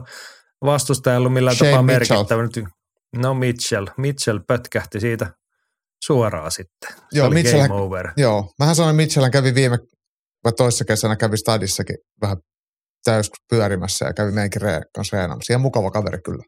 vastustaja 0.65 1.17
ollut 1.17 1.33
millään 1.33 1.55
Shane 1.55 1.71
tapaa 1.71 1.83
merkittävä. 1.83 2.43
No 3.15 3.33
Mitchell. 3.33 3.87
Mitchell 3.97 4.39
pötkähti 4.47 4.99
siitä 4.99 5.31
suoraan 6.05 6.51
sitten. 6.51 6.89
Se 6.93 7.17
joo, 7.17 7.29
Mitchell, 7.29 7.61
game 7.61 7.73
over. 7.73 8.09
Joo, 8.17 8.53
mähän 8.59 8.75
sanoin, 8.75 8.95
Mitchell 8.95 9.29
kävi 9.29 9.55
viime 9.55 9.77
vai 10.43 10.53
toissa 10.53 10.85
kesänä 10.85 11.15
kävi 11.15 11.37
stadissakin 11.37 11.97
vähän 12.21 12.37
täys 13.07 13.31
pyörimässä 13.49 14.05
ja 14.05 14.13
kävi 14.13 14.31
meidänkin 14.31 14.61
kanssa 14.95 15.17
reenaamassa. 15.17 15.53
Ihan 15.53 15.61
mukava 15.61 15.91
kaveri 15.91 16.21
kyllä. 16.25 16.43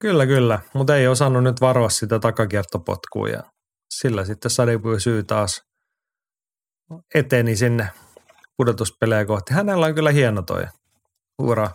Kyllä, 0.00 0.26
kyllä, 0.26 0.60
mutta 0.74 0.96
ei 0.96 1.08
osannut 1.08 1.42
nyt 1.42 1.60
varoa 1.60 1.88
sitä 1.88 2.18
takakiertopotkua 2.18 3.28
ja 3.28 3.42
sillä 3.94 4.24
sitten 4.24 4.50
Sadipui 4.50 5.00
syy 5.00 5.22
taas 5.22 5.62
eteni 7.14 7.56
sinne 7.56 7.88
pudotuspelejä 8.56 9.24
kohti. 9.24 9.54
Hänellä 9.54 9.86
on 9.86 9.94
kyllä 9.94 10.10
hieno 10.10 10.42
toi 10.42 10.64
ura 11.38 11.70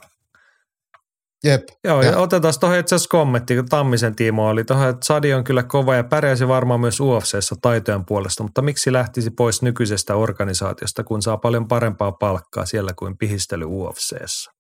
Jep. 1.44 1.64
Joo, 1.84 2.02
ja, 2.02 2.12
ja 2.12 2.18
otetaan 2.18 2.54
tuohon 2.60 2.80
itse 2.80 2.96
asiassa 2.96 3.10
kommentti, 3.10 3.56
kun 3.56 3.66
Tammisen 3.66 4.16
Tiimo 4.16 4.50
oli 4.50 4.64
tuohon, 4.64 4.90
että 4.90 5.06
Sadi 5.06 5.34
on 5.34 5.44
kyllä 5.44 5.64
kova 5.64 5.96
ja 5.96 6.04
pärjäsi 6.04 6.48
varmaan 6.48 6.80
myös 6.80 7.00
UFCssä 7.00 7.56
taitojen 7.62 8.06
puolesta, 8.06 8.44
mutta 8.44 8.62
miksi 8.62 8.94
lähtisi 8.94 9.30
pois 9.32 9.62
nykyisestä 9.62 10.16
organisaatiosta, 10.16 11.04
kun 11.04 11.22
saa 11.22 11.38
paljon 11.38 11.68
parempaa 11.68 12.12
palkkaa 12.12 12.66
siellä 12.66 12.94
kuin 13.00 13.18
pihistely 13.18 13.66
UFCssä? 13.66 14.52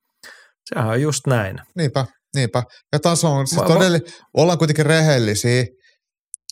Sehän 0.66 0.88
on 0.88 1.02
just 1.02 1.28
näin. 1.28 1.58
Niinpä, 1.76 2.06
niinpä. 2.36 2.64
Ja 2.94 3.00
taso 3.00 3.32
on, 3.34 3.48
siis 3.48 3.62
todella, 3.62 4.00
ollaan 4.34 4.58
kuitenkin 4.58 4.86
rehellisiä, 4.86 5.66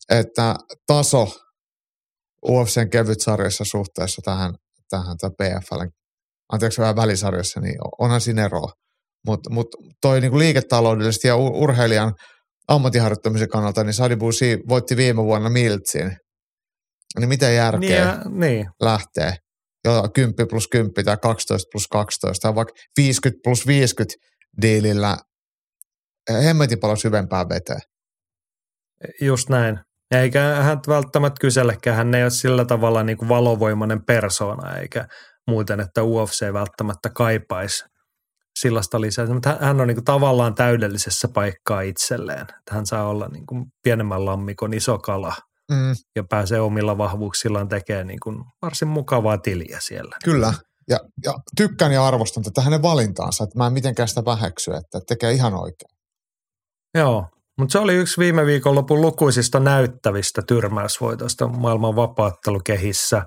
että 0.09 0.55
taso 0.87 1.27
UFCn 2.49 2.89
kevytsarjassa 2.89 3.63
suhteessa 3.65 4.21
tähän, 4.25 4.53
tähän 4.89 5.17
PFL, 5.17 5.81
anteeksi 6.53 6.81
vähän 6.81 6.95
välisarjassa, 6.95 7.59
niin 7.59 7.75
onhan 7.99 8.21
siinä 8.21 8.45
eroa. 8.45 8.71
Mutta 9.25 9.49
mut 9.49 9.67
toi 10.01 10.21
niinku 10.21 10.39
liiketaloudellisesti 10.39 11.27
ja 11.27 11.35
urheilijan 11.35 12.13
ammattiharjoittamisen 12.67 13.49
kannalta, 13.49 13.83
niin 13.83 13.93
Sadi 13.93 14.15
Busi 14.15 14.59
voitti 14.69 14.97
viime 14.97 15.23
vuonna 15.23 15.49
Miltsin. 15.49 16.17
Niin 17.19 17.29
miten 17.29 17.55
järkeä 17.55 18.15
niin, 18.15 18.39
niin. 18.39 18.65
lähtee? 18.81 19.33
Jo 19.85 20.09
10 20.13 20.47
plus 20.49 20.67
10 20.67 21.05
tai 21.05 21.17
12 21.21 21.67
plus 21.71 21.87
12 21.87 22.41
tai 22.41 22.55
vaikka 22.55 22.73
50 22.97 23.41
plus 23.43 23.67
50 23.67 24.13
diilillä 24.61 25.17
hemmetin 26.43 26.79
paljon 26.79 26.97
syvempää 26.97 27.49
veteen. 27.49 27.81
Just 29.21 29.49
näin. 29.49 29.79
Eikä 30.11 30.41
hän 30.41 30.79
välttämättä 30.87 31.41
kysellekään, 31.41 31.97
hän 31.97 32.15
ei 32.15 32.23
ole 32.23 32.29
sillä 32.29 32.65
tavalla 32.65 33.03
niin 33.03 33.17
kuin 33.17 33.29
valovoimainen 33.29 34.05
persona, 34.05 34.77
eikä 34.77 35.07
muuten, 35.47 35.79
että 35.79 36.03
UFC 36.03 36.53
välttämättä 36.53 37.09
kaipaisi 37.09 37.83
sillasta 38.59 39.01
lisää. 39.01 39.33
Mutta 39.33 39.57
hän 39.61 39.81
on 39.81 39.87
niin 39.87 39.95
kuin 39.95 40.05
tavallaan 40.05 40.55
täydellisessä 40.55 41.27
paikkaa 41.27 41.81
itselleen. 41.81 42.45
Hän 42.71 42.85
saa 42.85 43.07
olla 43.07 43.27
niin 43.27 43.45
kuin 43.45 43.65
pienemmän 43.83 44.25
lammikon 44.25 44.73
iso 44.73 44.99
kala 44.99 45.35
mm. 45.71 45.95
ja 46.15 46.23
pääsee 46.29 46.59
omilla 46.59 46.97
vahvuuksillaan 46.97 47.67
tekemään 47.67 48.07
niin 48.07 48.19
kuin 48.23 48.37
varsin 48.61 48.87
mukavaa 48.87 49.37
tiliä 49.37 49.77
siellä. 49.81 50.17
Kyllä. 50.23 50.53
Ja, 50.89 50.99
ja 51.23 51.33
tykkään 51.57 51.91
ja 51.91 52.07
arvostan 52.07 52.43
tätä 52.43 52.61
hänen 52.61 52.81
valintaansa, 52.81 53.43
että 53.43 53.57
mä 53.57 53.67
en 53.67 53.73
mitenkään 53.73 54.07
sitä 54.07 54.25
väheksy, 54.25 54.71
että 54.71 54.99
tekee 55.07 55.31
ihan 55.31 55.53
oikein. 55.53 55.95
Joo, 56.97 57.25
mutta 57.57 57.71
se 57.71 57.79
oli 57.79 57.95
yksi 57.95 58.19
viime 58.19 58.45
viikonlopun 58.45 59.01
lukuisista 59.01 59.59
näyttävistä 59.59 60.41
tyrmäysvoitoista 60.47 61.47
maailman 61.47 61.95
vapaattelukehissä. 61.95 63.25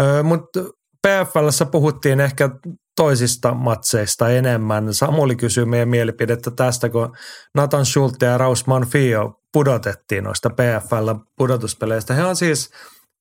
Öö, 0.00 0.22
Mutta 0.22 0.60
PFLssä 1.06 1.66
puhuttiin 1.66 2.20
ehkä 2.20 2.50
toisista 2.96 3.54
matseista 3.54 4.28
enemmän. 4.28 4.94
Samuli 4.94 5.36
kysyi 5.36 5.64
meidän 5.64 5.88
mielipidettä 5.88 6.50
tästä, 6.50 6.88
kun 6.88 7.16
Nathan 7.54 7.86
Schulte 7.86 8.26
ja 8.26 8.38
Raus 8.38 8.66
Manfio 8.66 9.32
pudotettiin 9.52 10.24
noista 10.24 10.50
PFL-pudotuspeleistä. 10.50 12.14
He 12.14 12.24
on 12.24 12.36
siis 12.36 12.70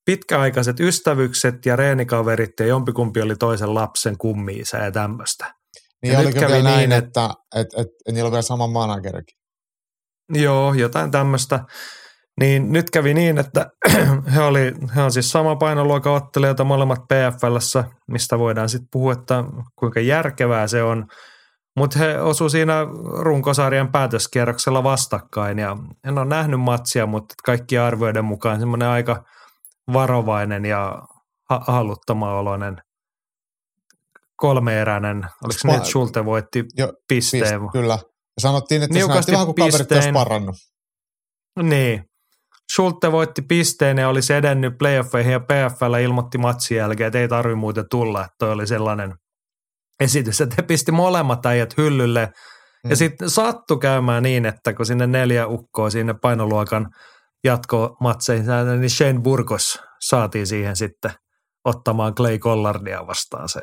pitkäaikaiset 0.05 0.79
ystävykset 0.79 1.65
ja 1.65 1.75
reenikaverit 1.75 2.59
ja 2.59 2.65
jompikumpi 2.65 3.21
oli 3.21 3.35
toisen 3.35 3.75
lapsen 3.75 4.17
kummiisa 4.17 4.77
ja 4.77 4.91
tämmöistä. 4.91 5.53
Niin 6.01 6.13
ja 6.13 6.19
oliko 6.19 6.39
vielä 6.39 6.53
niin, 6.53 6.63
näin, 6.63 6.91
että, 6.91 7.29
että, 7.55 7.59
että, 7.61 7.81
että 7.81 8.11
niillä 8.11 8.27
on 8.27 8.31
vielä 8.31 8.41
sama 8.41 8.67
managerikin? 8.67 9.39
Joo, 10.33 10.73
jotain 10.73 11.11
tämmöistä. 11.11 11.59
Niin 12.39 12.71
nyt 12.71 12.89
kävi 12.89 13.13
niin, 13.13 13.37
että 13.37 13.69
he, 14.35 14.41
oli, 14.41 14.73
he 14.95 15.01
on 15.01 15.11
siis 15.11 15.31
sama 15.31 15.55
painoluokan 15.55 16.13
ottelijoita 16.13 16.63
molemmat 16.63 16.99
PFLssä, 16.99 17.83
mistä 18.07 18.39
voidaan 18.39 18.69
sitten 18.69 18.87
puhua, 18.91 19.13
että 19.13 19.43
kuinka 19.75 19.99
järkevää 19.99 20.67
se 20.67 20.83
on. 20.83 21.05
Mutta 21.75 21.99
he 21.99 22.21
osu 22.21 22.49
siinä 22.49 22.73
runkosarjan 23.19 23.91
päätöskierroksella 23.91 24.83
vastakkain 24.83 25.59
ja 25.59 25.77
en 26.07 26.17
ole 26.17 26.25
nähnyt 26.25 26.59
matsia, 26.59 27.05
mutta 27.05 27.35
kaikki 27.45 27.77
arvioiden 27.77 28.25
mukaan 28.25 28.59
semmoinen 28.59 28.87
aika 28.87 29.23
varovainen 29.93 30.65
ja 30.65 31.01
ha- 31.49 31.63
haluttomaoloinen 31.67 32.77
kolmeeräinen, 34.35 35.17
oliko 35.17 35.59
se 35.59 35.67
nyt 35.67 35.85
Schulte 35.85 36.25
voitti 36.25 36.65
jo, 36.77 36.93
pisteen? 37.07 37.61
Pist, 37.61 37.71
kyllä. 37.71 37.93
Ja 37.93 38.41
sanottiin, 38.41 38.83
että 38.83 38.93
Niukasti 38.93 39.25
se 39.25 39.31
vähän 39.31 39.45
kuin 39.45 39.55
kaverit 39.55 39.91
olisi 39.91 40.11
parannut. 40.11 40.55
Niin. 41.61 42.08
Schulte 42.73 43.11
voitti 43.11 43.41
pisteen 43.41 43.97
ja 43.97 44.09
olisi 44.09 44.33
edennyt 44.33 44.77
playoffeihin 44.77 45.31
ja 45.31 45.39
PFL 45.39 45.93
ilmoitti 45.93 46.37
matsin 46.37 46.77
jälkeen, 46.77 47.07
että 47.07 47.19
ei 47.19 47.27
tarvi 47.27 47.55
muuten 47.55 47.85
tulla. 47.91 48.21
Että 48.21 48.35
toi 48.39 48.51
oli 48.51 48.67
sellainen 48.67 49.13
esitys, 49.99 50.41
että 50.41 50.55
he 50.57 50.61
pisti 50.61 50.91
molemmat 50.91 51.45
äijät 51.45 51.77
hyllylle. 51.77 52.25
Mm. 52.83 52.89
Ja 52.89 52.95
sitten 52.95 53.29
sattui 53.29 53.79
käymään 53.79 54.23
niin, 54.23 54.45
että 54.45 54.73
kun 54.73 54.85
sinne 54.85 55.07
neljä 55.07 55.47
ukkoa 55.47 55.89
sinne 55.89 56.15
painoluokan 56.21 56.89
jatkomatseihin, 57.43 58.45
niin 58.79 58.89
Shane 58.89 59.19
Burgos 59.19 59.79
saatiin 60.01 60.47
siihen 60.47 60.75
sitten 60.75 61.11
ottamaan 61.65 62.15
Clay 62.15 62.37
Collardia 62.37 63.07
vastaan 63.07 63.49
se. 63.49 63.61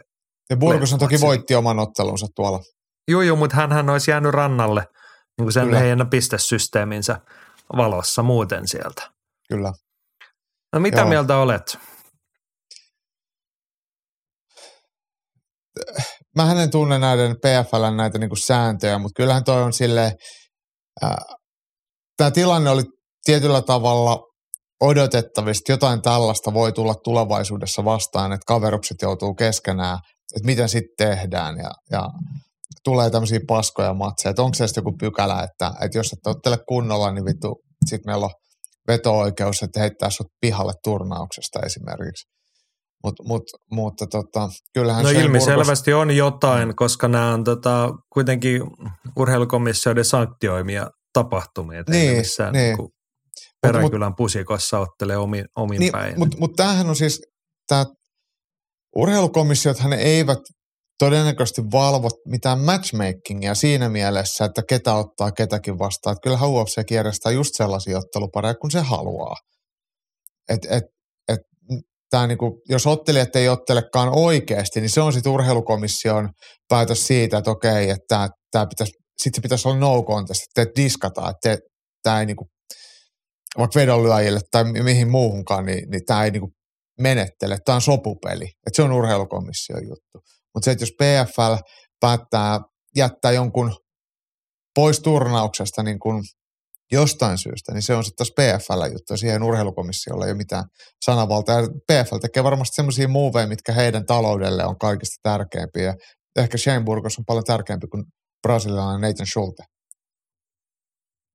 Ja 0.50 0.56
Burgos 0.56 0.92
on 0.92 0.98
toki 0.98 1.20
voitti 1.20 1.54
oman 1.54 1.78
ottelunsa 1.78 2.26
tuolla 2.34 2.60
Joo, 3.08 3.22
joo, 3.22 3.36
mutta 3.36 3.56
hän 3.56 3.90
olisi 3.90 4.10
jäänyt 4.10 4.32
rannalle 4.32 4.80
niin 5.38 5.44
kuin 5.44 5.52
sen 5.52 5.64
Kyllä. 5.64 5.78
heidän 5.78 6.10
pistesysteeminsä 6.10 7.20
valossa 7.76 8.22
muuten 8.22 8.68
sieltä. 8.68 9.10
Kyllä. 9.48 9.72
No 10.72 10.80
mitä 10.80 11.00
joo. 11.00 11.08
mieltä 11.08 11.36
olet? 11.36 11.78
Mä 16.36 16.62
en 16.62 16.70
tunne 16.70 16.98
näiden 16.98 17.36
PFLn 17.36 17.96
näitä 17.96 18.18
niin 18.18 18.36
sääntöjä, 18.36 18.98
mutta 18.98 19.22
kyllähän 19.22 19.44
toi 19.44 19.62
on 19.62 19.72
silleen, 19.72 20.12
tämä 22.16 22.30
tilanne 22.30 22.70
oli 22.70 22.82
tietyllä 23.24 23.62
tavalla 23.62 24.18
odotettavasti, 24.80 25.72
jotain 25.72 26.02
tällaista 26.02 26.54
voi 26.54 26.72
tulla 26.72 26.94
tulevaisuudessa 26.94 27.84
vastaan, 27.84 28.32
että 28.32 28.44
kaverukset 28.46 28.96
joutuu 29.02 29.34
keskenään, 29.34 29.98
että 30.36 30.46
miten 30.46 30.68
sitten 30.68 31.08
tehdään 31.08 31.56
ja, 31.58 31.70
ja 31.90 32.08
tulee 32.86 33.10
tämmöisiä 33.10 33.40
paskoja 33.48 33.94
matseja, 33.94 34.30
että 34.30 34.42
onko 34.42 34.54
se 34.54 34.64
joku 34.76 34.92
pykälä, 35.00 35.42
että, 35.42 35.72
että 35.84 35.98
jos 35.98 36.12
et 36.12 36.26
ottele 36.26 36.58
kunnolla, 36.68 37.12
niin 37.12 37.24
vittu, 37.24 37.60
sit 37.86 38.04
meillä 38.06 38.26
on 38.26 38.32
veto-oikeus, 38.88 39.62
että 39.62 39.80
heittää 39.80 40.10
sut 40.10 40.26
pihalle 40.40 40.72
turnauksesta 40.84 41.60
esimerkiksi. 41.66 42.28
Mut, 43.04 43.14
mut, 43.24 43.42
mutta 43.70 44.06
tota, 44.06 44.48
kyllähän 44.74 45.04
No 45.04 45.10
ilmiselvästi 45.10 45.90
Burgos... 45.90 46.02
on 46.02 46.16
jotain, 46.16 46.76
koska 46.76 47.08
nämä 47.08 47.34
on 47.34 47.44
tota, 47.44 47.90
kuitenkin 48.12 48.62
urheilukomissioiden 49.18 50.04
sanktioimia 50.04 50.86
tapahtumia. 51.12 51.82
Niin, 51.88 52.16
missään 52.16 52.52
niin. 52.52 52.76
Niin 52.76 52.88
peräkylän 53.62 54.10
mut, 54.10 54.16
pusikossa 54.16 54.78
ottelee 54.78 55.16
omin, 55.16 55.44
omin 55.56 55.80
niin, 55.80 55.92
päin. 55.92 56.18
Mutta 56.18 56.36
mut 56.40 56.52
tämähän 56.56 56.88
on 56.88 56.96
siis, 56.96 57.20
tämä 57.68 57.86
urheilukomissiothan 58.96 59.92
eivät 59.92 60.38
todennäköisesti 60.98 61.62
valvot 61.72 62.14
mitään 62.26 62.60
matchmakingia 62.60 63.54
siinä 63.54 63.88
mielessä, 63.88 64.44
että 64.44 64.62
ketä 64.68 64.94
ottaa 64.94 65.32
ketäkin 65.32 65.78
vastaan. 65.78 66.12
Että 66.12 66.22
kyllähän 66.22 66.50
UFC 66.50 66.90
järjestää 66.90 67.32
just 67.32 67.50
sellaisia 67.54 67.98
ottelupareja, 67.98 68.54
kun 68.54 68.70
se 68.70 68.80
haluaa. 68.80 69.36
Et, 70.48 70.60
et, 70.70 70.84
et, 71.28 71.40
tää 72.10 72.26
niinku, 72.26 72.62
jos 72.68 72.86
ottelijat 72.86 73.36
ei 73.36 73.48
ottelekaan 73.48 74.08
oikeasti, 74.12 74.80
niin 74.80 74.90
se 74.90 75.00
on 75.00 75.12
sitten 75.12 75.32
urheilukomission 75.32 76.28
päätös 76.68 77.06
siitä, 77.06 77.38
että 77.38 77.50
okei, 77.50 77.90
että 77.90 78.28
tämä 78.50 78.66
pitäisi, 78.66 78.92
sitten 79.22 79.38
se 79.38 79.42
pitäisi 79.42 79.68
olla 79.68 79.78
no 79.78 80.02
contest, 80.02 80.40
että 80.42 80.64
te 80.64 80.82
diskataan, 80.82 81.30
että 81.30 81.58
tämä 82.02 82.20
ei 82.20 82.26
niinku, 82.26 82.46
vaikka 83.58 83.80
vedonlyöjille 83.80 84.40
tai 84.50 84.64
mihin 84.64 85.10
muuhunkaan, 85.10 85.64
niin, 85.66 85.90
niin 85.90 86.04
tämä 86.06 86.24
ei 86.24 86.30
niinku 86.30 86.50
menettele. 87.00 87.58
Tämä 87.64 87.76
on 87.76 87.82
sopupeli. 87.82 88.44
Että 88.44 88.76
se 88.76 88.82
on 88.82 88.92
urheilukomission 88.92 89.82
juttu. 89.88 90.18
Mutta 90.56 90.64
se, 90.64 90.70
että 90.70 90.82
jos 90.82 90.92
PFL 90.92 91.54
päättää 92.00 92.60
jättää 92.96 93.32
jonkun 93.32 93.76
pois 94.74 95.00
turnauksesta 95.00 95.82
niin 95.82 95.98
kun 95.98 96.22
jostain 96.92 97.38
syystä, 97.38 97.72
niin 97.72 97.82
se 97.82 97.94
on 97.94 98.04
sitten 98.04 98.26
taas 98.26 98.60
PFL-juttu 98.60 99.16
siihen 99.16 99.42
urheilukomissiolla 99.42 100.24
ei 100.24 100.30
ole 100.30 100.36
mitään 100.36 100.64
sanavaltaa. 101.04 101.60
Ja 101.60 101.66
PFL 101.66 102.16
tekee 102.16 102.44
varmasti 102.44 102.74
semmoisia 102.74 103.08
muoveja, 103.08 103.46
mitkä 103.46 103.72
heidän 103.72 104.06
taloudelle 104.06 104.64
on 104.64 104.78
kaikista 104.78 105.16
tärkeimpiä. 105.22 105.94
Ehkä 106.36 106.58
Shane 106.58 106.84
Burgos 106.84 107.18
on 107.18 107.24
paljon 107.24 107.44
tärkeämpi 107.44 107.86
kuin 107.86 108.04
brasilialainen 108.42 109.08
Nathan 109.08 109.26
Schulte. 109.26 109.62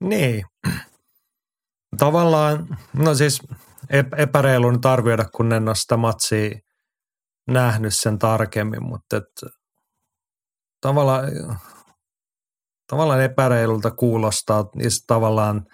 Niin. 0.04 0.44
Tavallaan, 1.98 2.78
no 2.94 3.16
siis 3.16 3.40
epäreilu 4.18 4.72
nyt 4.72 4.86
arvioida, 4.86 5.26
kun 5.36 5.54
en 5.54 5.68
ole 5.68 5.76
sitä 5.76 5.98
matsia 5.98 6.50
nähnyt 7.48 7.96
sen 7.96 8.20
tarkemmin, 8.20 8.84
mutta 8.84 9.18
et, 9.18 9.52
tavallaan, 10.82 11.24
tavallaan 12.88 13.22
epäreilulta 13.22 13.92
kuulostaa 13.92 14.70
ja 14.76 14.90
tavallaan 15.08 15.66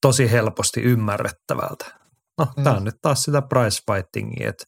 tosi 0.00 0.30
helposti 0.30 0.80
ymmärrettävältä. 0.80 2.00
No, 2.38 2.46
mm. 2.56 2.64
tämä 2.64 2.76
on 2.76 2.84
nyt 2.84 2.96
taas 3.02 3.22
sitä 3.22 3.42
price 3.42 3.82
fightingia, 3.92 4.48
että 4.48 4.64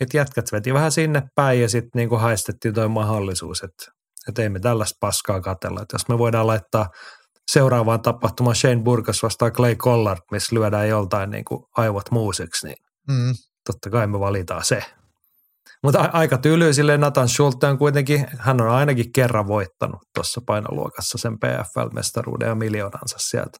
et 0.00 0.14
jätkät 0.14 0.52
veti 0.52 0.74
vähän 0.74 0.92
sinne 0.92 1.22
päin 1.34 1.60
ja 1.60 1.68
sitten 1.68 1.90
niinku 1.94 2.16
haistettiin 2.16 2.74
tuo 2.74 2.88
mahdollisuus, 2.88 3.62
että 3.62 3.92
Että 4.28 4.42
ei 4.42 4.48
me 4.48 4.60
tällaista 4.60 4.96
paskaa 5.00 5.40
katella. 5.40 5.82
Että 5.82 5.94
jos 5.94 6.08
me 6.08 6.18
voidaan 6.18 6.46
laittaa 6.46 6.90
seuraavaan 7.50 8.02
tapahtumaan 8.02 8.56
Shane 8.56 8.82
Burgos 8.82 9.22
vastaan 9.22 9.52
Clay 9.52 9.74
Collard, 9.74 10.20
missä 10.30 10.56
lyödään 10.56 10.88
joltain 10.88 11.30
niin 11.30 11.44
kuin 11.44 11.64
aivot 11.76 12.10
muusiksi, 12.10 12.66
niin 12.66 12.76
mm. 13.08 13.34
totta 13.66 13.90
kai 13.90 14.06
me 14.06 14.20
valitaan 14.20 14.64
se. 14.64 14.84
Mutta 15.82 16.10
aika 16.12 16.38
tyly 16.38 16.74
sille 16.74 16.98
Nathan 16.98 17.28
Schulte 17.28 17.66
on 17.66 17.78
kuitenkin, 17.78 18.26
hän 18.38 18.60
on 18.60 18.68
ainakin 18.68 19.12
kerran 19.12 19.46
voittanut 19.46 20.00
tuossa 20.14 20.40
painoluokassa 20.46 21.18
sen 21.18 21.32
PFL-mestaruuden 21.32 22.48
ja 22.48 22.54
miljoonansa 22.54 23.16
sieltä. 23.18 23.58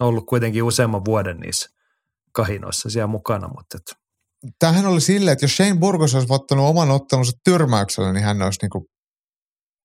On 0.00 0.08
ollut 0.08 0.24
kuitenkin 0.28 0.62
useamman 0.62 1.04
vuoden 1.04 1.36
niissä 1.36 1.68
kahinoissa 2.34 2.90
siellä 2.90 3.06
mukana, 3.06 3.48
mutta 3.48 3.78
et. 3.78 3.98
Tämähän 4.58 4.86
oli 4.86 5.00
silleen, 5.00 5.32
että 5.32 5.44
jos 5.44 5.56
Shane 5.56 5.76
Burgos 5.80 6.14
olisi 6.14 6.28
ottanut 6.30 6.66
oman 6.66 6.90
ottelunsa 6.90 7.32
tyrmäyksellä, 7.44 8.12
niin 8.12 8.24
hän 8.24 8.42
olisi 8.42 8.58
niinku 8.62 8.86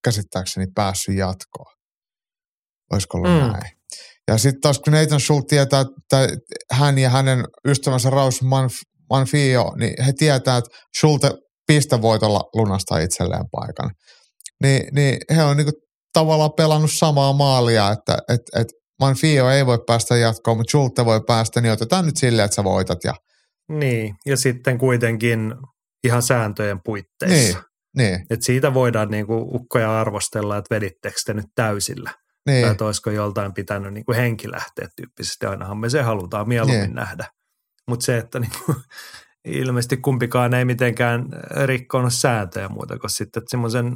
käsittääkseni 0.04 0.68
päässyt 0.76 1.16
jatkoon. 1.16 1.74
Olisiko 2.92 3.18
ollut 3.18 3.32
mm. 3.32 3.52
näin? 3.52 3.78
Ja 4.28 4.38
sitten 4.38 4.62
taas 4.62 4.80
kun 4.80 4.94
Nathan 4.94 5.20
Schultz 5.20 5.48
tietää, 5.48 5.82
että 5.82 6.28
hän 6.72 6.98
ja 6.98 7.10
hänen 7.10 7.46
ystävänsä 7.68 8.10
Raus 8.10 8.42
Manf- 8.42 8.92
Manfio, 9.10 9.72
niin 9.78 10.04
he 10.06 10.14
tietää, 10.14 10.58
että 10.58 10.70
Schulte 11.00 11.32
pistevoitolla 11.68 12.42
lunastaa 12.56 13.00
itselleen 13.00 13.46
paikan. 13.52 13.92
Ni, 14.64 14.88
niin 14.92 15.18
he 15.36 15.44
on 15.44 15.58
niinku 15.58 15.72
tavallaan 16.14 16.54
pelannut 16.58 16.92
samaa 16.92 17.34
maalia, 17.34 17.92
että 17.92 18.18
et, 18.30 18.42
et 18.60 18.68
Manfio 19.00 19.50
ei 19.50 19.66
voi 19.66 19.80
päästä 19.88 20.18
jatkoon, 20.18 20.58
mutta 20.58 20.72
Schulte 20.72 21.06
voi 21.06 21.22
päästä, 21.28 21.62
niin 21.62 21.72
otetaan 21.72 22.06
nyt 22.06 22.18
silleen, 22.18 22.46
että 22.46 22.56
sä 22.56 22.64
voitat. 22.64 23.04
Ja... 23.04 23.14
Niin, 23.70 24.16
ja 24.26 24.38
sitten 24.38 24.78
kuitenkin 24.78 25.54
ihan 26.04 26.22
sääntöjen 26.22 26.80
puitteissa. 26.86 27.58
Niin, 27.98 28.12
niin. 28.12 28.26
Et 28.30 28.42
siitä 28.42 28.74
voidaan 28.74 29.10
niinku 29.10 29.50
ukkoja 29.54 30.00
arvostella, 30.00 30.58
että 30.58 30.76
vedittekö 30.76 31.16
te 31.26 31.34
nyt 31.34 31.46
täysillä. 31.56 32.14
Niin. 32.46 32.62
Tai 32.62 32.72
että 32.72 32.86
olisiko 32.86 33.10
joltain 33.10 33.54
pitänyt 33.54 33.94
niinku 33.94 34.14
henki 34.14 34.52
lähteä 34.52 34.88
tyyppisesti. 34.96 35.46
Ainahan 35.46 35.78
me 35.78 35.90
se 35.90 36.02
halutaan 36.02 36.48
mieluummin 36.48 36.82
niin. 36.82 36.96
nähdä. 36.96 37.26
Mutta 37.90 38.06
se, 38.06 38.18
että 38.18 38.40
niinku, 38.40 38.76
ilmeisesti 39.46 39.98
kumpikaan 39.98 40.54
ei 40.54 40.66
mitenkään 40.66 41.26
rikkonut 41.66 42.14
sääntöjä 42.14 42.70
muuta 42.70 43.00
kuin 43.00 43.10
sitten, 43.10 43.42
että 43.42 43.52
semmoisen 43.52 43.96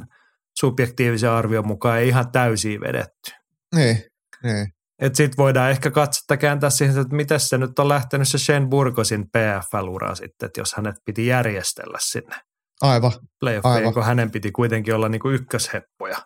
subjektiivisen 0.58 1.30
arvion 1.30 1.66
mukaan 1.66 1.98
ei 1.98 2.08
ihan 2.08 2.32
täysin 2.32 2.80
vedetty. 2.80 3.30
Niin, 3.74 4.04
niin. 4.42 4.68
Että 4.98 5.16
sitten 5.16 5.36
voidaan 5.36 5.70
ehkä 5.70 5.90
katsota 5.90 6.36
kääntää 6.36 6.70
siihen, 6.70 6.98
että 6.98 7.16
miten 7.16 7.40
se 7.40 7.58
nyt 7.58 7.78
on 7.78 7.88
lähtenyt 7.88 8.28
se 8.28 8.38
Shane 8.38 8.66
Burgosin 8.66 9.24
PFL-ura 9.24 10.14
sitten, 10.14 10.46
että 10.46 10.60
jos 10.60 10.74
hänet 10.74 10.96
piti 11.04 11.26
järjestellä 11.26 11.98
sinne 12.00 12.36
Aivan. 12.80 13.12
Playoffiin, 13.40 13.94
kun 13.94 14.04
hänen 14.04 14.30
piti 14.30 14.50
kuitenkin 14.50 14.94
olla 14.94 15.08
niinku 15.08 15.30
ykkösheppoja 15.30 16.16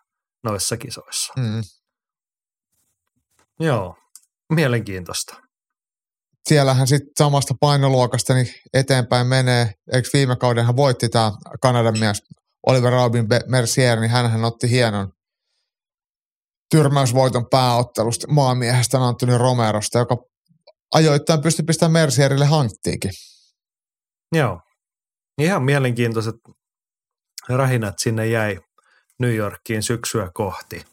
noissa 0.44 0.76
kisoissa. 0.76 1.32
Mm. 1.36 1.62
Joo, 3.60 3.96
mielenkiintoista 4.52 5.36
siellähän 6.48 6.86
sitten 6.86 7.12
samasta 7.18 7.54
painoluokasta 7.60 8.34
niin 8.34 8.54
eteenpäin 8.74 9.26
menee. 9.26 9.74
Eikö 9.92 10.08
viime 10.12 10.36
kauden 10.36 10.64
hän 10.64 10.76
voitti 10.76 11.08
tämä 11.08 11.32
Kanadan 11.62 11.98
mies 11.98 12.22
Oliver 12.66 12.92
Robin 12.92 13.26
Mercier, 13.46 14.00
niin 14.00 14.10
hän 14.10 14.44
otti 14.44 14.70
hienon 14.70 15.12
tyrmäysvoiton 16.70 17.46
pääottelusta 17.50 18.28
maamiehestä 18.28 18.98
Antoni 18.98 19.38
Romerosta, 19.38 19.98
joka 19.98 20.16
ajoittain 20.94 21.42
pystyi 21.42 21.64
pistämään 21.64 21.92
Mercierille 21.92 22.44
hanttiikin. 22.44 23.10
Joo. 24.32 24.60
Ihan 25.38 25.62
mielenkiintoiset 25.62 26.34
rahinat 27.48 27.94
sinne 27.98 28.26
jäi 28.26 28.58
New 29.18 29.34
Yorkiin 29.34 29.82
syksyä 29.82 30.30
kohti. 30.34 30.84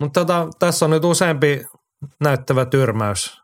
Mutta 0.00 0.20
tota, 0.20 0.48
tässä 0.58 0.84
on 0.84 0.90
nyt 0.90 1.04
useampi 1.04 1.64
näyttävä 2.20 2.66
tyrmäys 2.66 3.39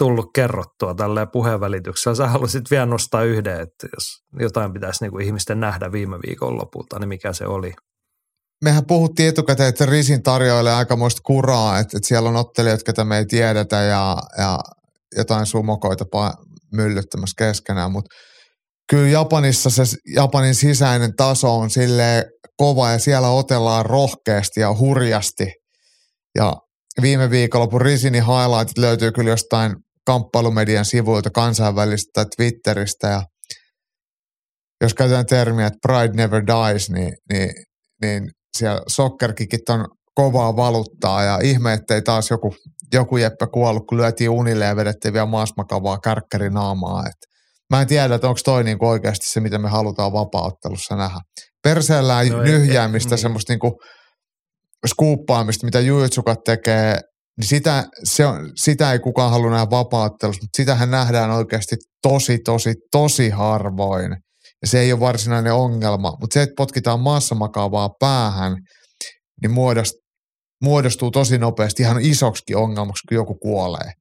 tullut 0.00 0.30
kerrottua 0.34 0.94
tällä 0.94 1.26
puheenvälityksellä. 1.26 2.14
Sä 2.14 2.28
halusit 2.28 2.70
vielä 2.70 2.86
nostaa 2.86 3.22
yhden, 3.22 3.60
että 3.60 3.86
jos 3.94 4.04
jotain 4.40 4.72
pitäisi 4.72 5.04
niin 5.04 5.10
kuin 5.10 5.26
ihmisten 5.26 5.60
nähdä 5.60 5.92
viime 5.92 6.16
viikon 6.26 6.56
lopulta, 6.56 6.98
niin 6.98 7.08
mikä 7.08 7.32
se 7.32 7.46
oli? 7.46 7.72
Mehän 8.64 8.86
puhuttiin 8.86 9.28
etukäteen, 9.28 9.68
että 9.68 9.86
Risin 9.86 10.22
tarjoilee 10.22 10.72
aikamoista 10.72 11.20
kuraa, 11.24 11.78
että, 11.78 11.96
että 11.96 12.08
siellä 12.08 12.28
on 12.28 12.36
ottelijat, 12.36 12.80
joita 12.86 13.04
me 13.04 13.18
ei 13.18 13.26
tiedetä 13.26 13.76
ja, 13.76 14.16
ja 14.38 14.58
jotain 15.16 15.46
sumokoita 15.46 16.04
myllyttämässä 16.72 17.34
keskenään, 17.38 17.92
mutta 17.92 18.14
kyllä 18.90 19.08
Japanissa 19.08 19.70
se 19.70 19.82
Japanin 20.14 20.54
sisäinen 20.54 21.16
taso 21.16 21.58
on 21.58 21.70
sille 21.70 22.24
kova 22.56 22.90
ja 22.90 22.98
siellä 22.98 23.28
otellaan 23.28 23.86
rohkeasti 23.86 24.60
ja 24.60 24.74
hurjasti. 24.74 25.52
Ja 26.38 26.52
viime 27.02 27.30
viikonlopun 27.30 27.80
Risinin 27.80 28.24
highlightit 28.24 28.78
löytyy 28.78 29.12
kyllä 29.12 29.30
jostain 29.30 29.76
kamppailumedian 30.10 30.84
sivuilta 30.84 31.30
kansainvälistä 31.30 32.24
Twitteristä 32.36 33.08
ja 33.08 33.22
jos 34.80 34.94
käytetään 34.94 35.26
termiä, 35.26 35.66
että 35.66 35.78
pride 35.88 36.14
never 36.14 36.42
dies, 36.46 36.90
niin, 36.90 37.12
niin, 37.32 37.50
niin 38.02 38.30
siellä 38.58 38.80
sokkerkikit 38.88 39.68
on 39.68 39.88
kovaa 40.14 40.56
valuttaa 40.56 41.22
ja 41.22 41.38
ihme, 41.42 41.72
ettei 41.72 42.02
taas 42.02 42.30
joku, 42.30 42.54
joku 42.92 43.16
jeppe 43.16 43.46
kuollut, 43.52 43.86
kun 43.88 43.98
lyötiin 43.98 44.30
unille 44.30 44.64
ja 44.64 44.76
vedettiin 44.76 45.14
vielä 45.14 45.26
maasmakavaa 45.26 45.98
kärkkärinaamaa. 45.98 47.02
Et 47.06 47.20
mä 47.70 47.80
en 47.80 47.86
tiedä, 47.86 48.14
että 48.14 48.28
onko 48.28 48.40
toi 48.44 48.64
niinku 48.64 48.88
oikeasti 48.88 49.30
se, 49.30 49.40
mitä 49.40 49.58
me 49.58 49.68
halutaan 49.68 50.12
vapauttelussa 50.12 50.96
nähdä. 50.96 51.20
Perseellään 51.62 52.28
no 52.28 52.42
nyhjäämistä, 52.42 53.10
niin. 53.10 53.18
semmoista 53.18 53.52
niinku 53.52 53.78
skuuppaamista, 54.86 55.66
mitä 55.66 55.80
Jujutsukat 55.80 56.38
tekee 56.44 57.00
niin 57.40 57.48
sitä, 57.48 57.84
se 58.04 58.26
on, 58.26 58.52
sitä 58.54 58.92
ei 58.92 58.98
kukaan 58.98 59.30
halua 59.30 59.50
nähdä 59.50 59.70
vapaattelussa, 59.70 60.42
mutta 60.42 60.56
sitähän 60.56 60.90
nähdään 60.90 61.30
oikeasti 61.30 61.76
tosi, 62.02 62.38
tosi, 62.38 62.74
tosi 62.90 63.30
harvoin. 63.30 64.10
Ja 64.62 64.68
se 64.68 64.80
ei 64.80 64.92
ole 64.92 65.00
varsinainen 65.00 65.54
ongelma, 65.54 66.16
mutta 66.20 66.34
se, 66.34 66.42
että 66.42 66.54
potkitaan 66.56 67.00
massamakaavaa 67.00 67.90
päähän, 68.00 68.56
niin 69.42 69.50
muodostuu, 69.50 70.00
muodostuu 70.64 71.10
tosi 71.10 71.38
nopeasti 71.38 71.82
ihan 71.82 72.00
isoksi 72.00 72.54
ongelmaksi, 72.54 73.06
kun 73.08 73.14
joku 73.14 73.34
kuolee. 73.34 73.92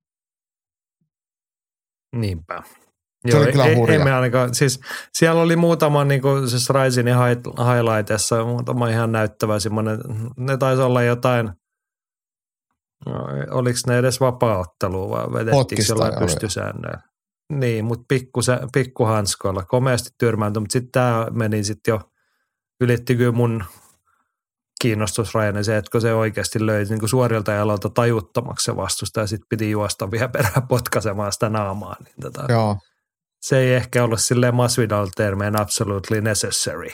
Niinpä. 2.16 2.64
Se 2.66 3.32
Joo, 3.32 3.42
oli 3.42 3.52
kyllä 3.52 3.66
ei, 3.66 3.76
ei 3.90 4.00
me 4.00 4.14
ainakaan, 4.14 4.56
siis 4.56 4.80
siellä 5.18 5.42
oli 5.42 5.56
muutama 5.56 6.06
niin 6.06 6.22
kuin 6.22 6.50
siis 6.50 6.70
Rising 6.70 7.08
highlightissa, 7.08 8.46
muutama 8.46 8.90
ihan 8.90 9.12
näyttävä 9.12 9.60
semmoinen, 9.60 10.00
ne 10.38 10.58
taisi 10.58 10.82
olla 10.82 11.04
jotain– 11.04 11.50
oliko 13.52 13.80
ne 13.88 13.98
edes 13.98 14.20
vapauttelua 14.20 15.10
vai 15.10 15.46
vedettiinkö 15.46 15.84
jollain 15.90 16.20
pystysäännöillä? 16.20 17.02
Niin, 17.54 17.86
mutta 17.86 18.06
pikku, 18.08 18.40
pikkuhanskoilla 18.74 19.64
komeasti 19.64 20.10
tyrmääntyi, 20.18 20.60
mutta 20.60 20.74
sitten 20.74 20.92
tämä 20.92 21.28
meni 21.32 21.64
sitten 21.64 21.92
jo, 21.92 22.02
ylitti 22.82 23.16
kyllä 23.16 23.32
mun 23.32 23.64
kiinnostusrajani 24.82 25.64
se, 25.64 25.78
että 25.78 25.92
kun 25.92 26.02
se 26.02 26.14
oikeasti 26.14 26.66
löi 26.66 26.86
niin 26.86 27.00
kuin 27.00 27.10
suorilta 27.10 27.52
jalalta 27.52 27.90
tajuttomaksi 27.90 28.64
se 28.64 28.76
vastusta 28.76 29.20
ja 29.20 29.28
sitten 29.28 29.50
piti 29.50 29.72
juosta 29.72 30.12
vielä 30.12 30.28
perään 30.28 30.68
potkaisemaan 30.68 31.34
sitä 31.34 31.50
naamaa. 31.50 31.96
Niin 32.06 32.16
tota, 32.22 32.46
Joo. 32.50 32.78
Se 33.42 33.58
ei 33.58 33.74
ehkä 33.74 34.04
ollut 34.04 34.22
silleen 34.22 34.56
Masvidal 34.56 35.08
termeen 35.16 35.62
absolutely 35.62 36.22
necessary. 36.22 36.90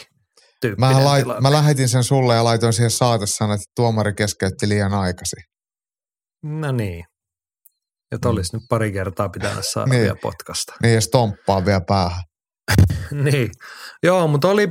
Mä, 0.77 1.05
lait, 1.05 1.25
mä 1.41 1.51
lähetin 1.51 1.89
sen 1.89 2.03
sulle 2.03 2.35
ja 2.35 2.43
laitoin 2.43 2.73
siihen 2.73 2.91
saatessaan, 2.91 3.51
että 3.51 3.65
tuomari 3.75 4.13
keskeytti 4.13 4.69
liian 4.69 4.93
aikaisin. 4.93 5.43
No 6.45 6.71
niin. 6.71 7.05
Että 8.11 8.29
olisi 8.29 8.53
mm. 8.53 8.59
nyt 8.59 8.67
pari 8.69 8.91
kertaa 8.91 9.29
pitänyt 9.29 9.67
saada 9.67 9.89
niin. 9.89 10.01
vielä 10.01 10.15
potkasta. 10.21 10.73
Niin, 10.81 10.93
ja 10.93 11.01
stomppaa 11.01 11.65
vielä 11.65 11.81
päähän. 11.81 12.23
niin. 13.31 13.51
Joo, 14.03 14.27
mutta 14.27 14.47
oli, 14.47 14.67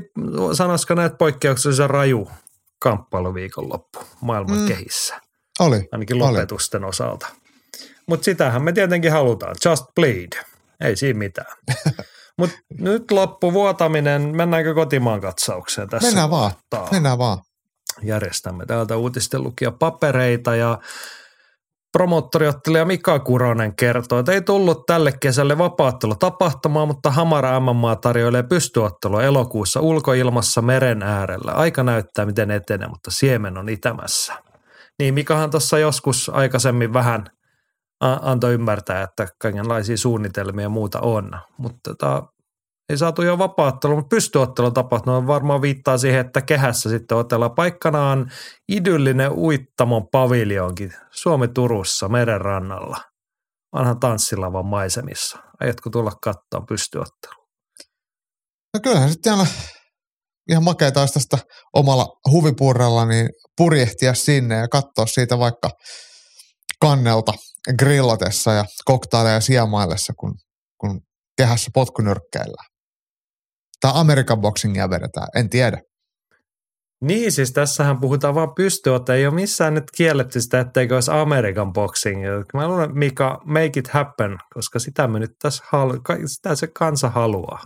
sanoisiko 0.52 0.94
näitä 0.94 1.16
poikkeuksellisen 1.16 1.90
raju 1.90 2.30
kamppailu 2.78 3.34
viikonloppu 3.34 3.98
maailman 4.20 4.58
mm. 4.58 4.66
kehissä. 4.66 5.20
Oli. 5.60 5.88
Ainakin 5.92 6.18
lopetusten 6.18 6.84
oli. 6.84 6.88
osalta. 6.88 7.26
Mutta 8.06 8.24
sitähän 8.24 8.62
me 8.62 8.72
tietenkin 8.72 9.12
halutaan. 9.12 9.54
Just 9.64 9.84
bleed. 9.94 10.32
Ei 10.80 10.96
siinä 10.96 11.18
mitään. 11.18 11.56
Mutta 12.38 12.56
nyt 12.78 13.10
loppuvuotaminen, 13.10 14.36
mennäänkö 14.36 14.74
kotimaan 14.74 15.20
katsaukseen 15.20 15.88
tässä? 15.88 16.08
Mennään 16.08 16.30
vaan, 16.30 16.52
mennään 16.90 17.18
vaan. 17.18 17.38
Järjestämme 18.02 18.66
täältä 18.66 18.96
uutisten 18.96 19.40
papereita 19.78 20.56
ja 20.56 20.78
Promottoriottelija 21.94 22.84
Mika 22.84 23.18
Kuronen 23.18 23.76
kertoo, 23.76 24.18
että 24.18 24.32
ei 24.32 24.42
tullut 24.42 24.86
tälle 24.86 25.12
kesälle 25.20 25.58
vapaattelu 25.58 26.14
tapahtumaa, 26.14 26.86
mutta 26.86 27.10
Hamara 27.10 27.60
MMA 27.60 27.96
tarjoilee 27.96 28.42
pystyottelua 28.42 29.22
elokuussa 29.22 29.80
ulkoilmassa 29.80 30.62
meren 30.62 31.02
äärellä. 31.02 31.52
Aika 31.52 31.82
näyttää, 31.82 32.26
miten 32.26 32.50
etenee, 32.50 32.88
mutta 32.88 33.10
siemen 33.10 33.58
on 33.58 33.68
itämässä. 33.68 34.34
Niin 34.98 35.14
Mikahan 35.14 35.50
tuossa 35.50 35.78
joskus 35.78 36.30
aikaisemmin 36.34 36.92
vähän 36.92 37.24
antoi 38.00 38.54
ymmärtää, 38.54 39.02
että 39.02 39.28
kaikenlaisia 39.38 39.96
suunnitelmia 39.96 40.62
ja 40.62 40.68
muuta 40.68 41.00
on. 41.00 41.30
Mutta 41.58 41.90
tota, 41.90 42.22
ei 42.88 42.98
saatu 42.98 43.22
jo 43.22 43.38
vapaattelu, 43.38 43.96
mutta 43.96 44.16
pystyottelu 44.16 44.70
tapahtunut. 44.70 45.26
Varmaan 45.26 45.62
viittaa 45.62 45.98
siihen, 45.98 46.26
että 46.26 46.42
kehässä 46.42 46.90
sitten 46.90 47.18
otellaan. 47.18 47.54
Paikkana 47.54 48.10
on 48.10 48.26
idyllinen 48.68 49.32
Uittamon 49.32 50.08
paviljonkin 50.12 50.94
Suomi 51.10 51.48
Turussa 51.48 52.08
merenrannalla. 52.08 52.96
Vanhan 53.72 54.00
tanssilavan 54.00 54.66
maisemissa. 54.66 55.38
Aiotko 55.60 55.90
tulla 55.90 56.12
katsoa 56.22 56.66
pystyottelu? 56.68 57.44
No 58.74 58.80
kyllähän 58.82 59.10
sitten 59.10 59.34
ihan, 59.34 59.46
ihan 60.50 60.64
makeita 60.64 61.00
olisi 61.00 61.14
tästä 61.14 61.38
omalla 61.72 62.06
huvipurrella 62.30 63.06
niin 63.06 63.28
purjehtia 63.56 64.14
sinne 64.14 64.54
ja 64.54 64.68
katsoa 64.68 65.06
siitä 65.06 65.38
vaikka 65.38 65.70
kannelta 66.80 67.32
grillatessa 67.78 68.52
ja 68.52 68.64
koktaileja 68.84 69.40
siemaillessa, 69.40 70.12
kun, 70.18 70.34
kun 70.80 71.00
kehässä 71.36 71.70
potkunyrkkeillä. 71.74 72.73
Tai 73.84 73.92
Amerikan 73.94 74.40
boxingia 74.40 74.90
vedetään, 74.90 75.28
en 75.36 75.50
tiedä. 75.50 75.78
Niin, 77.00 77.32
siis 77.32 77.52
tässähän 77.52 78.00
puhutaan 78.00 78.34
vaan 78.34 78.54
pystyottaa. 78.54 79.14
Ei 79.14 79.26
ole 79.26 79.34
missään 79.34 79.74
nyt 79.74 79.84
kielletty 79.96 80.40
sitä, 80.40 80.60
etteikö 80.60 80.94
olisi 80.94 81.10
Amerikan 81.10 81.72
boxing. 81.72 82.22
Mä 82.54 82.68
luulen, 82.68 82.98
Mika, 82.98 83.40
make 83.44 83.80
it 83.80 83.88
happen, 83.88 84.38
koska 84.54 84.78
sitä 84.78 85.08
me 85.08 85.18
nyt 85.18 85.30
tässä 85.42 85.64
halu- 85.72 86.26
sitä 86.26 86.54
se 86.54 86.66
kansa 86.66 87.10
haluaa. 87.10 87.62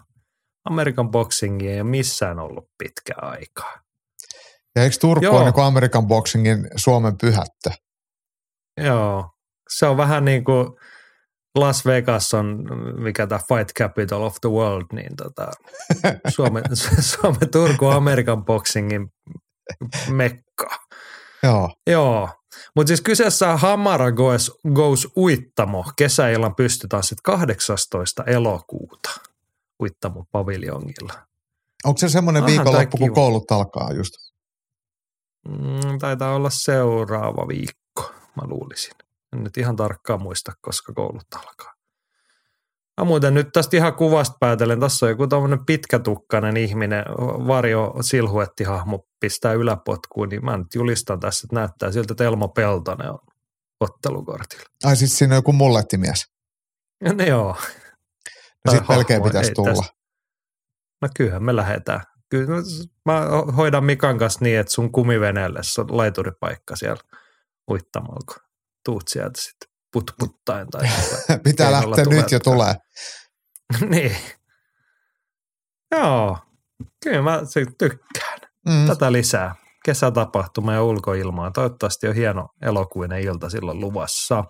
Amerikan 0.64 1.10
boxingia 1.10 1.72
ei 1.72 1.80
ole 1.80 1.90
missään 1.90 2.38
ollut 2.38 2.64
pitkä 2.78 3.14
aikaa. 3.16 3.80
Ja 4.76 4.82
eikö 4.82 4.96
Turku 5.00 5.24
Joo. 5.24 5.36
ole 5.36 5.44
niin 5.44 5.64
Amerikan 5.64 6.06
boxingin 6.06 6.68
Suomen 6.76 7.18
pyhättö? 7.18 7.70
Joo, 8.84 9.30
se 9.68 9.86
on 9.86 9.96
vähän 9.96 10.24
niin 10.24 10.44
kuin 10.44 10.66
Las 11.54 11.86
Vegas 11.86 12.34
on, 12.34 12.64
mikä 12.98 13.26
tämä 13.26 13.38
Fight 13.38 13.72
Capital 13.78 14.22
of 14.22 14.36
the 14.40 14.50
World, 14.50 14.86
niin 14.92 15.16
tota, 15.16 15.50
Suomen, 16.34 16.64
Suomen 17.00 17.50
Turku 17.50 17.86
Amerikan 17.86 18.44
boxingin 18.44 19.12
mekka. 20.10 20.68
Joo. 21.42 21.70
Joo. 21.86 22.28
Mutta 22.76 22.88
siis 22.88 23.00
kyseessä 23.00 23.50
on 23.50 23.58
Hamara 23.58 24.12
Goes, 24.12 24.52
Goes 24.74 25.08
Uittamo. 25.16 25.84
Kesäillan 25.96 26.54
pystytanssit 26.54 27.20
18. 27.20 28.24
elokuuta 28.24 29.10
Uittamo 29.82 30.24
paviljongilla. 30.32 31.12
Onko 31.84 31.98
se 31.98 32.08
semmoinen 32.08 32.46
viikonloppu, 32.46 32.96
kun 32.96 33.14
koulut 33.14 33.50
alkaa 33.50 33.92
just? 33.92 34.14
Mm, 35.48 35.98
taitaa 35.98 36.34
olla 36.34 36.50
seuraava 36.50 37.48
viikko, 37.48 38.12
mä 38.36 38.42
luulisin. 38.46 38.94
En 39.32 39.44
nyt 39.44 39.56
ihan 39.56 39.76
tarkkaan 39.76 40.22
muista, 40.22 40.52
koska 40.60 40.92
koulut 40.92 41.26
alkaa. 41.34 41.72
Mä 43.00 43.04
muuten 43.04 43.34
nyt 43.34 43.48
tästä 43.52 43.76
ihan 43.76 43.94
kuvasta 43.94 44.36
päätellen, 44.40 44.80
tässä 44.80 45.06
on 45.06 45.10
joku 45.10 45.26
tämmöinen 45.26 45.66
pitkätukkainen 45.66 46.56
ihminen, 46.56 47.04
varjo 47.46 47.94
silhuettihahmo 48.00 49.06
pistää 49.20 49.52
yläpotkuun, 49.52 50.28
niin 50.28 50.44
mä 50.44 50.56
nyt 50.56 50.74
julistan 50.74 51.20
tässä, 51.20 51.46
että 51.46 51.54
näyttää 51.54 51.92
siltä, 51.92 52.12
että 52.12 52.24
Elmo 52.24 52.48
Peltonen 52.48 53.10
on 53.10 53.18
ottelukortilla. 53.80 54.64
Ai 54.84 54.96
siis 54.96 55.18
siinä 55.18 55.34
on 55.34 55.38
joku 55.38 55.52
mullettimies? 55.52 56.26
Ja 57.04 57.12
ne 57.12 57.26
joo. 57.26 57.56
No 58.66 58.72
sit 58.72 58.88
melkein 58.88 59.22
pitäisi 59.22 59.52
tulla. 59.52 59.70
Tästä. 59.70 59.92
No 61.02 61.08
kyllähän 61.16 61.44
me 61.44 61.56
lähdetään. 61.56 62.00
Kyllä 62.28 62.54
mä 63.04 63.28
hoidan 63.56 63.84
Mikan 63.84 64.18
kanssa 64.18 64.40
niin, 64.42 64.58
että 64.58 64.72
sun 64.72 64.92
kumiveneelle 64.92 65.60
on 65.78 65.96
laituripaikka 65.96 66.76
siellä 66.76 67.02
uittamalla, 67.70 68.47
tuut 68.88 69.02
sieltä 69.08 69.40
sitten 69.40 69.68
putputtaen. 69.92 70.66
Tai 70.70 70.82
Pitää 71.44 71.72
lähteä 71.72 72.04
nyt 72.04 72.32
jo 72.32 72.40
tulee. 72.40 72.74
niin. 73.90 74.16
Joo, 75.90 76.38
kyllä 77.04 77.22
mä 77.22 77.40
tykkään. 77.78 78.38
Mm. 78.68 78.86
Tätä 78.86 79.12
lisää. 79.12 79.54
Kesätapahtuma 79.84 80.72
ja 80.72 80.82
ulkoilmaa. 80.82 81.50
Toivottavasti 81.50 82.08
on 82.08 82.14
hieno 82.14 82.48
elokuinen 82.62 83.20
ilta 83.20 83.50
silloin 83.50 83.80
luvassa. 83.80 84.44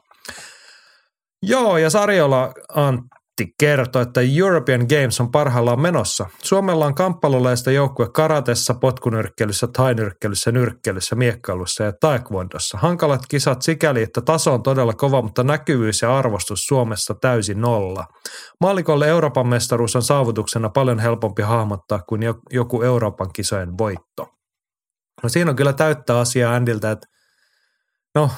Joo, 1.42 1.78
ja 1.78 1.90
Sarjola 1.90 2.52
Antti 2.74 3.17
Antti 3.40 3.54
kertoi, 3.58 4.02
että 4.02 4.20
European 4.38 4.80
Games 4.80 5.20
on 5.20 5.30
parhaillaan 5.30 5.80
menossa. 5.80 6.26
Suomella 6.42 6.86
on 6.86 6.94
kamppailulaista 6.94 7.70
joukkue 7.70 8.08
karatessa, 8.08 8.74
potkunyrkkelyssä, 8.74 9.66
tainyrkkelyssä, 9.66 10.52
nyrkkelyssä, 10.52 11.16
miekkailussa 11.16 11.84
ja 11.84 11.92
taekwondossa. 12.00 12.78
Hankalat 12.78 13.20
kisat 13.28 13.62
sikäli, 13.62 14.02
että 14.02 14.20
taso 14.20 14.54
on 14.54 14.62
todella 14.62 14.92
kova, 14.92 15.22
mutta 15.22 15.44
näkyvyys 15.44 16.02
ja 16.02 16.18
arvostus 16.18 16.66
Suomessa 16.66 17.14
täysin 17.14 17.60
nolla. 17.60 18.04
Maalikolle 18.60 19.08
Euroopan 19.08 19.46
mestaruus 19.46 19.96
on 19.96 20.02
saavutuksena 20.02 20.68
paljon 20.68 20.98
helpompi 20.98 21.42
hahmottaa 21.42 22.02
kuin 22.08 22.22
joku 22.50 22.82
Euroopan 22.82 23.32
kisojen 23.32 23.78
voitto. 23.78 24.28
No 25.22 25.28
siinä 25.28 25.50
on 25.50 25.56
kyllä 25.56 25.72
täyttä 25.72 26.18
asiaa 26.18 26.54
Andiltä, 26.54 26.90
että 26.90 27.06
no 28.14 28.30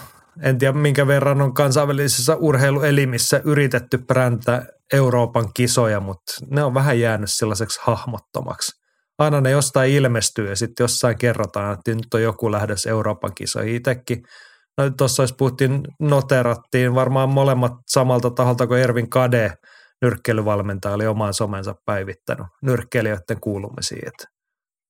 en 0.42 0.58
tiedä 0.58 0.72
minkä 0.72 1.06
verran 1.06 1.42
on 1.42 1.54
kansainvälisissä 1.54 2.36
urheiluelimissä 2.36 3.40
yritetty 3.44 3.98
brändää 3.98 4.66
Euroopan 4.92 5.52
kisoja, 5.54 6.00
mutta 6.00 6.32
ne 6.50 6.64
on 6.64 6.74
vähän 6.74 7.00
jäänyt 7.00 7.30
sellaiseksi 7.30 7.80
hahmottomaksi. 7.82 8.72
Aina 9.18 9.40
ne 9.40 9.50
jostain 9.50 9.92
ilmestyy 9.92 10.48
ja 10.48 10.56
sitten 10.56 10.84
jossain 10.84 11.18
kerrotaan, 11.18 11.72
että 11.72 11.94
nyt 11.94 12.14
on 12.14 12.22
joku 12.22 12.52
lähdössä 12.52 12.90
Euroopan 12.90 13.34
kisoihin 13.34 13.74
itsekin. 13.74 14.22
No 14.78 14.90
tuossa 14.90 15.22
jos 15.22 15.34
puhuttiin, 15.38 15.80
noterattiin 16.00 16.94
varmaan 16.94 17.28
molemmat 17.28 17.72
samalta 17.86 18.30
taholta 18.30 18.66
kuin 18.66 18.80
Ervin 18.80 19.10
Kade, 19.10 19.52
nyrkkeilyvalmentaja 20.02 20.94
oli 20.94 21.06
oman 21.06 21.34
somensa 21.34 21.74
päivittänyt 21.86 22.46
nyrkkeilijöiden 22.62 23.40
kuulumisiin. 23.40 24.08
Että 24.08 24.24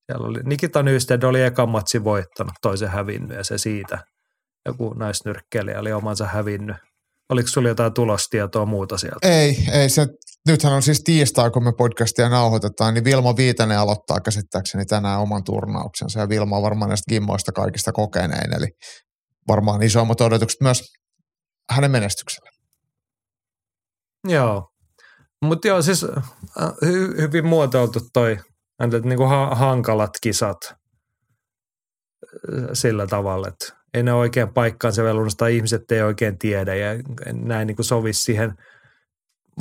siellä 0.06 0.28
oli, 0.28 0.38
Nikita 0.44 0.82
Nysted 0.82 1.22
oli 1.22 1.42
ekan 1.42 1.68
matsi 1.68 2.04
voittanut, 2.04 2.52
toisen 2.62 2.88
hävinnyt 2.88 3.36
ja 3.36 3.44
se 3.44 3.58
siitä. 3.58 3.98
Joku 4.66 4.94
naisnyrkkeilijä 4.94 5.80
oli 5.80 5.92
omansa 5.92 6.26
hävinnyt 6.26 6.76
Oliko 7.30 7.48
sulla 7.48 7.68
jotain 7.68 7.94
tulostietoa 7.94 8.66
muuta 8.66 8.98
sieltä? 8.98 9.28
Ei, 9.28 9.64
ei 9.72 9.88
se, 9.88 10.06
nythän 10.48 10.72
on 10.72 10.82
siis 10.82 11.02
tiistai, 11.04 11.50
kun 11.50 11.64
me 11.64 11.72
podcastia 11.72 12.28
nauhoitetaan, 12.28 12.94
niin 12.94 13.04
Vilma 13.04 13.36
Viitanen 13.36 13.78
aloittaa 13.78 14.20
käsittääkseni 14.20 14.86
tänään 14.86 15.20
oman 15.20 15.44
turnauksensa 15.44 16.20
ja 16.20 16.28
Vilma 16.28 16.56
on 16.56 16.62
varmaan 16.62 16.88
näistä 16.88 17.10
gimmoista 17.10 17.52
kaikista 17.52 17.92
kokenein, 17.92 18.56
eli 18.56 18.66
varmaan 19.48 19.82
isommat 19.82 20.20
odotukset 20.20 20.60
myös 20.60 20.82
hänen 21.70 21.90
menestykselle. 21.90 22.50
Joo, 24.28 24.68
mutta 25.42 25.68
joo 25.68 25.82
siis 25.82 26.04
äh, 26.04 26.24
hy- 26.84 27.20
hyvin 27.20 27.46
muotoiltu 27.46 28.00
toi, 28.12 28.32
että 28.80 28.98
niinku 28.98 29.24
ha- 29.24 29.54
hankalat 29.54 30.10
kisat 30.22 30.58
äh, 30.64 30.74
sillä 32.72 33.06
tavalla, 33.06 33.48
että 33.48 33.79
ei 33.94 34.02
ne 34.02 34.12
oikein 34.12 34.54
paikkaansa 34.54 35.04
velunnosta 35.04 35.38
tai 35.38 35.56
ihmiset 35.56 35.92
ei 35.92 36.02
oikein 36.02 36.38
tiedä 36.38 36.74
ja 36.74 36.88
näin 37.32 37.66
niin 37.66 37.76
kuin 37.76 37.86
sovi 37.86 38.12
siihen 38.12 38.54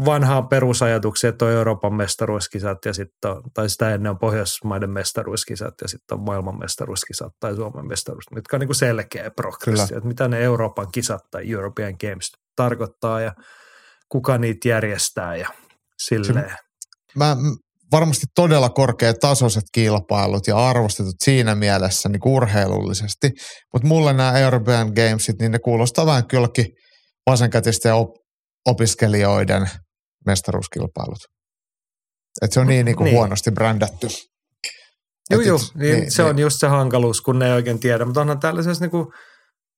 vanhaan 0.05 0.47
perusajatukseen, 0.47 1.29
että 1.29 1.45
on 1.45 1.51
Euroopan 1.51 1.93
mestaruuskisat 1.93 2.77
ja 2.85 2.93
sitten 2.93 3.31
tai 3.53 3.69
sitä 3.69 3.93
ennen 3.93 4.09
on 4.09 4.19
Pohjoismaiden 4.19 4.89
mestaruuskisat 4.89 5.73
ja 5.81 5.87
sitten 5.87 6.17
on 6.17 6.23
maailman 6.23 6.59
mestaruuskisat 6.59 7.33
tai 7.39 7.55
Suomen 7.55 7.87
mestaruuskisat, 7.87 8.35
mitkä 8.35 8.55
on 8.55 8.59
niin 8.59 8.67
kuin 8.67 8.75
selkeä 8.75 9.31
progressio, 9.31 9.97
että 9.97 10.07
mitä 10.07 10.27
ne 10.27 10.39
Euroopan 10.39 10.87
kisat 10.91 11.21
tai 11.31 11.51
European 11.51 11.95
Games 12.01 12.31
tarkoittaa 12.55 13.21
ja 13.21 13.33
kuka 14.09 14.37
niitä 14.37 14.69
järjestää 14.69 15.35
ja 15.35 15.49
silleen. 15.97 16.55
Mä, 17.15 17.37
varmasti 17.91 18.25
todella 18.35 18.69
korkeatasoiset 18.69 19.63
kilpailut 19.71 20.47
ja 20.47 20.57
arvostetut 20.57 21.15
siinä 21.23 21.55
mielessä 21.55 22.09
niin 22.09 22.19
urheilullisesti, 22.25 23.31
mutta 23.73 23.87
mulle 23.87 24.13
nämä 24.13 24.39
European 24.39 24.87
Gamesit, 24.87 25.39
niin 25.39 25.51
ne 25.51 25.59
kuulostaa 25.59 26.05
vähän 26.05 26.27
kylläkin 26.27 26.65
vasenkätisten 27.29 27.93
op- 27.93 28.15
opiskelijoiden 28.67 29.69
mestaruuskilpailut. 30.25 31.19
Et 32.41 32.51
se 32.51 32.59
on 32.59 32.67
niin, 32.67 32.85
niin, 32.85 32.95
kuin 32.95 33.05
niin. 33.05 33.15
huonosti 33.15 33.51
brändätty. 33.51 34.07
Joo, 35.29 35.41
joo, 35.41 35.59
niin, 35.75 35.99
niin, 35.99 36.11
se 36.11 36.23
niin. 36.23 36.29
on 36.29 36.39
just 36.39 36.59
se 36.59 36.67
hankaluus, 36.67 37.21
kun 37.21 37.39
ne 37.39 37.45
ei 37.45 37.51
oikein 37.51 37.79
tiedä. 37.79 38.05
Mutta 38.05 38.21
onhan 38.21 38.39
tällaisessa 38.39 38.83
niin 38.83 38.91
kuin 38.91 39.07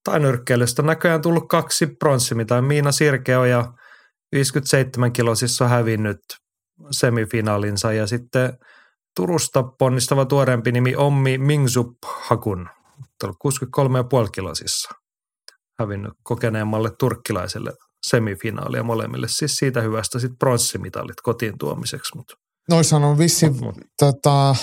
tainyrkkeilystä 0.04 0.82
näköjään 0.82 1.22
tullut 1.22 1.48
kaksi 1.50 1.88
pronssimitaa. 2.00 2.62
Miina 2.62 2.92
Sirkeo 2.92 3.46
ja 3.46 3.66
57 4.32 5.14
kilosissa 5.14 5.66
on 5.66 5.72
hävinnyt 5.72 6.18
semifinaalinsa 6.92 7.94
ja 7.94 8.08
sitten 8.08 8.58
Turusta 9.16 9.64
ponnistava 9.64 10.26
tuoreempi 10.26 10.72
nimi 10.72 10.96
Ommi 10.96 11.38
Mingsup 11.38 11.98
Hakun, 12.06 12.70
63,5 13.24 14.30
kilosissa 14.32 14.90
hävinnyt 15.82 16.14
kokeneemmalle 16.24 16.92
turkkilaiselle 17.00 17.74
semifinaalia 18.08 18.84
molemmille. 18.84 19.28
Siis 19.30 19.56
siitä 19.56 19.82
hyvästä 19.82 20.20
sitten 20.20 20.38
pronssimitalit 20.38 21.22
kotiin 21.24 21.58
tuomiseksi. 21.58 22.16
Mutta. 22.16 22.34
Noissahan 22.70 23.10
on 23.10 23.18
vissi, 23.18 23.50
mut, 23.50 23.62
mut. 23.62 23.76
Tota, 24.00 24.56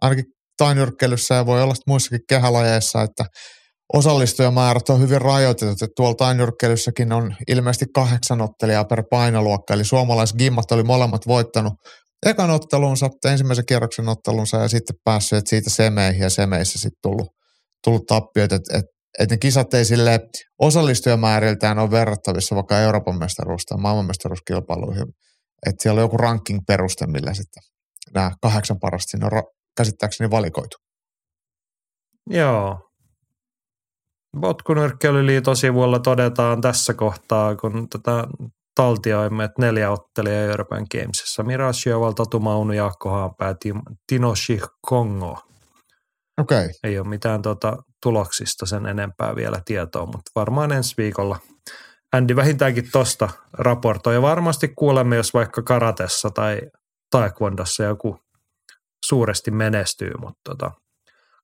ainakin 0.00 0.24
tainyrkkeilyssä 0.56 1.34
ja 1.34 1.46
voi 1.46 1.62
olla 1.62 1.74
muissakin 1.86 2.20
kehälajeissa, 2.28 3.02
että 3.02 3.24
osallistujamäärät 3.92 4.88
on 4.88 5.00
hyvin 5.00 5.20
rajoitetut. 5.20 5.82
Että 5.82 5.94
tuolla 5.96 6.14
tainyrkkeilyssäkin 6.14 7.12
on 7.12 7.34
ilmeisesti 7.48 7.86
kahdeksan 7.94 8.40
ottelijaa 8.40 8.84
per 8.84 9.02
painoluokka, 9.10 9.74
eli 9.74 9.84
suomalaisgimmat 9.84 10.72
oli 10.72 10.82
molemmat 10.82 11.26
voittanut 11.26 11.72
ekan 12.26 12.50
ottelunsa, 12.50 13.10
ensimmäisen 13.24 13.66
kierroksen 13.66 14.08
ottelunsa 14.08 14.56
ja 14.56 14.68
sitten 14.68 14.96
päässyt 15.04 15.46
siitä 15.46 15.70
semeihin 15.70 16.22
ja 16.22 16.30
semeissä 16.30 16.78
sitten 16.78 16.98
tullut, 17.02 17.28
tullut 17.84 18.06
tappioita. 18.06 18.54
Että 18.54 18.78
et, 18.78 18.84
et 19.18 19.30
ne 19.30 19.36
kisat 19.36 19.74
ei 19.74 19.84
sille 19.84 20.20
osallistujamääriltään 20.58 21.78
ole 21.78 21.90
verrattavissa 21.90 22.54
vaikka 22.54 22.78
Euroopan 22.78 23.18
mestaruus 23.18 23.64
tai 23.64 23.78
maailmanmestaruuskilpailuihin. 23.78 25.06
Että 25.66 25.82
siellä 25.82 25.98
on 25.98 26.04
joku 26.04 26.16
ranking-peruste, 26.16 27.06
millä 27.06 27.34
sitten 27.34 27.62
nämä 28.14 28.30
kahdeksan 28.42 28.80
parasta 28.80 29.18
on 29.22 29.32
ra- 29.32 29.52
käsittääkseni 29.76 30.30
valikoitu. 30.30 30.76
Joo. 32.30 32.89
Potkunyrkkeilyliiton 34.40 35.56
sivuilla 35.56 35.98
todetaan 35.98 36.60
tässä 36.60 36.94
kohtaa, 36.94 37.56
kun 37.56 37.88
tätä 37.88 38.24
taltioimme, 38.74 39.44
että 39.44 39.62
neljä 39.62 39.90
ottelia 39.90 40.44
Euroopan 40.44 40.86
Gamesissa. 40.90 41.42
Mirage 41.42 41.90
Tatu 42.16 42.40
Maunu, 42.40 42.72
Jaakko 42.72 43.10
Haanpää, 43.10 43.54
Tinoshi 44.06 44.60
Kongo. 44.80 45.38
Okei. 46.40 46.64
Okay. 46.64 46.70
Ei 46.84 46.98
ole 46.98 47.08
mitään 47.08 47.42
tuota, 47.42 47.76
tuloksista 48.02 48.66
sen 48.66 48.86
enempää 48.86 49.36
vielä 49.36 49.62
tietoa, 49.64 50.06
mutta 50.06 50.30
varmaan 50.34 50.72
ensi 50.72 50.94
viikolla 50.98 51.38
Andy 52.12 52.36
vähintäänkin 52.36 52.88
tosta 52.92 53.28
raportoi. 53.52 54.14
Ja 54.14 54.22
varmasti 54.22 54.68
kuulemme, 54.68 55.16
jos 55.16 55.34
vaikka 55.34 55.62
karatessa 55.62 56.30
tai 56.30 56.60
taekwondossa 57.10 57.82
joku 57.82 58.20
suuresti 59.06 59.50
menestyy, 59.50 60.12
mutta 60.20 60.40
tota, 60.44 60.70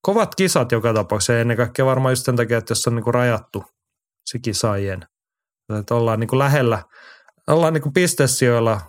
kovat 0.06 0.34
kisat 0.34 0.72
joka 0.72 0.94
tapauksessa 0.94 1.32
ja 1.32 1.40
ennen 1.40 1.56
kaikkea 1.56 1.86
varmaan 1.86 2.12
just 2.12 2.24
sen 2.24 2.36
takia, 2.36 2.58
että 2.58 2.70
jos 2.70 2.86
on 2.86 2.94
niinku 2.94 3.12
rajattu 3.12 3.64
se 4.26 4.38
kisaajien, 4.38 5.06
että 5.80 5.94
ollaan 5.94 6.20
niinku 6.20 6.38
lähellä, 6.38 6.82
ollaan 7.48 7.72
niinku 7.72 7.90
pistesijoilla 7.90 8.80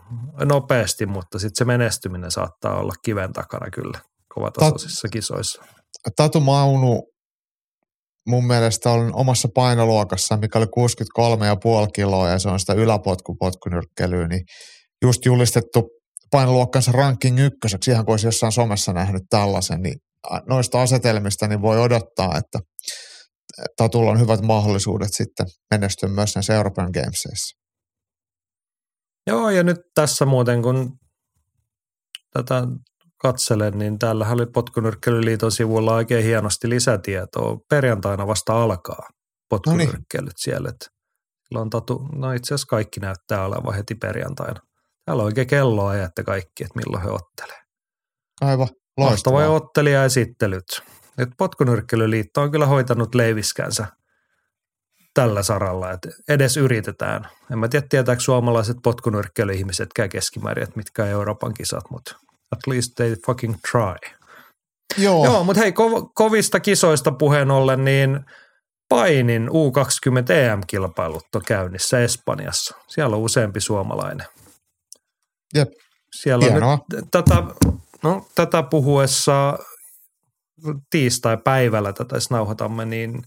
nopeasti, 0.45 1.05
mutta 1.05 1.39
sitten 1.39 1.55
se 1.55 1.65
menestyminen 1.65 2.31
saattaa 2.31 2.79
olla 2.79 2.93
kiven 3.05 3.33
takana 3.33 3.69
kyllä 3.69 3.99
kovatasoisissa 4.33 5.07
kisoissa. 5.07 5.63
Tatu 6.15 6.39
Maunu 6.39 7.03
mun 8.27 8.47
mielestä 8.47 8.91
on 8.91 9.15
omassa 9.15 9.47
painoluokassa, 9.55 10.37
mikä 10.37 10.59
oli 10.59 10.65
63,5 11.85 11.91
kiloa 11.93 12.29
ja 12.29 12.39
se 12.39 12.49
on 12.49 12.59
sitä 12.59 12.73
yläpotkupotkunyrkkelyä, 12.73 14.27
niin 14.27 14.41
just 15.05 15.25
julistettu 15.25 15.89
painoluokkansa 16.31 16.91
ranking 16.91 17.39
ykköseksi, 17.39 17.91
ihan 17.91 18.05
kuin 18.05 18.13
olisi 18.13 18.27
jossain 18.27 18.51
somessa 18.51 18.93
nähnyt 18.93 19.23
tällaisen, 19.29 19.81
niin 19.81 19.95
noista 20.49 20.81
asetelmista 20.81 21.47
niin 21.47 21.61
voi 21.61 21.79
odottaa, 21.79 22.37
että 22.37 22.59
Tatulla 23.77 24.11
on 24.11 24.19
hyvät 24.19 24.41
mahdollisuudet 24.41 25.09
sitten 25.11 25.45
menestyä 25.71 26.09
myös 26.09 26.35
näissä 26.35 26.55
Euroopan 26.55 26.89
Gamesissa. 26.93 27.57
Joo, 29.27 29.49
ja 29.49 29.63
nyt 29.63 29.77
tässä 29.95 30.25
muuten, 30.25 30.61
kun 30.61 30.97
tätä 32.33 32.63
katselen, 33.21 33.77
niin 33.77 33.99
täällä 33.99 34.29
oli 34.29 34.45
Potkunyrkkelyliiton 34.45 35.51
sivulla 35.51 35.93
oikein 35.93 36.23
hienosti 36.23 36.69
lisätietoa. 36.69 37.57
Perjantaina 37.69 38.27
vasta 38.27 38.63
alkaa 38.63 39.09
potkunyrkkelyt 39.49 40.05
no 40.13 40.21
niin. 40.21 40.31
siellä. 40.35 40.71
Sillä 41.47 41.61
on 41.61 41.69
tatu, 41.69 42.07
no 42.15 42.31
itse 42.31 42.53
asiassa 42.53 42.67
kaikki 42.69 42.99
näyttää 42.99 43.45
olevan 43.45 43.73
heti 43.73 43.95
perjantaina. 43.95 44.59
Täällä 45.05 45.21
on 45.21 45.25
oikein 45.25 45.47
kelloa 45.47 45.89
ajatte 45.89 46.23
kaikki, 46.23 46.63
että 46.63 46.79
milloin 46.79 47.03
he 47.03 47.09
ottelee. 47.09 47.61
Aivan, 48.41 48.67
Loistava 48.97 49.47
ottelijaesittelyt. 49.47 50.83
Nyt 51.17 51.29
Potkunyrkkelyliitto 51.37 52.41
on 52.41 52.51
kyllä 52.51 52.65
hoitanut 52.65 53.15
leiviskänsä 53.15 53.87
tällä 55.13 55.43
saralla, 55.43 55.91
että 55.91 56.09
edes 56.29 56.57
yritetään. 56.57 57.27
En 57.51 57.59
mä 57.59 57.67
tiedä, 57.67 57.87
tietääkö 57.89 58.21
suomalaiset 58.21 58.77
potkunyrkkelyihmisetkään 58.83 60.09
keskimäärin, 60.09 60.63
että 60.63 60.77
mitkä 60.77 61.03
on 61.03 61.09
Euroopan 61.09 61.53
kisat, 61.53 61.83
mutta 61.91 62.15
at 62.51 62.59
least 62.67 62.91
they 62.95 63.15
fucking 63.25 63.55
try. 63.71 64.13
Joo. 64.97 65.25
Joo, 65.25 65.43
mutta 65.43 65.61
hei, 65.61 65.71
kov- 65.71 66.11
kovista 66.13 66.59
kisoista 66.59 67.11
puheen 67.11 67.51
ollen, 67.51 67.85
niin 67.85 68.19
painin 68.89 69.49
U20 69.49 70.31
EM-kilpailut 70.31 71.35
on 71.35 71.41
käynnissä 71.47 71.99
Espanjassa. 71.99 72.75
Siellä 72.87 73.15
on 73.15 73.21
useampi 73.21 73.61
suomalainen. 73.61 74.27
Jep. 75.53 75.69
Siellä 76.15 76.45
on 76.45 76.51
Hienoa. 76.51 76.79
nyt 76.93 77.05
tätä, 77.11 77.35
no, 78.03 78.27
tätä 78.35 78.63
puhuessa 78.63 79.59
tiistai-päivällä 80.89 81.93
tätä 81.93 82.15
nauhoitamme, 82.29 82.85
niin 82.85 83.23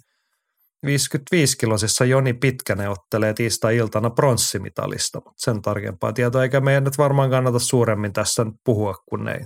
55-kilosissa 0.86 2.04
Joni 2.04 2.32
Pitkänen 2.32 2.90
ottelee 2.90 3.34
tiistai-iltana 3.34 4.10
pronssimitalista, 4.10 5.18
mutta 5.18 5.42
sen 5.42 5.62
tarkempaa 5.62 6.12
tietoa, 6.12 6.42
eikä 6.42 6.60
meidän 6.60 6.84
nyt 6.84 6.98
varmaan 6.98 7.30
kannata 7.30 7.58
suuremmin 7.58 8.12
tässä 8.12 8.46
puhua, 8.64 8.94
kun 9.08 9.28
ei. 9.28 9.40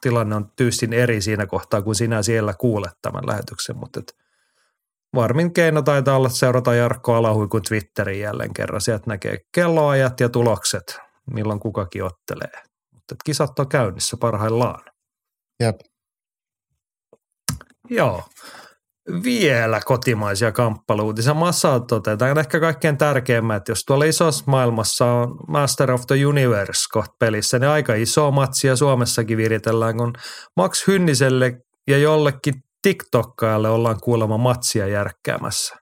Tilanne 0.00 0.36
on 0.36 0.50
tyystin 0.56 0.92
eri 0.92 1.20
siinä 1.20 1.46
kohtaa, 1.46 1.82
kun 1.82 1.94
sinä 1.94 2.22
siellä 2.22 2.54
kuulet 2.58 2.92
tämän 3.02 3.26
lähetyksen, 3.26 3.76
mutta 3.76 4.00
et 4.00 4.14
varmin 5.14 5.52
keino 5.52 5.82
taitaa 5.82 6.16
olla 6.16 6.28
seurata 6.28 6.74
Jarkko 6.74 7.14
Alahuikun 7.14 7.62
Twitterin 7.62 8.20
jälleen 8.20 8.54
kerran. 8.54 8.80
Sieltä 8.80 9.04
näkee 9.06 9.38
kelloajat 9.54 10.20
ja 10.20 10.28
tulokset, 10.28 10.98
milloin 11.30 11.60
kukakin 11.60 12.04
ottelee. 12.04 12.73
Mutta 13.10 13.22
kisat 13.24 13.58
on 13.58 13.68
käynnissä 13.68 14.16
parhaillaan. 14.20 14.84
Jep. 15.60 15.76
Joo. 17.90 18.22
Vielä 19.24 19.80
kotimaisia 19.84 20.52
kamppailuutisia. 20.52 21.34
Massa 21.34 21.80
totetaan 21.80 22.38
ehkä 22.38 22.60
kaikkein 22.60 22.98
tärkeimmät, 22.98 23.68
jos 23.68 23.84
tuolla 23.84 24.04
isossa 24.04 24.44
maailmassa 24.46 25.06
on 25.06 25.36
Master 25.48 25.92
of 25.92 26.06
the 26.06 26.26
Universe 26.26 26.82
pelissä, 27.18 27.58
niin 27.58 27.68
aika 27.68 27.94
iso 27.94 28.30
matsia 28.30 28.76
Suomessakin 28.76 29.36
viritellään, 29.36 29.96
kun 29.96 30.12
Max 30.56 30.86
Hynniselle 30.86 31.52
ja 31.88 31.98
jollekin 31.98 32.54
TikTokkaajalle 32.82 33.70
ollaan 33.70 34.00
kuulemma 34.00 34.38
matsia 34.38 34.86
järkkäämässä. 34.86 35.76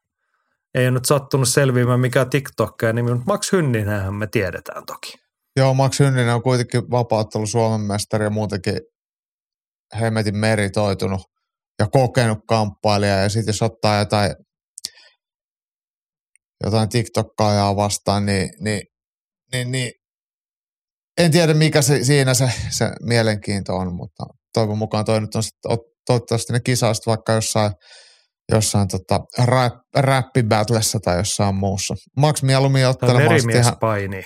Ei 0.74 0.84
ole 0.84 0.90
nyt 0.90 1.04
sattunut 1.04 1.48
selviämään 1.48 2.00
mikä 2.00 2.24
TikTokkaja 2.24 2.92
nimi, 2.92 3.10
mutta 3.10 3.32
Max 3.32 3.52
Hynninenhän 3.52 4.14
me 4.14 4.26
tiedetään 4.26 4.86
toki. 4.86 5.21
Joo, 5.56 5.74
Max 5.74 6.00
Hynninen 6.00 6.34
on 6.34 6.42
kuitenkin 6.42 6.90
vapauttelu 6.90 7.46
Suomen 7.46 7.80
mestari 7.80 8.24
ja 8.24 8.30
muutenkin 8.30 8.78
hemmetin 10.00 10.36
meritoitunut 10.36 11.20
ja 11.78 11.86
kokenut 11.88 12.38
kamppailija. 12.48 13.16
Ja 13.16 13.28
sitten 13.28 13.52
jos 13.52 13.62
ottaa 13.62 13.98
jotain, 13.98 14.34
jotain 16.64 16.88
TikTokkaajaa 16.88 17.76
vastaan, 17.76 18.26
niin, 18.26 18.48
niin, 18.60 18.82
niin, 19.52 19.72
niin 19.72 19.92
en 21.18 21.30
tiedä 21.30 21.54
mikä 21.54 21.82
se, 21.82 22.04
siinä 22.04 22.34
se, 22.34 22.52
se 22.70 22.90
mielenkiinto 23.02 23.76
on, 23.76 23.94
mutta 23.94 24.24
toivon 24.54 24.78
mukaan 24.78 25.04
toi 25.04 25.20
nyt 25.20 25.34
on 25.34 25.42
sitten, 25.42 25.78
toivottavasti 26.06 26.52
ne 26.52 26.60
kisaista 26.60 27.10
vaikka 27.10 27.32
jossain, 27.32 27.72
jossain 28.52 28.88
tota, 28.88 29.20
rap, 29.38 29.72
räppibattlessa 29.96 30.98
tai 31.04 31.16
jossain 31.16 31.54
muussa. 31.54 31.94
Max 32.16 32.42
mieluummin 32.42 32.86
ottelemaan 32.86 33.50
ihan... 33.56 33.76
paini. 33.80 34.22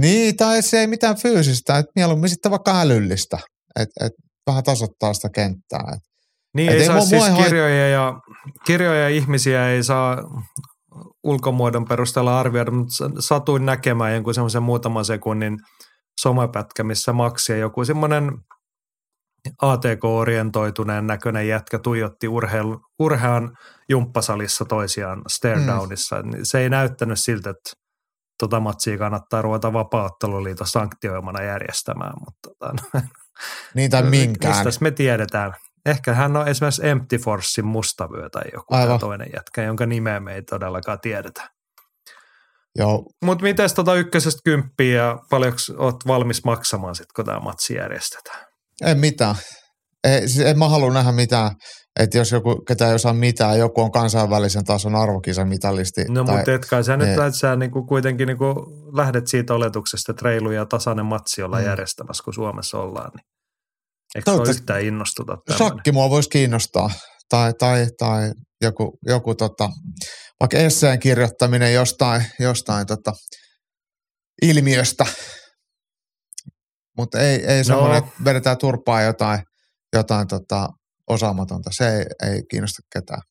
Niin, 0.00 0.36
tai 0.36 0.62
se 0.62 0.80
ei 0.80 0.86
mitään 0.86 1.16
fyysistä, 1.16 1.78
että 1.78 1.92
mieluummin 1.96 2.30
sitten 2.30 2.50
vaikka 2.50 2.80
älyllistä, 2.80 3.38
että 3.80 4.06
et 4.06 4.12
vähän 4.46 4.64
tasoittaa 4.64 5.14
sitä 5.14 5.28
kenttää. 5.34 5.84
Et, 5.96 6.02
niin, 6.54 6.68
et 6.68 6.74
ei, 6.74 6.80
ei 6.80 6.86
saa 6.86 7.00
siis 7.00 7.24
kirjoja 7.44 7.88
ja, 7.88 8.12
kirjoja 8.66 9.00
ja 9.00 9.08
ihmisiä 9.08 9.68
ei 9.68 9.82
saa 9.82 10.16
ulkomuodon 11.24 11.84
perusteella 11.84 12.40
arvioida, 12.40 12.70
mutta 12.70 13.10
satuin 13.18 13.66
näkemään 13.66 14.14
jonkun 14.14 14.34
semmoisen 14.34 14.62
muutaman 14.62 15.04
sekunnin 15.04 15.58
somepätkä, 16.20 16.84
missä 16.84 17.12
Max 17.12 17.48
ja 17.48 17.56
joku 17.56 17.84
semmoinen 17.84 18.32
ATK-orientoituneen 19.62 21.06
näköinen 21.06 21.48
jätkä 21.48 21.78
tuijotti 21.78 22.28
urheil, 22.28 22.76
urhean 22.98 23.56
jumppasalissa 23.88 24.64
toisiaan 24.64 25.22
stare 25.28 25.66
downissa. 25.66 26.22
Mm. 26.22 26.30
Se 26.42 26.58
ei 26.58 26.70
näyttänyt 26.70 27.18
siltä, 27.18 27.50
että 27.50 27.70
tota 28.38 28.60
matsia 28.60 28.98
kannattaa 28.98 29.42
ruveta 29.42 29.72
vapaa-otteluliiton 29.72 30.66
sanktioimana 30.66 31.42
järjestämään. 31.42 32.12
Mutta 32.24 32.48
tota, 32.48 33.02
niin 33.74 33.90
tai 33.90 34.02
minkään. 34.02 34.66
Mistä 34.66 34.82
me 34.82 34.90
tiedetään? 34.90 35.52
Ehkä 35.86 36.14
hän 36.14 36.36
on 36.36 36.48
esimerkiksi 36.48 36.88
Empty 36.88 37.18
Forcein 37.18 37.66
mustavyö 37.66 38.30
tai 38.30 38.42
joku 38.54 38.98
toinen 39.00 39.28
jätkä, 39.34 39.62
jonka 39.62 39.86
nimeä 39.86 40.20
me 40.20 40.34
ei 40.34 40.42
todellakaan 40.42 41.00
tiedetä. 41.00 41.50
Joo. 42.78 43.04
Mutta 43.24 43.42
miten 43.42 43.74
tota 43.74 43.94
ykkösestä 43.94 44.40
kymppiä 44.44 45.02
ja 45.02 45.18
paljonko 45.30 45.58
oot 45.78 45.96
valmis 46.06 46.44
maksamaan 46.44 46.94
sit, 46.94 47.12
kun 47.16 47.24
tämä 47.24 47.40
matsi 47.40 47.74
järjestetään? 47.74 48.46
En 48.84 48.98
mitään. 48.98 49.34
Ei, 50.04 50.28
siis 50.28 50.46
en 50.46 50.58
mä 50.58 50.68
halua 50.68 50.92
nähdä 50.92 51.12
mitään, 51.12 51.50
että 52.00 52.18
jos 52.18 52.32
joku, 52.32 52.64
ketä 52.68 52.88
ei 52.88 52.94
osaa 52.94 53.12
mitään, 53.12 53.58
joku 53.58 53.80
on 53.80 53.92
kansainvälisen 53.92 54.64
tason 54.64 54.94
arvokisamitalisti. 54.94 56.04
No 56.08 56.24
tai, 56.24 56.36
mutta 56.36 56.52
etkä 56.52 56.82
sä 56.82 56.96
nyt, 56.96 57.08
että 57.08 57.30
sä 57.30 57.56
niinku 57.56 57.86
kuitenkin 57.86 58.26
niinku 58.26 58.54
lähdet 58.96 59.26
siitä 59.26 59.54
oletuksesta, 59.54 60.12
että 60.12 60.24
reilu 60.24 60.50
ja 60.50 60.66
tasainen 60.66 61.06
matsi 61.06 61.42
ollaan 61.42 61.62
mm. 61.62 61.68
järjestämässä, 61.68 62.24
kun 62.24 62.34
Suomessa 62.34 62.78
ollaan. 62.78 63.10
Niin 63.14 63.24
eikö 64.14 64.44
se 64.46 64.50
yhtään 64.50 64.82
innostuta 64.82 65.36
tämmöinen? 65.46 65.68
Shakki 65.68 65.92
mua 65.92 66.10
voisi 66.10 66.28
kiinnostaa. 66.28 66.90
Tai, 67.28 67.52
tai, 67.58 67.86
tai 67.98 68.32
joku, 68.62 68.98
joku 69.06 69.34
tota, 69.34 69.70
vaikka 70.40 70.56
esseen 70.58 70.98
kirjoittaminen 70.98 71.74
jostain, 71.74 72.24
jostain 72.40 72.86
tota, 72.86 73.12
ilmiöstä, 74.42 75.06
mutta 76.98 77.20
ei, 77.20 77.46
ei 77.46 77.64
semmoinen, 77.64 78.02
no. 78.02 78.06
että 78.06 78.24
vedetään 78.24 78.58
turpaa 78.58 79.02
jotain, 79.02 79.40
jotain 79.92 80.28
tota, 80.28 80.68
osaamatonta. 81.06 81.70
Se 81.72 81.88
ei, 81.88 82.04
ei 82.30 82.42
kiinnosta 82.50 82.82
ketään. 82.92 83.22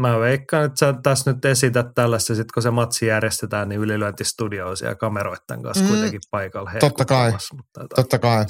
Mä 0.00 0.20
veikkaan, 0.20 0.64
että 0.64 0.78
sä 0.78 0.94
tässä 1.02 1.32
nyt 1.32 1.44
esität 1.44 1.86
tällaista, 1.94 2.34
sit 2.34 2.52
kun 2.52 2.62
se 2.62 2.70
matsi 2.70 3.06
järjestetään, 3.06 3.68
niin 3.68 3.80
ylilyöntistudio 3.80 4.66
ja 4.82 4.94
kameroiden 4.94 5.62
kanssa 5.62 5.84
mm, 5.84 5.90
kuitenkin 5.90 6.20
paikalla. 6.30 6.70
Totta 6.80 7.04
kai, 7.04 7.32
mutta, 7.32 7.86
totta 7.96 8.18
kai. 8.18 8.44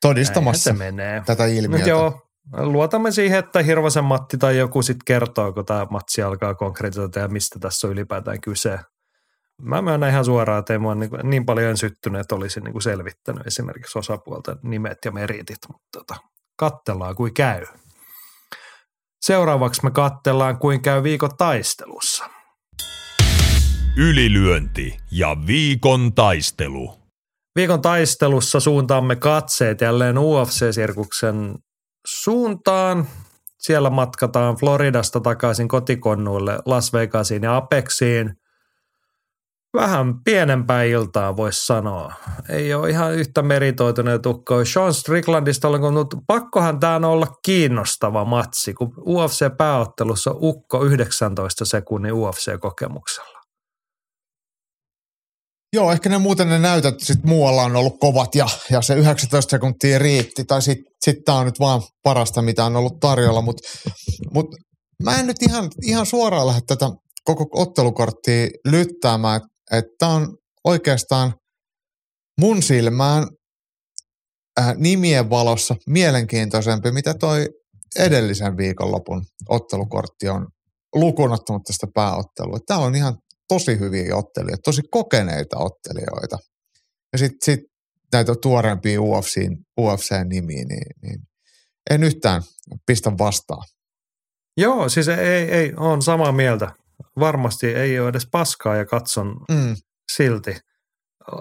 Todistamassa 0.00 0.62
se 0.62 0.72
menee. 0.72 1.22
tätä 1.26 1.46
ilmiötä. 1.46 1.76
Mut 1.76 1.86
joo, 1.86 2.20
luotamme 2.52 3.12
siihen, 3.12 3.38
että 3.38 3.62
Hirvosen 3.62 4.04
Matti 4.04 4.38
tai 4.38 4.58
joku 4.58 4.82
sitten 4.82 5.04
kertoo, 5.04 5.52
kun 5.52 5.66
tämä 5.66 5.86
matsi 5.90 6.22
alkaa 6.22 6.54
konkretisoida 6.54 7.20
ja 7.20 7.28
mistä 7.28 7.58
tässä 7.58 7.86
on 7.86 7.92
ylipäätään 7.92 8.40
kyse. 8.40 8.78
Mä 9.62 9.82
myönnän 9.82 10.10
ihan 10.10 10.24
suoraan, 10.24 10.58
että 10.58 10.72
ei 10.72 10.78
mua 10.78 10.94
niin, 10.94 11.10
niin 11.22 11.46
paljon 11.46 11.70
en 11.70 11.76
syttynyt, 11.76 12.20
että 12.20 12.34
olisin 12.34 12.64
niin 12.64 12.82
selvittänyt 12.82 13.46
esimerkiksi 13.46 13.98
osapuolten 13.98 14.56
nimet 14.62 14.98
ja 15.04 15.12
meritit, 15.12 15.58
mutta 15.68 15.88
tota, 15.92 16.16
kattellaan 16.56 17.14
kuin 17.14 17.34
käy. 17.34 17.66
Seuraavaksi 19.20 19.84
me 19.84 19.90
kattellaan 19.90 20.58
kuin 20.58 20.82
käy 20.82 21.02
viikon 21.02 21.36
taistelussa. 21.36 22.24
Ylilyönti 23.96 24.96
ja 25.10 25.36
viikon 25.46 26.14
taistelu. 26.14 26.94
Viikon 27.56 27.82
taistelussa 27.82 28.60
suuntaamme 28.60 29.16
katseet 29.16 29.80
jälleen 29.80 30.18
UFC-sirkuksen 30.18 31.58
suuntaan. 32.06 33.06
Siellä 33.58 33.90
matkataan 33.90 34.56
Floridasta 34.56 35.20
takaisin 35.20 35.68
kotikonnuille 35.68 36.58
Las 36.66 36.92
Vegasiin 36.92 37.42
ja 37.42 37.56
Apexiin– 37.56 38.34
vähän 39.74 40.14
pienempää 40.24 40.82
iltaa 40.82 41.36
voisi 41.36 41.66
sanoa. 41.66 42.14
Ei 42.48 42.74
ole 42.74 42.90
ihan 42.90 43.14
yhtä 43.14 43.42
meritoituneet 43.42 44.22
tukkoa. 44.22 44.64
Sean 44.64 44.94
Stricklandista 44.94 45.68
on 45.68 45.94
mutta 45.94 46.16
pakkohan 46.26 46.80
tämä 46.80 47.08
olla 47.08 47.26
kiinnostava 47.44 48.24
matsi, 48.24 48.74
kun 48.74 48.94
UFC-pääottelussa 49.06 50.30
on 50.30 50.38
Ukko 50.40 50.84
19 50.84 51.64
sekunnin 51.64 52.12
UFC-kokemuksella. 52.12 53.34
Joo, 55.72 55.92
ehkä 55.92 56.08
ne 56.08 56.18
muuten 56.18 56.48
ne 56.48 56.58
näytöt 56.58 57.00
sit 57.00 57.24
muualla 57.24 57.62
on 57.62 57.76
ollut 57.76 57.98
kovat 58.00 58.34
ja, 58.34 58.46
ja 58.70 58.82
se 58.82 58.94
19 58.94 59.50
sekuntia 59.50 59.98
riitti. 59.98 60.44
Tai 60.44 60.62
sitten 60.62 60.92
sit 61.04 61.16
tämä 61.24 61.38
on 61.38 61.46
nyt 61.46 61.60
vaan 61.60 61.82
parasta, 62.02 62.42
mitä 62.42 62.64
on 62.64 62.76
ollut 62.76 63.00
tarjolla. 63.00 63.42
Mutta 63.42 63.62
mut 64.34 64.46
mä 65.02 65.20
en 65.20 65.26
nyt 65.26 65.42
ihan, 65.42 65.70
ihan 65.82 66.06
suoraan 66.06 66.46
lähde 66.46 66.60
tätä 66.66 66.90
koko 67.24 67.46
ottelukorttia 67.52 68.46
lyttäämään 68.66 69.40
että 69.70 70.06
on 70.06 70.36
oikeastaan 70.64 71.34
mun 72.40 72.62
silmään 72.62 73.26
äh, 74.60 74.74
nimien 74.76 75.30
valossa 75.30 75.76
mielenkiintoisempi, 75.86 76.92
mitä 76.92 77.14
toi 77.14 77.48
edellisen 77.98 78.56
viikonlopun 78.56 79.24
ottelukortti 79.48 80.28
on 80.28 80.48
lukunottamatta 80.94 81.66
tästä 81.66 81.86
pääottelua. 81.94 82.58
Täällä 82.66 82.86
on 82.86 82.94
ihan 82.94 83.18
tosi 83.48 83.78
hyviä 83.78 84.16
ottelijoita, 84.16 84.62
tosi 84.64 84.82
kokeneita 84.90 85.58
ottelijoita. 85.58 86.38
Ja 87.12 87.18
sitten 87.18 87.38
sit 87.42 87.60
näitä 88.12 88.34
tuorempia 88.42 89.02
UFC, 89.02 89.36
UFC-nimiä, 89.80 90.64
niin, 90.64 90.86
niin 91.02 91.20
en 91.90 92.02
yhtään 92.02 92.42
pistä 92.86 93.12
vastaan. 93.18 93.62
Joo, 94.56 94.88
siis 94.88 95.08
ei, 95.08 95.50
ei 95.50 95.72
on 95.76 96.02
samaa 96.02 96.32
mieltä 96.32 96.72
varmasti 97.20 97.66
ei 97.66 98.00
ole 98.00 98.08
edes 98.08 98.28
paskaa 98.32 98.76
ja 98.76 98.86
katson 98.86 99.36
mm. 99.50 99.76
silti 100.12 100.56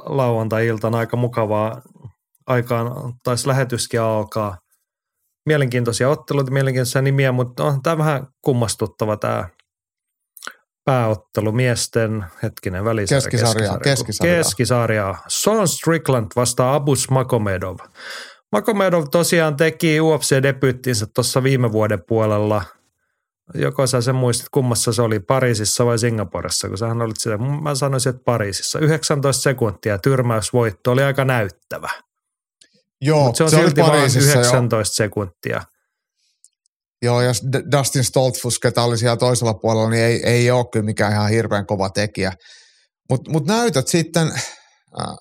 lauantai-iltana 0.05 0.97
aika 0.97 1.17
mukavaa 1.17 1.81
aikaan, 2.47 3.13
taisi 3.23 3.47
lähetyskin 3.47 4.01
alkaa. 4.01 4.57
Mielenkiintoisia 5.45 6.09
otteluita, 6.09 6.51
mielenkiintoisia 6.51 7.01
nimiä, 7.01 7.31
mutta 7.31 7.63
on 7.63 7.81
tämä 7.81 7.97
vähän 7.97 8.27
kummastuttava 8.41 9.17
tämä 9.17 9.49
pääottelu 10.85 11.51
miesten, 11.51 12.25
hetkinen 12.43 12.85
välisarja. 12.85 13.21
Keskisarja. 13.21 13.79
Keskisarja. 13.83 14.35
Keskisarja. 14.35 15.15
Sean 15.27 15.67
Strickland 15.67 16.27
vastaa 16.35 16.75
Abus 16.75 17.09
Makomedov. 17.09 17.77
Makomedov 18.51 19.03
tosiaan 19.11 19.55
teki 19.55 19.99
UFC-debyyttinsä 19.99 21.05
tuossa 21.15 21.43
viime 21.43 21.71
vuoden 21.71 22.03
puolella– 22.07 22.61
joko 23.53 23.87
sä 23.87 24.01
sen 24.01 24.15
muistit, 24.15 24.49
kummassa 24.49 24.93
se 24.93 25.01
oli, 25.01 25.19
Pariisissa 25.19 25.85
vai 25.85 25.99
Singaporessa, 25.99 26.67
kun 26.67 26.77
sähän 26.77 27.01
olit 27.01 27.15
sitä, 27.19 27.37
mä 27.37 27.75
sanoisin, 27.75 28.09
että 28.09 28.23
Pariisissa. 28.25 28.79
19 28.79 29.41
sekuntia 29.41 29.97
tyrmäysvoitto 29.97 30.91
oli 30.91 31.03
aika 31.03 31.25
näyttävä. 31.25 31.89
Joo, 33.01 33.25
Mut 33.25 33.35
se 33.35 33.43
on 33.43 33.49
se 33.49 33.55
silti 33.55 33.81
vain 33.81 34.11
19 34.17 35.03
jo. 35.03 35.05
sekuntia. 35.05 35.61
Joo, 37.01 37.21
jos 37.21 37.41
Dustin 37.77 38.03
Stoltfus, 38.03 38.59
ketä 38.59 38.83
oli 38.83 38.97
siellä 38.97 39.17
toisella 39.17 39.53
puolella, 39.53 39.89
niin 39.89 40.03
ei, 40.03 40.23
ei 40.23 40.51
ole 40.51 40.65
kyllä 40.73 40.85
mikään 40.85 41.13
ihan 41.13 41.29
hirveän 41.29 41.65
kova 41.65 41.89
tekijä. 41.89 42.33
Mutta 43.09 43.31
mut 43.31 43.47
näytöt 43.47 43.87
sitten, 43.87 44.27
äh, 44.99 45.15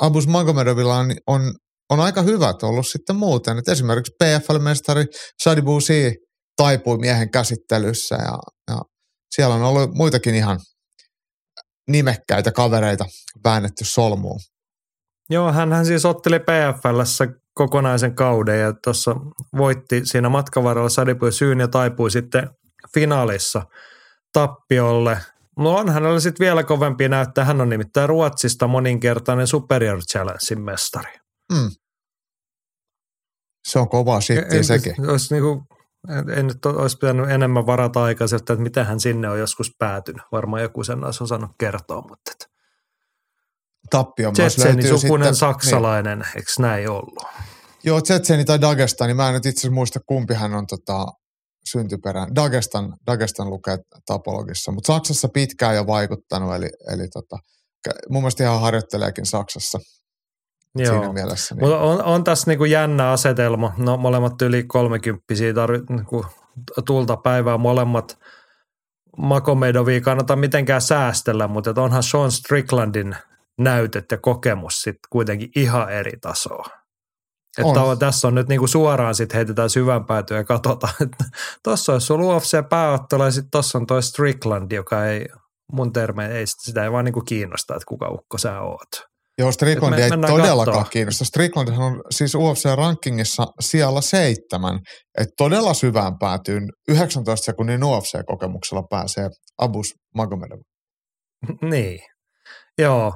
Abus 0.00 0.26
Magomedovilla 0.26 0.96
on, 0.96 1.14
on, 1.26 1.54
on 1.90 2.00
aika 2.00 2.22
hyvät 2.22 2.62
ollut 2.62 2.86
sitten 2.86 3.16
muuten. 3.16 3.58
Et 3.58 3.68
esimerkiksi 3.68 4.12
PFL-mestari 4.24 5.04
Sadi 5.42 5.62
Bousi 5.62 6.14
taipui 6.56 6.98
miehen 6.98 7.30
käsittelyssä 7.30 8.14
ja, 8.14 8.38
ja 8.70 8.80
siellä 9.34 9.54
on 9.54 9.62
ollut 9.62 9.94
muitakin 9.94 10.34
ihan 10.34 10.60
nimekkäitä 11.88 12.52
kavereita 12.52 13.04
väännetty 13.44 13.84
solmuun. 13.84 14.40
Joo, 15.30 15.52
hän 15.52 15.86
siis 15.86 16.04
otteli 16.04 16.38
PFLssä 16.38 17.28
kokonaisen 17.54 18.14
kauden 18.14 18.60
ja 18.60 18.72
tuossa 18.84 19.16
voitti 19.56 20.00
siinä 20.04 20.28
matkavaralla 20.28 20.88
Sadipui 20.88 21.32
syyn 21.32 21.60
ja 21.60 21.68
taipui 21.68 22.10
sitten 22.10 22.50
finaalissa 22.94 23.62
tappiolle. 24.32 25.18
No 25.58 25.76
on 25.76 25.88
hänellä 25.88 26.20
sitten 26.20 26.44
vielä 26.44 26.64
kovempi 26.64 27.08
näyttää. 27.08 27.44
Hän 27.44 27.60
on 27.60 27.68
nimittäin 27.68 28.08
Ruotsista 28.08 28.66
moninkertainen 28.66 29.46
Superior 29.46 29.98
Challengein 30.12 30.60
mestari. 30.60 31.12
Mm. 31.52 31.70
Se 33.68 33.78
on 33.78 33.88
kova 33.88 34.20
sitten 34.20 34.64
sekin. 34.64 35.10
Olisi 35.10 35.34
niinku 35.34 35.66
en 36.36 36.46
nyt 36.46 36.66
olisi 36.66 36.96
pitänyt 36.96 37.30
enemmän 37.30 37.66
varata 37.66 38.02
aikaa 38.02 38.26
että 38.36 38.56
miten 38.56 38.86
hän 38.86 39.00
sinne 39.00 39.30
on 39.30 39.38
joskus 39.38 39.72
päätynyt. 39.78 40.22
Varmaan 40.32 40.62
joku 40.62 40.84
sen 40.84 41.04
olisi 41.04 41.24
osannut 41.24 41.50
kertoa, 41.58 42.02
mutta 42.08 42.30
että 42.32 42.46
Tappio 43.90 44.32
sukunen 44.98 44.98
sitten, 45.00 45.34
saksalainen, 45.34 46.18
niin. 46.18 46.36
eikö 46.36 46.52
näin 46.58 46.90
ollut? 46.90 47.24
Joo, 47.84 48.00
Tsetseni 48.00 48.44
tai 48.44 48.60
Dagestani, 48.60 49.14
mä 49.14 49.28
en 49.28 49.34
nyt 49.34 49.46
itse 49.46 49.60
asiassa 49.60 49.74
muista 49.74 50.00
kumpi 50.06 50.34
hän 50.34 50.54
on 50.54 50.66
tota, 50.66 51.06
syntyperään. 51.70 52.34
Dagestan, 52.34 52.96
Dagestan 53.06 53.50
lukee 53.50 53.78
tapologissa, 54.06 54.72
mutta 54.72 54.92
Saksassa 54.92 55.28
pitkään 55.28 55.76
jo 55.76 55.86
vaikuttanut, 55.86 56.54
eli, 56.54 56.68
eli 56.92 57.08
tota, 57.08 57.38
mun 58.08 58.22
mielestä 58.22 58.44
ihan 58.44 58.60
harjoitteleekin 58.60 59.26
Saksassa– 59.26 59.78
Joo. 60.78 60.94
siinä 60.94 61.12
mielessä. 61.12 61.54
Niin. 61.54 61.64
Mutta 61.64 61.78
on, 61.78 62.04
on 62.04 62.24
tässä 62.24 62.50
niinku 62.50 62.64
jännä 62.64 63.10
asetelma. 63.10 63.72
No 63.76 63.96
molemmat 63.96 64.42
yli 64.42 64.64
kolmekymppisiä 64.64 65.54
tarvit 65.54 65.90
niinku 65.90 66.26
tulta 66.86 67.16
päivää 67.16 67.58
molemmat. 67.58 68.18
Makomedovia 69.16 70.00
kannata 70.00 70.36
mitenkään 70.36 70.80
säästellä, 70.80 71.48
mutta 71.48 71.82
onhan 71.82 72.02
Sean 72.02 72.32
Stricklandin 72.32 73.16
näytet 73.58 74.04
ja 74.10 74.18
kokemus 74.18 74.82
sitten 74.82 75.08
kuitenkin 75.10 75.50
ihan 75.56 75.92
eri 75.92 76.12
tasoa. 76.20 76.66
Että 77.58 77.82
on. 77.82 77.98
tässä 77.98 78.28
on 78.28 78.34
nyt 78.34 78.48
niinku 78.48 78.66
suoraan 78.66 79.14
sitten 79.14 79.36
heitetään 79.36 79.70
syvän 79.70 80.04
päätyä 80.04 80.36
ja 80.36 80.44
katsotaan, 80.44 80.94
että 81.02 81.24
tuossa 81.62 81.92
olisi 81.92 82.06
sulla 82.06 82.36
UFC-pääottelu 82.36 83.24
ja 83.24 83.30
sitten 83.30 83.50
tuossa 83.50 83.78
on 83.78 83.86
toi 83.86 84.02
Strickland, 84.02 84.72
joka 84.72 85.06
ei 85.06 85.26
mun 85.72 85.92
termeen, 85.92 86.32
ei 86.32 86.44
sitä 86.46 86.84
ei 86.84 86.92
vaan 86.92 87.04
niinku 87.04 87.20
kiinnosta, 87.20 87.74
että 87.74 87.86
kuka 87.86 88.08
ukko 88.08 88.38
sä 88.38 88.60
oot. 88.60 89.15
Joo, 89.38 89.52
Strickland 89.52 89.98
ei 89.98 90.10
todellakaan 90.10 90.78
katsoa. 90.78 90.84
kiinnosta. 90.84 91.24
Strickland 91.24 91.68
on 91.68 92.02
siis 92.10 92.34
UFC-rankingissa 92.34 93.46
siellä 93.60 94.00
seitsemän. 94.00 94.78
Että 95.18 95.32
todella 95.36 95.74
syvään 95.74 96.12
päätyyn 96.20 96.62
19 96.88 97.44
sekunnin 97.44 97.80
UFC-kokemuksella 97.82 98.82
pääsee 98.90 99.28
Abus 99.58 99.94
Magomedov. 100.14 100.58
niin, 101.70 102.00
joo. 102.78 103.12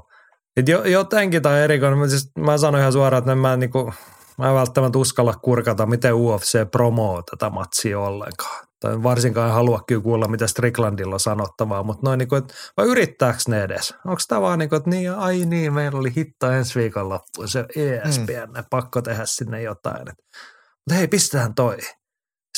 Et 0.57 0.69
jo, 0.69 0.85
jotenkin 0.85 1.43
tai 1.43 1.63
erikoinen, 1.63 2.11
siis, 2.11 2.31
mä 2.39 2.59
sanoin 2.59 2.81
ihan 2.81 2.93
suoraan, 2.93 3.19
että 3.23 3.35
mä, 3.35 3.57
niinku, 3.57 3.93
mä 4.41 4.49
en 4.49 4.55
välttämättä 4.55 4.99
uskalla 4.99 5.35
kurkata, 5.35 5.87
miten 5.87 6.15
UFC 6.15 6.71
promoo 6.71 7.23
tätä 7.23 7.51
matsia 7.51 8.01
ollenkaan 8.01 8.67
tai 8.81 9.03
varsinkaan 9.03 9.49
en 9.49 9.55
halua 9.55 9.83
kyllä 9.87 10.03
kuulla, 10.03 10.29
mitä 10.29 10.47
Stricklandilla 10.47 11.15
on 11.15 11.21
sanottavaa, 11.21 11.83
mutta 11.83 12.07
noin 12.07 12.19
niin 12.19 12.29
kuin, 12.29 12.39
että 12.39 12.55
vai 12.77 12.87
yrittääkö 12.87 13.39
ne 13.49 13.63
edes? 13.63 13.95
Onko 14.07 14.21
tämä 14.29 14.41
vaan 14.41 14.59
niin 14.59 14.69
kuin, 14.69 14.77
että 14.77 14.91
niin, 14.91 15.13
ai 15.13 15.45
niin, 15.45 15.73
meillä 15.73 15.99
oli 15.99 16.13
hitta 16.17 16.57
ensi 16.57 16.91
loppuun, 17.03 17.49
se 17.49 17.67
ESPN, 17.77 18.53
mm. 18.57 18.65
pakko 18.71 19.03
tehdä 19.03 19.27
sinne 19.27 19.63
jotain. 19.63 20.07
Mutta 20.07 20.95
hei, 20.95 21.09
pistetään 21.09 21.55
toi. 21.55 21.77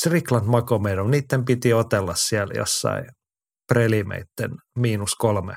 Strickland 0.00 0.46
Makomedov, 0.46 1.10
niiden 1.10 1.44
piti 1.44 1.72
otella 1.72 2.14
siellä 2.14 2.54
jossain 2.56 3.04
prelimeitten 3.68 4.50
miinus 4.78 5.14
kolme 5.14 5.56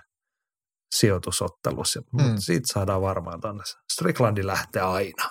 sijoitusottelussa. 0.95 1.99
Mm. 1.99 2.21
Mutta 2.21 2.41
siitä 2.41 2.73
saadaan 2.73 3.01
varmaan 3.01 3.41
tuonne. 3.41 3.63
Stricklandin 3.93 4.47
lähtee 4.47 4.82
aina. 4.82 5.30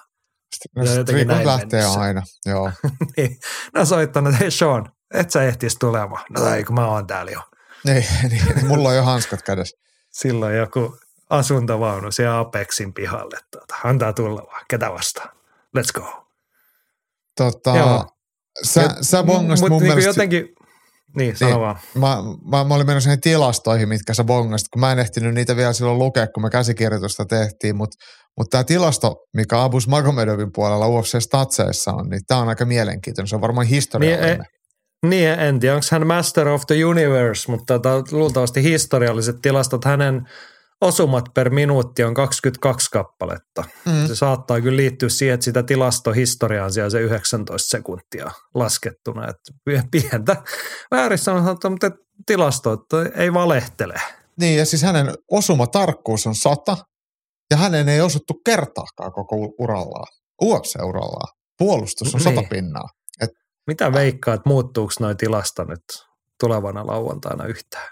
No, 0.76 0.86
Strickland 0.86 1.46
lähtee 1.46 1.80
mennessä. 1.80 2.00
aina, 2.00 2.22
joo. 2.46 2.70
niin. 3.16 3.38
No 3.74 3.84
soittanut, 3.84 4.32
että 4.32 4.40
hei 4.40 4.50
Sean, 4.50 4.92
et 5.14 5.30
sä 5.30 5.42
ehtisi 5.42 5.76
tulemaan. 5.78 6.24
No 6.30 6.48
ei, 6.48 6.64
kun 6.64 6.74
mä 6.74 6.86
oon 6.86 7.06
täällä 7.06 7.32
jo. 7.32 7.40
Niin, 7.84 8.04
niin 8.30 8.66
mulla 8.66 8.88
on 8.88 8.96
jo 8.96 9.02
hanskat 9.02 9.42
kädessä. 9.42 9.76
Silloin 10.10 10.56
joku 10.56 10.98
asuntovaunu 11.30 12.10
siellä 12.10 12.38
Apexin 12.38 12.94
pihalle. 12.94 13.38
Tuota, 13.50 13.74
antaa 13.84 14.12
tulla 14.12 14.42
vaan, 14.46 14.64
ketä 14.70 14.92
vastaan. 14.92 15.28
Let's 15.78 16.00
go. 16.00 16.26
Tota, 17.36 17.76
Joo. 17.76 18.06
sä, 18.62 18.80
ja, 18.80 18.96
sä 19.00 19.22
bongasit 19.22 19.68
mun 19.68 19.82
niin 19.82 19.88
mielestä... 19.88 20.08
jotenkin, 20.08 20.54
niin, 21.16 21.36
sano 21.36 21.50
niin, 21.50 21.60
vaan. 21.60 21.76
Mä, 21.94 22.16
mä, 22.50 22.64
mä 22.64 22.74
olin 22.74 22.86
menossa 22.86 23.10
niihin 23.10 23.20
tilastoihin, 23.20 23.88
mitkä 23.88 24.14
sä 24.14 24.24
bongasit, 24.24 24.68
kun 24.72 24.80
mä 24.80 24.92
en 24.92 24.98
ehtinyt 24.98 25.34
niitä 25.34 25.56
vielä 25.56 25.72
silloin 25.72 25.98
lukea, 25.98 26.26
kun 26.26 26.42
me 26.42 26.50
käsikirjoitusta 26.50 27.24
tehtiin, 27.24 27.76
mutta 27.76 27.96
mutta 28.38 28.50
tämä 28.50 28.64
tilasto, 28.64 29.16
mikä 29.36 29.62
Abus 29.62 29.88
Magomedovin 29.88 30.52
puolella 30.54 30.88
UFC 30.88 31.22
Statseissa 31.22 31.92
on, 31.92 32.08
niin 32.08 32.20
tämä 32.26 32.40
on 32.40 32.48
aika 32.48 32.64
mielenkiintoinen. 32.64 33.28
Se 33.28 33.34
on 33.34 33.40
varmaan 33.40 33.66
historiallinen. 33.66 34.38
Niin, 34.38 35.10
niin 35.10 35.28
en 35.40 35.60
tiedä, 35.60 35.74
onko 35.74 35.86
hän 35.90 36.06
Master 36.06 36.48
of 36.48 36.62
the 36.66 36.84
Universe, 36.84 37.50
mutta 37.50 37.78
tota, 37.78 38.16
luultavasti 38.16 38.62
historialliset 38.62 39.36
tilastot 39.42 39.84
hänen 39.84 40.22
osumat 40.84 41.24
per 41.34 41.50
minuutti 41.50 42.04
on 42.04 42.14
22 42.14 42.90
kappaletta. 42.90 43.64
Mm. 43.84 44.06
Se 44.06 44.14
saattaa 44.14 44.60
kyllä 44.60 44.76
liittyä 44.76 45.08
siihen, 45.08 45.34
että 45.34 45.44
sitä 45.44 45.62
tilastohistoriaa 45.62 46.64
on 46.64 46.72
siellä 46.72 46.90
se 46.90 47.00
19 47.00 47.68
sekuntia 47.68 48.30
laskettuna. 48.54 49.28
Että 49.28 49.52
pientä 49.90 50.42
väärissä 50.90 51.32
on 51.32 51.44
sanottu, 51.44 51.70
mutta 51.70 51.90
tilasto 52.26 52.86
ei 53.16 53.32
valehtele. 53.32 54.00
Niin 54.40 54.58
ja 54.58 54.66
siis 54.66 54.82
hänen 54.82 55.14
osumatarkkuus 55.30 56.26
on 56.26 56.34
sata 56.34 56.76
ja 57.50 57.56
hänen 57.56 57.88
ei 57.88 58.00
osuttu 58.00 58.34
kertaakaan 58.44 59.12
koko 59.12 59.36
urallaan, 59.58 60.06
UFC-urallaan. 60.42 61.34
Puolustus 61.58 62.14
on 62.14 62.20
niin. 62.24 62.34
sata 62.34 62.48
pinnaa. 62.50 62.88
Et, 63.20 63.30
Mitä 63.66 63.92
veikkaat, 63.92 64.46
muuttuuko 64.46 64.92
noin 65.00 65.16
tilasta 65.16 65.64
nyt 65.64 65.84
tulevana 66.40 66.86
lauantaina 66.86 67.44
yhtään? 67.44 67.88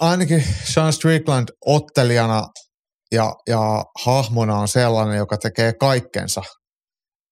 Ainakin 0.00 0.44
Sean 0.64 0.92
Strickland 0.92 1.48
ottelijana 1.66 2.42
ja, 3.12 3.32
ja 3.48 3.84
hahmona 4.04 4.58
on 4.58 4.68
sellainen, 4.68 5.16
joka 5.16 5.36
tekee 5.36 5.72
kaikkensa, 5.80 6.42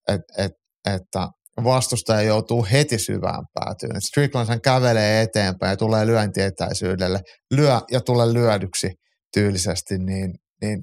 et, 0.08 0.20
et, 0.38 0.52
että 0.94 1.28
vastustaja 1.64 2.22
joutuu 2.22 2.66
heti 2.72 2.98
syvään 2.98 3.44
päätyyn. 3.54 4.02
Strickland 4.02 4.48
hän 4.48 4.60
kävelee 4.60 5.22
eteenpäin 5.22 5.70
ja 5.70 5.76
tulee 5.76 6.06
lyöntietäisyydelle, 6.06 7.20
lyö 7.50 7.80
ja 7.90 8.00
tulee 8.00 8.32
lyödyksi 8.32 8.90
tyylisesti, 9.34 9.98
niin, 9.98 10.34
niin 10.62 10.78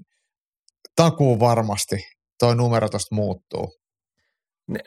takuu 0.95 1.39
varmasti 1.39 1.95
toi 2.39 2.55
numero 2.55 2.89
tuosta 2.89 3.15
muuttuu. 3.15 3.71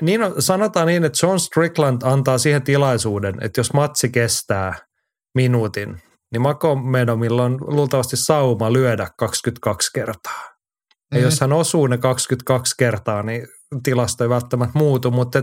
Niin 0.03 0.22
on, 0.22 0.42
sanotaan 0.42 0.86
niin, 0.86 1.05
että 1.05 1.26
John 1.26 1.40
Strickland 1.40 2.03
antaa 2.05 2.38
siihen 2.38 2.62
tilaisuuden, 2.62 3.34
että 3.40 3.61
jos 3.61 3.72
matsi 3.72 4.09
kestää 4.09 4.74
minuutin, 5.34 6.03
niin 6.33 6.43
Makomedomilla 6.43 7.45
on 7.45 7.59
luultavasti 7.61 8.16
sauma 8.16 8.72
lyödä 8.72 9.09
22 9.18 9.91
kertaa. 9.95 10.57
Ja 11.12 11.18
mm. 11.18 11.24
jos 11.24 11.41
hän 11.41 11.53
osuu 11.53 11.87
ne 11.87 11.99
22 11.99 12.74
kertaa, 12.79 13.22
niin 13.22 13.49
tilasto 13.83 14.24
ei 14.24 14.31
välttämättä 14.31 14.79
muutu, 14.79 15.11
mutta 15.11 15.43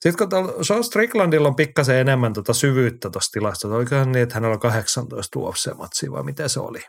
sitten 0.00 0.28
kun 0.28 0.64
Sean 0.64 0.84
Stricklandilla 0.84 1.48
on 1.48 1.56
pikkasen 1.56 1.96
enemmän 1.96 2.32
tuota 2.32 2.54
syvyyttä 2.54 3.10
tuossa 3.10 3.30
tilastossa, 3.32 3.76
olikohan 3.76 4.12
niin, 4.12 4.22
että 4.22 4.34
hänellä 4.34 4.54
on 4.54 4.60
18 4.60 5.38
UFC-matsia 5.38 6.12
vai 6.12 6.22
miten 6.22 6.48
se 6.48 6.60
oli, 6.60 6.82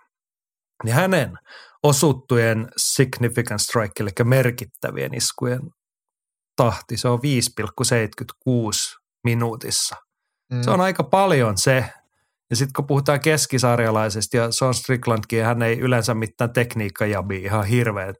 niin 0.83 0.95
hänen 0.95 1.37
osuttujen 1.83 2.67
significant 2.77 3.61
strike, 3.61 4.03
eli 4.03 4.09
merkittävien 4.23 5.13
iskujen 5.13 5.61
tahti, 6.55 6.97
se 6.97 7.07
on 7.07 7.19
5,76 7.19 8.99
minuutissa. 9.23 9.95
Mm. 10.51 10.61
Se 10.61 10.71
on 10.71 10.81
aika 10.81 11.03
paljon 11.03 11.57
se, 11.57 11.85
ja 12.49 12.55
sitten 12.55 12.73
kun 12.75 12.87
puhutaan 12.87 13.19
keskisarjalaisesta 13.19 14.37
ja 14.37 14.51
Sean 14.51 14.73
Stricklandkin, 14.73 15.43
hän 15.43 15.61
ei 15.61 15.79
yleensä 15.79 16.13
mitään 16.13 16.53
tekniikkajabi 16.53 17.37
ihan 17.37 17.65
hirveä, 17.65 18.13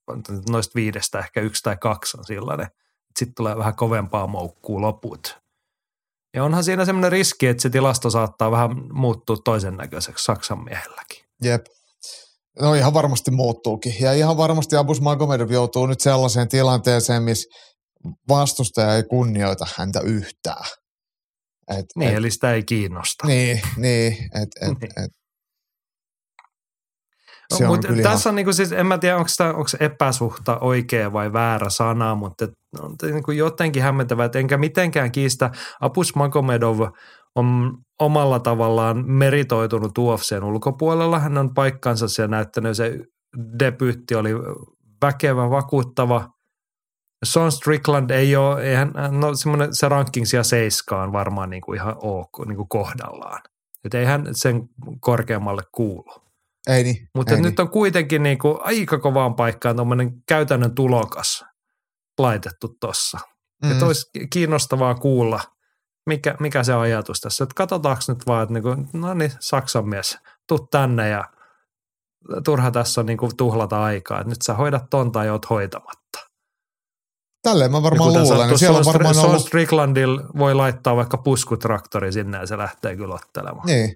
noista 0.49 0.76
viidestä 0.76 1.19
ehkä 1.19 1.41
yksi 1.41 1.63
tai 1.63 1.78
kaksi 1.78 2.17
on 2.17 2.26
sellainen. 2.26 2.67
Sitten 3.19 3.36
tulee 3.36 3.57
vähän 3.57 3.76
kovempaa 3.76 4.28
moukkuu 4.28 4.82
loput. 4.82 5.38
Ja 6.36 6.43
onhan 6.43 6.63
siinä 6.63 6.86
semmoinen 6.86 7.11
riski, 7.11 7.47
että 7.47 7.61
se 7.61 7.69
tilasto 7.69 8.09
saattaa 8.09 8.51
vähän 8.51 8.69
muuttua 8.93 9.38
toisen 9.45 9.78
näköiseksi 9.78 10.26
Saksan 10.26 10.63
miehelläkin. 10.63 11.26
Jep. 11.43 11.65
No 12.61 12.73
ihan 12.73 12.93
varmasti 12.93 13.32
muuttuukin. 13.32 13.93
Ja 13.99 14.13
ihan 14.13 14.38
varmasti 14.38 14.76
Abus 14.76 15.01
Magomedov 15.01 15.51
joutuu 15.51 15.86
nyt 15.86 15.99
sellaiseen 15.99 16.47
tilanteeseen, 16.47 17.23
missä 17.23 17.49
vastustaja 18.30 18.95
ei 18.95 19.03
kunnioita 19.03 19.67
häntä 19.78 19.99
yhtään. 19.99 20.65
Et, 21.68 21.86
niin, 21.95 22.11
et, 22.11 22.18
eli 22.18 22.32
sitä 22.32 22.53
ei 22.53 22.63
kiinnosta. 22.63 23.28
Niin, 23.28 23.61
niin. 23.78 24.13
Et, 24.13 24.49
et, 24.61 24.80
niin. 24.82 25.03
Et, 25.05 25.11
no, 27.59 27.68
mutta 27.68 27.88
tässä 28.03 28.30
on 28.30 28.36
niin 28.36 28.45
kuin 28.45 28.53
siis, 28.53 28.72
en 28.72 28.86
mä 28.86 28.97
tiedä, 28.97 29.18
onko, 29.18 29.30
tämä, 29.38 29.49
onko 29.49 29.70
epäsuhta 29.80 30.59
oikea 30.59 31.13
vai 31.13 31.34
väärä 31.34 31.70
sana, 31.70 32.16
mutta 32.16 32.47
on 32.80 32.95
niin 33.03 33.24
kuin 33.24 33.38
jotenkin 33.38 33.84
hämmentävää, 33.84 34.26
että 34.26 34.39
enkä 34.39 34.57
mitenkään 34.57 35.11
kiistä. 35.11 35.51
Apus 35.82 36.16
Magomedov 36.16 36.80
on 37.36 37.78
omalla 37.99 38.39
tavallaan 38.39 39.11
meritoitunut 39.11 39.97
UFCn 39.97 40.43
ulkopuolella. 40.43 41.20
Hän 41.20 41.38
on 41.38 41.53
paikkansa 41.53 42.07
siellä 42.07 42.32
näyttänyt, 42.32 42.78
se 42.78 42.99
debyytti 43.59 44.16
oli 44.16 44.32
väkevä, 45.01 45.49
vakuuttava. 45.49 46.30
Sean 47.26 47.51
Strickland 47.51 48.09
ei 48.09 48.36
ole, 48.36 48.63
eihän, 48.63 48.91
no 49.11 49.36
semmoinen 49.36 49.76
se 49.76 49.89
ranking 49.89 50.26
siellä 50.26 50.43
seiskaan 50.43 51.13
varmaan 51.13 51.49
niin 51.49 51.61
kuin 51.61 51.78
ihan 51.78 51.95
ok, 51.97 52.45
niin 52.47 52.55
kuin 52.55 52.69
kohdallaan. 52.69 53.41
Että 53.84 53.99
eihän 53.99 54.26
sen 54.32 54.69
korkeammalle 54.99 55.63
kuulu. 55.71 56.26
Ei 56.67 56.84
niin. 56.84 57.09
Mutta 57.15 57.34
ei 57.34 57.41
nyt 57.41 57.57
niin. 57.57 57.61
on 57.61 57.69
kuitenkin 57.69 58.23
niin 58.23 58.38
kuin 58.38 58.57
aika 58.61 58.99
kovaan 58.99 59.36
paikkaan 59.36 59.76
tuommoinen 59.76 60.23
käytännön 60.28 60.76
tulokas 60.76 61.45
laitettu 62.19 62.78
tuossa. 62.80 63.19
Mm. 63.63 63.71
Että 63.71 63.86
olisi 63.86 64.09
kiinnostavaa 64.30 64.95
kuulla, 64.95 65.39
mikä, 66.05 66.36
mikä 66.39 66.63
se 66.63 66.73
ajatus 66.73 67.21
tässä. 67.21 67.43
Että 67.43 67.53
katsotaanko 67.55 68.03
nyt 68.07 68.28
vaan, 68.28 68.43
että 68.43 68.53
niin 68.53 68.63
kuin, 68.63 68.89
no 68.93 69.13
niin, 69.13 69.32
Saksan 69.39 69.89
mies, 69.89 70.17
tuu 70.47 70.67
tänne 70.71 71.09
ja 71.09 71.23
turha 72.45 72.71
tässä 72.71 73.01
on 73.01 73.05
niin 73.05 73.17
kuin 73.17 73.38
tuhlata 73.38 73.84
aikaa. 73.84 74.19
Että 74.19 74.30
nyt 74.30 74.41
sä 74.41 74.53
hoidat 74.53 74.84
ton 74.89 75.11
tai 75.11 75.30
oot 75.30 75.49
hoitamatta. 75.49 76.24
Tälleen 77.45 77.71
mä 77.71 77.83
varmaan 77.83 78.09
luulen. 78.09 78.27
Sanottu, 78.27 78.57
siellä 78.57 78.79
on 78.79 78.85
varmaan 78.85 79.19
ollut... 79.19 79.41
Stricklandil 79.41 80.19
voi 80.37 80.53
laittaa 80.53 80.95
vaikka 80.95 81.17
puskutraktori 81.17 82.11
sinne 82.11 82.37
ja 82.37 82.47
se 82.47 82.57
lähtee 82.57 82.95
kyllä 82.95 83.15
ottelemaan. 83.15 83.65
Niin, 83.65 83.95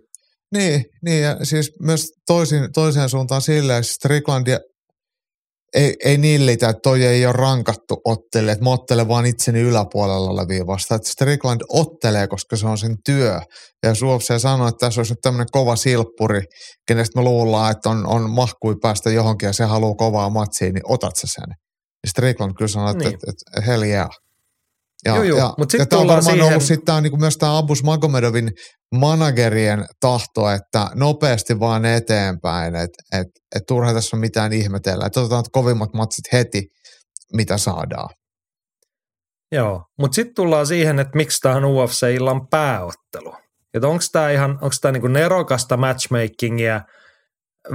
niin, 0.55 0.85
niin 1.05 1.23
ja 1.23 1.45
siis 1.45 1.71
myös 1.81 2.11
toisin, 2.27 2.73
toiseen 2.73 3.09
suuntaan 3.09 3.41
silleen, 3.41 3.79
että 3.79 3.93
Stricklandia 3.93 4.59
ei, 5.73 5.95
ei 6.05 6.17
nillitä, 6.17 6.69
että 6.69 6.79
toi 6.83 7.05
ei 7.05 7.25
ole 7.25 7.33
rankattu 7.33 8.01
ottele, 8.05 8.51
että 8.51 8.63
mä 8.63 8.69
ottelen 8.69 9.07
vaan 9.07 9.25
itseni 9.25 9.59
yläpuolella 9.61 10.29
olevia 10.29 10.67
vasta. 10.67 10.95
Että 10.95 11.09
Strickland 11.09 11.61
ottelee, 11.69 12.27
koska 12.27 12.55
se 12.55 12.67
on 12.67 12.77
sen 12.77 12.95
työ. 13.05 13.39
Ja 13.83 13.95
Suopse 13.95 14.39
sanoo, 14.39 14.67
että 14.67 14.85
tässä 14.85 14.99
olisi 14.99 15.13
nyt 15.13 15.21
tämmöinen 15.21 15.47
kova 15.51 15.75
silppuri, 15.75 16.41
kenestä 16.87 17.19
me 17.19 17.23
luullaan, 17.23 17.71
että 17.71 17.89
on, 17.89 18.07
on 18.07 18.29
mahkui 18.29 18.75
päästä 18.81 19.09
johonkin 19.09 19.47
ja 19.47 19.53
se 19.53 19.63
haluaa 19.63 19.95
kovaa 19.95 20.29
matsiin, 20.29 20.73
niin 20.73 20.91
otat 20.91 21.15
sä 21.15 21.27
sen. 21.27 21.55
Strickland 22.07 22.53
kyllä 22.53 22.67
sanoi, 22.67 22.91
että, 22.91 23.03
niin. 23.03 23.13
että, 23.13 23.31
että 23.31 23.61
hell 23.71 23.83
yeah. 23.83 24.09
Ja, 25.05 25.15
joo, 25.15 25.23
joo. 25.23 25.37
ja, 25.37 25.53
Mut 25.57 25.71
sit 25.71 25.79
ja 25.79 25.85
tämä 25.85 26.01
on 26.01 26.07
varmaan 26.07 26.23
siihen... 26.23 26.47
ollut 26.47 26.63
sitten 26.63 26.85
tää, 26.85 27.01
niin 27.01 27.19
myös 27.19 27.37
tämä 27.37 27.57
Abus 27.57 27.83
Magomedovin 27.83 28.51
managerien 28.95 29.85
tahto, 29.99 30.49
että 30.49 30.89
nopeasti 30.95 31.59
vaan 31.59 31.85
eteenpäin, 31.85 32.75
että 32.75 33.03
et, 33.19 33.27
et 33.55 33.63
turha 33.67 33.93
tässä 33.93 34.15
on 34.15 34.19
mitään 34.19 34.53
ihmetellä. 34.53 35.05
Että 35.05 35.19
otetaan 35.19 35.43
kovimmat 35.51 35.93
matsit 35.93 36.33
heti, 36.33 36.67
mitä 37.33 37.57
saadaan. 37.57 38.09
Joo, 39.51 39.83
mutta 39.99 40.15
sitten 40.15 40.35
tullaan 40.35 40.67
siihen, 40.67 40.99
että 40.99 41.17
miksi 41.17 41.39
tämä 41.41 41.55
on 41.55 41.65
UFC-illan 41.65 42.47
pääottelu. 42.47 43.35
Että 43.73 43.87
onko 43.87 44.03
tämä 44.11 44.31
ihan, 44.31 44.51
onko 44.51 44.75
tämä 44.81 44.91
niinku 44.91 45.07
nerokasta 45.07 45.77
matchmakingia 45.77 46.81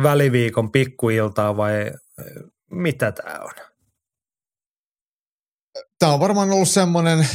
väliviikon 0.03 0.73
pikkuiltaa 0.73 1.57
vai 1.57 1.91
mitä 2.71 3.13
tämä 3.13 3.39
on? 3.41 3.74
Tämä 6.05 6.15
on 6.15 6.21
varmaan 6.21 6.53
ollut 6.53 6.69
semmoinen 6.69 7.29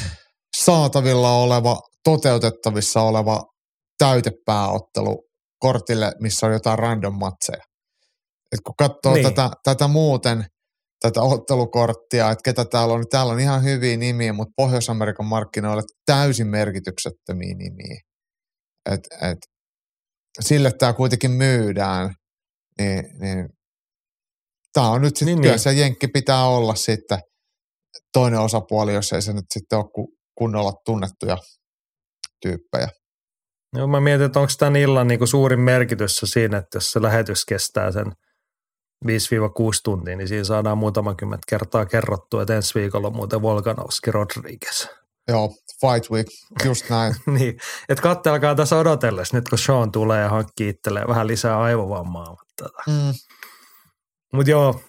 saatavilla 0.57 1.31
oleva, 1.31 1.79
toteutettavissa 2.03 3.01
oleva 3.01 3.43
täytepääottelu 3.97 5.23
kortille, 5.59 6.11
missä 6.21 6.45
on 6.45 6.53
jotain 6.53 6.79
random 6.79 7.13
matseja. 7.13 7.63
Et 8.51 8.59
kun 8.65 8.75
katsoo 8.77 9.13
niin. 9.13 9.23
tätä, 9.23 9.49
tätä 9.63 9.87
muuten, 9.87 10.45
tätä 11.01 11.21
ottelukorttia, 11.21 12.31
että 12.31 12.41
ketä 12.45 12.65
täällä 12.65 12.93
on, 12.93 12.99
niin 12.99 13.09
täällä 13.09 13.33
on 13.33 13.39
ihan 13.39 13.63
hyviä 13.63 13.97
nimiä, 13.97 14.33
mutta 14.33 14.53
Pohjois-Amerikan 14.55 15.25
markkinoille 15.25 15.83
täysin 16.05 16.47
merkityksettömiä 16.47 17.55
nimiä. 17.55 18.01
Et, 18.91 19.01
et, 19.31 19.37
sille 20.39 20.71
tämä 20.79 20.93
kuitenkin 20.93 21.31
myydään. 21.31 22.13
niin, 22.79 23.03
niin 23.21 23.47
tämä 24.73 24.89
on 24.89 25.01
nyt 25.01 25.15
sitten 25.17 25.35
Niin, 25.35 25.41
niin, 25.41 25.49
niin. 25.49 25.59
se 25.59 25.73
jenkki 25.73 26.07
pitää 26.07 26.45
olla 26.45 26.75
sitten 26.75 27.19
toinen 28.13 28.39
osapuoli, 28.39 28.93
jos 28.93 29.13
ei 29.13 29.21
se 29.21 29.33
nyt 29.33 29.45
sitten 29.53 29.79
ole 29.79 29.89
ku- 29.95 30.13
kunnolla 30.35 30.73
tunnettuja 30.85 31.37
tyyppejä. 32.41 32.87
Joo, 33.75 33.87
mä 33.87 33.99
mietin, 33.99 34.25
että 34.25 34.39
onko 34.39 34.51
tämän 34.59 34.75
illan 34.75 35.07
niin 35.07 35.17
kuin 35.19 35.27
suurin 35.27 35.59
merkitys 35.59 36.21
siinä, 36.25 36.57
että 36.57 36.77
jos 36.77 36.91
se 36.91 37.01
lähetys 37.01 37.45
kestää 37.45 37.91
sen 37.91 38.11
5-6 39.05 39.09
tuntia, 39.83 40.15
niin 40.15 40.27
siinä 40.27 40.43
saadaan 40.43 40.77
muutama 40.77 41.15
kymmentä 41.15 41.43
kertaa 41.49 41.85
kerrottua, 41.85 42.41
että 42.41 42.55
ensi 42.55 42.79
viikolla 42.79 43.07
on 43.07 43.15
muuten 43.15 43.41
Volkanovski 43.41 44.11
Rodriguez. 44.11 44.87
Joo, 45.27 45.49
Fight 45.81 46.11
Week, 46.11 46.27
just 46.65 46.89
näin. 46.89 47.15
niin, 47.25 47.57
että 47.89 48.01
kattelkaa 48.01 48.55
tässä 48.55 48.77
odotellessa 48.77 49.37
nyt, 49.37 49.49
kun 49.49 49.57
Sean 49.57 49.91
tulee 49.91 50.21
ja 50.21 50.29
hankkii 50.29 50.69
itselleen 50.69 51.07
vähän 51.07 51.27
lisää 51.27 51.59
aivovammaa. 51.61 52.29
Mutta, 52.29 52.69
Mm, 52.87 53.13
mutta 54.33 54.51
joo, 54.51 54.81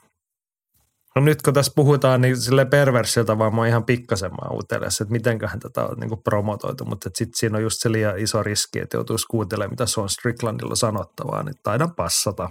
no 1.16 1.23
nyt 1.23 1.43
kun 1.43 1.55
tässä 1.55 1.73
puhutaan 1.77 2.20
niin 2.20 2.41
sille 2.41 2.65
perversiltä 2.65 3.32
oon 3.32 3.66
ihan 3.66 3.85
pikkasen 3.85 4.31
mä 4.31 4.59
että 4.89 5.12
mitenköhän 5.12 5.61
tätä 5.61 5.85
on 5.85 5.97
niin 6.01 6.23
promotoitu, 6.24 6.85
mutta 6.85 7.11
sitten 7.15 7.39
siinä 7.39 7.57
on 7.57 7.62
just 7.62 7.77
se 7.81 7.93
liian 7.93 8.19
iso 8.19 8.43
riski, 8.43 8.78
että 8.78 8.97
joutuisi 8.97 9.27
kuuntelemaan, 9.31 9.73
mitä 9.73 9.87
Sean 9.87 10.09
Stricklandilla 10.09 10.77
sanottavaa, 10.77 11.43
niin 11.43 11.55
taidan 11.62 11.95
passata. 11.95 12.51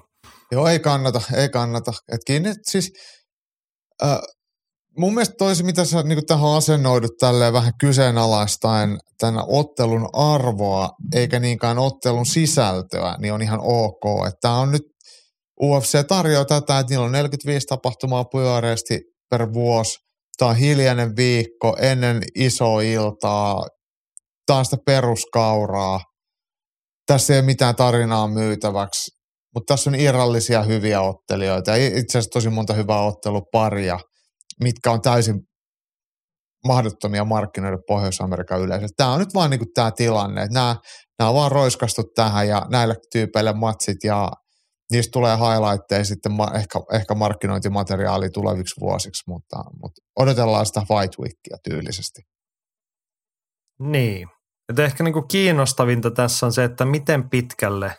joo, 0.51 0.67
ei 0.67 0.79
kannata, 0.79 1.21
ei 1.33 1.49
kannata. 1.49 1.93
Et 2.11 2.21
kiinni, 2.25 2.53
siis, 2.63 2.93
äh, 4.03 4.19
mun 4.97 5.13
mielestä 5.13 5.35
toisi, 5.37 5.63
mitä 5.63 5.85
sä 5.85 6.03
niin 6.03 6.25
tähän 6.25 6.49
asennoidut 6.49 7.17
tälleen 7.19 7.53
vähän 7.53 7.73
kyseenalaistaen 7.79 8.99
tämän 9.19 9.43
ottelun 9.47 10.09
arvoa, 10.13 10.89
eikä 11.15 11.39
niinkään 11.39 11.79
ottelun 11.79 12.25
sisältöä, 12.25 13.15
niin 13.19 13.33
on 13.33 13.41
ihan 13.41 13.59
ok. 13.63 14.03
Tämä 14.41 14.57
on 14.57 14.71
nyt, 14.71 14.83
UFC 15.63 16.07
tarjoaa 16.07 16.45
tätä, 16.45 16.79
että 16.79 16.89
niillä 16.89 17.05
on 17.05 17.11
45 17.11 17.67
tapahtumaa 17.67 18.25
pyöreästi 18.25 19.01
per 19.29 19.53
vuosi. 19.53 19.97
Tämä 20.37 20.51
on 20.51 20.57
hiljainen 20.57 21.15
viikko 21.15 21.75
ennen 21.79 22.23
isoa 22.35 22.81
iltaa. 22.81 23.67
Tämä 24.45 24.59
on 24.59 24.65
sitä 24.65 24.77
peruskauraa. 24.85 25.99
Tässä 27.07 27.33
ei 27.33 27.39
ole 27.39 27.45
mitään 27.45 27.75
tarinaa 27.75 28.27
myytäväksi. 28.27 29.11
Mutta 29.55 29.73
tässä 29.73 29.89
on 29.89 29.95
irrallisia 29.95 30.63
hyviä 30.63 31.01
ottelijoita 31.01 31.75
itse 31.75 32.17
asiassa 32.17 32.29
tosi 32.33 32.49
monta 32.49 32.73
hyvää 32.73 33.01
otteluparia, 33.01 33.99
mitkä 34.59 34.91
on 34.91 35.01
täysin 35.01 35.35
mahdottomia 36.67 37.25
markkinoida 37.25 37.77
Pohjois-Amerikan 37.87 38.61
yleisölle. 38.61 38.89
Tämä 38.97 39.13
on 39.13 39.19
nyt 39.19 39.33
vaan 39.33 39.49
niinku 39.49 39.65
tämä 39.73 39.91
tilanne, 39.91 40.41
että 40.41 40.53
nämä, 40.53 40.75
nämä 41.19 41.29
on 41.29 41.35
vaan 41.35 41.51
roiskastu 41.51 42.03
tähän 42.15 42.47
ja 42.47 42.65
näille 42.69 42.95
tyypeille 43.11 43.53
matsit 43.53 44.03
ja 44.03 44.31
niistä 44.91 45.11
tulee 45.11 45.37
highlightteja 45.37 46.05
sitten 46.05 46.31
ma- 46.31 46.51
ehkä, 46.55 46.79
ehkä 46.93 47.15
markkinointimateriaali 47.15 48.29
tuleviksi 48.29 48.79
vuosiksi, 48.79 49.23
mutta, 49.27 49.57
mutta 49.81 50.01
odotellaan 50.19 50.65
sitä 50.65 50.79
Fight 50.79 51.19
Weekia 51.19 51.57
tyylisesti. 51.63 52.21
Niin. 53.79 54.27
Et 54.69 54.79
ehkä 54.79 55.03
niinku 55.03 55.21
kiinnostavinta 55.21 56.11
tässä 56.11 56.45
on 56.45 56.53
se, 56.53 56.63
että 56.63 56.85
miten 56.85 57.29
pitkälle 57.29 57.95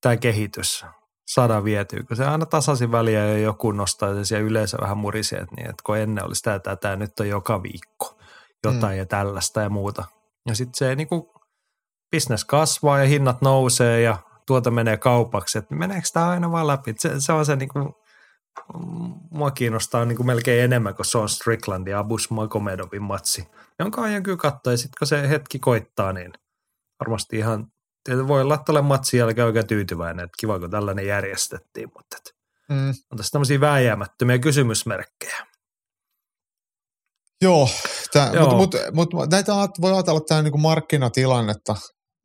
tämä 0.00 0.16
kehitys 0.16 0.84
saadaan 1.28 1.64
vietyä, 1.64 2.02
kun 2.08 2.16
se 2.16 2.24
aina 2.24 2.46
tasaisin 2.46 2.92
väliä 2.92 3.26
ja 3.26 3.38
joku 3.38 3.72
nostaa 3.72 4.10
ja 4.10 4.24
siellä 4.24 4.46
yleensä 4.46 4.78
vähän 4.80 4.98
murisee, 4.98 5.38
että, 5.38 5.54
niin, 5.56 5.70
että 5.70 5.82
kun 5.86 5.98
ennen 5.98 6.26
oli 6.26 6.34
sitä, 6.34 6.54
että 6.54 6.76
tämä 6.76 6.96
nyt 6.96 7.20
on 7.20 7.28
joka 7.28 7.62
viikko 7.62 8.18
jotain 8.64 8.94
mm. 8.94 8.98
ja 8.98 9.06
tällaista 9.06 9.60
ja 9.60 9.70
muuta. 9.70 10.04
Ja 10.48 10.54
sitten 10.54 10.74
se 10.78 10.94
niinku, 10.94 11.32
business 12.16 12.44
kasvaa 12.44 12.98
ja 12.98 13.06
hinnat 13.06 13.42
nousee 13.42 14.00
ja 14.00 14.18
tuota 14.48 14.70
menee 14.70 14.96
kaupaksi, 14.96 15.58
että 15.58 15.74
meneekö 15.74 16.08
tämä 16.12 16.28
aina 16.28 16.52
vaan 16.52 16.66
läpi. 16.66 16.94
Se, 16.98 17.12
se 17.18 17.32
on 17.32 17.46
se 17.46 17.56
niinku, 17.56 17.94
mua 19.30 19.50
kiinnostaa 19.50 20.04
niinku 20.04 20.22
melkein 20.22 20.64
enemmän 20.64 20.94
kuin 20.94 21.06
se 21.06 21.18
on 21.18 21.28
Strickland 21.28 21.88
ja 21.88 21.98
Abus 21.98 22.30
Magomedovin 22.30 23.02
matsi, 23.02 23.48
jonka 23.78 24.02
ajan 24.02 24.22
kyllä 24.22 24.36
katsoa 24.36 24.72
ja 24.72 24.76
sitten 24.76 24.98
kun 24.98 25.06
se 25.06 25.28
hetki 25.28 25.58
koittaa, 25.58 26.12
niin 26.12 26.32
varmasti 27.00 27.36
ihan 27.38 27.66
voi 28.28 28.42
olla, 28.42 28.54
että 28.54 28.72
olen 28.72 28.84
matsin 28.84 29.18
jälkeen 29.18 29.46
oikein 29.46 29.66
tyytyväinen, 29.66 30.24
että 30.24 30.36
kiva 30.40 30.58
kun 30.58 30.70
tällainen 30.70 31.06
järjestettiin, 31.06 31.88
mutta 31.96 32.16
et, 32.16 32.38
Mm. 32.70 32.88
on 33.12 33.16
tässä 33.16 33.30
tämmöisiä 33.30 33.60
vääjäämättömiä 33.60 34.38
kysymysmerkkejä. 34.38 35.46
Joo, 37.42 37.68
Joo. 38.32 38.56
mutta 38.56 38.78
mut, 38.92 39.12
mut, 39.12 39.30
näitä 39.30 39.52
voi 39.80 39.92
ajatella 39.92 40.20
tämä 40.20 40.42
niinku 40.42 40.58
markkinatilannetta 40.58 41.76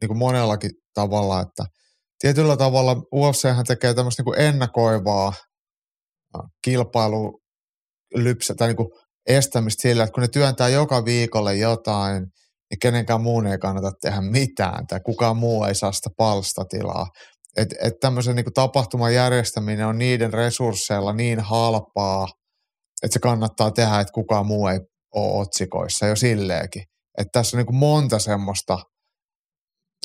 niinku 0.02 0.14
monellakin 0.14 0.72
tavalla, 0.94 1.42
että 1.42 1.66
tietyllä 2.20 2.58
tavalla 2.58 2.96
UFChän 3.16 3.66
tekee 3.68 3.94
tämmöistä 3.94 4.24
niinku 4.24 4.34
ennakoivaa 4.34 5.34
kilpailulypsä 6.64 8.56
tai 8.58 8.68
niinku 8.68 9.00
estämistä 9.28 9.82
sillä, 9.82 10.04
että 10.04 10.14
kun 10.14 10.22
ne 10.22 10.28
työntää 10.28 10.70
joka 10.70 11.06
viikolle 11.06 11.56
jotain, 11.56 12.24
niin 12.70 12.80
kenenkään 12.82 13.22
muun 13.22 13.48
ei 13.48 13.58
kannata 13.58 13.92
tehdä 14.02 14.22
mitään 14.22 14.88
tai 14.88 15.00
kukaan 15.06 15.38
muu 15.38 15.64
ei 15.64 15.76
saa 15.76 15.92
sitä 15.92 16.10
palstatilaa. 16.18 17.08
Että 17.58 17.76
et 17.82 17.94
tämmöisen 18.02 18.36
niinku 18.36 18.52
tapahtuman 18.52 19.14
järjestäminen 19.14 19.88
on 19.88 19.98
niiden 19.98 20.34
resursseilla 20.34 21.14
niin 21.14 21.40
halpaa, 21.40 22.28
että 23.04 23.14
se 23.14 23.20
kannattaa 23.20 23.72
tehdä, 23.72 24.00
että 24.00 24.14
kukaan 24.14 24.46
muu 24.46 24.68
ei 24.68 24.80
ole 25.16 25.42
otsikoissa 25.42 26.08
jo 26.08 26.16
silleenkin. 26.16 26.84
Että 27.18 27.30
tässä 27.32 27.58
on 27.58 27.60
niin 27.60 27.66
kuin 27.66 27.76
monta 27.76 28.20
semmoista 28.20 28.80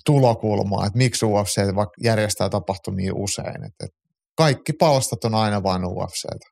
tulokulmaa, 0.05 0.87
että 0.87 0.99
miksi 0.99 1.27
UFC 1.27 1.59
järjestää 2.03 2.49
tapahtumia 2.49 3.12
usein. 3.15 3.65
Että 3.65 3.85
että 3.85 3.99
kaikki 4.37 4.73
palstat 4.73 5.25
on 5.25 5.35
aina 5.35 5.62
vain 5.62 5.85
UFCtä. 5.85 6.47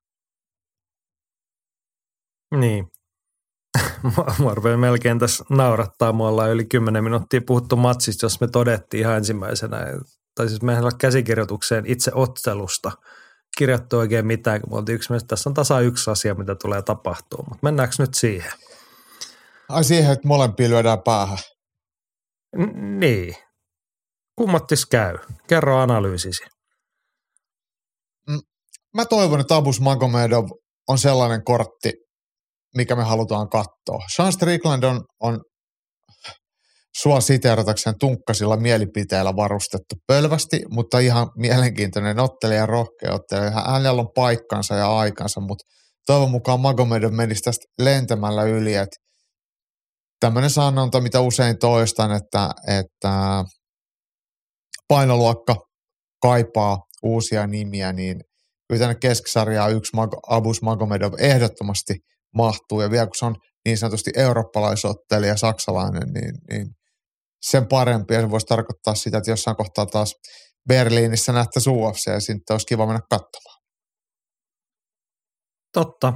Niin. 2.55 2.87
Mua- 4.39 4.55
rupeaa 4.55 4.77
melkein 4.77 5.19
tässä 5.19 5.45
naurattaa. 5.51 6.13
Me 6.13 6.25
ollaan 6.25 6.51
yli 6.51 6.65
10 6.65 7.05
minuuttia 7.05 7.41
puhuttu 7.47 7.77
matsista, 7.77 8.27
jos 8.27 8.41
me 8.41 8.49
todettiin 8.49 9.01
ihan 9.01 9.17
ensimmäisenä, 9.17 9.79
tai 10.35 10.49
siis 10.49 10.63
mehän 10.63 10.85
on 10.85 10.99
käsikirjoitukseen 10.99 11.87
itse 11.87 12.11
ottelusta 12.15 12.93
kirjattu 13.59 13.99
oikein 13.99 14.27
mitään, 14.27 14.61
kun 14.61 14.71
me 14.73 14.77
oltiin 14.77 14.97
yksimielisesti, 14.97 15.29
tässä 15.29 15.51
on 15.51 15.55
tasa 15.55 15.81
yksi 15.81 16.11
asia, 16.11 16.35
mitä 16.35 16.55
tulee 16.55 16.83
tapahtuu, 16.83 17.39
mutta 17.39 17.59
mennäänkö 17.63 17.95
nyt 17.99 18.15
siihen? 18.15 18.53
Ai 19.69 19.85
siihen, 19.85 20.13
että 20.13 20.29
molempia 20.29 20.69
lyödään 20.69 21.03
päähän. 21.03 21.39
Niin. 22.99 23.35
Kummattis 24.39 24.87
käy? 24.87 25.19
Kerro 25.49 25.79
analyysisi. 25.79 26.45
Mä 28.95 29.05
toivon, 29.05 29.41
että 29.41 29.57
Abus 29.57 29.81
Magomedov 29.81 30.45
on 30.89 30.99
sellainen 30.99 31.45
kortti, 31.45 31.93
mikä 32.77 32.97
me 32.97 33.05
halutaan 33.05 33.49
katsoa. 33.49 34.05
Sean 34.17 34.33
Strickland 34.33 34.83
on, 34.83 35.05
on 35.23 35.41
sua 37.03 37.21
siteeratakseen 37.21 37.99
tunkkasilla 38.01 38.57
mielipiteillä 38.57 39.37
varustettu 39.37 39.95
pölvästi, 40.07 40.61
mutta 40.71 40.99
ihan 40.99 41.31
mielenkiintoinen 41.37 42.19
ottelija 42.19 42.61
ja 42.61 42.67
rohkea 42.67 43.15
ottelija. 43.15 43.51
Hänellä 43.51 44.03
on 44.03 44.09
paikkansa 44.15 44.75
ja 44.75 44.99
aikansa, 44.99 45.41
mutta 45.41 45.65
toivon 46.07 46.31
mukaan 46.31 46.61
Magomedov 46.61 47.13
menisi 47.13 47.43
tästä 47.43 47.65
lentämällä 47.79 48.43
yli, 48.43 48.75
että 48.75 48.97
tämmöinen 50.21 50.51
sanonta, 50.51 51.01
mitä 51.01 51.21
usein 51.21 51.59
toistan, 51.59 52.13
että, 52.13 52.51
että 52.69 53.45
painoluokka 54.89 55.57
kaipaa 56.23 56.79
uusia 57.03 57.47
nimiä, 57.47 57.93
niin 57.93 58.21
kyllä 58.69 58.81
tänne 58.81 58.95
keskisarjaan 59.01 59.73
yksi 59.73 59.97
Mag- 59.97 60.21
Abus 60.29 60.63
Magomedov 60.63 61.13
ehdottomasti 61.19 61.95
mahtuu, 62.35 62.81
ja 62.81 62.91
vielä 62.91 63.07
kun 63.07 63.15
se 63.19 63.25
on 63.25 63.37
niin 63.65 63.79
sanotusti 63.79 64.11
eurooppalaisottelija, 64.17 65.37
saksalainen, 65.37 66.13
niin, 66.15 66.35
niin 66.51 66.67
sen 67.43 67.69
parempi, 67.69 68.15
ja 68.15 68.21
se 68.21 68.31
voisi 68.31 68.47
tarkoittaa 68.47 68.95
sitä, 68.95 69.19
että 69.19 69.31
jossain 69.31 69.57
kohtaa 69.57 69.87
taas 69.87 70.15
Berliinissä 70.69 71.33
nähtäisiin 71.33 71.77
UFC, 71.77 72.07
ja 72.07 72.21
sitten 72.21 72.55
olisi 72.55 72.67
kiva 72.67 72.87
mennä 72.87 73.01
katsomaan. 73.11 73.61
Totta. 75.73 76.13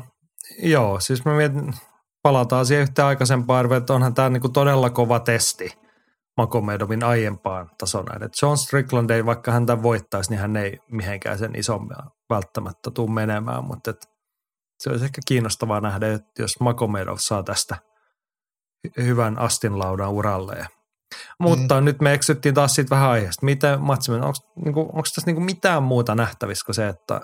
Joo, 0.63 1.01
siis 1.01 1.25
mä 1.25 1.37
mietin, 1.37 1.75
palataan 2.23 2.67
siihen 2.67 2.83
yhteen 2.83 3.07
aikaisempaan 3.07 3.73
että 3.73 3.95
onhan 3.95 4.15
tämä 4.15 4.29
niinku 4.29 4.49
todella 4.49 4.91
kova 4.91 5.21
testi 5.21 5.79
Magomedovin 6.37 7.05
aiempaan 7.05 7.71
tason 7.79 8.05
näin. 8.05 8.23
Et 8.23 8.33
John 8.43 8.57
Strickland 8.57 9.11
ei, 9.11 9.27
vaikka 9.27 9.53
hän 9.53 9.67
tämän 9.67 9.83
voittaisi, 9.83 10.31
niin 10.31 10.41
hän 10.41 10.57
ei 10.57 10.79
mihinkään 10.91 11.39
sen 11.39 11.57
isommin 11.57 11.97
välttämättä 12.31 12.91
tule 12.91 13.11
menemään, 13.11 13.65
mutta 13.65 13.91
et 13.91 14.11
se 14.79 14.91
olisi 14.91 15.05
ehkä 15.05 15.21
kiinnostavaa 15.27 15.81
nähdä, 15.81 16.13
että 16.13 16.43
jos 16.43 16.61
Magomedov 16.61 17.17
saa 17.19 17.43
tästä 17.43 17.77
hy- 18.89 19.05
hyvän 19.05 19.39
astinlaudan 19.39 20.11
uralleen. 20.11 20.67
Mutta 21.39 21.81
mm. 21.81 21.85
nyt 21.85 22.01
me 22.01 22.13
eksyttiin 22.13 22.55
taas 22.55 22.75
siitä 22.75 22.91
vähän 22.91 23.11
aiheesta. 23.11 23.45
Miten 23.47 23.81
matsi 23.81 24.13
Onko 24.13 24.33
niinku, 24.65 24.93
tässä 25.03 25.23
niinku 25.27 25.41
mitään 25.41 25.83
muuta 25.83 26.15
nähtävissä 26.15 26.67
kuin 26.67 26.75
se, 26.75 26.89
että 26.89 27.21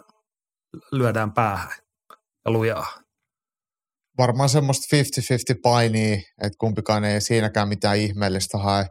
lyödään 0.92 1.32
päähän 1.32 1.72
ja 2.44 2.50
lujaa? 2.50 3.05
Varmaan 4.18 4.48
semmoista 4.48 4.96
50-50 4.96 5.00
painia, 5.62 6.14
että 6.14 6.56
kumpikaan 6.58 7.04
ei 7.04 7.20
siinäkään 7.20 7.68
mitään 7.68 7.98
ihmeellistä 7.98 8.58
hae. 8.58 8.86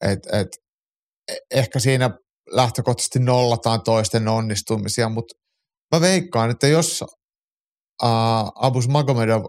Et, 0.00 0.18
et, 0.32 0.48
e- 1.28 1.58
ehkä 1.58 1.78
siinä 1.78 2.10
lähtökohtaisesti 2.50 3.18
nollataan 3.18 3.82
toisten 3.82 4.28
onnistumisia, 4.28 5.08
mutta 5.08 5.34
mä 5.94 6.00
veikkaan, 6.00 6.50
että 6.50 6.66
jos 6.66 7.02
uh, 8.02 8.08
Abus 8.54 8.88
Magomedov 8.88 9.44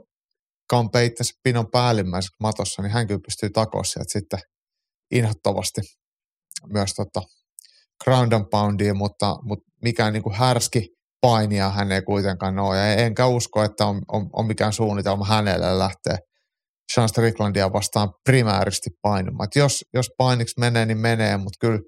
kampee 0.70 1.06
itse 1.06 1.24
pinon 1.44 1.72
päällimmäisessä 1.72 2.36
matossa, 2.40 2.82
niin 2.82 2.92
hän 2.92 3.08
kyllä 3.08 3.22
pystyy 3.26 3.50
takoa 3.50 3.84
sieltä 3.84 4.12
sitten 4.12 4.40
inhottavasti 5.12 5.82
myös 6.68 6.94
tota 6.94 7.22
ground 8.04 8.32
and 8.32 8.46
poundia, 8.52 8.94
mutta, 8.94 9.36
mutta 9.44 9.72
mikään 9.84 10.14
niin 10.14 10.24
kuin 10.24 10.36
härski 10.36 10.90
painia 11.24 11.70
hän 11.70 11.92
ei 11.92 12.02
kuitenkaan 12.02 12.60
ole. 12.60 12.78
Ja 12.78 12.96
enkä 12.96 13.28
usko, 13.28 13.64
että 13.64 13.86
on, 13.86 14.02
on, 14.12 14.30
on 14.34 14.48
mikään 14.48 14.74
suunnitelma 14.74 15.26
hänelle 15.26 15.80
lähteä 15.80 16.18
Sean 16.94 17.10
Stricklandia 17.10 17.74
vastaan 17.74 18.14
primääristi 18.24 18.90
painamaan. 19.02 19.50
jos, 19.56 19.86
jos 19.94 20.10
painiksi 20.18 20.60
menee, 20.60 20.86
niin 20.86 20.98
menee, 20.98 21.38
mutta 21.38 21.58
kyllä 21.60 21.80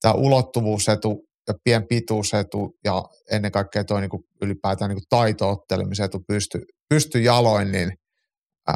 tämä 0.00 0.14
ulottuvuusetu 0.14 1.24
ja 1.48 1.54
pien 1.64 1.86
pituusetu 1.88 2.76
ja 2.84 3.04
ennen 3.30 3.52
kaikkea 3.52 3.84
tuo 3.84 4.00
niinku 4.00 4.24
ylipäätään 4.42 4.88
niinku 4.88 5.04
taitoottelemisetu 5.08 6.20
pysty, 6.28 6.60
pysty 6.88 7.20
jaloin, 7.20 7.72
niin 7.72 7.92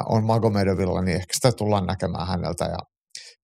on 0.07 0.25
Magomedovilla, 0.25 1.03
niin 1.03 1.17
ehkä 1.17 1.35
sitä 1.35 1.53
tullaan 1.53 1.87
näkemään 1.87 2.27
häneltä. 2.27 2.65
Ja 2.65 2.79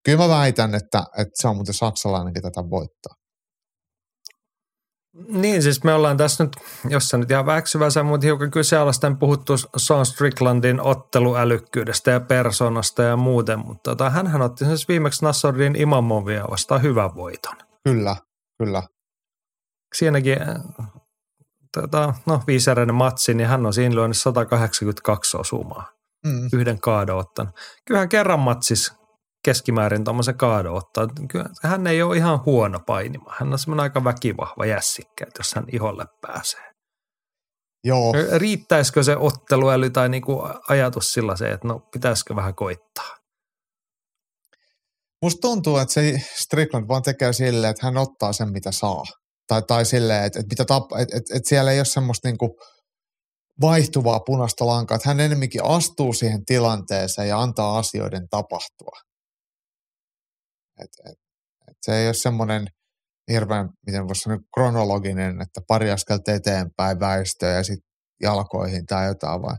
kyllä 0.03 0.17
mä 0.17 0.29
väitän, 0.29 0.75
että, 0.75 1.03
että 1.17 1.41
se 1.41 1.47
on 1.47 1.55
muuten 1.55 1.73
saksalainenkin 1.73 2.43
tätä 2.43 2.69
voittaa. 2.69 3.13
Niin, 5.27 5.63
siis 5.63 5.83
me 5.83 5.93
ollaan 5.93 6.17
tässä 6.17 6.43
nyt, 6.43 6.55
jos 6.89 7.09
se 7.09 7.17
nyt 7.17 7.31
ihan 7.31 7.45
väksyvänsä, 7.45 8.03
mutta 8.03 8.25
hiukan 8.25 8.51
kyseenalaisten 8.51 9.17
puhuttu 9.17 9.53
Sean 9.77 10.05
Stricklandin 10.05 10.81
otteluälykkyydestä 10.81 12.11
ja 12.11 12.19
persoonasta 12.19 13.03
ja 13.03 13.17
muuten, 13.17 13.59
mutta 13.59 13.91
tota, 13.91 14.09
hänhän 14.09 14.41
otti 14.41 14.65
siis 14.65 14.87
viimeksi 14.87 15.25
Nassordin 15.25 15.75
Imamovia 15.75 16.45
vastaan 16.49 16.81
hyvän 16.81 17.15
voiton. 17.15 17.55
Kyllä, 17.83 18.15
kyllä. 18.57 18.83
Siinäkin 19.95 20.37
tota, 21.73 22.13
no, 22.25 22.43
viisäräinen 22.47 22.95
matsi, 22.95 23.33
niin 23.33 23.47
hän 23.47 23.65
on 23.65 23.73
siinä 23.73 23.95
lyönyt 23.95 24.17
182 24.17 25.37
osumaa. 25.37 25.91
Mm. 26.25 26.49
Yhden 26.53 26.79
kaadon 26.79 27.17
ottanut. 27.17 27.55
Kyllähän 27.85 28.09
kerran 28.09 28.39
matsis 28.39 28.93
keskimäärin 29.45 30.03
tuommoisen 30.03 30.37
kaadon 30.37 30.73
ottaa. 30.73 31.07
Kyllä 31.29 31.49
hän 31.63 31.87
ei 31.87 32.01
ole 32.01 32.17
ihan 32.17 32.45
huono 32.45 32.79
painima. 32.79 33.33
Hän 33.39 33.53
on 33.53 33.59
semmoinen 33.59 33.83
aika 33.83 34.03
väkivahva 34.03 34.65
jässikkä, 34.65 35.25
jos 35.37 35.55
hän 35.55 35.65
iholle 35.71 36.05
pääsee. 36.21 36.71
Joo. 37.83 38.13
Riittäisikö 38.37 39.03
se 39.03 39.17
otteluäly 39.17 39.89
tai 39.89 40.09
niinku 40.09 40.43
ajatus 40.69 41.13
sillä 41.13 41.35
se, 41.35 41.49
että 41.49 41.67
no 41.67 41.79
pitäisikö 41.79 42.35
vähän 42.35 42.55
koittaa? 42.55 43.15
Musta 45.21 45.41
tuntuu, 45.41 45.77
että 45.77 45.93
se 45.93 46.21
Strickland 46.35 46.87
vaan 46.87 47.03
tekee 47.03 47.33
silleen, 47.33 47.71
että 47.71 47.85
hän 47.85 47.97
ottaa 47.97 48.33
sen, 48.33 48.51
mitä 48.51 48.71
saa. 48.71 49.03
Tai, 49.47 49.61
tai 49.61 49.85
silleen, 49.85 50.23
että, 50.23 50.39
että, 50.39 50.49
mitä 50.49 50.65
tap, 50.65 50.83
että, 50.83 51.17
että, 51.17 51.35
että 51.35 51.49
siellä 51.49 51.71
ei 51.71 51.79
ole 51.79 51.85
semmoista 51.85 52.27
niinku 52.27 52.57
vaihtuvaa 53.61 54.19
punaista 54.19 54.67
lankaa. 54.67 54.95
Että 54.95 55.09
hän 55.09 55.19
enemmänkin 55.19 55.63
astuu 55.63 56.13
siihen 56.13 56.45
tilanteeseen 56.45 57.27
ja 57.27 57.41
antaa 57.41 57.77
asioiden 57.77 58.29
tapahtua. 58.29 59.04
Et, 60.79 60.89
et, 61.11 61.19
et 61.67 61.77
se 61.81 61.97
ei 61.97 62.07
ole 62.07 62.13
semmoinen 62.13 62.67
hirveän, 63.31 63.69
miten 63.85 64.07
voisi 64.07 64.21
sanoa, 64.21 64.39
kronologinen, 64.53 65.41
että 65.41 65.61
pari 65.67 65.91
askelta 65.91 66.31
eteenpäin 66.31 66.99
väistöä 66.99 67.49
ja 67.49 67.63
sitten 67.63 67.89
jalkoihin 68.21 68.85
tai 68.85 69.07
jotain, 69.07 69.41
vaan 69.41 69.57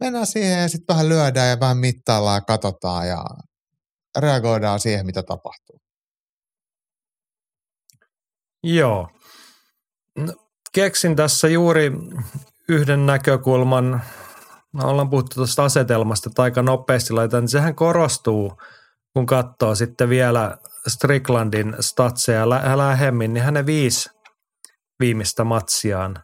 mennään 0.00 0.26
siihen 0.26 0.62
ja 0.62 0.68
sitten 0.68 0.94
vähän 0.94 1.08
lyödään 1.08 1.48
ja 1.48 1.60
vähän 1.60 1.76
mittaillaan 1.76 2.36
ja 2.36 2.40
katsotaan 2.40 3.08
ja 3.08 3.24
reagoidaan 4.18 4.80
siihen, 4.80 5.06
mitä 5.06 5.22
tapahtuu. 5.22 5.80
Joo. 8.62 9.08
No, 10.18 10.32
keksin 10.72 11.16
tässä 11.16 11.48
juuri 11.48 11.92
yhden 12.68 13.06
näkökulman. 13.06 14.02
No, 14.72 14.88
ollaan 14.88 15.10
puhuttu 15.10 15.34
tuosta 15.34 15.64
asetelmasta, 15.64 16.30
että 16.30 16.42
aika 16.42 16.62
nopeasti 16.62 17.12
laitan, 17.12 17.42
niin 17.42 17.48
sehän 17.48 17.74
korostuu– 17.74 18.52
kun 19.14 19.26
katsoo 19.26 19.74
sitten 19.74 20.08
vielä 20.08 20.58
Stricklandin 20.88 21.76
statseja 21.80 22.48
lä- 22.48 22.78
lähemmin, 22.78 23.34
niin 23.34 23.44
hänen 23.44 23.66
viisi 23.66 24.10
viimeistä 25.00 25.44
matsiaan, 25.44 26.16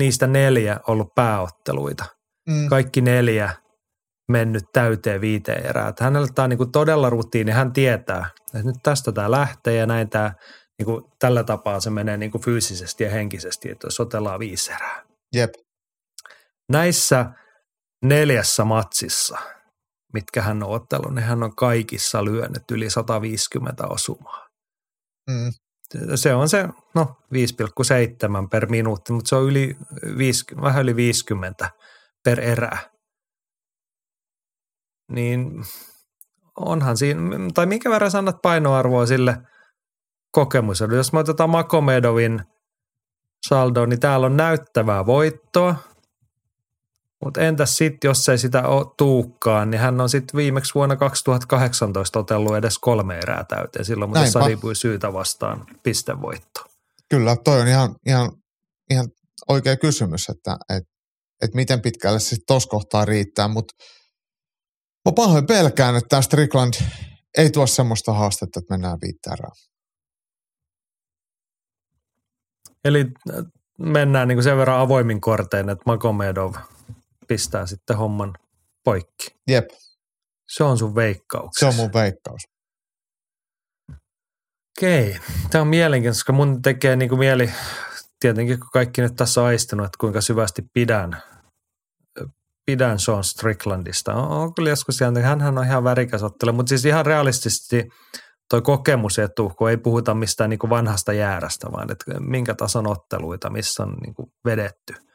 niistä 0.00 0.26
neljä 0.26 0.80
ollut 0.86 1.14
pääotteluita. 1.14 2.04
Mm. 2.48 2.68
Kaikki 2.68 3.00
neljä 3.00 3.52
mennyt 4.28 4.64
täyteen 4.72 5.20
viiteen 5.20 5.66
erää. 5.66 5.88
Että 5.88 6.04
hänellä 6.04 6.28
tämä 6.34 6.44
on 6.44 6.50
niin 6.50 6.58
kuin 6.58 6.72
todella 6.72 7.10
rutiini, 7.10 7.52
hän 7.52 7.72
tietää, 7.72 8.26
että 8.54 8.68
nyt 8.68 8.76
tästä 8.82 9.12
tämä 9.12 9.30
lähtee 9.30 9.76
ja 9.76 9.86
näin 9.86 10.10
tämä, 10.10 10.34
niin 10.78 10.86
kuin 10.86 11.04
tällä 11.18 11.44
tapaa 11.44 11.80
se 11.80 11.90
menee 11.90 12.16
niin 12.16 12.30
kuin 12.30 12.42
fyysisesti 12.42 13.04
ja 13.04 13.10
henkisesti, 13.10 13.70
että 13.70 13.86
jos 13.86 14.00
otellaan 14.00 14.40
viisi 14.40 14.72
erää. 14.72 15.02
Jep. 15.34 15.50
Näissä 16.72 17.26
neljässä 18.02 18.64
matsissa– 18.64 19.38
mitkä 20.14 20.42
hän 20.42 20.62
on 20.62 20.70
ottanut, 20.70 21.14
niin 21.14 21.24
hän 21.24 21.42
on 21.42 21.56
kaikissa 21.56 22.24
lyönyt 22.24 22.70
yli 22.70 22.90
150 22.90 23.86
osumaa. 23.86 24.48
Mm. 25.30 25.52
Se 26.14 26.34
on 26.34 26.48
se, 26.48 26.68
no 26.94 27.16
5,7 27.34 28.48
per 28.50 28.70
minuutti, 28.70 29.12
mutta 29.12 29.28
se 29.28 29.36
on 29.36 29.44
yli 29.44 29.76
50, 30.18 30.66
vähän 30.66 30.82
yli 30.82 30.96
50 30.96 31.70
per 32.24 32.40
erä. 32.40 32.78
Niin 35.10 35.64
onhan 36.56 36.96
siinä, 36.96 37.20
tai 37.54 37.66
minkä 37.66 37.90
verran 37.90 38.10
sanat 38.10 38.42
painoarvoa 38.42 39.06
sille 39.06 39.36
kokemuselle. 40.30 40.96
Jos 40.96 41.12
me 41.12 41.18
otetaan 41.18 41.50
Makomedovin 41.50 42.42
saldo, 43.48 43.86
niin 43.86 44.00
täällä 44.00 44.26
on 44.26 44.36
näyttävää 44.36 45.06
voittoa– 45.06 45.74
mutta 47.24 47.40
entäs 47.40 47.76
sitten, 47.76 48.08
jos 48.08 48.28
ei 48.28 48.38
sitä 48.38 48.68
ole 48.68 48.86
tuukkaan, 48.96 49.70
niin 49.70 49.80
hän 49.80 50.00
on 50.00 50.08
sitten 50.08 50.36
viimeksi 50.36 50.74
vuonna 50.74 50.96
2018 50.96 52.18
otellut 52.18 52.56
edes 52.56 52.78
kolme 52.78 53.18
erää 53.18 53.44
täyteen. 53.44 53.84
Silloin 53.84 54.10
mutta 54.10 54.30
Saripui 54.30 54.76
syytä 54.76 55.12
vastaan 55.12 55.66
pistevoitto. 55.82 56.60
Kyllä, 57.10 57.36
toi 57.36 57.60
on 57.60 57.68
ihan, 57.68 57.94
ihan, 58.06 58.32
ihan 58.90 59.08
oikea 59.48 59.76
kysymys, 59.76 60.28
että 60.28 60.56
et, 60.76 60.84
et 61.42 61.54
miten 61.54 61.80
pitkälle 61.82 62.20
se 62.20 62.36
tuossa 62.46 62.68
kohtaa 62.68 63.04
riittää, 63.04 63.48
mutta 63.48 63.74
mä 65.04 65.12
pahoin 65.12 65.46
pelkään, 65.46 65.96
että 65.96 66.08
tämä 66.08 66.22
Strickland 66.22 66.74
ei 67.38 67.50
tuo 67.50 67.66
semmoista 67.66 68.12
haastetta, 68.12 68.60
että 68.60 68.74
mennään 68.74 68.98
viittää 69.02 69.34
Eli 72.84 73.00
äh, 73.00 73.44
mennään 73.78 74.28
niin 74.28 74.36
kuin 74.36 74.44
sen 74.44 74.56
verran 74.56 74.80
avoimin 74.80 75.20
kortein, 75.20 75.68
että 75.68 75.82
Magomedov– 75.86 76.54
pistää 77.28 77.66
sitten 77.66 77.96
homman 77.96 78.34
poikki. 78.84 79.26
Jep. 79.48 79.64
Se 80.48 80.64
on 80.64 80.78
sun 80.78 80.94
veikkaus. 80.94 81.50
Se 81.58 81.66
on 81.66 81.74
mun 81.74 81.92
veikkaus. 81.92 82.42
Okei. 84.78 85.16
Tämä 85.50 85.62
on 85.62 85.68
mielenkiintoista, 85.68 86.20
koska 86.20 86.32
mun 86.32 86.62
tekee 86.62 86.96
niin 86.96 87.08
kuin 87.08 87.18
mieli, 87.18 87.50
tietenkin 88.20 88.60
kun 88.60 88.68
kaikki 88.72 89.00
nyt 89.00 89.16
tässä 89.16 89.40
on 89.40 89.46
aistunut, 89.46 89.86
että 89.86 89.98
kuinka 90.00 90.20
syvästi 90.20 90.62
pidän, 90.72 91.22
pidän 92.66 92.98
Sean 92.98 93.24
Stricklandista. 93.24 94.14
On, 94.14 94.28
on 94.28 94.54
kyllä 94.54 94.70
joskus 94.70 95.00
ihan, 95.00 95.16
hänhän 95.16 95.58
on 95.58 95.64
ihan 95.64 95.84
värikäs 95.84 96.22
ottele, 96.22 96.52
mutta 96.52 96.68
siis 96.68 96.84
ihan 96.84 97.06
realistisesti 97.06 97.88
toi 98.50 98.62
kokemusetu, 98.62 99.52
kun 99.58 99.70
ei 99.70 99.76
puhuta 99.76 100.14
mistään 100.14 100.50
niin 100.50 100.58
kuin 100.58 100.70
vanhasta 100.70 101.12
jäärästä, 101.12 101.72
vaan 101.72 101.92
että 101.92 102.20
minkä 102.20 102.54
tason 102.54 102.86
otteluita, 102.86 103.50
missä 103.50 103.82
on 103.82 103.96
niin 104.02 104.14
kuin 104.14 104.32
vedetty– 104.44 104.94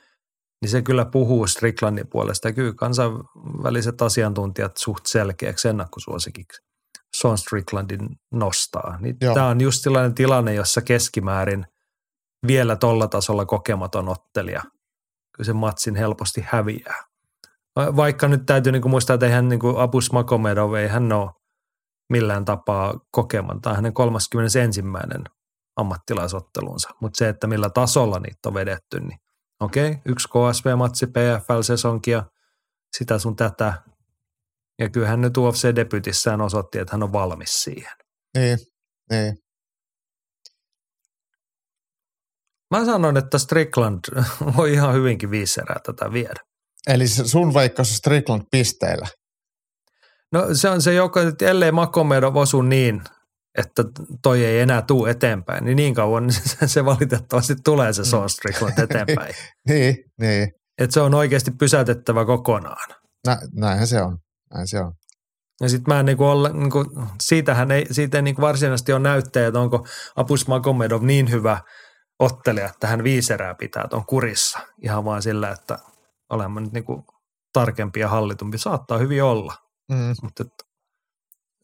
niin 0.62 0.70
se 0.70 0.82
kyllä 0.82 1.06
puhuu 1.06 1.48
Stricklandin 1.48 2.08
puolesta. 2.08 2.48
Ja 2.48 2.54
kyllä 2.54 2.74
kansainväliset 2.74 4.02
asiantuntijat 4.02 4.78
suht 4.78 5.06
selkeäksi 5.06 5.68
ennakkosuosikiksi 5.68 6.62
Sean 7.18 7.38
Stricklandin 7.38 8.10
nostaa. 8.32 8.98
Niin 9.00 9.18
tämä 9.20 9.48
on 9.48 9.62
just 9.62 9.84
sellainen 9.84 10.16
tilanne, 10.16 10.54
jossa 10.54 10.82
keskimäärin 10.82 11.66
vielä 12.48 12.76
tolla 12.76 13.08
tasolla 13.08 13.46
kokematon 13.46 14.10
ottelija 14.10 14.62
kyllä 15.36 15.46
sen 15.46 15.56
matsin 15.56 15.96
helposti 15.96 16.46
häviää. 16.48 17.04
Vaikka 17.76 18.28
nyt 18.28 18.46
täytyy 18.46 18.72
niin 18.72 18.82
kuin 18.82 18.90
muistaa, 18.90 19.14
että 19.14 19.26
eihän 19.26 19.50
niin 19.50 19.60
kuin 19.60 19.78
Abus 19.78 20.12
Makomedov, 20.12 20.74
ei 20.74 20.88
hän 20.88 21.12
ole 21.12 21.32
millään 22.10 22.46
tapaa 22.46 22.94
kokematon. 23.12 23.62
Tämä 23.62 23.72
on 23.72 23.76
hänen 23.76 23.94
31. 23.94 24.84
ammattilaisottelunsa. 25.76 26.90
Mutta 27.02 27.18
se, 27.18 27.30
että 27.30 27.48
millä 27.48 27.70
tasolla 27.70 28.20
niitä 28.20 28.50
on 28.50 28.54
vedetty, 28.54 29.00
niin 29.00 29.20
okei, 29.60 29.90
okay, 29.90 30.02
yksi 30.06 30.28
KSV-matsi 30.28 31.08
PFL-sesonkia, 31.08 32.24
sitä 32.98 33.20
sun 33.20 33.36
tätä. 33.36 33.74
Ja 34.80 34.90
kyllähän 34.90 35.22
nyt 35.22 35.38
UFC-debytissään 35.38 36.42
osoitti, 36.42 36.80
että 36.80 36.94
hän 36.94 37.04
on 37.04 37.14
valmis 37.14 37.64
siihen. 37.64 37.98
Niin, 38.38 38.58
niin. 39.12 39.38
Mä 42.72 42.86
sanon, 42.86 43.18
että 43.18 43.38
Strickland 43.38 44.00
voi 44.58 44.74
ihan 44.74 44.94
hyvinkin 44.94 45.32
viisi 45.32 45.62
erää 45.62 45.80
tätä 45.86 46.14
viedä. 46.14 46.40
Eli 46.88 47.08
sun 47.08 47.54
veikkaus 47.54 47.96
Strickland 47.96 48.44
pisteillä? 48.52 49.08
No 50.32 50.48
se 50.54 50.70
on 50.70 50.82
se, 50.82 50.94
joka, 50.94 51.20
ellei 51.42 51.72
Makomedov 51.72 52.36
osu 52.36 52.62
niin, 52.62 53.02
että 53.60 53.84
toi 54.24 54.46
ei 54.46 54.60
enää 54.60 54.82
tuu 54.82 55.06
eteenpäin, 55.06 55.66
niin 55.66 55.76
niin 55.76 55.94
kauan 55.94 56.32
se, 56.34 56.68
se 56.68 56.86
valitettavasti 56.86 57.56
tulee 57.64 57.94
se 57.94 58.06
Sean 58.06 58.30
Strickland 58.30 58.80
eteenpäin. 58.84 59.36
niin, 59.68 59.96
niin. 60.22 60.52
Että 60.78 60.94
se 60.94 61.02
on 61.02 61.14
oikeasti 61.14 61.52
pysäytettävä 61.52 62.26
kokonaan. 62.26 62.90
Nä, 63.28 63.38
näinhän 63.54 63.88
se 63.88 64.02
on. 64.02 64.18
Näin 64.54 64.68
se 64.68 64.80
on. 64.80 64.94
Ja 65.62 65.70
sitten 65.70 65.94
mä 65.94 66.00
en 66.00 66.06
niinku 66.06 66.26
ole, 66.26 66.54
niinku, 66.54 66.86
siitähän 67.22 67.72
ei, 67.72 67.86
siitä 67.92 68.18
ei 68.18 68.22
niinku 68.22 68.42
varsinaisesti 68.42 68.94
ole 68.94 69.00
näyttöjä, 69.00 69.48
että 69.48 69.60
onko 69.60 69.88
Apus 70.16 70.48
Magomedov 70.48 71.04
niin 71.04 71.32
hyvä 71.32 71.62
ottelija, 72.20 72.66
että 72.66 72.88
hän 72.88 73.04
viisi 73.04 73.34
erää 73.34 73.56
pitää 73.56 73.88
tuon 73.90 74.06
kurissa. 74.06 74.60
Ihan 74.84 75.06
vaan 75.06 75.22
sillä, 75.22 75.52
että 75.52 75.80
olemme 76.30 76.62
nyt 76.62 76.74
niinku 76.74 77.06
tarkempi 77.54 78.00
ja 78.00 78.08
hallitumpi. 78.08 78.58
Saattaa 78.58 78.98
hyvin 78.98 79.24
olla. 79.24 79.54
Mm. 79.92 80.16
Mutta 80.24 80.44
että, 80.44 80.64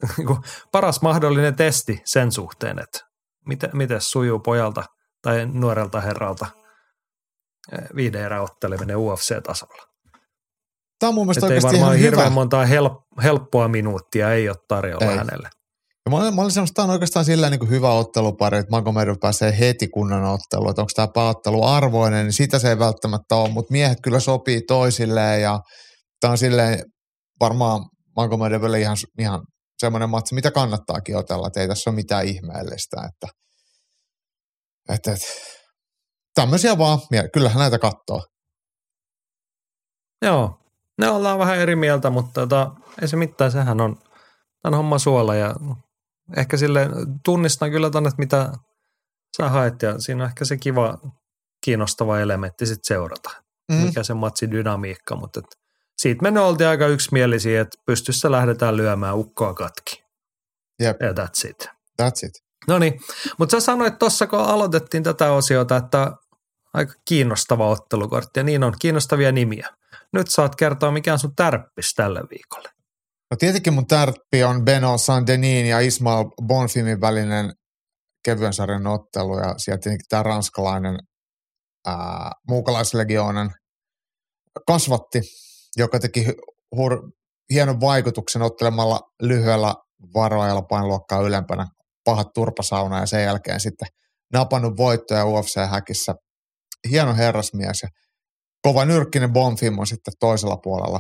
paras 0.72 1.02
mahdollinen 1.02 1.56
testi 1.56 2.02
sen 2.06 2.32
suhteen, 2.32 2.80
että 2.80 3.00
miten, 3.46 3.70
miten 3.74 4.02
sujuu 4.02 4.40
pojalta 4.40 4.84
tai 5.22 5.46
nuorelta 5.46 6.02
herralta 6.02 6.48
eh, 7.72 7.80
viiden 7.96 8.22
erää 8.22 8.42
otteleminen 8.42 8.98
UFC-tasolla. 8.98 9.96
Tämä 11.00 11.08
on 11.08 11.16
mun 11.16 11.28
mielestä 11.28 11.54
ei 11.54 11.62
varmaan 11.62 11.84
ihan 11.84 11.98
hirveän 11.98 12.26
hyvä. 12.26 12.34
montaa 12.34 12.66
help, 12.66 12.94
helppoa 13.24 13.68
minuuttia 13.68 14.34
ei 14.34 14.50
ole 14.50 14.58
tarjolla 14.68 15.12
Ei. 15.12 15.18
hänelle. 15.18 15.50
Ja 16.06 16.10
mä, 16.12 16.18
olin- 16.18 16.36
mä 16.36 16.42
olin 16.42 16.52
sanonut, 16.52 16.70
että 16.70 16.76
tämä 16.76 16.84
on 16.84 16.92
oikeastaan 16.92 17.26
sillä 17.26 17.50
niin 17.50 17.60
kuin 17.60 17.70
hyvä 17.70 17.92
ottelupari, 17.92 18.58
että 18.58 18.72
Magomedov 18.72 19.16
pääsee 19.22 19.60
heti 19.60 19.88
kunnon 19.88 20.24
otteluun, 20.24 20.70
että 20.70 20.82
onko 20.82 20.92
tämä 20.96 21.08
pääottelu 21.14 21.64
arvoinen, 21.64 22.26
niin 22.26 22.34
sitä 22.34 22.60
se 22.60 22.70
ei 22.70 22.80
välttämättä 22.80 23.36
ole, 23.36 23.50
mutta 23.50 23.72
miehet 23.72 23.98
kyllä 24.04 24.20
sopii 24.20 24.62
toisilleen 24.62 25.42
ja 25.42 25.60
tämä 26.20 26.32
on 26.32 26.38
silleen 26.38 26.84
varmaan 27.40 27.82
Magomedoville 28.16 28.80
ihan, 28.80 28.98
ihan 29.20 29.42
semmoinen 29.78 30.10
matsi, 30.10 30.36
mitä 30.36 30.52
kannattaakin 30.52 31.18
otella, 31.18 31.48
että 31.48 31.62
ei 31.62 31.68
tässä 31.68 31.90
ole 31.90 31.96
mitään 31.96 32.26
ihmeellistä, 32.26 32.98
että, 33.10 33.28
että, 34.90 35.12
että 35.12 35.28
tämmöisiä 36.36 36.78
vaan, 36.78 37.00
kyllähän 37.34 37.60
näitä 37.60 37.80
katsoo. 37.80 38.24
Joo, 40.22 40.60
ne 40.98 41.10
ollaan 41.10 41.40
vähän 41.40 41.58
eri 41.58 41.76
mieltä, 41.76 42.10
mutta 42.10 42.42
tota, 42.42 42.72
ei 43.02 43.08
se 43.08 43.16
mitään, 43.16 43.52
sehän 43.52 43.82
on, 43.82 43.96
on 44.64 44.74
homma 44.74 45.00
suola 45.00 45.36
ja 45.36 45.56
ehkä 46.38 46.58
sille 46.58 46.90
tunnistan 47.26 47.72
kyllä 47.72 47.90
tonne, 47.90 48.08
että 48.08 48.22
mitä 48.22 48.54
sä 49.38 49.50
haet 49.50 49.82
ja 49.82 50.00
siinä 50.00 50.24
on 50.24 50.30
ehkä 50.30 50.46
se 50.46 50.58
kiva, 50.58 50.98
kiinnostava 51.66 52.20
elementti 52.20 52.66
sitten 52.66 52.96
seurata, 52.96 53.30
Mm. 53.72 53.76
mikä 53.78 54.04
se 54.04 54.14
matsi 54.14 54.52
dynamiikka, 54.52 55.16
mutta 55.16 55.40
et 55.40 55.46
siitä 55.98 56.32
me 56.32 56.40
oltiin 56.40 56.68
aika 56.68 56.88
yksimielisiä, 56.88 57.62
että 57.62 57.78
pystyssä 57.86 58.32
lähdetään 58.32 58.78
lyömään 58.78 59.18
ukkoa 59.18 59.54
katki. 59.54 60.04
Jep. 60.80 61.02
Ja 61.02 61.12
that's 61.12 61.50
it. 61.50 61.68
That's 62.02 62.28
it. 62.28 62.46
No 62.68 62.80
niin, 62.80 63.00
mutta 63.38 63.52
sä 63.52 63.66
sanoit 63.66 64.00
tuossa, 64.00 64.28
kun 64.28 64.40
aloitettiin 64.40 65.04
tätä 65.04 65.32
osiota, 65.32 65.78
että 65.78 66.12
aika 66.74 66.94
kiinnostava 67.08 67.70
ottelukortti 67.70 68.40
ja 68.40 68.44
niin 68.44 68.64
on, 68.64 68.74
kiinnostavia 68.80 69.32
nimiä. 69.32 69.70
Nyt 70.14 70.30
saat 70.30 70.56
kertoa, 70.56 70.92
mikä 70.92 71.14
on 71.14 71.20
sun 71.20 71.36
tärppis 71.36 71.94
tälle 71.96 72.22
viikolle. 72.32 72.70
No 73.32 73.38
tietenkin 73.38 73.74
mun 73.74 73.88
tärppi 73.88 74.44
on 74.44 74.66
Beno 74.66 74.98
Saint-Denin 74.98 75.66
ja 75.66 75.80
Ismail 75.80 76.26
Bonfimin 76.48 77.02
välinen 77.02 77.54
kevyen 78.26 78.54
sarjan 78.54 78.88
ottelu 78.88 79.38
ja 79.38 79.54
sieltä 79.58 79.82
tietenkin 79.82 80.06
tämä 80.10 80.24
ranskalainen 80.24 81.00
ää, 81.88 82.32
muukalaislegioonan 82.48 83.52
kasvatti, 84.68 85.22
joka 85.78 86.00
teki 86.00 86.26
hu- 86.26 86.56
hur- 86.76 87.12
hienon 87.54 87.82
vaikutuksen 87.82 88.42
ottelemalla 88.42 89.00
lyhyellä 89.22 89.76
varoajalla 90.16 90.62
painoluokkaa 90.62 91.22
ylempänä 91.22 91.68
pahat 92.04 92.28
turpasauna 92.34 93.00
ja 93.00 93.06
sen 93.06 93.24
jälkeen 93.24 93.60
sitten 93.60 93.88
napannut 94.34 94.78
voittoja 94.78 95.26
UFC-häkissä. 95.26 96.16
Hieno 96.90 97.16
herrasmies 97.16 97.82
ja 97.84 97.90
kova 98.62 98.86
nyrkkinen 98.86 99.34
Bonfim 99.34 99.80
on 99.80 99.88
sitten 99.88 100.14
toisella 100.20 100.58
puolella 100.58 101.00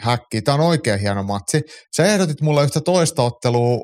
häkkiä. 0.00 0.42
Tämä 0.42 0.54
on 0.54 0.60
oikein 0.60 1.00
hieno 1.00 1.22
matsi. 1.22 1.62
Sä 1.96 2.04
ehdotit 2.04 2.40
mulle 2.40 2.64
yhtä 2.64 2.80
toista 2.80 3.22
ottelua 3.22 3.78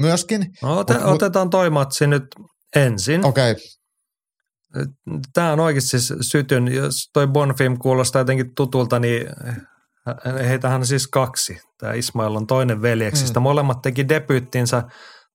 myöskin. 0.00 0.46
No, 0.62 0.78
ote, 0.78 0.94
mut- 0.94 1.04
otetaan 1.04 1.50
toi 1.50 1.70
matsi 1.70 2.06
nyt 2.06 2.22
ensin. 2.76 3.24
Okei, 3.24 3.50
okay. 3.50 3.62
Tämä 5.32 5.52
on 5.52 5.60
oikeasti 5.60 6.00
siis 6.00 6.12
sytyn, 6.20 6.74
jos 6.74 7.10
toi 7.12 7.26
Bonfim 7.26 7.78
kuulostaa 7.78 8.20
jotenkin 8.20 8.54
tutulta, 8.54 8.98
niin 8.98 9.26
heitähän 10.48 10.80
on 10.80 10.86
siis 10.86 11.08
kaksi. 11.08 11.60
Tämä 11.78 11.92
Ismail 11.92 12.36
on 12.36 12.46
toinen 12.46 12.82
veljeksistä. 12.82 13.40
Mm. 13.40 13.42
Molemmat 13.42 13.82
teki 13.82 14.08
debyyttinsä 14.08 14.82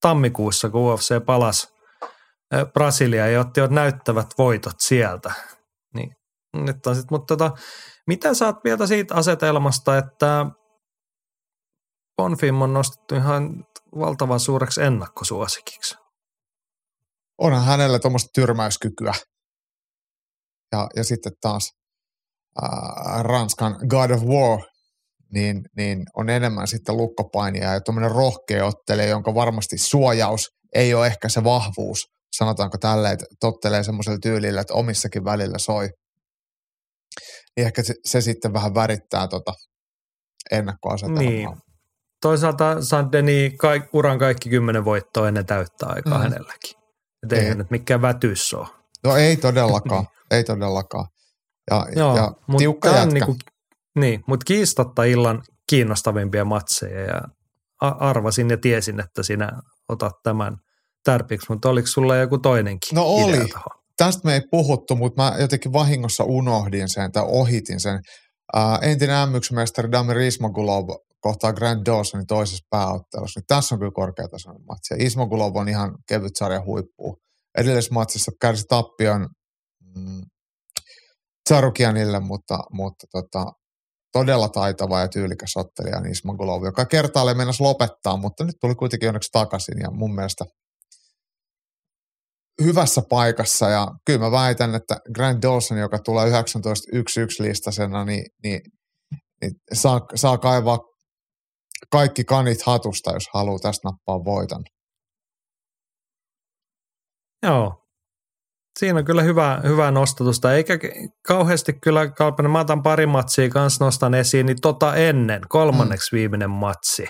tammikuussa, 0.02 0.70
kun 0.70 0.82
UFC 0.82 1.26
palasi 1.26 1.68
Brasiliaan 2.74 3.34
ja 3.34 3.40
otti 3.40 3.61
näyttävät 3.70 4.28
voitot 4.38 4.76
sieltä. 4.80 5.34
Niin, 5.94 6.16
nyt 6.53 6.88
on 6.88 6.95
sit, 6.95 7.11
mutta 7.11 7.38
tota, 7.38 7.52
mitä 8.07 8.34
sä 8.34 8.45
oot 8.45 8.64
mieltä 8.64 8.88
siitä 8.88 9.16
asetelmasta, 9.16 9.98
että 9.98 10.45
Bonfim 12.18 12.61
on 12.61 12.74
nostettu 12.74 13.16
ihan 13.16 13.66
valtavan 13.95 14.40
suureksi 14.40 14.82
ennakkosuosikiksi? 14.82 15.95
onhan 17.40 17.66
hänellä 17.66 17.99
tuommoista 17.99 18.30
tyrmäyskykyä. 18.34 19.14
Ja, 20.72 20.88
ja 20.96 21.04
sitten 21.04 21.32
taas 21.41 21.72
ää, 22.62 23.24
Ranskan 23.24 23.76
God 23.90 24.12
of 24.12 24.22
War, 24.24 24.60
niin, 25.34 25.62
niin 25.78 26.04
on 26.16 26.30
enemmän 26.30 26.68
sitten 26.68 26.98
lukkopainia 26.98 27.74
ja 27.74 27.82
tuommoinen 27.82 28.12
rohkea 28.12 28.66
ottelee, 28.66 29.08
jonka 29.08 29.34
varmasti 29.36 29.78
suojaus 29.78 30.48
ei 30.76 30.94
ole 30.94 31.08
ehkä 31.08 31.30
se 31.30 31.44
vahvuus, 31.44 32.00
sanotaanko 32.36 32.78
tälleen, 32.78 33.14
että 33.14 33.26
tottelee 33.40 33.84
semmoisella 33.84 34.20
tyylillä, 34.22 34.62
että 34.62 34.74
omissakin 34.74 35.26
välillä 35.26 35.58
soi. 35.58 35.90
Niin 37.58 37.68
ehkä 37.68 37.84
se, 37.84 37.94
se 38.06 38.22
sitten 38.22 38.54
vähän 38.54 38.74
värittää 38.74 39.28
tota 39.28 39.54
ennakkoasetelmaa. 40.52 41.24
Niin. 41.24 41.50
Toisaalta 42.22 42.76
Saint-Denis 42.82 43.54
kaik, 43.58 43.84
uran 43.94 44.20
kaikki 44.20 44.50
kymmenen 44.50 44.86
voittoa 44.86 45.28
ennen 45.28 45.46
täyttää 45.46 45.90
aikaa 45.90 46.18
Mm. 46.18 46.24
hänelläkin. 46.24 46.76
Et 47.24 47.34
ei 47.34 47.56
nyt 47.56 47.72
mikään 47.72 48.02
vätys 48.02 48.54
ole. 48.54 48.68
No 49.04 49.16
ei 49.16 49.38
todellakaan, 49.38 50.06
ei 50.31 50.43
todellakaan. 50.43 51.06
Ja, 51.72 51.88
Joo, 51.95 52.15
ja 52.15 52.31
mut 52.47 52.57
tiukka 52.57 52.89
jätkä. 52.89 53.14
Niinku, 53.14 53.35
niin, 53.99 54.23
mutta 54.27 54.43
kiistatta 54.43 55.03
illan 55.03 55.41
kiinnostavimpia 55.69 56.45
matseja 56.45 57.01
ja 57.01 57.22
arvasin 57.80 58.49
ja 58.49 58.57
tiesin, 58.57 58.99
että 58.99 59.23
sinä 59.23 59.49
otat 59.89 60.14
tämän 60.23 60.57
tärpiksi, 61.03 61.45
mutta 61.49 61.69
oliko 61.69 61.88
sulla 61.88 62.15
joku 62.15 62.38
toinenkin 62.38 62.95
No 62.95 63.03
oli. 63.03 63.38
idea 63.38 63.47
tästä 63.99 64.22
me 64.26 64.34
ei 64.34 64.41
puhuttu, 64.51 64.95
mutta 64.95 65.22
mä 65.23 65.35
jotenkin 65.39 65.73
vahingossa 65.73 66.23
unohdin 66.23 66.89
sen 66.89 67.11
tai 67.11 67.23
ohitin 67.27 67.80
sen. 67.80 67.99
Ää, 68.56 68.80
entinen 68.81 69.27
M1-mestari 69.30 69.91
Damir 69.91 70.18
Ismagulov 70.18 70.89
kohtaa 71.19 71.53
Grand 71.53 71.85
Dawsonin 71.85 72.27
toisessa 72.27 72.65
pääottelussa. 72.69 73.39
Niin 73.39 73.45
tässä 73.47 73.76
on 73.76 73.80
kyllä 73.80 73.91
korkeatasoinen 73.95 74.65
matsi. 74.68 74.93
Ismagulov 74.99 75.56
on 75.56 75.69
ihan 75.69 75.95
kevyt 76.07 76.35
sarjan 76.35 76.65
huippu. 76.65 77.18
Edellisessä 77.57 77.93
matsissa 77.93 78.31
kärsi 78.41 78.64
tappion 78.69 79.27
mm, 80.00 80.22
Tsarukianille, 81.50 82.20
mutta, 82.20 82.60
mutta 82.72 83.08
tota, 83.12 83.46
todella 84.12 84.50
taitava 84.50 85.00
ja 85.00 85.08
tyylikäs 85.08 85.58
ottelija 85.58 86.00
niin 86.00 86.12
Ismagulov, 86.12 86.64
joka 86.64 86.86
kertaalleen 86.86 87.38
mennäisi 87.38 87.64
lopettaa, 87.64 88.18
mutta 88.18 88.44
nyt 88.44 88.56
tuli 88.62 88.76
kuitenkin 88.76 89.10
onneksi 89.10 89.32
takaisin 89.32 89.80
ja 89.82 89.92
mun 89.92 90.16
mielestä 90.16 90.46
hyvässä 92.64 93.02
paikassa 93.10 93.70
ja 93.70 93.88
kyllä 94.06 94.20
mä 94.20 94.32
väitän, 94.32 94.76
että 94.76 94.98
Grant 95.16 95.42
Dawson, 95.42 95.78
joka 95.78 96.00
tulee 96.00 96.26
19-1-1 96.26 96.32
listasena, 97.40 98.06
niin, 98.06 98.26
niin, 98.44 98.62
niin 99.42 99.52
saa, 99.74 100.02
saa 100.16 100.38
kaivaa 100.38 100.80
kaikki 101.92 102.24
kanit 102.24 102.62
hatusta, 102.62 103.14
jos 103.14 103.24
haluaa 103.34 103.60
tästä 103.60 103.88
nappaa 103.88 104.26
voiton. 104.26 104.64
Joo. 107.44 107.89
Siinä 108.80 108.99
on 108.99 109.06
kyllä 109.06 109.22
hyvä, 109.22 109.61
hyvä 109.64 109.91
nostatusta, 109.91 110.53
eikä 110.53 110.73
kauheasti 111.27 111.73
kyllä 111.73 112.07
Kalpanen, 112.07 112.51
mä 112.51 112.60
otan 112.60 112.84
pari 112.84 113.06
matsia 113.06 113.49
kanssa 113.49 113.85
nostan 113.85 114.14
esiin, 114.14 114.45
niin 114.45 114.61
tota 114.61 114.95
ennen, 114.95 115.41
kolmanneksi 115.49 116.15
mm. 116.15 116.18
viimeinen 116.18 116.49
matsi. 116.49 117.07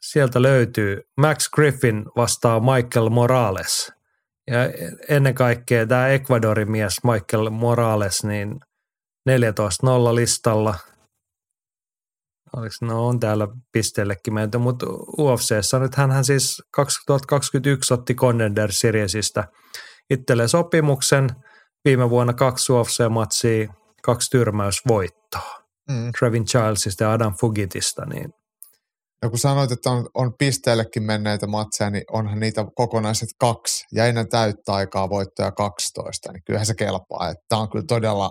Sieltä 0.00 0.42
löytyy 0.42 1.00
Max 1.16 1.48
Griffin 1.50 2.04
vastaa 2.16 2.60
Michael 2.60 3.08
Morales. 3.10 3.92
Ja 4.46 4.56
ennen 5.08 5.34
kaikkea 5.34 5.86
tämä 5.86 6.08
Ecuadorin 6.08 6.70
mies 6.70 6.96
Michael 7.04 7.50
Morales, 7.50 8.24
niin 8.24 8.60
14-0 9.30 10.14
listalla. 10.14 10.74
Oliko, 12.56 12.74
no 12.80 13.06
on 13.06 13.20
täällä 13.20 13.48
pisteellekin 13.72 14.34
menty, 14.34 14.58
mutta 14.58 14.86
UFCssä 15.18 15.78
nyt 15.78 15.94
hän 15.94 16.24
siis 16.24 16.62
2021 16.70 17.94
otti 17.94 18.14
Contender 18.14 18.72
Seriesistä 18.72 19.44
itselleen 20.10 20.48
sopimuksen. 20.48 21.28
Viime 21.84 22.10
vuonna 22.10 22.32
kaksi 22.32 22.72
UFC-matsia, 22.72 23.74
kaksi 24.02 24.30
tyrmäysvoittoa. 24.30 25.64
Mm. 25.90 26.12
Trevin 26.18 26.44
Childsista 26.44 27.04
ja 27.04 27.12
Adam 27.12 27.34
Fugitista, 27.40 28.06
niin 28.06 28.30
No 29.22 29.30
kun 29.30 29.38
sanoit, 29.38 29.72
että 29.72 29.90
on, 29.90 30.08
on 30.14 30.34
pisteellekin 30.38 31.02
menneitä 31.02 31.46
matseja, 31.46 31.90
niin 31.90 32.04
onhan 32.12 32.40
niitä 32.40 32.64
kokonaiset 32.74 33.28
kaksi. 33.38 33.84
Ja 33.92 34.06
ennen 34.06 34.28
täyttä 34.28 34.72
aikaa 34.72 35.10
voittoja 35.10 35.52
12, 35.52 36.32
niin 36.32 36.42
kyllähän 36.46 36.66
se 36.66 36.74
kelpaa. 36.74 37.34
Tämä 37.48 37.62
on 37.62 37.70
kyllä 37.70 37.84
todella 37.88 38.30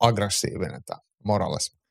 aggressiivinen 0.00 0.80
tämä 0.86 0.98
Morales. 1.24 1.83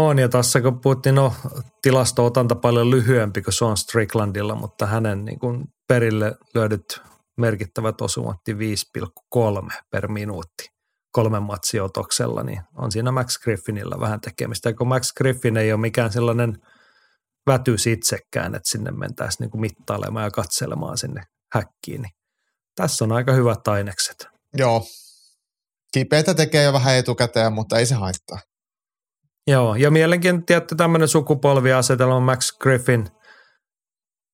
On, 0.00 0.18
ja 0.18 0.28
tässä 0.28 0.60
kun 0.60 0.80
puhuttiin, 0.80 1.14
no 1.14 1.34
tilasto-otanta 1.82 2.54
paljon 2.54 2.90
lyhyempi 2.90 3.42
kuin 3.42 3.54
Sean 3.54 3.76
Stricklandilla, 3.76 4.54
mutta 4.54 4.86
hänen 4.86 5.24
niin 5.24 5.38
kuin 5.38 5.64
perille 5.88 6.34
löydyt 6.54 7.02
merkittävät 7.36 8.00
osumat 8.00 8.36
5,3 8.50 9.82
per 9.90 10.08
minuutti 10.08 10.64
kolmen 11.12 11.42
matsiotoksella, 11.42 12.42
niin 12.42 12.60
on 12.76 12.92
siinä 12.92 13.12
Max 13.12 13.38
Griffinillä 13.38 14.00
vähän 14.00 14.20
tekemistä. 14.20 14.68
Ja 14.68 14.74
kun 14.74 14.88
Max 14.88 15.12
Griffin 15.12 15.56
ei 15.56 15.72
ole 15.72 15.80
mikään 15.80 16.12
sellainen 16.12 16.58
vätys 17.46 17.86
itsekään, 17.86 18.54
että 18.54 18.70
sinne 18.70 18.90
mentäisiin 18.90 19.44
niin 19.44 19.50
kuin 19.50 19.60
mittailemaan 19.60 20.24
ja 20.24 20.30
katselemaan 20.30 20.98
sinne 20.98 21.22
häkkiin, 21.54 22.02
niin 22.02 22.12
tässä 22.74 23.04
on 23.04 23.12
aika 23.12 23.32
hyvät 23.32 23.68
ainekset. 23.68 24.28
Joo. 24.56 24.86
Kipeitä 25.92 26.34
tekee 26.34 26.62
jo 26.62 26.72
vähän 26.72 26.96
etukäteen, 26.96 27.52
mutta 27.52 27.78
ei 27.78 27.86
se 27.86 27.94
haittaa. 27.94 28.38
Joo, 29.48 29.74
ja 29.74 29.90
mielenkiintoinen 29.90 30.46
tietty 30.46 30.76
tämmöinen 30.76 31.08
sukupolviasetelma 31.08 32.20
Max 32.20 32.58
Griffin 32.58 33.08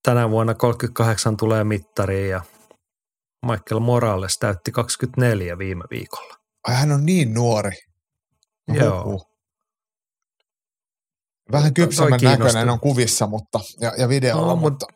tänä 0.02 0.30
vuonna 0.30 0.54
38 0.54 1.36
tulee 1.36 1.64
mittariin 1.64 2.30
ja 2.30 2.40
Michael 3.46 3.80
Morales 3.80 4.38
täytti 4.38 4.72
24 4.72 5.58
viime 5.58 5.84
viikolla. 5.90 6.34
Ai 6.68 6.74
hän 6.74 6.92
on 6.92 7.06
niin 7.06 7.34
nuori. 7.34 7.70
Joo. 8.68 9.24
Vähän 11.52 11.74
kypsemmän 11.74 12.20
näköinen 12.22 12.70
on 12.70 12.80
kuvissa 12.80 13.26
mutta, 13.26 13.60
ja, 13.80 13.92
ja 13.98 14.08
videolla, 14.08 14.46
no, 14.46 14.56
mutta... 14.56 14.86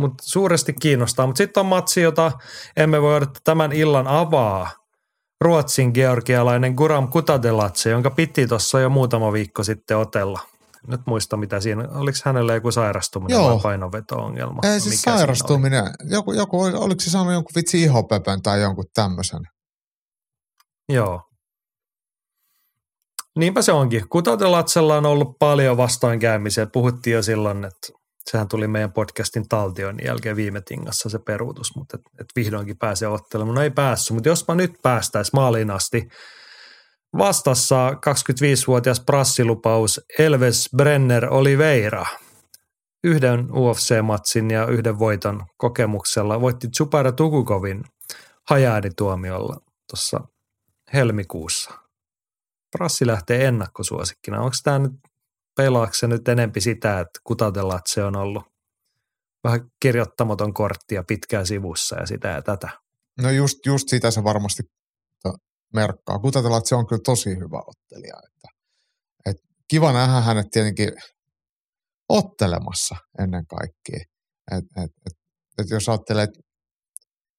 Mutta 0.00 0.24
suuresti 0.26 0.72
kiinnostaa. 0.72 1.26
Mutta 1.26 1.38
sitten 1.38 1.60
on 1.60 1.66
matsi, 1.66 2.00
jota 2.00 2.32
emme 2.76 3.02
voi 3.02 3.16
odottaa 3.16 3.40
tämän 3.44 3.72
illan 3.72 4.06
avaa. 4.06 4.70
Ruotsin 5.40 5.90
georgialainen 5.94 6.74
Guram 6.74 7.08
Kutadelatse, 7.08 7.90
jonka 7.90 8.10
piti 8.10 8.46
tuossa 8.46 8.80
jo 8.80 8.90
muutama 8.90 9.32
viikko 9.32 9.64
sitten 9.64 9.96
otella. 9.96 10.40
Nyt 10.86 11.00
muista 11.06 11.36
mitä 11.36 11.60
siinä, 11.60 11.88
oliko 11.88 12.18
hänellä 12.24 12.54
joku 12.54 12.72
sairastuminen 12.72 13.34
Joo. 13.34 13.50
vai 13.50 13.58
painoveto-ongelma? 13.62 14.60
Ei 14.64 14.80
siis 14.80 15.06
Mikä 15.06 15.18
sairastuminen, 15.18 15.84
joku, 16.04 16.32
joku, 16.32 16.62
oliko 16.62 17.00
se 17.00 17.10
saanut 17.10 17.32
jonkun 17.32 17.52
vitsi 17.56 17.82
ihopöpön 17.82 18.42
tai 18.42 18.60
jonkun 18.60 18.84
tämmöisen? 18.94 19.40
Joo. 20.88 21.22
Niinpä 23.38 23.62
se 23.62 23.72
onkin. 23.72 24.08
Kutotelatsella 24.08 24.96
on 24.96 25.06
ollut 25.06 25.38
paljon 25.38 25.76
vastoinkäymisiä. 25.76 26.66
Puhuttiin 26.66 27.14
jo 27.14 27.22
silloin, 27.22 27.64
että 27.64 27.97
sehän 28.30 28.48
tuli 28.48 28.68
meidän 28.68 28.92
podcastin 28.92 29.48
taltioinnin 29.48 30.06
jälkeen 30.06 30.36
viime 30.36 30.60
tingassa 30.60 31.08
se 31.08 31.18
peruutus, 31.18 31.76
mutta 31.76 31.96
et, 31.96 32.02
et 32.20 32.26
vihdoinkin 32.36 32.78
pääsee 32.78 33.08
ottelemaan. 33.08 33.54
No 33.54 33.62
ei 33.62 33.70
päässyt, 33.70 34.14
mutta 34.14 34.28
jos 34.28 34.48
mä 34.48 34.54
nyt 34.54 34.72
päästäisiin 34.82 35.30
maaliin 35.34 35.70
asti, 35.70 36.08
vastassa 37.18 37.90
25-vuotias 37.90 39.00
prassilupaus 39.00 40.00
Elves 40.18 40.68
Brenner 40.76 41.26
Oliveira. 41.30 42.06
Yhden 43.04 43.48
UFC-matsin 43.50 44.50
ja 44.50 44.66
yhden 44.66 44.98
voiton 44.98 45.46
kokemuksella 45.56 46.40
voitti 46.40 46.68
Tsupara 46.68 47.12
Tukukovin 47.12 47.84
hajaadituomiolla 48.48 49.56
tuossa 49.90 50.20
helmikuussa. 50.92 51.70
Prassi 52.76 53.06
lähtee 53.06 53.44
ennakkosuosikkina. 53.44 54.40
Onko 54.40 54.56
tämä 54.64 54.78
nyt, 54.78 54.92
pelaako 55.58 55.94
se 55.94 56.06
nyt 56.06 56.28
enempi 56.28 56.60
sitä, 56.60 57.00
että 57.00 57.20
kutatellaan, 57.24 57.78
että 57.78 57.92
se 57.92 58.04
on 58.04 58.16
ollut 58.16 58.44
vähän 59.44 59.60
kirjoittamaton 59.82 60.54
kortti 60.54 60.94
ja 60.94 61.04
sivussa 61.44 61.96
ja 61.96 62.06
sitä 62.06 62.28
ja 62.28 62.42
tätä? 62.42 62.68
No 63.22 63.30
just, 63.30 63.66
just 63.66 63.88
sitä 63.88 64.10
se 64.10 64.24
varmasti 64.24 64.62
merkkaa. 65.74 66.18
Kutatellaan, 66.18 66.58
että 66.58 66.68
se 66.68 66.74
on 66.74 66.86
kyllä 66.86 67.02
tosi 67.04 67.30
hyvä 67.30 67.62
ottelija. 67.66 68.14
Että, 68.26 68.48
et 69.26 69.36
kiva 69.68 69.92
nähdä 69.92 70.20
hänet 70.20 70.46
tietenkin 70.50 70.92
ottelemassa 72.08 72.96
ennen 73.18 73.46
kaikkea. 73.46 74.04
Et, 74.52 74.64
et, 74.84 74.92
et, 75.06 75.18
et 75.58 75.70
jos 75.70 75.88
ajattelee, 75.88 76.24
että 76.24 76.40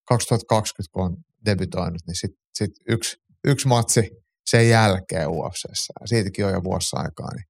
2020 0.07 0.93
kun 0.93 1.05
on 1.05 1.17
debytoinut, 1.45 2.01
niin 2.07 2.15
sitten 2.15 2.43
sit 2.53 2.71
yksi, 2.89 3.17
yksi 3.47 3.67
matsi 3.67 4.09
sen 4.45 4.69
jälkeen 4.69 5.29
UFCssä. 5.29 5.93
Siitäkin 6.05 6.45
on 6.45 6.51
jo 6.51 6.63
vuosi 6.63 6.95
aikaa. 6.95 7.33
Niin. 7.35 7.48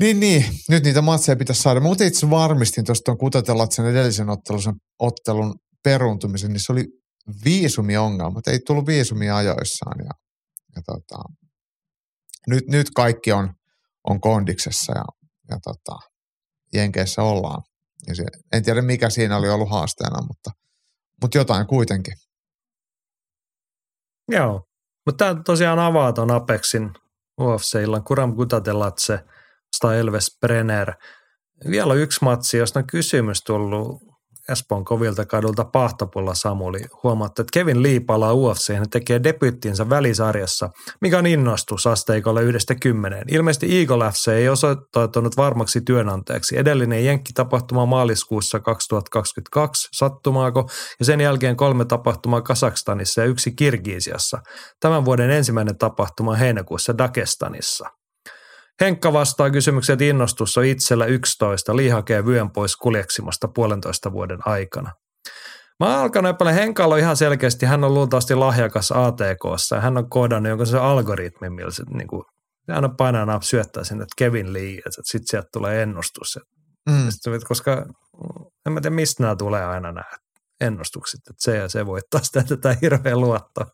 Niin, 0.00 0.20
niin. 0.20 0.44
Nyt 0.68 0.84
niitä 0.84 1.02
matseja 1.02 1.36
pitäisi 1.36 1.62
saada. 1.62 1.80
Mutta 1.80 2.04
itse 2.04 2.30
varmistin 2.30 2.84
tuosta 2.84 3.16
kutatella 3.16 3.66
sen 3.70 3.86
edellisen 3.86 4.30
ottelun, 4.30 4.60
ottelun 4.98 5.54
peruuntumisen, 5.84 6.52
niin 6.52 6.60
se 6.60 6.72
oli 6.72 6.84
viisumiongelmat. 7.44 8.48
Ei 8.48 8.58
tullut 8.66 8.86
viisumia 8.86 9.36
ajoissaan. 9.36 9.98
Ja, 9.98 10.10
ja 10.76 10.82
tota, 10.86 11.22
nyt, 12.46 12.66
nyt 12.66 12.90
kaikki 12.96 13.32
on, 13.32 13.54
on 14.08 14.20
kondiksessa 14.20 14.92
ja, 14.92 15.04
ja 15.50 15.58
tota, 15.64 15.98
Jenkeissä 16.74 17.22
ollaan. 17.22 17.62
Ja 18.06 18.14
se, 18.14 18.24
en 18.52 18.62
tiedä 18.62 18.82
mikä 18.82 19.10
siinä 19.10 19.36
oli 19.36 19.48
ollut 19.48 19.70
haasteena, 19.70 20.22
mutta, 20.22 20.50
mutta 21.22 21.38
jotain 21.38 21.66
kuitenkin. 21.66 22.14
Joo, 24.28 24.62
mutta 25.06 25.24
tämä 25.24 25.42
tosiaan 25.42 25.78
avaa 25.78 26.12
tuon 26.12 26.30
Apexin 26.30 26.90
UFC-illan. 27.40 28.04
Kuram 28.04 28.34
Gutatelatse, 28.34 29.18
Elves 29.98 30.36
Brenner. 30.40 30.92
Vielä 31.70 31.94
yksi 31.94 32.18
matsi, 32.22 32.56
josta 32.56 32.78
on 32.78 32.86
kysymys 32.86 33.42
tullut 33.42 34.10
Espoon 34.52 34.84
kovilta 34.84 35.24
kadulta 35.24 35.64
Pahtopulla 35.64 36.34
Samuli 36.34 36.80
huomaatte, 37.02 37.42
että 37.42 37.50
Kevin 37.52 37.82
Lee 37.82 38.00
palaa 38.00 38.34
UFC 38.34 38.68
ja 38.68 38.82
tekee 38.90 39.22
debyttinsä 39.22 39.90
välisarjassa, 39.90 40.70
mikä 41.00 41.18
on 41.18 41.26
innostus 41.26 41.86
asteikolle 41.86 42.42
yhdestä 42.42 42.74
kymmeneen. 42.74 43.24
Ilmeisesti 43.34 43.78
Eagle 43.78 44.10
FC 44.10 44.28
ei 44.28 44.48
osoittautunut 44.48 45.36
varmaksi 45.36 45.80
työnantajaksi. 45.80 46.58
Edellinen 46.58 47.04
Jenkki-tapahtuma 47.04 47.86
maaliskuussa 47.86 48.60
2022, 48.60 49.88
sattumaako, 49.92 50.68
ja 50.98 51.04
sen 51.04 51.20
jälkeen 51.20 51.56
kolme 51.56 51.84
tapahtumaa 51.84 52.42
Kasakstanissa 52.42 53.20
ja 53.20 53.26
yksi 53.26 53.52
Kirgiisiassa. 53.52 54.38
Tämän 54.80 55.04
vuoden 55.04 55.30
ensimmäinen 55.30 55.78
tapahtuma 55.78 56.34
heinäkuussa 56.34 56.98
Dagestanissa. 56.98 57.99
Henkka 58.80 59.12
vastaa 59.12 59.50
kysymykseen, 59.50 59.94
että 59.94 60.04
innostus 60.04 60.58
on 60.58 60.64
itsellä 60.64 61.06
11, 61.06 61.76
Li 61.76 61.88
hakee 61.88 62.26
vyön 62.26 62.50
pois 62.50 62.76
kuljeksimosta 62.76 63.48
puolentoista 63.48 64.12
vuoden 64.12 64.38
aikana. 64.46 64.92
Mä 65.80 65.86
oon 65.86 66.02
alkanut 66.02 66.30
epäillä, 66.30 66.52
Henkka 66.52 66.84
on 66.84 66.98
ihan 66.98 67.16
selkeästi, 67.16 67.66
hän 67.66 67.84
on 67.84 67.94
luultavasti 67.94 68.34
lahjakas 68.34 68.92
ATKssa 68.92 69.76
ja 69.76 69.80
hän 69.80 69.96
on 69.96 70.10
koodannut 70.10 70.48
jonkun 70.48 70.66
se 70.66 70.78
algoritmi, 70.78 71.50
millä 71.50 71.70
se 71.70 71.82
niin 71.94 72.08
kuin, 72.08 72.22
hän 72.70 72.84
on 72.84 72.96
painaa 72.96 73.40
syöttää 73.42 73.84
sinne, 73.84 74.02
että 74.02 74.14
Kevin 74.18 74.52
Lee, 74.52 74.74
että 74.74 74.90
sitten 75.04 75.26
sieltä 75.26 75.48
tulee 75.52 75.82
ennustus. 75.82 76.38
Mm. 76.88 77.08
Koska 77.48 77.86
en 78.66 78.72
mä 78.72 78.80
tiedä, 78.80 78.94
mistä 78.96 79.22
nämä 79.22 79.36
tulee 79.36 79.64
aina 79.64 79.92
nämä 79.92 80.04
ennustukset, 80.60 81.20
että 81.30 81.42
se 81.42 81.56
ja 81.56 81.68
se 81.68 81.86
voittaa 81.86 82.22
sitä 82.22 82.42
tätä 82.42 82.76
hirveä 82.82 83.16
luottoa 83.16 83.66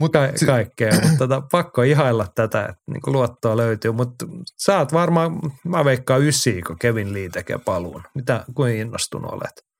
Mut, 0.00 0.12
Ka- 0.12 0.32
si- 0.36 0.46
kaikkea, 0.46 0.92
mutta 1.02 1.18
tota, 1.18 1.42
pakko 1.52 1.82
ihailla 1.82 2.26
tätä, 2.34 2.60
että 2.60 2.82
niin 2.86 3.00
luottoa 3.06 3.56
löytyy, 3.56 3.92
mutta 3.92 4.26
sä 4.64 4.78
oot 4.78 4.92
varmaan, 4.92 5.38
mä 5.64 5.84
veikkaan 5.84 6.22
ysi, 6.22 6.62
kun 6.62 6.78
Kevin 6.78 7.12
Lee 7.12 7.28
tekee 7.28 7.58
paluun. 7.58 8.02
Mitä, 8.14 8.44
kuin 8.54 8.74
innostunut 8.74 9.32
olet? 9.32 9.70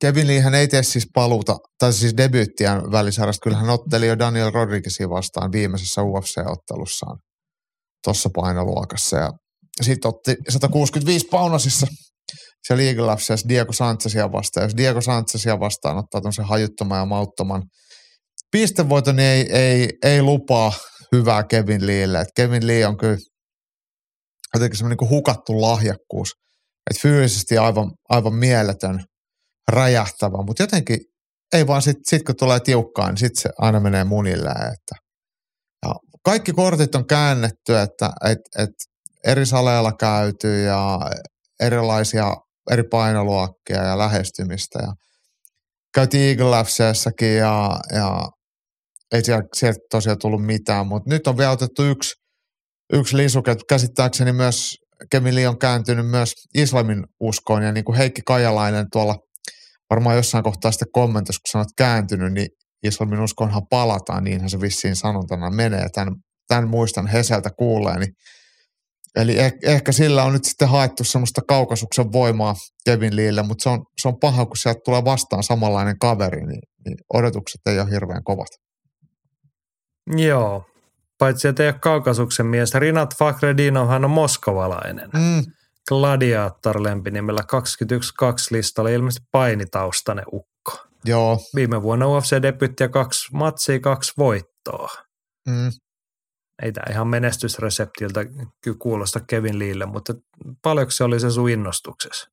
Kevin 0.00 0.26
Lee 0.26 0.40
hän 0.40 0.54
ei 0.54 0.68
tee 0.68 0.82
siis 0.82 1.08
paluuta, 1.14 1.56
tai 1.78 1.92
siis 1.92 2.16
debyyttiä 2.16 2.82
välisarjasta. 2.92 3.42
Kyllä 3.42 3.56
hän 3.56 3.70
otteli 3.70 4.06
jo 4.06 4.18
Daniel 4.18 4.50
Rodriguezin 4.52 5.10
vastaan 5.10 5.52
viimeisessä 5.52 6.02
UFC-ottelussaan 6.02 7.18
tuossa 8.04 8.30
painoluokassa. 8.34 9.16
Ja 9.16 9.32
sitten 9.82 10.08
otti 10.08 10.36
165 10.48 11.26
paunasissa 11.30 11.86
se 12.68 12.76
League 12.76 13.02
Lapsias 13.02 13.44
Diego 13.48 13.72
Sanchezia 13.72 14.32
vastaan. 14.32 14.64
Jos 14.64 14.76
Diego 14.76 15.00
Sanchezia 15.00 15.60
vastaan 15.60 15.98
ottaa 15.98 16.20
tuon 16.20 16.48
hajuttoman 16.48 16.98
ja 16.98 17.04
mauttoman 17.04 17.62
pistevoiton, 18.52 19.16
niin 19.16 19.28
ei, 19.28 19.52
ei, 19.52 19.88
ei 20.04 20.22
lupaa 20.22 20.72
hyvää 21.12 21.44
Kevin 21.44 21.86
Leelle. 21.86 22.20
Et 22.20 22.28
Kevin 22.36 22.66
Lee 22.66 22.86
on 22.86 22.96
kyllä 22.96 23.18
jotenkin 24.54 24.78
semmoinen 24.78 24.96
niin 25.00 25.10
hukattu 25.10 25.60
lahjakkuus. 25.60 26.28
Että 26.90 27.02
fyysisesti 27.02 27.58
aivan, 27.58 27.90
aivan 28.08 28.34
mieletön, 28.34 29.04
räjähtävä, 29.68 30.42
mutta 30.46 30.62
jotenkin 30.62 30.98
ei 31.52 31.66
vaan 31.66 31.82
sitten 31.82 32.02
sit 32.06 32.22
kun 32.22 32.36
tulee 32.36 32.60
tiukkaan, 32.60 33.08
niin 33.08 33.18
sitten 33.18 33.42
se 33.42 33.50
aina 33.58 33.80
menee 33.80 34.04
munille. 34.04 34.50
Että, 34.50 34.94
ja 35.86 35.94
kaikki 36.24 36.52
kortit 36.52 36.94
on 36.94 37.06
käännetty, 37.06 37.78
että 37.78 38.10
et, 38.24 38.38
et 38.58 38.74
eri 39.24 39.46
saleilla 39.46 39.92
käyty 39.92 40.62
ja 40.62 41.00
erilaisia 41.60 42.36
eri 42.70 42.82
painoluokkia 42.82 43.84
ja 43.84 43.98
lähestymistä. 43.98 44.78
Ja 44.82 44.92
käytiin 45.94 46.28
Eagle 46.28 46.64
FCssäkin 46.64 47.36
ja, 47.36 47.80
ja 47.94 48.28
ei 49.12 49.24
sieltä, 49.24 49.48
sieltä 49.54 49.78
tosiaan 49.90 50.18
tullut 50.18 50.46
mitään, 50.46 50.86
mutta 50.86 51.10
nyt 51.10 51.26
on 51.26 51.38
vielä 51.38 51.50
otettu 51.50 51.82
yksi, 51.82 52.14
yksi 52.92 53.16
lisuke, 53.16 53.56
käsittääkseni 53.68 54.32
myös 54.32 54.76
Kevin 55.10 55.34
Lee 55.34 55.48
on 55.48 55.58
kääntynyt 55.58 56.06
myös 56.06 56.32
islamin 56.54 57.04
uskoon 57.20 57.62
ja 57.62 57.72
niin 57.72 57.84
kuin 57.84 57.96
Heikki 57.96 58.22
Kajalainen 58.26 58.86
tuolla 58.92 59.16
varmaan 59.90 60.16
jossain 60.16 60.44
kohtaa 60.44 60.70
sitten 60.70 60.92
kommentoisi, 60.92 61.38
kun 61.38 61.50
sanot 61.50 61.68
kääntynyt, 61.76 62.32
niin 62.32 62.48
islamin 62.82 63.20
uskonhan 63.20 63.62
palataan, 63.70 64.24
niinhän 64.24 64.50
se 64.50 64.60
vissiin 64.60 64.96
sanontana 64.96 65.50
menee. 65.50 65.88
Tämän, 65.88 66.14
tämän 66.48 66.68
muistan 66.68 67.06
Heseltä 67.06 67.50
kuulleeni. 67.58 68.06
Eli 69.16 69.38
eh, 69.38 69.52
ehkä 69.62 69.92
sillä 69.92 70.24
on 70.24 70.32
nyt 70.32 70.44
sitten 70.44 70.68
haettu 70.68 71.04
semmoista 71.04 71.40
kaukasuksen 71.48 72.12
voimaa 72.12 72.54
Kevin 72.84 73.16
Leelle, 73.16 73.42
mutta 73.42 73.62
se 73.62 73.68
on, 73.68 73.84
se 74.00 74.08
on 74.08 74.20
paha, 74.20 74.46
kun 74.46 74.56
sieltä 74.56 74.80
tulee 74.84 75.04
vastaan 75.04 75.42
samanlainen 75.42 75.98
kaveri, 75.98 76.46
niin, 76.46 76.62
niin 76.84 76.96
odotukset 77.14 77.60
ei 77.66 77.80
ole 77.80 77.90
hirveän 77.90 78.24
kovat. 78.24 78.48
Joo, 80.16 80.64
paitsi 81.18 81.48
että 81.48 81.62
ei 81.62 81.68
ole 81.68 81.78
kaukasuksen 81.78 82.46
mies. 82.46 82.74
Rinat 82.74 83.16
Fakhredinohan 83.18 84.04
on 84.04 84.10
moskovalainen. 84.10 85.10
Mm. 85.14 85.52
Gladiator 85.88 86.82
lempinimellä 86.82 87.40
21-2 87.42 87.44
listalla 88.50 88.90
ilmeisesti 88.90 89.26
painitaustainen 89.32 90.24
ukko. 90.32 90.86
Joo. 91.04 91.38
Viime 91.54 91.82
vuonna 91.82 92.06
UFC-debytti 92.06 92.84
ja 92.84 92.88
kaksi 92.88 93.28
matsia, 93.32 93.80
kaksi 93.80 94.12
voittoa. 94.18 94.88
Mm. 95.48 95.70
Ei 96.62 96.72
tämä 96.72 96.92
ihan 96.92 97.08
menestysreseptiltä 97.08 98.20
kuulosta 98.78 99.20
Kevin 99.20 99.58
Leelle, 99.58 99.86
mutta 99.86 100.14
paljonko 100.62 100.90
se 100.90 101.04
oli 101.04 101.20
se 101.20 101.30
sun 101.30 101.50
innostuksessa? 101.50 102.28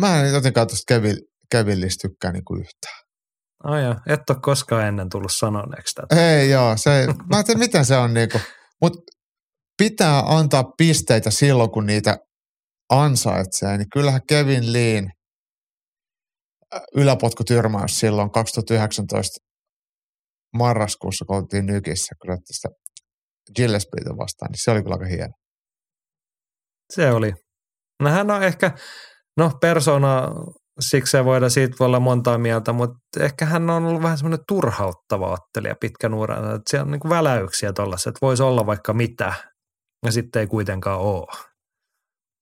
Mä 0.00 0.22
en 0.22 0.34
jotenkaan 0.34 0.66
tuosta 0.66 0.94
Kevin, 0.94 1.16
Kevin 1.52 1.78
tykkää 2.02 2.32
niinku 2.32 2.54
yhtään. 2.56 3.06
Ai 3.64 3.82
ja, 3.82 3.96
et 4.06 4.30
ole 4.30 4.38
koskaan 4.42 4.86
ennen 4.86 5.08
tullut 5.08 5.32
sanoneeksi 5.32 5.94
tätä. 5.94 6.30
Ei 6.30 6.50
joo, 6.50 6.76
se, 6.76 7.06
mä 7.30 7.38
en 7.38 7.44
tiedä 7.44 7.58
miten 7.58 7.84
se 7.84 7.96
on 7.96 8.14
niinku, 8.14 8.38
mutta 8.82 8.98
pitää 9.78 10.22
antaa 10.26 10.64
pisteitä 10.78 11.30
silloin, 11.30 11.70
kun 11.70 11.86
niitä 11.86 12.16
ansaitsee, 12.88 13.78
niin 13.78 13.90
kyllähän 13.90 14.20
Kevin 14.28 14.72
Leen 14.72 15.10
yläpotkutyrmäys 16.96 18.00
silloin 18.00 18.30
2019 18.30 19.46
marraskuussa, 20.56 21.24
kun 21.24 21.36
oltiin 21.36 21.66
Nykissä, 21.66 22.14
kun 22.22 22.38
sitä 22.44 22.68
Gillespietä 23.54 24.10
vastaan, 24.10 24.50
niin 24.50 24.62
se 24.62 24.70
oli 24.70 24.82
kyllä 24.82 24.94
aika 24.94 25.06
hieno. 25.06 25.32
Se 26.92 27.12
oli. 27.12 27.32
No 28.02 28.10
hän 28.10 28.30
on 28.30 28.42
ehkä, 28.42 28.70
no 29.36 29.52
persona, 29.60 30.28
siksi 30.80 31.10
se 31.10 31.24
voidaan 31.24 31.50
siitä 31.50 31.76
voi 31.80 31.86
olla 31.86 32.00
montaa 32.00 32.38
mieltä, 32.38 32.72
mutta 32.72 32.98
ehkä 33.20 33.44
hän 33.44 33.70
on 33.70 33.84
ollut 33.84 34.02
vähän 34.02 34.18
semmoinen 34.18 34.44
turhauttava 34.48 35.32
ottelija 35.32 35.74
pitkän 35.80 36.14
uran. 36.14 36.44
Että 36.44 36.70
siellä 36.70 36.84
on 36.84 36.90
niin 36.90 37.10
väläyksiä 37.10 37.72
tuollaisia, 37.72 38.10
että 38.10 38.18
voisi 38.22 38.42
olla 38.42 38.66
vaikka 38.66 38.92
mitä, 38.92 39.34
ja 40.04 40.12
sitten 40.12 40.40
ei 40.40 40.46
kuitenkaan 40.46 41.00
ole. 41.00 41.46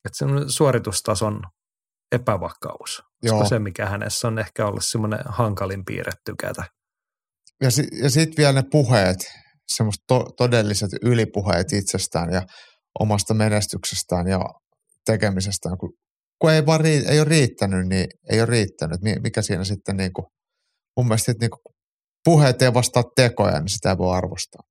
Että 0.04 0.18
semmoinen 0.18 0.50
suoritustason 0.50 1.40
epävakaus. 2.12 3.02
Joo. 3.22 3.44
se, 3.44 3.58
mikä 3.58 3.86
hänessä 3.86 4.28
on 4.28 4.38
ehkä 4.38 4.66
ollut 4.66 4.84
semmoinen 4.84 5.20
hankalin 5.26 5.84
piirre 5.84 6.12
tykätä. 6.24 6.64
Ja, 7.62 7.70
si- 7.70 8.02
ja 8.02 8.10
sitten 8.10 8.36
vielä 8.36 8.52
ne 8.52 8.62
puheet, 8.70 9.16
semmoiset 9.68 10.02
to- 10.08 10.30
todelliset 10.36 10.90
ylipuheet 11.02 11.72
itsestään 11.72 12.32
ja 12.32 12.42
omasta 13.00 13.34
menestyksestään 13.34 14.28
ja 14.28 14.40
tekemisestään, 15.06 15.78
kun, 15.78 15.92
kun 16.40 16.52
ei, 16.52 16.66
vaan 16.66 16.80
rii- 16.80 17.08
ei 17.08 17.18
ole 17.20 17.28
riittänyt, 17.28 17.86
niin 17.86 18.06
ei 18.30 18.40
ole 18.40 18.46
riittänyt. 18.46 19.00
Mikä 19.22 19.42
siinä 19.42 19.64
sitten 19.64 19.96
niin 19.96 20.12
kuin, 20.12 20.26
mun 20.96 21.06
mielestä 21.06 21.32
niin 21.40 21.50
kuin 21.50 21.74
puheet 22.24 22.62
ei 22.62 22.74
vastaa 22.74 23.02
tekoja, 23.16 23.60
niin 23.60 23.68
sitä 23.68 23.90
ei 23.90 23.98
voi 23.98 24.16
arvostaa. 24.16 24.62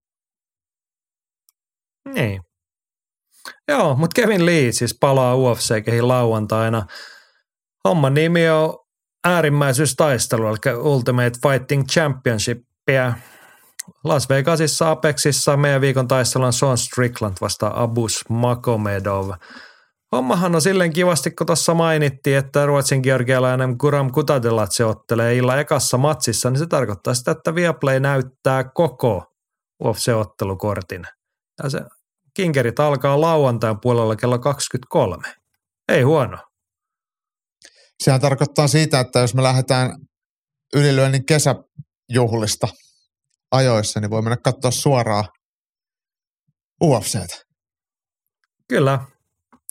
Niin. 2.13 2.41
Joo, 3.67 3.95
mutta 3.95 4.21
Kevin 4.21 4.45
Lee 4.45 4.71
siis 4.71 4.97
palaa 4.99 5.35
UFC-kehin 5.35 6.07
lauantaina. 6.07 6.85
Homman 7.87 8.13
nimi 8.13 8.49
on 8.49 8.77
äärimmäisyystaistelu, 9.23 10.47
eli 10.47 10.75
Ultimate 10.75 11.31
Fighting 11.41 11.83
Championship. 11.85 12.57
Las 14.03 14.29
Vegasissa 14.29 14.91
Apexissa 14.91 15.57
meidän 15.57 15.81
viikon 15.81 16.07
taistelu 16.07 16.43
on 16.43 16.53
Sean 16.53 16.77
Strickland 16.77 17.37
vasta 17.41 17.71
Abus 17.75 18.25
Makomedov. 18.29 19.31
Hommahan 20.11 20.55
on 20.55 20.61
silleen 20.61 20.93
kivasti, 20.93 21.31
kun 21.31 21.47
tuossa 21.47 21.73
mainittiin, 21.73 22.37
että 22.37 22.65
ruotsin 22.65 22.99
georgialainen 23.03 23.75
Guram 23.79 24.11
Kutadelatse 24.11 24.85
ottelee 24.85 25.35
illan 25.35 25.59
ekassa 25.59 25.97
matsissa, 25.97 26.49
niin 26.49 26.59
se 26.59 26.65
tarkoittaa 26.65 27.13
sitä, 27.13 27.31
että 27.31 27.55
Viaplay 27.55 27.99
näyttää 27.99 28.63
koko 28.63 29.23
UFC-ottelukortin. 29.83 31.07
Ja 31.63 31.69
se 31.69 31.79
kinkerit 32.33 32.79
alkaa 32.79 33.21
lauantain 33.21 33.79
puolella 33.81 34.15
kello 34.15 34.39
23. 34.39 35.27
Ei 35.89 36.01
huono. 36.01 36.37
Sehän 38.03 38.21
tarkoittaa 38.21 38.67
siitä, 38.67 38.99
että 38.99 39.19
jos 39.19 39.35
me 39.35 39.43
lähdetään 39.43 39.97
ylilyönnin 40.75 41.25
kesäjuhlista 41.25 42.67
ajoissa, 43.53 43.99
niin 43.99 44.09
voi 44.09 44.21
mennä 44.21 44.37
katsoa 44.37 44.71
suoraan 44.71 45.25
UFCtä. 46.83 47.35
Kyllä. 48.69 48.99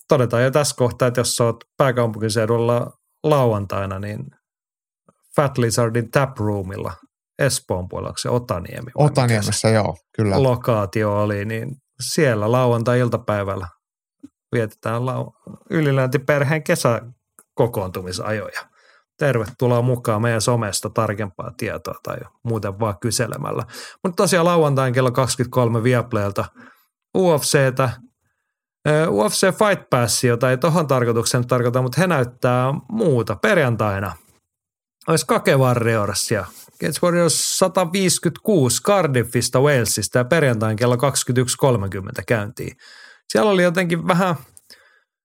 Todetaan 0.08 0.42
jo 0.42 0.50
tässä 0.50 0.76
kohtaa, 0.76 1.08
että 1.08 1.20
jos 1.20 1.40
olet 1.40 1.56
pääkaupunkiseudulla 1.76 2.90
lauantaina, 3.22 3.98
niin 3.98 4.18
Fat 5.36 5.58
Lizardin 5.58 6.10
Taproomilla 6.10 6.94
Espoon 7.38 7.88
puolella, 7.88 8.14
se 8.18 8.28
Otaniemi. 8.28 8.90
Otaniemessä, 8.94 9.68
joo, 9.68 9.96
kyllä. 10.16 10.42
Lokaatio 10.42 11.22
oli, 11.22 11.44
niin 11.44 11.76
siellä 12.00 12.52
lauantai-iltapäivällä 12.52 13.68
vietetään 14.52 15.02
lau- 15.02 15.32
yliläntiperheen 15.70 16.62
kesäkokoontumisajoja. 16.62 18.71
Tervetuloa 19.22 19.82
mukaan 19.82 20.22
meidän 20.22 20.40
somesta 20.40 20.90
tarkempaa 20.90 21.52
tietoa 21.56 21.94
tai 22.02 22.16
muuten 22.42 22.80
vaan 22.80 22.98
kyselemällä. 23.00 23.64
Mutta 24.04 24.22
tosiaan 24.22 24.46
lauantain 24.46 24.92
kello 24.92 25.12
23 25.12 25.82
Viaplaylta 25.82 26.44
UFCtä, 27.16 27.90
UFC 29.08 29.46
Fight 29.58 29.90
Pass, 29.90 30.24
jota 30.24 30.50
ei 30.50 30.56
tohon 30.58 30.86
tarkoituksen 30.86 31.46
tarkoita, 31.46 31.82
mutta 31.82 32.00
he 32.00 32.06
näyttää 32.06 32.74
muuta 32.88 33.36
perjantaina. 33.36 34.12
Olisi 35.08 35.26
Kake 35.26 35.56
Warriorsia 35.56 36.44
Cage 36.82 36.98
Warriors 37.02 37.58
156 37.58 38.82
Cardiffista 38.82 39.60
Walesista 39.60 40.18
ja 40.18 40.24
perjantain 40.24 40.76
kello 40.76 40.96
21.30 40.96 42.22
käyntiin. 42.26 42.76
Siellä 43.28 43.50
oli 43.50 43.62
jotenkin 43.62 44.06
vähän, 44.06 44.36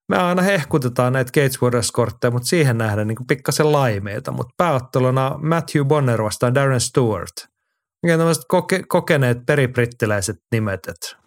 me 0.10 0.18
aina 0.18 0.42
hehkutetaan 0.42 1.14
näitä 1.14 1.32
Cage 1.32 1.58
Warriors-kortteja, 1.62 2.32
mutta 2.32 2.48
siihen 2.48 2.78
nähdään 2.78 3.08
niin 3.08 3.28
pikkasen 3.28 3.72
laimeita, 3.72 4.32
mutta 4.32 4.54
pääotteluna 4.58 5.40
Matthew 5.42 5.86
Bonner 5.86 6.24
vastaan 6.24 6.56
Darren 6.56 6.82
Stewart. 6.82 7.34
Mikä 8.04 8.18
tämmöiset 8.18 8.44
koke, 8.48 8.84
kokeneet 8.88 9.38
peribrittiläiset 9.46 10.36
nimet, 10.52 10.88
että 10.88 11.18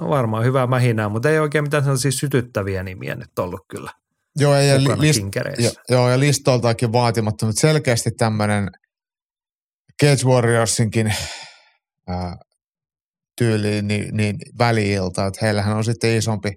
on 0.00 0.08
varmaan 0.08 0.44
hyvää 0.44 0.66
mähinää, 0.66 1.08
mutta 1.08 1.30
ei 1.30 1.38
oikein 1.38 1.64
mitään 1.64 1.82
sellaisia 1.82 2.12
sytyttäviä 2.12 2.82
nimiä 2.82 3.14
nyt 3.14 3.38
ollut 3.38 3.60
kyllä. 3.68 3.90
Joo, 4.38 4.54
ja, 4.54 4.78
li, 4.78 5.00
list, 5.00 5.20
jo, 5.58 5.70
joo, 5.88 6.10
ja 6.10 6.20
listoltaakin 6.20 6.92
vaatimatta, 6.92 7.46
mutta 7.46 7.60
selkeästi 7.60 8.10
tämmöinen– 8.10 8.70
Cage 10.02 10.24
Warriorsinkin 10.24 11.14
ää, 12.08 12.36
tyyliin 13.38 13.88
niin, 13.88 14.16
niin 14.16 14.36
väliilta, 14.58 15.26
että 15.26 15.38
heillähän 15.42 15.76
on 15.76 15.84
sitten 15.84 16.16
isompi, 16.16 16.52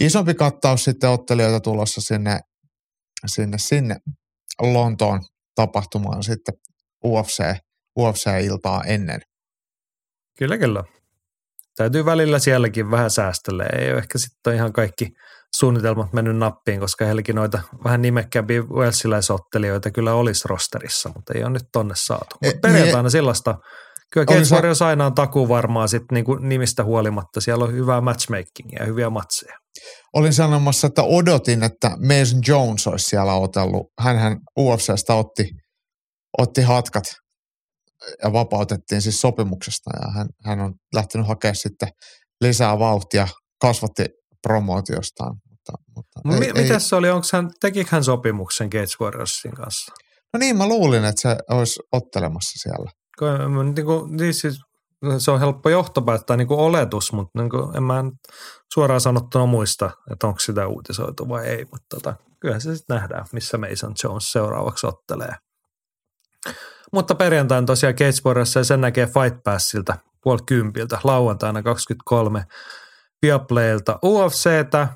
isompi 0.00 0.34
kattaus 0.34 0.84
sitten 0.84 1.10
ottelijoita 1.10 1.60
tulossa 1.60 2.00
sinne, 2.00 2.40
sinne, 3.26 3.58
sinne 3.58 3.96
Lontoon 4.60 5.20
tapahtumaan 5.54 6.22
sitten 6.22 6.54
UFC, 7.04 7.44
UFC-iltaa 7.98 8.82
ennen. 8.86 9.20
Kyllä, 10.38 10.58
kyllä. 10.58 10.84
Täytyy 11.76 12.04
välillä 12.04 12.38
sielläkin 12.38 12.90
vähän 12.90 13.10
säästellä. 13.10 13.64
Ei 13.64 13.90
ole 13.90 13.98
ehkä 13.98 14.18
sitten 14.18 14.54
ihan 14.54 14.72
kaikki 14.72 15.08
suunnitelmat 15.56 16.12
mennyt 16.12 16.36
nappiin, 16.36 16.80
koska 16.80 17.04
heilläkin 17.04 17.36
noita 17.36 17.62
vähän 17.84 18.02
nimekkäämpiä 18.02 18.62
Walesiläisottelijoita 18.62 19.90
kyllä 19.90 20.14
olisi 20.14 20.48
rosterissa, 20.48 21.10
mutta 21.14 21.32
ei 21.36 21.42
ole 21.44 21.52
nyt 21.52 21.66
tonne 21.72 21.94
saatu. 21.96 22.36
Mutta 22.44 22.58
perjantaina 22.62 23.02
niin, 23.02 23.10
sellaista, 23.10 23.58
kyllä 24.14 24.26
Cage 24.26 24.54
Warriors 24.54 24.82
aina 24.82 25.06
on 25.06 25.14
takuu 25.14 25.48
varmaan 25.48 25.88
sit 25.88 26.02
niinku 26.12 26.34
nimistä 26.34 26.84
huolimatta. 26.84 27.40
Siellä 27.40 27.64
on 27.64 27.72
hyvää 27.72 28.00
matchmakingia 28.00 28.78
ja 28.80 28.86
hyviä 28.86 29.10
matseja. 29.10 29.58
Olin 30.12 30.32
sanomassa, 30.32 30.86
että 30.86 31.02
odotin, 31.02 31.62
että 31.62 31.88
Mason 31.88 32.40
Jones 32.48 32.86
olisi 32.86 33.08
siellä 33.08 33.34
otellut. 33.34 33.86
Hänhän 34.00 34.38
UFCstä 34.58 35.14
otti, 35.14 35.50
otti 36.38 36.62
hatkat 36.62 37.04
ja 38.22 38.32
vapautettiin 38.32 39.02
siis 39.02 39.20
sopimuksesta 39.20 39.90
ja 40.02 40.12
hän, 40.12 40.26
hän 40.44 40.60
on 40.60 40.74
lähtenyt 40.94 41.28
hakemaan 41.28 41.56
sitten 41.56 41.88
lisää 42.40 42.78
vauhtia, 42.78 43.28
kasvatti 43.60 44.04
promootiostaan. 44.42 45.36
Mutta, 45.48 45.72
mutta 45.96 46.20
no, 46.24 46.34
ei, 46.34 46.62
Mitäs 46.62 46.82
ei... 46.82 46.88
se 46.88 46.96
oli, 46.96 47.10
onko 47.10 47.26
hän, 47.32 47.50
tekikö 47.60 47.88
hän 47.92 48.04
sopimuksen 48.04 48.68
Gates 48.68 49.00
Warriorsin 49.00 49.52
kanssa? 49.52 49.92
No 50.32 50.38
niin, 50.38 50.56
mä 50.56 50.68
luulin, 50.68 51.04
että 51.04 51.20
se 51.20 51.36
olisi 51.50 51.80
ottelemassa 51.92 52.70
siellä. 52.70 52.90
Niin 53.20 53.86
kuin, 53.86 54.16
niin 54.16 54.34
siis, 54.34 54.60
se 55.18 55.30
on 55.30 55.40
helppo 55.40 55.68
johtopäättää 55.68 56.36
niin 56.36 56.48
kuin 56.48 56.60
oletus, 56.60 57.12
mutta 57.12 57.38
niin 57.38 57.50
kuin 57.50 57.76
en 57.76 57.82
mä 57.82 58.04
suoraan 58.74 59.00
sanottuna 59.00 59.46
muista, 59.46 59.90
että 60.12 60.26
onko 60.26 60.40
sitä 60.40 60.66
uutisoitu 60.66 61.28
vai 61.28 61.46
ei, 61.46 61.64
mutta 61.72 61.86
tota, 61.88 62.14
kyllä 62.40 62.60
se 62.60 62.76
sitten 62.76 62.94
nähdään, 62.94 63.24
missä 63.32 63.58
Mason 63.58 63.94
Jones 64.04 64.32
seuraavaksi 64.32 64.86
ottelee. 64.86 65.34
Mutta 66.92 67.14
perjantaina 67.14 67.66
tosiaan 67.66 67.94
Gatesburgissa 67.94 68.60
ja 68.60 68.64
sen 68.64 68.80
näkee 68.80 69.06
Fight 69.06 69.42
Passilta 69.44 69.96
puoli 70.22 70.40
kympiltä 70.46 70.98
lauantaina 71.04 71.62
23 71.62 72.44
Viaplaylta 73.22 73.98
UFCtä. 74.04 74.88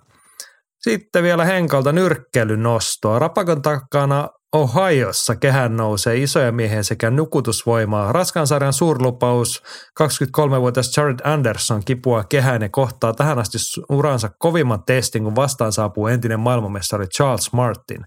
Sitten 0.81 1.23
vielä 1.23 1.45
Henkalta 1.45 1.93
nyrkkeilyn 1.93 2.63
nostoa. 2.63 3.19
Rapakon 3.19 3.63
takana 3.63 4.29
Ohiossa 4.53 5.37
kehän 5.37 5.77
nousee 5.77 6.17
isoja 6.17 6.53
miehiä 6.53 6.83
sekä 6.83 7.11
nukutusvoimaa. 7.11 8.13
Raskansarjan 8.13 8.73
suurlupaus 8.73 9.63
23-vuotias 10.03 10.97
Jared 10.97 11.19
Anderson 11.25 11.85
kipua 11.85 12.25
kehään 12.25 12.63
ja 12.63 12.69
kohtaa 12.69 13.15
tähän 13.15 13.39
asti 13.39 13.59
uransa 13.91 14.31
kovimman 14.39 14.83
testin, 14.87 15.25
kun 15.25 15.37
vastaan 15.37 15.73
saapuu 15.73 16.07
entinen 16.07 16.41
maailmanmestari 16.41 17.07
Charles 17.07 17.53
Martin. 17.53 18.05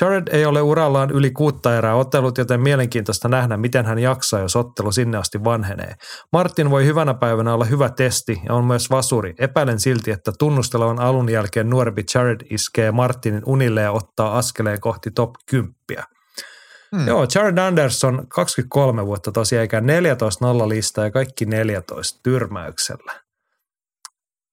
Jared 0.00 0.28
ei 0.32 0.46
ole 0.46 0.62
urallaan 0.62 1.10
yli 1.10 1.30
kuutta 1.30 1.76
erää 1.76 1.94
ottelut, 1.94 2.38
joten 2.38 2.60
mielenkiintoista 2.60 3.28
nähdä, 3.28 3.56
miten 3.56 3.86
hän 3.86 3.98
jaksaa, 3.98 4.40
jos 4.40 4.56
ottelu 4.56 4.92
sinne 4.92 5.18
asti 5.18 5.44
vanhenee. 5.44 5.94
Martin 6.32 6.70
voi 6.70 6.84
hyvänä 6.86 7.14
päivänä 7.14 7.54
olla 7.54 7.64
hyvä 7.64 7.90
testi 7.90 8.40
ja 8.48 8.54
on 8.54 8.64
myös 8.64 8.90
vasuri. 8.90 9.34
Epäilen 9.38 9.80
silti, 9.80 10.10
että 10.10 10.32
tunnustelevan 10.38 11.00
alun 11.00 11.28
jälkeen 11.28 11.70
nuorempi 11.70 12.04
Jared 12.14 12.40
iskee 12.50 12.92
Martinin 12.92 13.42
unille 13.46 13.80
ja 13.80 13.92
ottaa 13.92 14.38
askeleen 14.38 14.80
kohti 14.80 15.10
top 15.10 15.30
10. 15.50 15.74
Hmm. 16.96 17.06
Joo, 17.06 17.26
Jared 17.34 17.58
Anderson, 17.58 18.26
23 18.28 19.06
vuotta 19.06 19.32
tosiaan, 19.32 19.60
eikä 19.60 19.80
14-0 19.80 20.68
lista 20.68 21.04
ja 21.04 21.10
kaikki 21.10 21.46
14 21.46 22.20
tyrmäyksellä. 22.22 23.12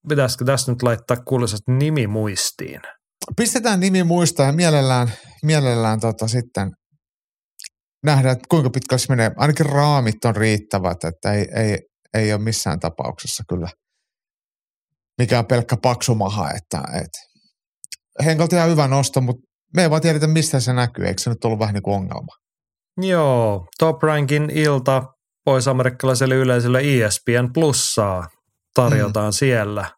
Pitäisikö 0.09 0.45
tässä 0.45 0.71
nyt 0.71 0.83
laittaa 0.83 1.17
kuuluisasti 1.17 1.71
nimi 1.71 2.07
muistiin? 2.07 2.81
Pistetään 3.37 3.79
nimi 3.79 4.03
muistaa 4.03 4.45
ja 4.45 4.51
mielellään, 4.51 5.11
mielellään 5.43 5.99
tota 5.99 6.27
sitten 6.27 6.71
nähdään, 8.03 8.33
että 8.33 8.45
kuinka 8.49 8.69
pitkälle 8.69 8.99
se 8.99 9.09
menee. 9.09 9.31
Ainakin 9.37 9.65
raamit 9.65 10.25
on 10.25 10.35
riittävät, 10.35 11.03
että 11.03 11.33
ei, 11.33 11.47
ei, 11.55 11.79
ei 12.13 12.33
ole 12.33 12.41
missään 12.41 12.79
tapauksessa 12.79 13.43
kyllä 13.49 13.67
mikään 15.17 15.45
pelkkä 15.45 15.77
paksumaha. 15.81 16.49
Että, 16.51 16.83
että 16.93 17.19
Henkalta 18.25 18.55
ihan 18.55 18.69
hyvä 18.69 18.87
nosto, 18.87 19.21
mutta 19.21 19.43
me 19.75 19.81
ei 19.81 19.89
vaan 19.89 20.01
tiedetä, 20.01 20.27
mistä 20.27 20.59
se 20.59 20.73
näkyy. 20.73 21.05
Eikö 21.05 21.21
se 21.21 21.29
nyt 21.29 21.45
ollut 21.45 21.59
vähän 21.59 21.73
niin 21.73 21.83
kuin 21.83 21.95
ongelma? 21.95 22.35
Joo, 22.97 23.67
Top 23.79 24.03
Rankin 24.03 24.49
ilta 24.49 25.03
pois 25.45 25.67
amerikkalaiselle 25.67 26.35
yleisölle 26.35 26.79
ESPN 26.79 27.53
Plussaa 27.53 28.27
tarjotaan 28.73 29.29
mm. 29.29 29.33
siellä. 29.33 29.91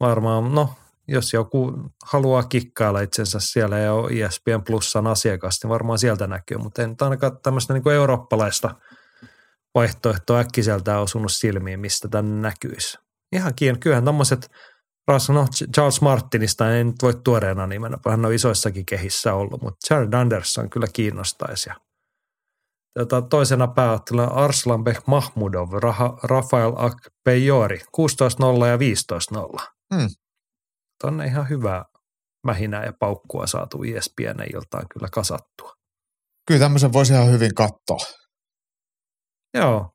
Varmaan, 0.00 0.54
no 0.54 0.74
jos 1.08 1.32
joku 1.32 1.72
haluaa 2.04 2.42
kikkailla 2.42 3.00
itsensä 3.00 3.38
siellä 3.40 3.78
ja 3.78 3.92
on 3.92 4.12
ESPN 4.12 4.62
Plusan 4.66 5.06
asiakas, 5.06 5.58
niin 5.62 5.70
varmaan 5.70 5.98
sieltä 5.98 6.26
näkyy, 6.26 6.58
mutta 6.58 6.82
en 6.82 6.96
ainakaan 7.00 7.38
tämmöistä 7.42 7.74
niin 7.74 7.88
eurooppalaista 7.88 8.74
vaihtoehtoa 9.74 10.38
äkkiseltään 10.38 11.02
osunut 11.02 11.32
silmiin, 11.32 11.80
mistä 11.80 12.08
tänne 12.08 12.40
näkyisi. 12.40 12.98
Ihan 13.32 13.54
kiinni. 13.54 13.80
Kyllähän 13.80 14.04
tämmöiset, 14.04 14.50
no 15.08 15.46
Charles 15.74 16.00
Martinista 16.00 16.74
ei 16.74 16.84
nyt 16.84 16.96
voi 17.02 17.14
tuoreena 17.24 17.66
nimenä, 17.66 17.98
hän 18.08 18.24
on 18.24 18.34
isoissakin 18.34 18.86
kehissä 18.86 19.34
ollut, 19.34 19.62
mutta 19.62 19.94
Jared 19.94 20.14
Anderson 20.14 20.70
kyllä 20.70 20.86
kiinnostaisi. 20.92 21.70
Tota, 22.98 23.22
toisena 23.22 23.68
pääotteluna 23.68 24.26
Arslanbek 24.26 25.06
Mahmudov, 25.06 25.68
Rafael 26.22 26.72
Akpejori, 26.76 27.78
16-0 27.78 27.82
ja 28.66 28.76
15-0. 28.76 29.66
Hmm 29.94 30.08
tonne 31.00 31.26
ihan 31.26 31.48
hyvää 31.48 31.84
mähinää 32.46 32.84
ja 32.84 32.92
paukkua 33.00 33.46
saatu 33.46 33.82
ESPN 33.82 34.54
iltaan 34.54 34.86
kyllä 34.92 35.08
kasattua. 35.12 35.72
Kyllä 36.46 36.60
tämmöisen 36.60 36.92
voisi 36.92 37.12
ihan 37.12 37.30
hyvin 37.30 37.54
katsoa. 37.54 38.16
Joo, 39.54 39.90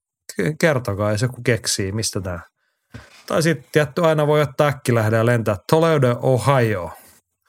kertokaa, 0.59 1.11
jos 1.11 1.21
joku 1.21 1.41
keksii, 1.41 1.91
mistä 1.91 2.21
tämä. 2.21 2.39
Tai 3.27 3.43
sitten 3.43 3.71
tietty 3.71 4.05
aina 4.05 4.27
voi 4.27 4.41
ottaa 4.41 4.67
äkkilähdä 4.67 5.17
ja 5.17 5.25
lentää 5.25 5.55
Toledo, 5.69 6.19
Ohio, 6.21 6.91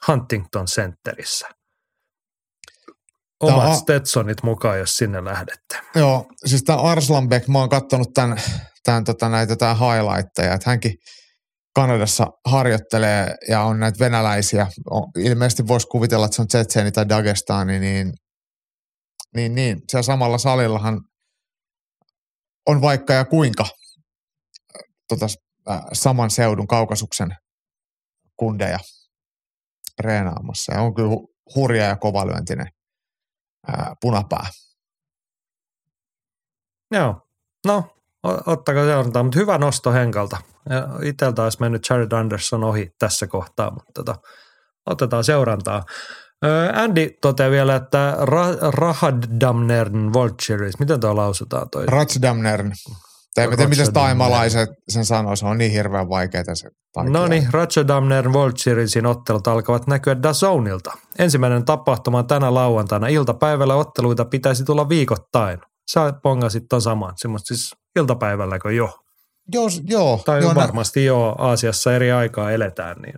Huntington 0.07 0.65
Centerissä. 0.65 1.47
Omat 3.39 3.63
tämä, 3.63 3.75
Stetsonit 3.75 4.43
mukaan, 4.43 4.79
jos 4.79 4.97
sinne 4.97 5.25
lähdette. 5.25 5.79
Joo, 5.95 6.25
siis 6.45 6.63
tämä 6.63 6.79
Arslanbek, 6.79 7.47
mä 7.47 7.59
oon 7.59 7.69
katsonut 7.69 8.13
tämän, 8.13 8.37
tämän, 8.83 9.03
tota, 9.03 9.29
näitä 9.29 9.55
tämän 9.55 9.77
highlightteja, 9.77 10.53
että 10.53 10.69
hänkin– 10.69 10.95
Kanadassa 11.75 12.27
harjoittelee 12.45 13.35
ja 13.49 13.61
on 13.61 13.79
näitä 13.79 13.99
venäläisiä, 13.99 14.67
ilmeisesti 15.17 15.67
voisi 15.67 15.87
kuvitella, 15.87 16.25
että 16.25 16.35
se 16.35 16.41
on 16.41 16.47
Tsetseeni 16.47 16.91
tai 16.91 17.09
Dagestani, 17.09 17.79
niin, 17.79 18.13
niin, 19.35 19.55
niin 19.55 19.81
siellä 19.89 20.03
samalla 20.03 20.37
salillahan 20.37 21.01
on 22.67 22.81
vaikka 22.81 23.13
ja 23.13 23.25
kuinka 23.25 23.65
tota, 25.07 25.27
saman 25.93 26.29
seudun 26.29 26.67
kaukasuksen 26.67 27.35
kundeja 28.35 28.79
reenaamassa. 29.99 30.73
Ja 30.73 30.81
on 30.81 30.93
kyllä 30.93 31.15
hurja 31.55 31.83
ja 31.83 31.95
kovalyöntinen 31.95 32.67
ää, 33.67 33.93
punapää. 34.01 34.47
Joo, 36.91 37.21
no 37.65 37.95
ottakaa 38.45 38.85
seurantaa, 38.85 39.23
mutta 39.23 39.39
hyvä 39.39 39.57
nosto 39.57 39.91
Henkalta. 39.91 40.52
Itseltä 41.03 41.43
olisi 41.43 41.57
mennyt 41.59 41.89
Jared 41.89 42.11
Anderson 42.11 42.63
ohi 42.63 42.89
tässä 42.99 43.27
kohtaa, 43.27 43.71
mutta 43.71 43.91
tota, 43.93 44.15
otetaan 44.85 45.23
seurantaa. 45.23 45.83
Andy 46.73 47.09
toteaa 47.21 47.51
vielä, 47.51 47.75
että 47.75 48.17
Ra- 48.19 48.71
Rahadamnern 48.71 50.13
Vultures, 50.13 50.79
miten 50.79 50.99
tuo 50.99 51.15
lausutaan 51.15 51.69
toi? 51.69 51.85
Ratsdamnern. 51.85 52.71
Tai 53.35 53.47
miten, 53.47 53.69
miten 53.69 53.93
taimalaiset 53.93 54.69
sen 54.89 55.05
sanoo, 55.05 55.35
se 55.35 55.45
on 55.45 55.57
niin 55.57 55.71
hirveän 55.71 56.09
vaikeaa 56.09 56.55
se 56.55 56.69
No 57.03 57.27
niin, 57.27 57.53
Ratchadamner 57.53 58.33
Vulturesin 58.33 59.05
ottelut 59.05 59.47
alkavat 59.47 59.87
näkyä 59.87 60.23
Dazonilta. 60.23 60.91
Ensimmäinen 61.19 61.65
tapahtuma 61.65 62.17
on 62.17 62.27
tänä 62.27 62.53
lauantaina. 62.53 63.07
Iltapäivällä 63.07 63.75
otteluita 63.75 64.25
pitäisi 64.25 64.65
tulla 64.65 64.89
viikoittain. 64.89 65.59
Sä 65.91 66.13
pongasit 66.23 66.63
ton 66.69 66.81
saman, 66.81 67.13
semmoista 67.15 67.47
siis 67.47 67.75
iltapäivälläkö 67.95 68.71
jo? 68.71 68.99
Joo, 69.51 69.69
joo. 69.87 70.21
Tai 70.25 70.41
joo, 70.41 70.55
varmasti 70.55 70.99
nä- 70.99 71.05
jo 71.05 71.35
Aasiassa 71.37 71.95
eri 71.95 72.11
aikaa 72.11 72.51
eletään. 72.51 73.01
Niin. 73.01 73.15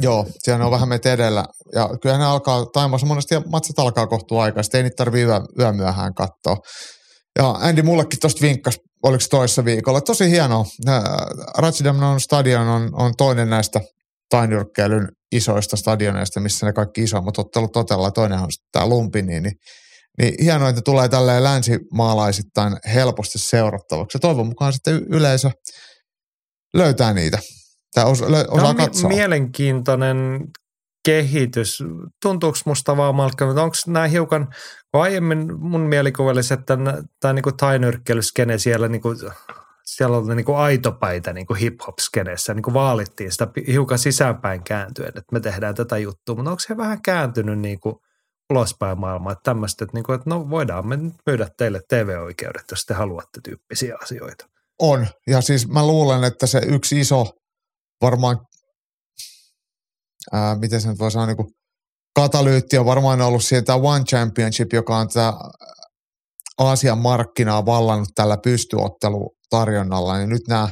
Joo, 0.00 0.26
siellä 0.38 0.64
on 0.64 0.70
vähän 0.70 0.88
meitä 0.88 1.12
edellä. 1.12 1.44
Ja 1.74 1.90
kyllä 2.02 2.18
ne 2.18 2.24
alkaa, 2.24 2.66
Taimassa 2.66 3.06
monesti 3.06 3.34
matsit 3.48 3.78
alkaa 3.78 4.06
kohtua 4.06 4.42
aikaa, 4.42 4.62
sitten 4.62 4.78
ei 4.78 4.82
niitä 4.82 4.96
tarvitse 4.96 5.26
yö, 5.26 5.40
yömyöhään 5.58 6.14
katsoa. 6.14 6.56
Ja 7.38 7.50
Andy 7.50 7.82
mullekin 7.82 8.20
tuosta 8.20 8.40
vinkkas, 8.40 8.78
oliko 9.02 9.24
toissa 9.30 9.64
viikolla. 9.64 10.00
Tosi 10.00 10.30
hienoa. 10.30 10.64
Ratsidamnon 11.58 12.20
stadion 12.20 12.68
on, 12.68 12.90
on 12.92 13.12
toinen 13.16 13.50
näistä 13.50 13.80
tainyrkkeilyn 14.30 15.08
isoista 15.32 15.76
stadioneista, 15.76 16.40
missä 16.40 16.66
ne 16.66 16.72
kaikki 16.72 17.02
isommat 17.02 17.38
ottelut 17.38 17.72
totella. 17.72 18.10
Toinen 18.10 18.38
on 18.38 18.48
tämä 18.72 18.86
Lumpini, 18.86 19.40
niin 19.40 19.54
niin 20.18 20.34
hienoa, 20.44 20.68
että 20.68 20.82
tulee 20.82 21.08
tälleen 21.08 21.44
länsimaalaisittain 21.44 22.76
helposti 22.94 23.38
seurattavaksi. 23.38 24.16
Ja 24.16 24.20
toivon 24.20 24.46
mukaan 24.46 24.72
sitten 24.72 25.06
yleisö 25.08 25.50
löytää 26.74 27.12
niitä. 27.12 27.38
Tai 27.94 28.04
osa, 28.04 28.30
lö, 28.30 28.44
osaa 28.48 28.68
on 28.68 28.76
katsoa. 28.76 29.08
mielenkiintoinen 29.08 30.16
kehitys. 31.04 31.82
Tuntuuko 32.22 32.58
musta 32.64 32.96
vaan 32.96 33.14
Malcolm, 33.14 33.50
että 33.50 33.62
onko 33.62 33.76
nämä 33.86 34.06
hiukan, 34.06 34.48
aiemmin 34.92 35.60
mun 35.60 35.80
mielikuva 35.80 36.30
olisi, 36.30 36.54
että 36.54 36.76
tämä 37.20 37.32
niinku 37.32 37.52
tainyrkkelyskene 37.52 38.58
siellä 38.58 38.88
niinku, 38.88 39.08
siellä 39.84 40.16
oli 40.16 40.34
niinku 40.34 40.54
aitopäitä 40.54 41.32
niinku 41.32 41.54
hip-hop-skeneessä, 41.54 42.54
niinku 42.54 42.74
vaalittiin 42.74 43.32
sitä 43.32 43.48
hiukan 43.66 43.98
sisäänpäin 43.98 44.64
kääntyen, 44.64 45.08
että 45.08 45.22
me 45.32 45.40
tehdään 45.40 45.74
tätä 45.74 45.98
juttua, 45.98 46.34
mutta 46.34 46.50
onko 46.50 46.60
se 46.60 46.76
vähän 46.76 47.02
kääntynyt 47.02 47.58
niinku– 47.58 48.00
ulospäin 48.54 49.00
maailmaa, 49.00 49.32
että 49.32 49.42
tämmöistä, 49.42 49.84
että, 49.84 49.96
niin 49.96 50.04
kuin, 50.04 50.14
että 50.14 50.30
no 50.30 50.50
voidaan 50.50 50.86
me 50.86 50.96
myydä 51.26 51.48
teille 51.58 51.80
TV-oikeudet, 51.88 52.64
jos 52.70 52.84
te 52.84 52.94
haluatte 52.94 53.40
tyyppisiä 53.44 53.96
asioita. 54.02 54.46
On, 54.78 55.06
ja 55.26 55.40
siis 55.40 55.68
mä 55.68 55.86
luulen, 55.86 56.24
että 56.24 56.46
se 56.46 56.60
yksi 56.66 57.00
iso 57.00 57.26
varmaan, 58.02 58.38
ää, 60.32 60.54
miten 60.58 60.80
se 60.80 60.88
nyt 60.88 60.98
voi 60.98 61.10
sanoa, 61.10 61.26
niin 61.26 61.36
kuin 61.36 61.48
katalyytti 62.14 62.78
on 62.78 62.86
varmaan 62.86 63.20
ollut 63.20 63.44
sieltä 63.44 63.74
One 63.74 64.04
Championship, 64.04 64.72
joka 64.72 64.96
on 64.96 65.08
tämä 65.08 65.32
Aasian 66.58 66.98
markkinaa 66.98 67.66
vallannut 67.66 68.08
tällä 68.14 68.38
pystyottelutarjonnalla, 68.44 70.18
niin 70.18 70.28
nyt 70.28 70.42
nämä, 70.48 70.68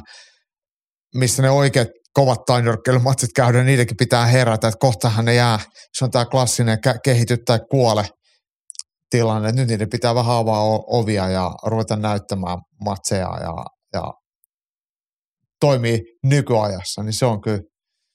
missä 1.15 1.41
ne 1.41 1.49
oikeat 1.49 1.87
kovat 2.13 2.45
tainyrkkeilymatsit 2.45 3.29
käydä, 3.35 3.63
niidenkin 3.63 3.97
pitää 3.97 4.25
herätä, 4.25 4.67
että 4.67 4.79
kohtahan 4.79 5.25
ne 5.25 5.33
jää, 5.33 5.59
se 5.93 6.05
on 6.05 6.11
tämä 6.11 6.25
klassinen 6.25 6.77
kehity 7.03 7.37
tai 7.37 7.59
kuole 7.69 8.09
tilanne, 9.09 9.51
nyt 9.51 9.67
niiden 9.67 9.89
pitää 9.89 10.15
vähän 10.15 10.35
avaa 10.35 10.61
ovia 10.87 11.29
ja 11.29 11.51
ruveta 11.65 11.95
näyttämään 11.95 12.57
matseja 12.85 13.37
ja, 13.41 13.65
ja 13.93 14.13
toimii 15.59 16.01
nykyajassa, 16.23 17.03
niin 17.03 17.13
se 17.13 17.25
on 17.25 17.41
kyllä 17.41 17.61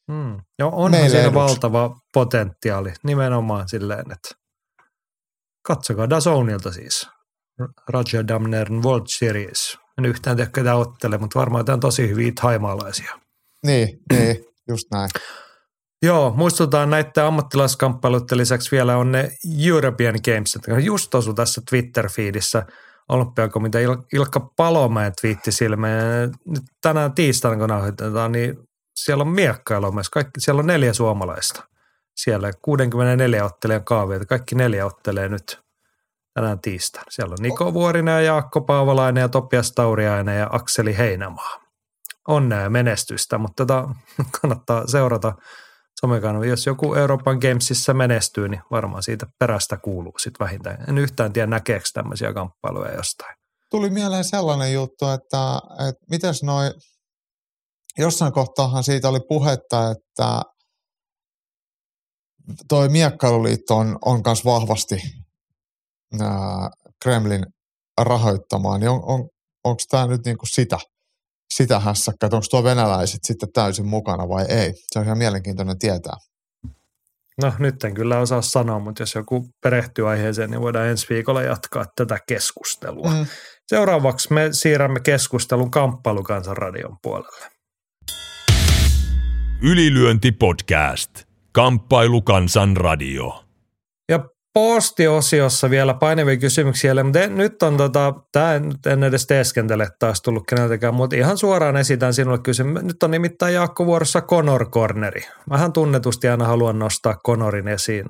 Mm. 0.08 0.40
Joo, 0.58 0.70
onhan 0.74 1.10
siinä 1.10 1.20
eduksi. 1.20 1.34
valtava 1.34 2.00
potentiaali 2.14 2.92
nimenomaan 3.02 3.68
silleen, 3.68 4.12
että 4.12 4.28
katsokaa 5.66 6.10
Dazonilta 6.10 6.72
siis. 6.72 7.08
Roger 7.88 8.28
Damnern 8.28 8.82
World 8.82 9.06
Series. 9.06 9.78
En 9.98 10.04
yhtään 10.04 10.36
tiedä 10.36 10.50
ketä 10.54 10.74
ottele, 10.74 11.18
mutta 11.18 11.38
varmaan 11.38 11.64
tämä 11.64 11.74
on 11.74 11.80
tosi 11.80 12.08
hyviä 12.08 12.32
taimaalaisia. 12.40 13.18
Niin, 13.66 13.98
niin, 14.12 14.44
just 14.68 14.86
näin. 14.93 15.10
Joo, 16.02 16.30
muistutaan 16.36 16.90
näiden 16.90 17.24
ammattilaiskamppailuiden 17.24 18.39
lisäksi 18.39 18.70
vielä 18.70 18.97
on 18.97 19.12
ne 19.12 19.30
European 19.66 20.14
Games, 20.24 20.55
jotka 20.55 20.78
just 20.78 21.14
osu 21.14 21.35
tässä 21.35 21.62
Twitter-feedissä 21.70 22.66
olympiakomitea 23.09 23.80
Il- 23.89 24.05
Ilkka 24.12 24.40
Palomäen 24.56 25.12
twiitti 25.20 25.52
silmeen. 25.52 26.32
Nyt 26.47 26.62
tänään 26.82 27.12
tiistaina, 27.12 27.56
kun 27.59 27.68
nauhoitetaan, 27.68 28.32
niin 28.32 28.56
siellä 28.97 29.22
on 29.22 29.28
miekkailua 29.28 29.90
myös. 29.90 30.10
Kaikki, 30.10 30.40
siellä 30.40 30.60
on 30.60 30.66
neljä 30.66 30.93
suomalaista. 30.93 31.62
Siellä 32.16 32.51
64 32.62 33.44
ottelijan 33.44 33.85
kaavia, 33.85 34.20
kaikki 34.20 34.55
neljä 34.55 34.86
ottelee 34.86 35.28
nyt 35.28 35.60
tänään 36.35 36.60
tiistaina. 36.60 37.06
Siellä 37.10 37.32
on 37.32 37.39
Niko 37.43 37.74
Vuorinen 37.74 38.12
ja 38.12 38.20
Jaakko 38.20 38.60
Paavalainen 38.60 39.20
ja 39.20 39.28
Topias 39.28 39.72
Tauriainen 39.72 40.39
ja 40.39 40.48
Akseli 40.52 40.97
Heinämaa. 40.98 41.67
Onnea 42.28 42.60
ja 42.60 42.70
menestystä, 42.70 43.38
mutta 43.38 43.66
tota, 43.66 43.88
kannattaa 44.40 44.86
seurata 44.86 45.32
somekanavia. 46.00 46.50
Jos 46.50 46.66
joku 46.66 46.94
Euroopan 46.94 47.38
Gamesissa 47.38 47.94
menestyy, 47.94 48.48
niin 48.48 48.62
varmaan 48.70 49.02
siitä 49.02 49.26
perästä 49.38 49.76
kuuluu 49.76 50.12
sitten 50.18 50.44
vähintään. 50.44 50.84
En 50.88 50.98
yhtään 50.98 51.32
tiedä 51.32 51.46
näkeekö 51.46 51.84
tämmöisiä 51.94 52.32
kamppailuja 52.32 52.94
jostain. 52.94 53.34
Tuli 53.70 53.90
mieleen 53.90 54.24
sellainen 54.24 54.72
juttu, 54.72 55.06
että, 55.06 55.60
että 55.88 56.06
mitäs 56.10 56.42
noin, 56.42 56.72
jossain 57.98 58.32
kohtaahan 58.32 58.84
siitä 58.84 59.09
oli 59.09 59.20
puhetta, 59.28 59.90
että 59.90 60.42
toi 62.68 62.88
Miekkailuliitto 62.88 63.76
on, 63.76 63.98
on 64.05 64.20
myös 64.24 64.44
vahvasti 64.44 65.02
ää, 66.20 66.70
Kremlin 67.02 67.46
rahoittamaan, 68.00 68.80
niin 68.80 68.90
on, 68.90 69.00
on, 69.05 69.28
onko 69.64 69.82
tämä 69.90 70.06
nyt 70.06 70.24
niinku 70.24 70.46
sitä, 70.46 70.78
sitä 71.54 71.80
hässäkkä, 71.80 72.26
että 72.26 72.36
onko 72.36 72.46
tuo 72.50 72.64
venäläiset 72.64 73.24
sitten 73.24 73.52
täysin 73.52 73.86
mukana 73.86 74.28
vai 74.28 74.44
ei? 74.48 74.72
Se 74.92 74.98
on 74.98 75.04
ihan 75.04 75.18
mielenkiintoinen 75.18 75.78
tietää. 75.78 76.16
No 77.42 77.52
nyt 77.58 77.84
en 77.84 77.94
kyllä 77.94 78.18
osaa 78.18 78.42
sanoa, 78.42 78.78
mutta 78.78 79.02
jos 79.02 79.14
joku 79.14 79.48
perehtyy 79.62 80.10
aiheeseen, 80.10 80.50
niin 80.50 80.60
voidaan 80.60 80.86
ensi 80.86 81.06
viikolla 81.10 81.42
jatkaa 81.42 81.84
tätä 81.96 82.18
keskustelua. 82.28 83.10
Mm. 83.10 83.26
Seuraavaksi 83.66 84.32
me 84.32 84.48
siirrämme 84.52 85.00
keskustelun 85.00 85.70
kamppailukansan 85.70 86.56
radion 86.56 86.96
puolelle. 87.02 87.46
Ylilyönti 89.62 90.32
podcast. 90.32 91.10
Kamppailukansan 91.52 92.76
radio. 92.76 93.44
Ja 94.08 94.24
postiosiossa 94.59 95.70
vielä 95.70 95.94
painavia 95.94 96.36
kysymyksiä, 96.36 97.05
mutta 97.05 97.26
nyt 97.28 97.62
on 97.62 97.76
tota, 97.76 98.14
tämä 98.32 98.55
en 98.86 99.05
edes 99.05 99.26
teeskentele 99.26 99.89
taas 99.98 100.22
tullut 100.22 100.47
keneltäkään, 100.48 100.94
mutta 100.94 101.16
ihan 101.16 101.39
suoraan 101.39 101.76
esitän 101.76 102.14
sinulle 102.14 102.39
kysymys. 102.39 102.82
Nyt 102.82 103.02
on 103.02 103.10
nimittäin 103.10 103.55
Jaakko 103.55 103.86
vuorossa 103.86 104.20
Conor 104.20 104.70
Corneri. 104.70 105.20
Vähän 105.51 105.72
tunnetusti 105.72 106.28
aina 106.28 106.47
haluan 106.47 106.78
nostaa 106.78 107.16
Conorin 107.26 107.68
esiin, 107.68 108.06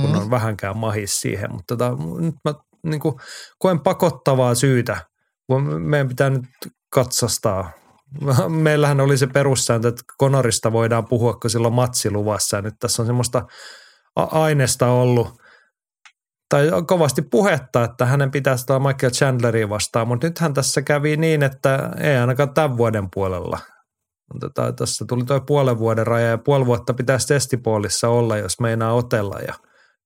kun 0.00 0.10
mm. 0.10 0.18
on 0.18 0.30
vähänkään 0.30 0.76
mahis 0.76 1.20
siihen, 1.20 1.52
mutta 1.52 1.76
tota, 1.76 1.96
nyt 2.20 2.34
mä 2.44 2.54
niin 2.82 3.00
kuin, 3.00 3.14
koen 3.58 3.80
pakottavaa 3.80 4.54
syytä. 4.54 4.96
Meidän 5.78 6.08
pitää 6.08 6.30
nyt 6.30 6.44
katsastaa 6.92 7.70
meillähän 8.48 9.00
oli 9.00 9.18
se 9.18 9.26
perussääntö, 9.26 9.88
että 9.88 10.02
Konorista 10.18 10.72
voidaan 10.72 11.08
puhua, 11.08 11.34
kun 11.34 11.50
silloin 11.50 11.74
matsiluvassa. 11.74 12.56
Ja 12.56 12.62
nyt 12.62 12.74
tässä 12.80 13.02
on 13.02 13.06
semmoista 13.06 13.46
aineesta 14.16 14.86
ollut, 14.86 15.45
tai 16.48 16.70
kovasti 16.86 17.22
puhetta, 17.22 17.84
että 17.84 18.06
hänen 18.06 18.30
pitäisi 18.30 18.64
olla 18.70 18.88
Michael 18.88 19.12
Chandleria 19.12 19.68
vastaan, 19.68 20.08
mutta 20.08 20.26
nythän 20.26 20.54
tässä 20.54 20.82
kävi 20.82 21.16
niin, 21.16 21.42
että 21.42 21.90
ei 22.00 22.16
ainakaan 22.16 22.54
tämän 22.54 22.76
vuoden 22.76 23.08
puolella. 23.14 23.58
Tota, 24.40 24.72
tässä 24.72 25.04
tuli 25.08 25.24
tuo 25.24 25.40
puolen 25.40 25.78
vuoden 25.78 26.06
raja 26.06 26.26
ja 26.26 26.38
puoli 26.38 26.66
vuotta 26.66 26.94
pitäisi 26.94 27.26
testipuolissa 27.26 28.08
olla, 28.08 28.36
jos 28.36 28.60
meinaa 28.60 28.92
otella 28.92 29.38
ja 29.38 29.54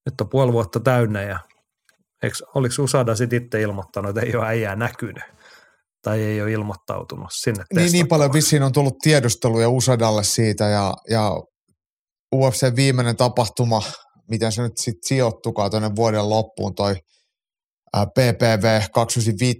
nyt 0.07 0.21
on 0.21 0.29
puoli 0.29 0.53
vuotta 0.53 0.81
täynnä 0.81 1.23
ja 1.23 1.39
eikö, 2.23 2.37
oliko 2.55 2.83
Usada 2.83 3.15
sitten 3.15 3.43
itse 3.43 3.61
ilmoittanut, 3.61 4.09
että 4.09 4.21
ei 4.21 4.37
ole 4.37 4.47
äijää 4.47 4.77
näkynyt? 4.77 5.25
tai 6.03 6.23
ei 6.23 6.43
ole 6.43 6.53
ilmoittautunut 6.53 7.29
sinne 7.33 7.65
niin, 7.75 7.93
niin 7.93 8.09
paljon 8.09 8.33
vissiin 8.33 8.63
on 8.63 8.73
tullut 8.73 8.99
tiedusteluja 8.99 9.69
Usadalle 9.69 10.25
siitä 10.25 10.65
ja, 10.65 10.95
ja 11.11 11.31
UFC 12.35 12.77
viimeinen 12.77 13.17
tapahtuma, 13.17 13.83
miten 14.31 14.53
se 14.53 14.63
nyt 14.63 14.79
sitten 14.79 15.09
sijoittukaan 15.09 15.71
tuonne 15.71 15.97
vuoden 15.97 16.29
loppuun, 16.29 16.75
toi 16.75 16.97
PPV 17.93 18.81
295 18.93 19.59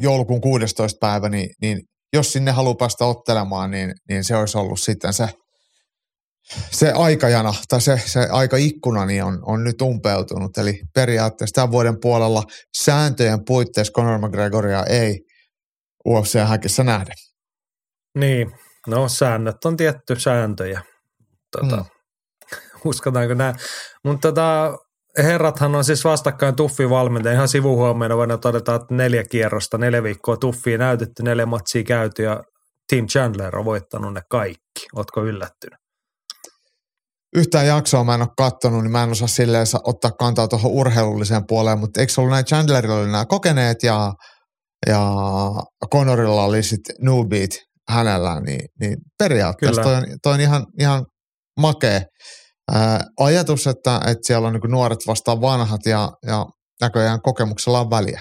joulukuun 0.00 0.40
16. 0.40 0.98
päivä, 1.00 1.28
niin, 1.28 1.50
niin 1.60 1.82
jos 2.12 2.32
sinne 2.32 2.50
haluaa 2.50 2.74
päästä 2.74 3.04
ottelemaan, 3.04 3.70
niin, 3.70 3.94
niin 4.08 4.24
se 4.24 4.36
olisi 4.36 4.58
ollut 4.58 4.80
sitten 4.80 5.12
se– 5.12 5.28
se 6.70 6.92
aikajana 6.92 7.54
tai 7.68 7.80
se, 7.80 8.02
se 8.06 8.20
aikaikkuna 8.30 9.06
niin 9.06 9.24
on, 9.24 9.38
on 9.46 9.64
nyt 9.64 9.82
umpeutunut. 9.82 10.58
Eli 10.58 10.80
periaatteessa 10.94 11.54
tämän 11.54 11.70
vuoden 11.70 12.00
puolella 12.00 12.42
sääntöjen 12.82 13.44
puitteissa 13.44 13.92
Conor 13.92 14.18
McGregoria 14.18 14.84
ei 14.84 15.20
UFC-häkissä 16.08 16.84
nähdä. 16.84 17.12
Niin, 18.18 18.52
no 18.86 19.08
säännöt 19.08 19.64
on 19.64 19.76
tietty 19.76 20.20
sääntöjä. 20.20 20.82
Tota, 21.50 21.76
mm. 21.76 21.84
Uskotaanko 22.84 23.34
nämä? 23.34 23.54
Mutta 24.04 24.28
tota, 24.28 24.78
herrathan 25.18 25.74
on 25.74 25.84
siis 25.84 26.04
vastakkain 26.04 26.56
tuffi 26.56 26.90
valmentaja. 26.90 27.34
Ihan 27.34 27.48
sivuhuomeena 27.48 28.16
voidaan 28.16 28.40
todeta, 28.40 28.74
että 28.74 28.94
neljä 28.94 29.24
kierrosta, 29.24 29.78
neljä 29.78 30.02
viikkoa 30.02 30.36
tuffia 30.36 30.78
näytetty, 30.78 31.22
neljä 31.22 31.46
matsia 31.46 31.84
käyty 31.84 32.22
ja 32.22 32.42
Team 32.90 33.06
Chandler 33.06 33.58
on 33.58 33.64
voittanut 33.64 34.14
ne 34.14 34.20
kaikki. 34.30 34.86
Oletko 34.94 35.24
yllättynyt? 35.24 35.82
yhtään 37.36 37.66
jaksoa 37.66 38.04
mä 38.04 38.14
en 38.14 38.20
ole 38.20 38.28
kattonut, 38.36 38.82
niin 38.82 38.92
mä 38.92 39.02
en 39.02 39.10
osaa 39.10 39.28
silleen 39.28 39.66
ottaa 39.84 40.10
kantaa 40.10 40.48
tuohon 40.48 40.72
urheilulliseen 40.72 41.46
puoleen, 41.46 41.78
mutta 41.78 42.00
eikö 42.00 42.12
ollut 42.18 42.30
näin 42.30 42.44
Chandlerilla 42.44 42.96
oli 42.96 43.06
nämä 43.06 43.26
kokeneet 43.26 43.82
ja, 43.82 44.12
ja 44.86 45.12
Conorilla 45.92 46.44
oli 46.44 46.62
sitten 46.62 46.96
newbeat 47.00 47.50
hänellä, 47.88 48.40
niin, 48.40 48.68
niin 48.80 48.96
periaatteessa 49.18 49.82
toi 49.82 49.94
on, 49.94 50.04
toi 50.22 50.32
on 50.32 50.40
ihan, 50.40 50.66
ihan 50.80 51.06
makea 51.60 52.00
ää, 52.72 53.00
ajatus, 53.20 53.66
että, 53.66 53.96
että 53.96 54.26
siellä 54.26 54.48
on 54.48 54.54
niin 54.54 54.70
nuoret 54.70 54.98
vastaan 55.06 55.40
vanhat 55.40 55.86
ja, 55.86 56.12
ja 56.26 56.46
näköjään 56.80 57.22
kokemuksella 57.22 57.80
on 57.80 57.90
väliä. 57.90 58.20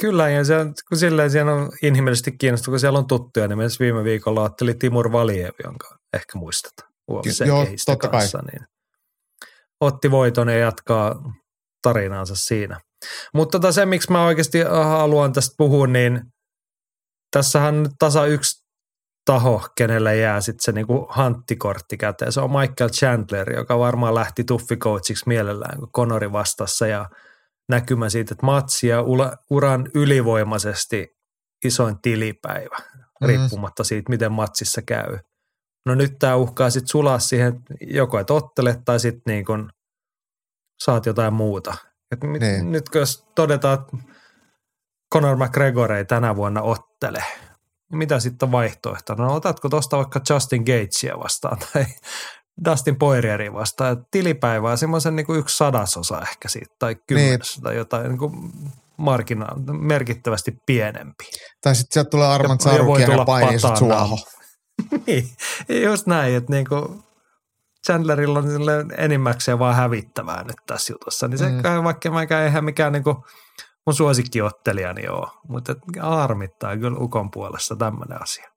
Kyllä, 0.00 0.28
ja 0.28 0.44
se 0.44 0.56
on, 0.56 0.74
kun 0.88 0.98
silleen 0.98 1.30
siellä 1.30 1.52
on 1.52 1.70
inhimillisesti 1.82 2.32
kiinnostunut, 2.32 2.72
kun 2.72 2.80
siellä 2.80 2.98
on 2.98 3.06
tuttuja, 3.06 3.48
niin 3.48 3.58
myös 3.58 3.80
viime 3.80 4.04
viikolla 4.04 4.42
otteli 4.42 4.74
Timur 4.74 5.12
Valiev, 5.12 5.54
jonka 5.64 5.96
ehkä 6.14 6.38
muistetaan. 6.38 6.90
UFC-kehistä 7.10 7.96
kanssa, 7.96 8.38
kai. 8.38 8.46
niin 8.52 8.66
otti 9.80 10.10
voiton 10.10 10.48
ja 10.48 10.58
jatkaa 10.58 11.14
tarinaansa 11.82 12.34
siinä. 12.36 12.80
Mutta 13.34 13.58
tota 13.58 13.72
se, 13.72 13.86
miksi 13.86 14.12
mä 14.12 14.24
oikeasti 14.24 14.62
haluan 14.72 15.32
tästä 15.32 15.54
puhua, 15.58 15.86
niin 15.86 16.20
tässähän 17.30 17.82
nyt 17.82 17.92
tasa 17.98 18.26
yksi 18.26 18.59
taho, 19.24 19.68
kenelle 19.76 20.16
jää 20.16 20.40
sitten 20.40 20.64
se 20.64 20.72
niinku 20.72 21.06
hanttikortti 21.10 21.96
käteen. 21.96 22.32
Se 22.32 22.40
on 22.40 22.50
Michael 22.50 22.90
Chandler, 22.90 23.52
joka 23.52 23.78
varmaan 23.78 24.14
lähti 24.14 24.44
tuffikoachiksi 24.44 25.24
mielellään, 25.26 25.78
kun 25.78 25.92
Conori 25.92 26.32
vastassa 26.32 26.86
ja 26.86 27.10
näkymä 27.68 28.08
siitä, 28.08 28.34
että 28.34 28.46
matsi 28.46 28.86
ja 28.88 29.02
uran 29.50 29.90
ylivoimaisesti 29.94 31.08
isoin 31.64 32.00
tilipäivä, 32.02 32.76
mm. 33.20 33.26
riippumatta 33.26 33.84
siitä, 33.84 34.10
miten 34.10 34.32
matsissa 34.32 34.82
käy 34.82 35.18
no 35.86 35.94
nyt 35.94 36.18
tämä 36.18 36.36
uhkaa 36.36 36.70
sitten 36.70 36.88
sulaa 36.88 37.18
siihen, 37.18 37.62
joko 37.80 38.18
et 38.18 38.30
ottele 38.30 38.82
tai 38.84 39.00
sitten 39.00 39.32
niin 39.34 39.44
kun 39.44 39.70
saat 40.84 41.06
jotain 41.06 41.34
muuta. 41.34 41.74
Et 42.12 42.22
mit, 42.24 42.42
niin. 42.42 42.72
Nyt 42.72 42.84
jos 42.94 43.26
todetaan, 43.34 43.78
että 43.80 43.96
Conor 45.14 45.36
McGregor 45.36 45.92
ei 45.92 46.04
tänä 46.04 46.36
vuonna 46.36 46.62
ottele, 46.62 47.24
niin 47.90 47.98
mitä 47.98 48.20
sitten 48.20 48.46
on 48.46 48.52
vaihtoehto? 48.52 49.14
No 49.14 49.34
otatko 49.34 49.68
tuosta 49.68 49.96
vaikka 49.96 50.20
Justin 50.30 50.62
Gatesia 50.62 51.18
vastaan 51.18 51.58
tai 51.72 51.86
Dustin 52.64 52.96
Poirieria 52.96 53.52
vastaan, 53.52 53.92
että 53.92 54.04
tilipäivää 54.10 54.76
semmoisen 54.76 55.16
niin 55.16 55.36
yksi 55.38 55.56
sadasosa 55.56 56.20
ehkä 56.20 56.48
siitä 56.48 56.74
tai 56.78 56.96
kymmenes 57.06 57.56
niin. 57.56 57.62
tai 57.62 57.76
jotain 57.76 58.08
niin 58.08 58.18
kuin 58.18 58.52
markkina- 58.96 59.72
merkittävästi 59.72 60.56
pienempi. 60.66 61.24
Tai 61.62 61.74
sitten 61.74 61.94
sieltä 61.94 62.10
tulee 62.10 62.26
Arman 62.26 62.60
Sarukia 62.60 63.10
ja 63.10 63.24
painii 63.24 63.58
suohon. 63.58 64.18
niin, 65.06 65.28
just 65.68 66.06
näin, 66.06 66.34
että 66.34 66.52
niinku 66.52 67.04
Chandlerilla 67.86 68.38
on 68.38 68.46
enimmäkseen 68.96 69.58
vaan 69.58 69.74
hävittävää 69.74 70.44
nyt 70.44 70.56
tässä 70.66 70.92
jutussa. 70.92 71.28
Niin 71.28 71.38
se, 71.38 71.48
mm. 71.48 71.84
vaikka 71.84 72.10
mä 72.10 72.26
eihän 72.44 72.64
mikään 72.64 72.92
niinku, 72.92 73.24
mun 73.90 73.96
suosikkiottelijani 73.96 75.04
joo, 75.04 75.28
mutta 75.48 75.74
harmittaa 76.00 76.76
kyllä 76.76 76.98
Ukon 77.00 77.30
puolesta 77.30 77.76
tämmöinen 77.76 78.22
asia. 78.22 78.48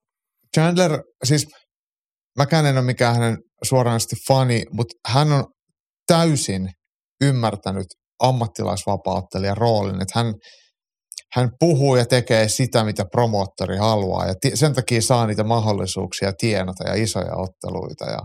Chandler, 0.55 1.03
siis 1.23 1.47
mäkään 2.37 2.65
en 2.65 2.77
ole 2.77 2.85
mikään 2.85 3.15
hänen 3.15 3.37
suoranaisesti 3.63 4.15
fani, 4.27 4.63
mutta 4.71 4.95
hän 5.07 5.31
on 5.31 5.45
täysin 6.07 6.69
ymmärtänyt 7.23 7.87
ammattilaisvapauttelijan 8.19 9.57
roolin, 9.57 10.01
että 10.01 10.19
hän, 10.19 10.33
hän 11.33 11.49
puhuu 11.59 11.95
ja 11.95 12.05
tekee 12.05 12.49
sitä, 12.49 12.83
mitä 12.83 13.05
promoottori 13.11 13.77
haluaa 13.77 14.27
ja 14.27 14.33
sen 14.53 14.73
takia 14.73 15.01
saa 15.01 15.27
niitä 15.27 15.43
mahdollisuuksia 15.43 16.31
tienata 16.37 16.87
ja 16.87 16.93
isoja 16.93 17.35
otteluita 17.35 18.05
ja, 18.05 18.19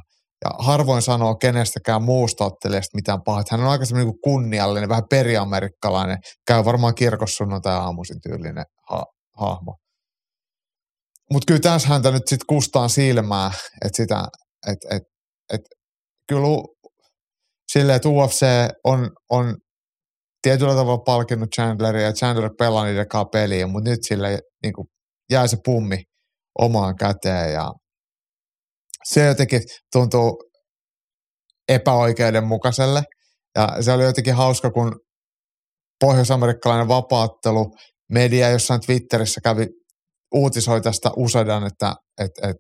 ja 0.45 0.51
harvoin 0.59 1.03
sanoo 1.03 1.35
kenestäkään 1.35 2.03
muusta 2.03 2.45
ottelijasta 2.45 2.97
mitään 2.97 3.23
pahaa. 3.25 3.43
Hän 3.51 3.61
on 3.61 3.67
aika 3.67 3.85
niin 3.93 4.21
kunniallinen, 4.25 4.89
vähän 4.89 5.09
periamerikkalainen, 5.11 6.19
käy 6.47 6.65
varmaan 6.65 6.95
kirkossa 6.95 7.37
sunnuntai 7.37 7.75
aamuisin 7.75 8.21
tyylinen 8.21 8.65
ha- 8.91 9.07
hahmo. 9.37 9.77
Mutta 11.33 11.47
kyllä 11.47 11.61
tässä 11.61 11.89
häntä 11.89 12.11
nyt 12.11 12.29
sitten 12.29 12.47
kustaan 12.49 12.91
silmää, 12.91 13.51
että 13.85 13.97
sitä, 13.97 14.25
että 14.67 14.89
et, 14.97 15.03
et, 15.53 15.61
kyllä 16.29 16.47
silleen, 17.73 17.97
että 17.97 18.09
UFC 18.09 18.47
on, 18.85 19.11
on 19.31 19.57
tietyllä 20.43 20.75
tavalla 20.75 20.99
palkinnut 20.99 21.49
Chandleria 21.55 22.07
ja 22.07 22.13
Chandler 22.13 22.51
pelaa 22.59 22.85
niiden 22.85 23.09
kanssa 23.09 23.29
peliä, 23.33 23.67
mutta 23.67 23.91
nyt 23.91 23.99
sille 24.03 24.39
niin 24.63 24.73
jää 25.33 25.47
se 25.47 25.57
pummi 25.65 26.03
omaan 26.59 26.97
käteen 26.97 27.53
ja 27.53 27.73
se 29.13 29.27
jotenkin 29.27 29.63
tuntuu 29.93 30.45
epäoikeudenmukaiselle. 31.69 33.03
Ja 33.57 33.77
se 33.81 33.93
oli 33.93 34.05
jotenkin 34.05 34.35
hauska, 34.35 34.71
kun 34.71 35.01
pohjois-amerikkalainen 36.01 36.89
vapaattelu 36.89 37.71
media 38.13 38.51
jossain 38.51 38.81
Twitterissä 38.81 39.41
kävi 39.41 39.67
uutisoi 40.35 40.81
tästä 40.81 41.11
Usadan, 41.17 41.67
että 41.67 41.95
et, 42.21 42.31
et 42.43 42.57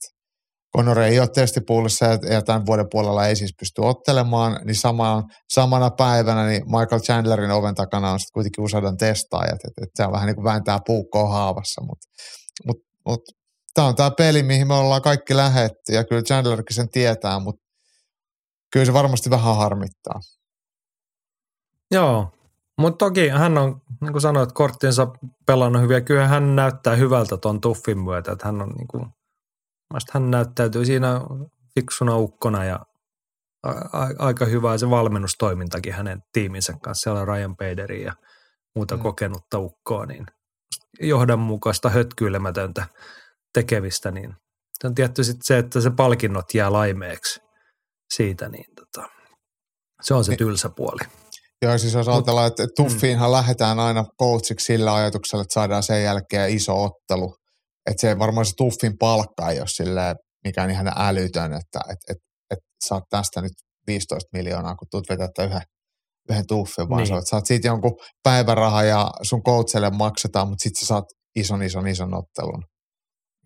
Conor 0.76 0.98
ei 0.98 1.20
ole 1.20 1.28
testipuolissa 1.34 2.06
ja 2.06 2.42
tämän 2.42 2.66
vuoden 2.66 2.86
puolella 2.90 3.26
ei 3.26 3.36
siis 3.36 3.54
pysty 3.58 3.80
ottelemaan, 3.80 4.60
niin 4.64 4.74
sama, 4.74 5.22
samana 5.50 5.90
päivänä 5.90 6.46
niin 6.46 6.62
Michael 6.64 7.00
Chandlerin 7.00 7.50
oven 7.50 7.74
takana 7.74 8.12
on 8.12 8.20
sitten 8.20 8.32
kuitenkin 8.34 8.64
Usadan 8.64 8.96
testaajat, 8.96 9.64
että 9.68 9.82
et 9.82 9.90
se 9.94 10.04
on 10.04 10.12
vähän 10.12 10.26
niin 10.26 10.36
kuin 10.36 10.44
vääntää 10.44 10.78
puukkoa 10.86 11.28
haavassa, 11.28 11.80
mutta 11.80 12.08
mut, 12.66 12.76
mut, 13.06 13.20
tämä 13.78 13.88
on 13.88 13.96
tämä 13.96 14.10
peli, 14.10 14.42
mihin 14.42 14.68
me 14.68 14.74
ollaan 14.74 15.02
kaikki 15.02 15.36
lähetty 15.36 15.92
ja 15.92 16.04
kyllä 16.04 16.22
Chandlerkin 16.22 16.76
sen 16.76 16.88
tietää, 16.88 17.38
mutta 17.38 17.62
kyllä 18.72 18.86
se 18.86 18.92
varmasti 18.92 19.30
vähän 19.30 19.56
harmittaa. 19.56 20.20
Joo, 21.90 22.32
mutta 22.78 23.06
toki 23.06 23.28
hän 23.28 23.58
on, 23.58 23.80
niin 24.00 24.12
kuin 24.12 24.22
sanoit, 24.22 24.52
korttinsa 24.52 25.06
pelannut 25.46 25.82
hyviä. 25.82 26.00
Kyllä 26.00 26.28
hän 26.28 26.56
näyttää 26.56 26.94
hyvältä 26.94 27.36
tuon 27.36 27.60
tuffin 27.60 27.98
myötä, 27.98 28.32
että 28.32 28.46
hän 28.46 28.62
on 28.62 28.68
niin 28.68 28.88
kuin, 28.88 29.06
hän 30.12 30.30
näyttäytyy 30.30 30.84
siinä 30.84 31.20
fiksuna 31.74 32.16
ukkona 32.16 32.64
ja 32.64 32.78
a- 33.62 33.98
a- 33.98 34.14
aika 34.18 34.44
hyvää 34.44 34.78
se 34.78 34.90
valmennustoimintakin 34.90 35.92
hänen 35.92 36.22
tiiminsä 36.32 36.74
kanssa. 36.82 37.02
Siellä 37.02 37.20
on 37.20 37.28
Ryan 37.28 37.56
Pederi 37.56 38.02
ja 38.02 38.12
muuta 38.74 38.96
mm. 38.96 39.02
kokenutta 39.02 39.58
ukkoa, 39.58 40.06
niin 40.06 40.26
johdonmukaista 41.00 41.90
hötkyilemätöntä 41.90 42.86
tekevistä, 43.60 44.10
niin 44.10 44.34
se 44.80 44.86
on 44.86 44.94
tietty 44.94 45.24
sitten 45.24 45.44
se, 45.44 45.58
että 45.58 45.80
se 45.80 45.90
palkinnot 45.90 46.54
jää 46.54 46.72
laimeeksi 46.72 47.40
siitä, 48.14 48.48
niin 48.48 48.64
tota, 48.76 49.08
se 50.02 50.14
on 50.14 50.24
se 50.24 50.30
niin. 50.30 50.38
tylsä 50.38 50.70
puoli. 50.76 51.00
Joo, 51.62 51.78
siis 51.78 51.94
jos 51.94 52.08
ajatellaan, 52.08 52.46
että 52.46 52.66
Tuffiinhan 52.76 53.30
mm. 53.30 53.32
lähdetään 53.32 53.78
aina 53.78 54.04
coachiksi 54.20 54.64
sillä 54.66 54.94
ajatuksella, 54.94 55.42
että 55.42 55.54
saadaan 55.54 55.82
sen 55.82 56.02
jälkeen 56.02 56.50
iso 56.50 56.84
ottelu. 56.84 57.34
Että 57.90 58.00
se 58.00 58.18
varmaan 58.18 58.46
se 58.46 58.52
Tuffin 58.56 58.98
palkka 58.98 59.50
ei 59.50 59.58
ole 59.58 59.68
silleen 59.68 60.16
mikään 60.44 60.70
ihan 60.70 60.92
älytön, 60.96 61.52
että 61.52 61.80
et, 61.90 61.98
et, 62.10 62.16
et 62.50 62.58
saat 62.84 63.04
tästä 63.10 63.42
nyt 63.42 63.52
15 63.86 64.28
miljoonaa, 64.32 64.74
kun 64.74 64.88
tuut 64.90 65.08
vetää 65.08 65.44
yhden, 65.44 65.62
yhden 66.30 66.46
tuffin, 66.48 66.88
vaan 66.88 67.02
niin. 67.02 67.08
sä 67.08 67.20
saat 67.24 67.46
siitä 67.46 67.68
jonkun 67.68 67.96
päiväraha 68.22 68.82
ja 68.82 69.10
sun 69.22 69.42
coachille 69.42 69.90
maksetaan, 69.90 70.48
mutta 70.48 70.62
sitten 70.62 70.80
sä 70.80 70.86
saat 70.86 71.04
ison, 71.36 71.62
ison, 71.62 71.86
ison 71.86 72.14
ottelun. 72.14 72.62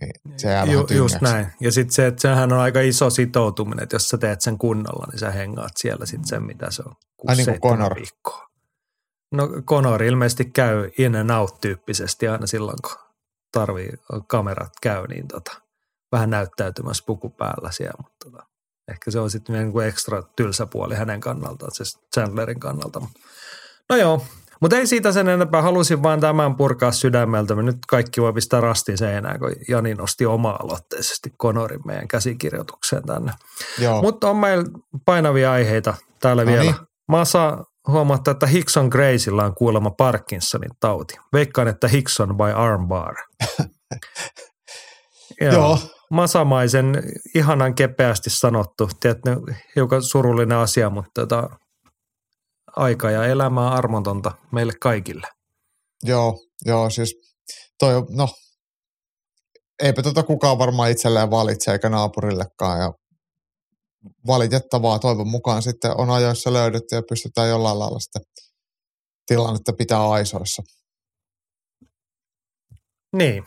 Niin 0.07 0.39
se 0.39 0.49
jää 0.49 0.65
Ju, 0.65 0.87
Just 0.91 1.21
näin. 1.21 1.47
Ja 1.61 1.73
sitten 1.73 1.95
se, 1.95 2.07
että 2.07 2.23
sehän 2.23 2.53
on 2.53 2.59
aika 2.59 2.81
iso 2.81 3.11
sitoutuminen, 3.11 3.83
että 3.83 3.95
jos 3.95 4.09
sä 4.09 4.19
teet 4.19 4.41
sen 4.41 4.59
kunnolla, 4.59 5.07
niin 5.11 5.19
sä 5.19 5.31
hengaat 5.31 5.73
siellä 5.77 6.07
sitten 6.07 6.29
sen, 6.29 6.43
mitä 6.43 6.71
se 6.71 6.83
on. 6.87 6.97
Ai 7.27 7.37
niin 7.37 7.47
kuin 7.47 7.61
Conor. 7.61 7.95
Viikkoa. 7.95 8.49
No 9.33 9.49
Conor 9.63 10.03
ilmeisesti 10.03 10.45
käy 10.45 10.91
in 10.99 11.17
and 11.17 11.31
out 11.31 11.61
tyyppisesti 11.61 12.29
aina 12.29 12.47
silloin, 12.47 12.79
kun 12.83 12.97
tarvii, 13.53 13.91
kamerat 14.27 14.73
käy, 14.83 15.07
niin 15.07 15.29
tota, 15.29 15.53
vähän 16.13 16.31
näyttäytymässä 16.31 17.05
puku 17.07 17.31
päällä 17.31 17.73
siellä, 17.73 17.99
mutta 18.03 18.31
tota, 18.31 18.47
ehkä 18.89 19.11
se 19.11 19.21
on 19.21 19.31
sitten 19.31 19.55
niin 19.57 19.73
kuin 19.73 19.87
ekstra 19.87 20.23
tylsä 20.37 20.67
puoli 20.67 20.95
hänen 20.95 21.21
kannaltaan, 21.21 21.75
siis 21.75 21.99
Chandlerin 22.15 22.61
kannalta. 22.61 23.01
No 23.89 23.97
joo, 23.97 24.25
mutta 24.63 24.77
ei 24.77 24.87
siitä 24.87 25.13
sen 25.13 25.29
enempää. 25.29 25.63
Halusin 25.63 26.03
vaan 26.03 26.21
tämän 26.21 26.57
purkaa 26.57 26.93
sydämeltä. 26.93 27.55
Me 27.55 27.63
nyt 27.63 27.79
kaikki 27.89 28.21
voi 28.21 28.33
pistää 28.33 28.61
rastin 28.61 28.99
seinään, 28.99 29.39
kun 29.39 29.53
Jani 29.69 29.95
nosti 29.95 30.27
oma-aloitteisesti 30.27 31.33
Konorin 31.37 31.81
meidän 31.87 32.09
käsikirjoitukseen 32.09 33.03
tänne. 33.03 33.33
Mutta 34.03 34.31
on 34.31 34.37
meillä 34.37 34.65
painavia 35.07 35.53
aiheita 35.53 35.95
täällä 36.21 36.45
no 36.45 36.51
vielä. 36.51 36.63
Niin. 36.63 36.75
Masa 37.09 37.65
huomauttaa, 37.89 38.33
että 38.33 38.47
Hickson 38.47 38.89
Graceilla 38.89 39.45
on 39.45 39.55
kuulemma 39.55 39.91
Parkinsonin 39.91 40.71
tauti. 40.81 41.15
Veikkaan, 41.33 41.69
että 41.69 41.89
Hickson 41.89 42.37
by 42.37 42.53
armbar. 42.55 43.15
Joo. 45.41 45.53
Joo. 45.53 45.79
Masamaisen, 46.11 47.03
ihanan 47.35 47.75
kepeästi 47.75 48.31
sanottu. 48.31 48.91
Tiedätkö, 49.01 49.37
hiukan 49.77 50.03
surullinen 50.03 50.59
asia, 50.59 50.91
mutta 50.91 51.27
tota, 51.27 51.51
aika 52.77 53.11
ja 53.11 53.25
elämää 53.25 53.69
armotonta 53.71 54.33
meille 54.53 54.73
kaikille. 54.81 55.27
Joo, 56.03 56.39
joo 56.65 56.91
siis 56.91 57.15
toi, 57.79 57.93
no, 58.11 58.29
eipä 59.83 60.03
tota 60.03 60.23
kukaan 60.23 60.59
varmaan 60.59 60.91
itselleen 60.91 61.31
valitse 61.31 61.73
eikä 61.73 61.89
naapurillekaan 61.89 62.81
ja 62.81 62.93
valitettavaa 64.27 64.99
toivon 64.99 65.29
mukaan 65.29 65.63
sitten 65.63 66.01
on 66.01 66.11
ajoissa 66.11 66.53
löydetty 66.53 66.97
ja 66.97 67.03
pystytään 67.09 67.49
jollain 67.49 67.79
lailla 67.79 67.99
sitten 67.99 68.23
tilannetta 69.27 69.73
pitää 69.73 70.11
aisoissa. 70.11 70.63
Niin, 73.17 73.45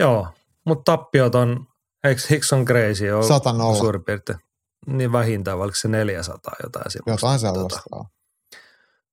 joo, 0.00 0.28
mutta 0.66 0.92
tappiot 0.92 1.34
on, 1.34 1.66
eikö 2.04 2.20
Hickson 2.30 2.62
Gracie 2.62 3.14
ole 3.14 3.76
suurin 3.78 4.04
piirtein? 4.04 4.38
Niin 4.86 5.12
vähintään, 5.12 5.58
vaikka 5.58 5.76
se 5.76 5.88
400 5.88 6.52
jotain 6.62 6.90
semmoista. 6.90 7.26
Jotain 7.26 7.38
sellaista, 7.38 7.82
tota, 7.90 8.04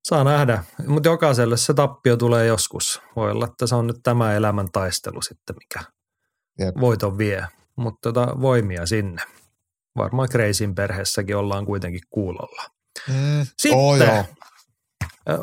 Saa 0.05 0.23
nähdä, 0.23 0.63
mutta 0.87 1.09
jokaiselle 1.09 1.57
se 1.57 1.73
tappio 1.73 2.17
tulee 2.17 2.45
joskus. 2.45 3.01
Voi 3.15 3.31
olla, 3.31 3.45
että 3.45 3.67
se 3.67 3.75
on 3.75 3.87
nyt 3.87 3.99
tämä 4.03 4.33
elämän 4.33 4.71
taistelu 4.71 5.21
sitten, 5.21 5.55
mikä 5.59 5.91
Jep. 6.59 6.75
voiton 6.79 7.17
vie, 7.17 7.47
mutta 7.75 8.13
tota, 8.13 8.41
voimia 8.41 8.85
sinne. 8.85 9.21
Varmaan 9.97 10.29
Kreisin 10.29 10.75
perheessäkin 10.75 11.37
ollaan 11.37 11.65
kuitenkin 11.65 12.01
kuulolla. 12.09 12.63
Mm, 13.07 13.45
sitten, 13.57 13.79
oh, 13.79 13.97
joo. 13.97 14.25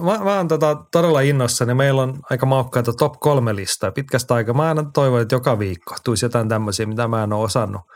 Mä, 0.01 0.25
mä 0.25 0.37
oon 0.37 0.49
tota, 0.49 0.77
todella 0.93 1.21
innossani. 1.21 1.75
Meillä 1.75 2.03
on 2.03 2.21
aika 2.31 2.47
maukkaita 2.47 2.93
top 2.93 3.13
kolme 3.21 3.57
listaa 3.57 3.93
pitkästä 3.93 4.35
aikaa. 4.35 4.55
Mä 4.55 4.69
aina 4.69 4.91
toivon, 4.95 5.21
että 5.23 5.35
joka 5.35 5.59
viikko 5.59 5.97
tulisi 6.05 6.25
jotain 6.25 6.49
tämmöisiä, 6.49 6.87
mitä 6.87 7.09
mä 7.09 7.25
en 7.25 7.33
ole 7.33 7.45
osannut– 7.45 7.83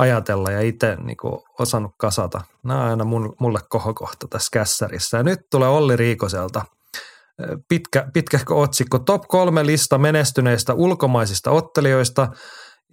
ajatella 0.00 0.50
ja 0.50 0.60
itse 0.60 0.96
niin 0.96 1.16
osannut 1.58 1.92
kasata. 1.98 2.40
Nämä 2.62 2.82
on 2.82 2.90
aina 2.90 3.04
mun, 3.04 3.36
mulle 3.38 3.58
kohokohta 3.68 4.28
tässä 4.28 4.48
kässärissä. 4.52 5.16
Ja 5.16 5.22
nyt 5.22 5.40
tulee 5.50 5.68
Olli 5.68 5.96
Riikoselta 5.96 6.64
pitkä, 7.68 8.06
pitkähkö 8.12 8.54
otsikko 8.54 8.98
Top 8.98 9.22
kolme 9.28 9.66
lista 9.66 9.98
menestyneistä 9.98 10.74
ulkomaisista 10.74 11.50
ottelijoista, 11.50 12.28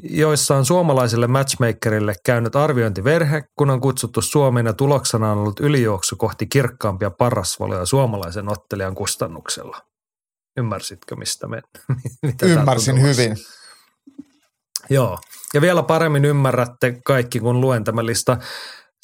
joissa 0.04 0.56
on 0.56 0.66
suomalaiselle 0.66 1.28
matchmakerille 1.28 2.16
käynyt 2.26 2.56
arviointiverhe, 2.56 3.44
kun 3.56 3.70
on 3.70 3.82
kutsuttu 3.82 4.22
Suomeen 4.22 4.66
ja 4.66 4.74
tuloksena 4.74 5.32
on 5.32 5.38
ollut 5.38 5.60
ylijuoksu 5.60 6.16
kohti 6.16 6.48
kirkkaampia 6.48 7.12
parasvaloja 7.12 7.86
suomalaisen 7.86 8.52
ottelijan 8.52 8.96
kustannuksella. 8.96 9.82
Ymmärsitkö, 10.58 11.16
mistä 11.16 11.48
me? 11.48 11.62
Ymmärsin 12.42 13.02
hyvin. 13.02 13.38
Joo, 14.90 15.18
ja 15.54 15.62
vielä 15.62 15.84
paremmin 15.84 16.26
ymmärrätte 16.26 16.98
kaikki, 17.06 17.40
kun 17.40 17.62
luen 17.62 17.84
tämän 17.84 18.06
lista. 18.06 18.38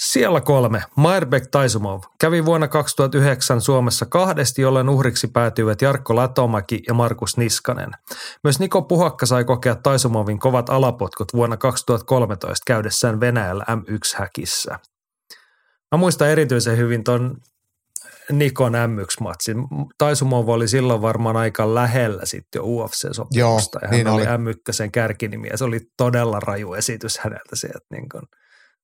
Siellä 0.02 0.42
kolme. 0.42 0.84
Mairbek 0.96 1.44
Taisumov 1.52 2.02
kävi 2.20 2.46
vuonna 2.46 2.68
2009 2.68 3.62
Suomessa 3.62 4.06
kahdesti, 4.06 4.62
jolloin 4.62 4.90
uhriksi 4.90 5.28
päätyivät 5.28 5.82
Jarkko 5.82 6.16
Latomäki 6.16 6.82
ja 6.88 6.94
Markus 6.94 7.38
Niskanen. 7.38 7.92
Myös 8.44 8.60
Niko 8.60 8.82
Puhakka 8.82 9.26
sai 9.26 9.46
kokea 9.46 9.76
Taisumovin 9.76 10.40
kovat 10.40 10.70
alapotkut 10.70 11.34
vuonna 11.34 11.58
2013 11.58 12.64
käydessään 12.68 13.20
Venäjällä 13.20 13.66
M1-häkissä. 13.70 14.80
Mä 15.92 15.98
muistan 15.98 16.30
erityisen 16.30 16.78
hyvin 16.78 17.04
ton 17.04 17.38
Nikon 18.32 18.74
M1-matsin. 18.74 19.56
Taisumov 19.98 20.48
oli 20.50 20.68
silloin 20.68 21.02
varmaan 21.02 21.38
aika 21.38 21.76
lähellä 21.76 22.26
sitten 22.26 22.60
jo 22.60 22.64
UFC-sopimusta. 22.64 23.80
ja 23.82 23.88
hän 23.88 23.92
niin 23.92 24.08
oli, 24.08 24.22
oli. 24.22 24.30
M1 24.30 24.90
kärkinimi 24.92 25.48
ja 25.48 25.58
se 25.58 25.64
oli 25.64 25.80
todella 25.98 26.40
raju 26.40 26.74
esitys 26.74 27.18
häneltä 27.18 27.56
sieltä. 27.56 27.86
Niin 27.92 28.10
kuin, 28.10 28.22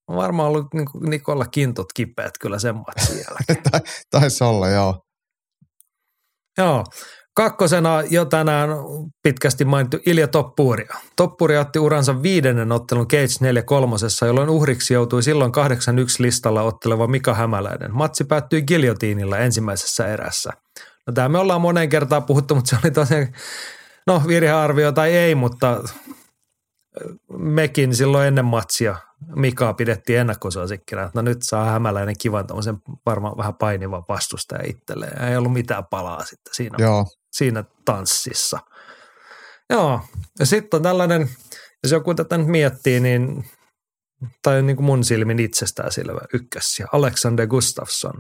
on 0.08 0.16
varmaan 0.16 0.50
ollut 0.50 0.74
niin 0.74 0.92
kuin 0.92 1.10
Nikolla 1.10 1.46
kintut 1.46 1.88
kipeät 1.94 2.34
kyllä 2.42 2.60
sen 2.60 2.76
matsin 2.76 3.16
jälkeen. 3.18 3.64
Tai- 3.72 3.82
Taisi 4.12 4.44
olla, 4.44 4.70
joo. 4.70 5.02
Joo. 6.58 6.84
Kakkosena 7.40 8.04
jo 8.10 8.26
tänään 8.26 8.70
pitkästi 9.24 9.66
mainittu 9.66 9.98
Ilja 10.06 10.28
Toppuria. 10.28 10.96
Toppuri 11.16 11.58
otti 11.58 11.80
uransa 11.80 12.22
viidennen 12.22 12.72
ottelun 12.72 13.08
Cage 13.08 13.34
4 13.42 13.62
kolmosessa, 13.62 14.26
jolloin 14.26 14.50
uhriksi 14.50 14.94
joutui 14.94 15.24
silloin 15.24 15.52
8-1 15.52 15.54
listalla 16.20 16.62
otteleva 16.62 17.08
Mika 17.08 17.34
Hämäläinen. 17.34 17.96
Matsi 17.96 18.24
päättyi 18.24 18.62
giljotiinilla 18.62 19.38
ensimmäisessä 19.38 20.08
erässä. 20.08 20.50
No 21.08 21.14
tämä 21.14 21.30
me 21.30 21.38
ollaan 21.38 21.62
moneen 21.62 21.90
kertaan 21.90 22.24
puhuttu, 22.24 22.56
mutta 22.56 22.70
se 22.70 22.78
oli 22.84 22.92
tosiaan, 22.92 23.28
no 24.08 24.22
virhearvio 24.28 24.92
tai 24.92 25.16
ei, 25.16 25.36
mutta 25.36 25.84
mekin 27.38 27.96
silloin 27.96 28.28
ennen 28.28 28.46
matsia 28.46 28.96
Mikaa 29.36 29.74
pidettiin 29.74 30.20
ennakkosuosikkina, 30.20 31.02
että 31.02 31.12
no 31.16 31.22
nyt 31.22 31.38
saa 31.42 31.66
Hämäläinen 31.66 32.16
kivan 32.22 32.48
tämmöisen 32.48 32.78
varmaan 33.06 33.38
vähän 33.38 33.56
painivan 33.56 34.04
vastustaja 34.10 34.64
itselleen. 34.66 35.22
Ei 35.22 35.38
ollut 35.38 35.54
mitään 35.54 35.86
palaa 35.86 36.26
sitten 36.26 36.54
siinä 36.56 36.78
Joo. 36.80 37.06
Siinä 37.40 37.64
tanssissa. 37.86 38.60
Joo, 39.70 40.02
ja 40.40 40.46
sitten 40.46 40.78
on 40.78 40.84
tällainen, 40.84 41.30
jos 41.84 41.92
joku 41.92 42.14
tätä 42.14 42.38
nyt 42.38 42.48
miettii, 42.48 43.00
niin 43.00 43.46
tai 44.42 44.62
niin 44.62 44.76
kuin 44.76 44.86
mun 44.86 45.04
silmin 45.04 45.40
itsestään 45.40 45.92
selvä 45.92 46.22
ykkössiä, 46.34 46.88
Alexander 46.92 47.48
Gustafsson. 47.48 48.14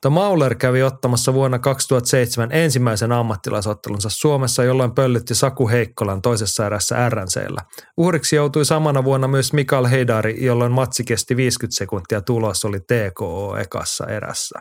Tuo 0.00 0.10
Mauler 0.10 0.54
kävi 0.54 0.82
ottamassa 0.82 1.34
vuonna 1.34 1.58
2007 1.58 2.52
ensimmäisen 2.52 3.12
ammattilaisottelunsa 3.12 4.08
Suomessa, 4.12 4.64
jolloin 4.64 4.94
pöllytti 4.94 5.34
Saku 5.34 5.68
Heikkolan 5.68 6.22
toisessa 6.22 6.66
erässä 6.66 7.08
RNCllä. 7.08 7.62
Uhriksi 7.96 8.36
joutui 8.36 8.64
samana 8.64 9.04
vuonna 9.04 9.28
myös 9.28 9.52
Mikael 9.52 9.84
Heidari, 9.84 10.44
jolloin 10.44 10.72
matsi 10.72 11.04
kesti 11.04 11.36
50 11.36 11.78
sekuntia, 11.78 12.20
tulos 12.20 12.64
oli 12.64 12.80
TKO 12.80 13.56
ekassa 13.56 14.06
erässä. 14.06 14.58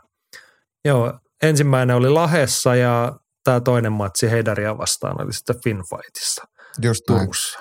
Joo, 0.86 1.20
ensimmäinen 1.44 1.96
oli 1.96 2.10
Lahessa 2.10 2.76
ja 2.76 3.20
tämä 3.44 3.60
toinen 3.60 3.92
matsi 3.92 4.32
Heidaria 4.32 4.78
vastaan 4.78 5.22
oli 5.24 5.34
sitten 5.34 5.56
Finfightissa 5.64 6.44
Just 6.82 7.02
näin. 7.10 7.20
Turussa. 7.22 7.60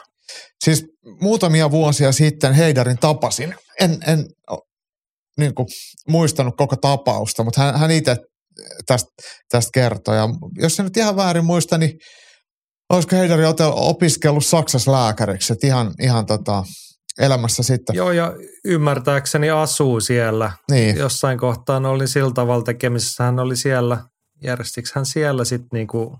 Siis 0.64 0.84
muutamia 1.20 1.70
vuosia 1.70 2.12
sitten 2.12 2.54
Heidarin 2.54 2.98
tapasin. 2.98 3.54
En, 3.80 3.98
en 4.06 4.24
niin 5.38 5.54
kuin, 5.54 5.66
muistanut 6.08 6.54
koko 6.56 6.76
tapausta, 6.76 7.44
mutta 7.44 7.60
hän, 7.60 7.78
hän 7.78 7.90
itse 7.90 8.16
tästä, 8.86 9.10
tästä 9.50 9.70
kertoi. 9.74 10.16
Ja 10.16 10.28
jos 10.58 10.80
en 10.80 10.84
nyt 10.84 10.96
ihan 10.96 11.16
väärin 11.16 11.44
muista, 11.44 11.78
niin 11.78 11.92
olisiko 12.92 13.16
Heidari 13.16 13.44
opiskellut 13.72 14.46
Saksassa 14.46 14.92
lääkäriksi. 14.92 15.52
Että 15.52 15.66
ihan, 15.66 15.94
ihan 16.02 16.26
tota, 16.26 16.64
elämässä 17.18 17.62
sitten. 17.62 17.96
Joo, 17.96 18.12
ja 18.12 18.32
ymmärtääkseni 18.64 19.50
asuu 19.50 20.00
siellä. 20.00 20.52
Niin, 20.70 20.96
Jossain 20.96 21.38
kohtaa 21.38 21.76
oli 21.88 22.08
sillä 22.08 22.32
tavalla 22.34 22.64
tekemisissä, 22.64 23.24
hän 23.24 23.38
oli 23.38 23.56
siellä, 23.56 23.98
järjestikö 24.42 24.88
hän 24.94 25.06
siellä 25.06 25.44
sitten 25.44 25.68
niinku 25.72 26.18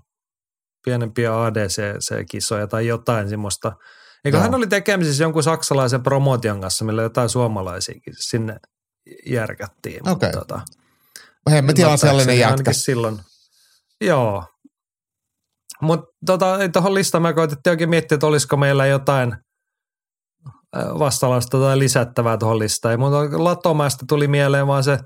pienempiä 0.85 1.43
ADC-kisoja 1.43 2.67
tai 2.67 2.87
jotain 2.87 3.29
semmoista. 3.29 3.71
Eikö 4.25 4.37
Joo. 4.37 4.43
hän 4.43 4.55
oli 4.55 4.67
tekemisissä 4.67 5.23
jonkun 5.23 5.43
saksalaisen 5.43 6.03
promotion 6.03 6.61
kanssa, 6.61 6.85
millä 6.85 7.01
jotain 7.01 7.29
suomalaisiakin 7.29 8.13
sinne 8.17 8.57
järkättiin. 9.25 10.09
Okei. 10.09 10.31
Tota, 10.31 10.61
hemmetin 11.51 11.87
asiallinen 11.87 12.39
jätkä. 12.39 12.73
silloin. 12.73 13.19
Joo. 14.01 14.45
Mutta 15.81 16.05
tota, 16.25 16.57
tuohon 16.73 16.93
listaan 16.93 17.21
me 17.21 17.33
koitettiin 17.33 17.71
oikein 17.71 17.89
miettiä, 17.89 18.15
että 18.15 18.27
olisiko 18.27 18.57
meillä 18.57 18.85
jotain 18.85 19.33
äh, 20.77 20.83
vastalausta 20.99 21.59
tai 21.59 21.79
lisättävää 21.79 22.37
tuohon 22.37 22.59
listaan. 22.59 22.99
Mutta 22.99 23.43
Latomäestä 23.43 24.05
tuli 24.09 24.27
mieleen 24.27 24.67
vaan 24.67 24.83
se 24.83 24.99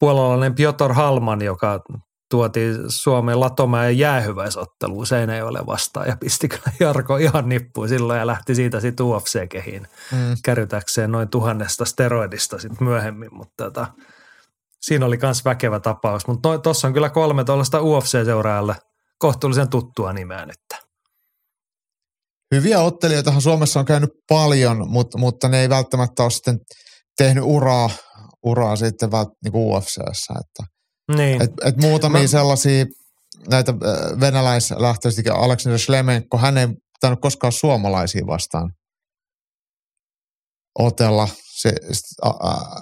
puolalainen 0.00 0.54
Piotr 0.54 0.92
Halman, 0.92 1.42
joka 1.42 1.80
tuotiin 2.30 2.76
Suomen 2.88 3.40
Latomäen 3.40 3.98
jäähyväisotteluun 3.98 5.06
Seinäjoelle 5.06 5.66
vastaan 5.66 6.08
ja 6.08 6.16
pisti 6.16 6.48
kyllä 6.48 6.72
Jarko 6.80 7.16
ihan 7.16 7.48
nippuun 7.48 7.88
silloin 7.88 8.18
ja 8.18 8.26
lähti 8.26 8.54
siitä 8.54 8.80
sitten 8.80 9.06
UFC-kehiin 9.06 9.88
Mm. 10.12 10.36
kärytäkseen 10.44 11.12
noin 11.12 11.28
tuhannesta 11.28 11.84
steroidista 11.84 12.58
sitten 12.58 12.88
myöhemmin, 12.88 13.34
mutta 13.34 13.64
tota, 13.64 13.86
siinä 14.80 15.06
oli 15.06 15.18
myös 15.22 15.44
väkevä 15.44 15.80
tapaus. 15.80 16.26
Mutta 16.26 16.58
tuossa 16.58 16.88
on 16.88 16.94
kyllä 16.94 17.10
kolme 17.10 17.44
tuollaista 17.44 17.78
UFC-seuraajalle 17.80 18.76
kohtuullisen 19.18 19.68
tuttua 19.68 20.12
nimeä 20.12 20.46
nyt. 20.46 20.80
Hyviä 22.54 22.80
ottelijoitahan 22.80 23.42
Suomessa 23.42 23.80
on 23.80 23.86
käynyt 23.86 24.10
paljon, 24.28 24.90
mutta, 24.90 25.18
mutta 25.18 25.48
ne 25.48 25.60
ei 25.60 25.68
välttämättä 25.68 26.22
ole 26.22 26.30
sitten 26.30 26.58
tehnyt 27.16 27.44
uraa, 27.46 27.90
uraa 28.44 28.76
sitten 28.76 29.10
vält, 29.10 29.28
niin 29.44 29.52
UFCssä. 29.54 30.34
Että 30.40 30.62
Niin, 31.16 31.42
Et, 31.42 31.50
et 31.64 31.76
muutamia 31.76 32.22
Mä- 32.22 32.26
sellaisia 32.28 32.86
näitä 33.50 33.72
äh, 33.72 34.20
venäläislähtöisiä, 34.20 35.34
Aleksander 35.34 35.78
Slemenko, 35.78 36.38
hän 36.38 36.58
ei 36.58 36.68
tainnut 37.00 37.20
koskaan 37.20 37.52
suomalaisia 37.52 38.26
vastaan 38.26 38.72
otella. 40.78 41.28
Se, 41.58 41.72
sit, 41.92 42.18
a, 42.22 42.28
a, 42.28 42.80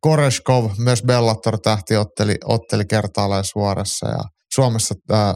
Koreshkov, 0.00 0.70
myös 0.78 1.02
Bellator-tähti, 1.02 1.96
otteli, 1.96 2.36
otteli 2.44 2.84
kertaalleen 2.84 3.44
suorassa 3.44 4.08
ja 4.08 4.20
Suomessa 4.54 4.94
ää, 5.10 5.34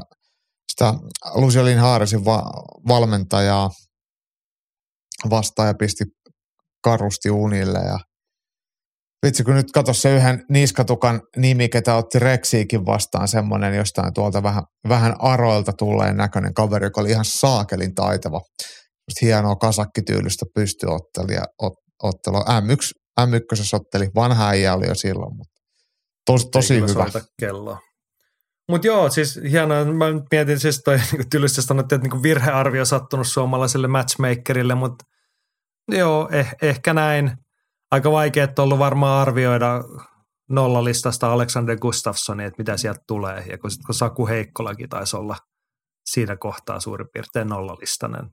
sitä 0.73 0.95
Luciolin 1.35 1.79
Haaresin 1.79 2.24
va, 2.24 2.43
valmentajaa 2.89 3.70
vastaan 5.31 5.69
ja 5.69 5.74
pisti 5.74 6.05
karusti 6.85 7.31
unille 7.31 7.79
ja 7.79 7.99
Vitsi, 9.27 9.44
kun 9.44 9.55
nyt 9.55 9.73
katso 9.73 9.93
se 9.94 10.16
yhden 10.16 10.44
niskatukan 10.49 11.20
nimi, 11.36 11.69
ketä 11.69 11.94
otti 11.94 12.19
Rexiikin 12.19 12.86
vastaan, 12.86 13.28
semmoinen 13.28 13.74
jostain 13.74 14.15
tuolta 14.15 14.43
vähän, 14.43 14.62
vähän 14.89 15.15
aroilta 15.19 15.73
tulleen 15.73 16.16
näköinen 16.16 16.55
kaveri, 16.55 16.86
joka 16.86 17.01
oli 17.01 17.11
ihan 17.11 17.24
saakelin 17.24 17.94
taitava. 17.94 18.40
Just 19.09 19.23
hienoa 19.23 19.57
kasakkityylistä 19.57 20.47
pystyottelija, 20.55 21.43
ot, 21.62 21.73
ottelu. 22.03 22.36
M1, 22.36 22.90
M1 23.20 23.77
otteli, 23.77 24.09
vanha 24.15 24.49
äijä 24.49 24.74
oli 24.74 24.86
jo 24.86 24.94
silloin, 24.94 25.36
mutta 25.36 25.61
tos, 26.27 26.49
tosi 26.53 26.81
hyvä. 26.81 27.07
kelloa. 27.40 27.78
Mutta 28.70 28.86
joo, 28.86 29.11
siis 29.11 29.40
hienoa. 29.51 29.85
Mä 29.85 30.05
mietin 30.32 30.61
siis 30.61 30.81
toi 30.85 30.99
niin 31.12 31.31
tylysti 31.31 31.62
sanottiin, 31.62 31.97
että 31.97 32.09
niin 32.09 32.23
virhearvio 32.23 32.85
sattunut 32.85 33.27
suomalaiselle 33.27 33.89
matchmakerille, 33.89 34.74
mutta 34.74 35.05
joo, 35.89 36.28
eh, 36.32 36.55
ehkä 36.62 36.94
näin. 36.94 37.32
Aika 37.93 38.12
vaikea 38.12 38.44
on 38.59 38.64
ollut 38.64 38.78
varmaan 38.78 39.20
arvioida 39.23 39.85
nollalistasta 40.51 41.32
Alexander 41.32 41.78
Gustafssonia, 41.78 42.47
että 42.47 42.62
mitä 42.62 42.77
sieltä 42.77 43.01
tulee. 43.06 43.44
Ja 43.51 43.59
kun, 43.59 43.70
sit, 43.70 43.81
kun 43.86 43.94
Saku 43.94 44.27
Heikkolakin 44.27 44.89
taisi 44.89 45.16
olla 45.16 45.36
siinä 46.05 46.36
kohtaa 46.36 46.81
suurin 46.81 47.09
piirtein 47.12 47.48
nollalistainen 47.48 48.31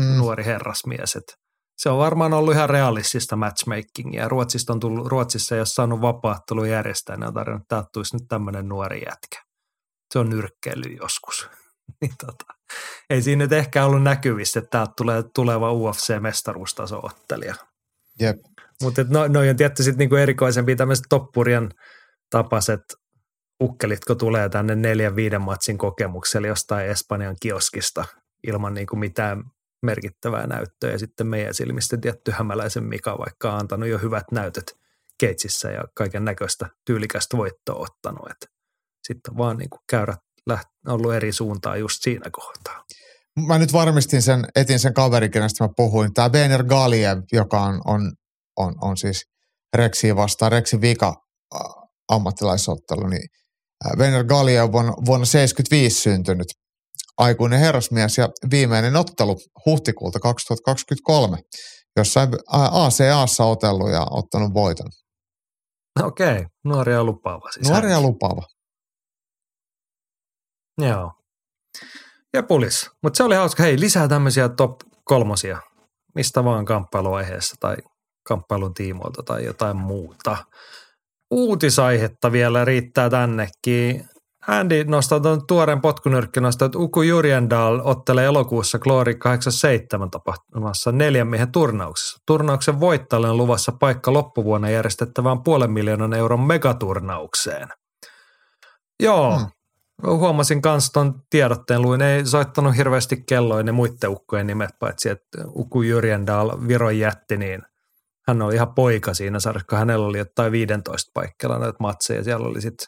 Mm. 0.00 0.16
nuori 0.18 0.44
herrasmies. 0.44 1.16
Et 1.16 1.38
se 1.78 1.90
on 1.90 1.98
varmaan 1.98 2.32
ollut 2.32 2.54
ihan 2.54 2.70
realistista 2.70 3.36
matchmakingia. 3.36 4.28
Ruotsista 4.28 4.72
on 4.72 4.80
tullut, 4.80 5.06
Ruotsissa 5.06 5.54
ei 5.54 5.60
ole 5.60 5.66
saanut 5.66 6.00
vapaattelu 6.00 6.64
järjestää, 6.64 7.16
ne 7.16 7.26
on 7.26 7.34
tarjonnut, 7.34 7.62
että 7.62 7.84
tulisi 7.92 8.16
nyt 8.16 8.28
tämmöinen 8.28 8.68
nuori 8.68 8.98
jätkä. 8.98 9.42
Se 10.12 10.18
on 10.18 10.30
nyrkkeily 10.30 10.96
joskus. 11.00 11.48
niin 12.00 12.14
tota, 12.26 12.44
ei 13.10 13.22
siinä 13.22 13.44
nyt 13.44 13.52
ehkä 13.52 13.84
ollut 13.84 14.02
näkyvissä, 14.02 14.58
että 14.58 14.70
täältä 14.70 14.92
tulee 14.96 15.24
tuleva 15.34 15.72
UFC-mestaruustaso-ottelija. 15.72 17.54
Jep. 18.20 18.36
Mutta 18.82 19.04
no, 19.08 19.28
noi 19.28 19.50
on 19.50 19.56
tietty 19.56 19.82
sitten 19.82 19.98
niinku 19.98 20.16
erikoisempia 20.16 20.76
tämmöiset 20.76 21.04
toppurien 21.08 21.68
tapaset 22.30 22.82
ukkelit, 23.62 24.04
kun 24.04 24.18
tulee 24.18 24.48
tänne 24.48 24.74
neljän 24.74 25.16
viiden 25.16 25.42
matsin 25.42 25.78
kokemuksella 25.78 26.48
jostain 26.48 26.88
Espanjan 26.88 27.36
kioskista 27.40 28.04
ilman 28.46 28.74
niinku 28.74 28.96
mitään 28.96 29.42
merkittävää 29.82 30.46
näyttöä. 30.46 30.90
Ja 30.90 30.98
sitten 30.98 31.26
meidän 31.26 31.54
silmistä 31.54 31.96
tietty 31.96 32.30
hämäläisen 32.30 32.84
Mika, 32.84 33.18
vaikka 33.18 33.52
on 33.52 33.58
antanut 33.60 33.88
jo 33.88 33.98
hyvät 33.98 34.24
näytöt 34.32 34.76
Keitsissä 35.18 35.70
ja 35.70 35.84
kaiken 35.94 36.24
näköistä 36.24 36.66
tyylikästä 36.86 37.36
voittoa 37.36 37.74
ottanut. 37.74 38.32
Sitten 39.06 39.36
vaan 39.36 39.56
niinku 39.56 39.78
käyrät 39.90 40.20
läht, 40.46 40.68
ollut 40.86 41.14
eri 41.14 41.32
suuntaan 41.32 41.80
just 41.80 42.02
siinä 42.02 42.30
kohtaa. 42.32 42.84
Mä 43.46 43.58
nyt 43.58 43.72
varmistin 43.72 44.22
sen, 44.22 44.44
etin 44.56 44.78
sen 44.78 44.94
kaverin, 44.94 45.30
kenestä 45.30 45.64
mä 45.64 45.68
puhuin. 45.76 46.14
Tämä 46.14 46.30
Bener 46.30 46.64
Galiev, 46.64 47.18
joka 47.32 47.60
on, 47.60 47.80
on, 47.84 48.12
on, 48.56 48.74
on 48.80 48.96
siis 48.96 49.24
Rexiin 49.76 50.16
vastaan, 50.16 50.52
Rexin 50.52 50.80
vika 50.80 51.14
ammattilaisottelu, 52.08 53.06
niin 53.06 53.28
ä, 53.86 53.96
Bener 53.96 54.24
Galiev 54.24 54.74
on 54.74 54.94
vuonna 55.06 55.26
75 55.26 56.00
syntynyt 56.00 56.48
aikuinen 57.18 57.60
herrasmies 57.60 58.18
ja 58.18 58.28
viimeinen 58.50 58.96
ottelu 58.96 59.36
huhtikuulta 59.66 60.20
2023, 60.20 61.38
jossa 61.96 62.28
ACAssa 62.72 63.44
otellut 63.44 63.90
ja 63.90 64.06
ottanut 64.10 64.54
voiton. 64.54 64.90
Okei, 66.02 66.46
nuoria 66.64 67.04
lupaava 67.04 67.50
siis. 67.52 67.68
Nuoria 67.68 68.00
lupaava. 68.00 68.42
Joo. 70.78 71.12
Ja 72.34 72.42
pulis. 72.42 72.90
Mutta 73.02 73.16
se 73.16 73.22
oli 73.22 73.34
hauska. 73.34 73.62
Hei, 73.62 73.80
lisää 73.80 74.08
tämmöisiä 74.08 74.48
top 74.48 74.80
kolmosia. 75.04 75.60
Mistä 76.14 76.44
vaan 76.44 76.64
kamppailuaiheessa 76.64 77.56
tai 77.60 77.76
kamppailun 78.22 78.74
tiimoilta 78.74 79.22
tai 79.22 79.44
jotain 79.44 79.76
muuta. 79.76 80.36
Uutisaihetta 81.30 82.32
vielä 82.32 82.64
riittää 82.64 83.10
tännekin. 83.10 84.04
Andy 84.48 84.84
nostaa 84.84 85.20
tuon 85.20 85.46
tuoreen 85.46 85.80
potkunyrkki 85.80 86.40
nostaa, 86.40 86.66
että 86.66 86.78
Uku 86.78 87.02
Jurjendal 87.02 87.80
ottelee 87.84 88.24
elokuussa 88.24 88.78
Glory 88.78 89.14
87 89.14 90.10
tapahtumassa 90.10 90.92
neljän 90.92 91.28
miehen 91.28 91.52
turnauksessa. 91.52 92.18
Turnauksen 92.26 92.80
voittajalle 92.80 93.30
on 93.30 93.36
luvassa 93.36 93.72
paikka 93.80 94.12
loppuvuonna 94.12 94.70
järjestettävään 94.70 95.42
puolen 95.42 95.70
miljoonan 95.70 96.14
euron 96.14 96.40
megaturnaukseen. 96.40 97.68
Joo, 99.02 99.38
Hmm. 99.38 99.46
huomasin 100.18 100.62
kans 100.62 100.90
ton 100.90 101.14
tiedotteen, 101.30 101.82
luin, 101.82 102.02
ei 102.02 102.26
soittanut 102.26 102.76
hirveästi 102.76 103.22
kelloin 103.28 103.66
ne 103.66 103.72
muiden 103.72 104.10
ukkojen 104.10 104.46
nimet, 104.46 104.70
paitsi 104.80 105.08
että 105.08 105.38
Uku 105.46 105.82
Jyrjendal, 105.82 106.68
Viron 106.68 106.98
jätti, 106.98 107.36
niin 107.36 107.62
hän 108.28 108.42
oli 108.42 108.54
ihan 108.54 108.74
poika 108.74 109.14
siinä 109.14 109.40
sarjassa, 109.40 109.66
kun 109.66 109.78
hänellä 109.78 110.06
oli 110.06 110.18
jotain 110.18 110.52
15 110.52 111.10
paikkeilla 111.14 111.58
näitä 111.58 111.76
matseja. 111.80 112.24
Siellä 112.24 112.46
oli 112.46 112.60
sitten 112.60 112.86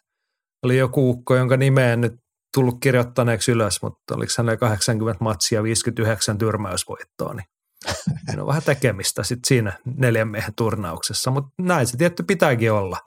oli 0.65 0.79
joku 0.79 1.11
ukko, 1.11 1.37
jonka 1.37 1.57
nimeä 1.57 1.93
en 1.93 2.01
nyt 2.01 2.13
tullut 2.55 2.77
kirjoittaneeksi 2.81 3.53
ylös, 3.53 3.83
mutta 3.83 4.15
oliko 4.15 4.33
hänellä 4.39 4.57
80 4.57 5.25
matsia 5.25 5.63
59 5.63 6.39
tyrmäysvoittoa, 6.39 7.35
niin 7.35 7.47
siinä 8.27 8.43
on 8.43 8.49
vähän 8.49 8.63
tekemistä 8.63 9.23
sitten 9.23 9.49
siinä 9.49 9.79
neljän 9.85 10.29
miehen 10.29 10.55
turnauksessa, 10.57 11.31
mutta 11.31 11.51
näin 11.61 11.87
se 11.87 11.97
tietty 11.97 12.23
pitääkin 12.23 12.73
olla, 12.73 12.99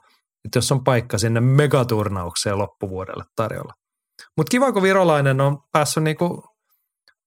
että 0.44 0.58
jos 0.58 0.72
on 0.72 0.84
paikka 0.84 1.18
sinne 1.18 1.40
megaturnaukseen 1.40 2.58
loppuvuodelle 2.58 3.24
tarjolla. 3.36 3.72
Mutta 4.36 4.50
kiva, 4.50 4.72
kun 4.72 4.82
virolainen 4.82 5.40
on 5.40 5.58
päässyt 5.72 6.04
niinku 6.04 6.44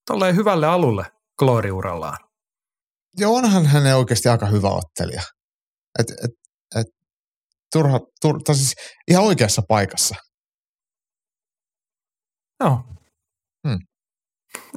tolleen 0.07 0.35
hyvälle 0.35 0.67
alulle 0.67 1.05
klooriurallaan. 1.39 2.17
Ja 3.19 3.29
onhan 3.29 3.65
hän 3.65 3.97
oikeasti 3.97 4.29
aika 4.29 4.45
hyvä 4.45 4.69
ottelija. 4.69 5.21
Et, 5.99 6.09
et, 6.09 6.31
et, 6.75 6.87
turha, 7.73 7.99
tur, 8.21 8.43
tai 8.43 8.55
siis 8.55 8.73
ihan 9.07 9.23
oikeassa 9.23 9.61
paikassa. 9.67 10.15
Joo. 12.59 12.79
Hmm. 13.67 13.79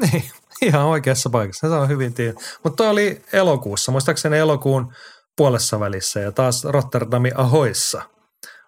Niin, 0.00 0.30
ihan 0.62 0.84
oikeassa 0.84 1.30
paikassa. 1.30 1.68
Se 1.68 1.74
on 1.74 1.88
hyvin 1.88 2.14
tiedä. 2.14 2.34
Mutta 2.64 2.76
toi 2.76 2.88
oli 2.88 3.22
elokuussa, 3.32 3.92
muistaakseni 3.92 4.38
elokuun 4.38 4.94
puolessa 5.36 5.80
välissä 5.80 6.20
ja 6.20 6.32
taas 6.32 6.64
Rotterdamin 6.64 7.40
Ahoissa 7.40 8.02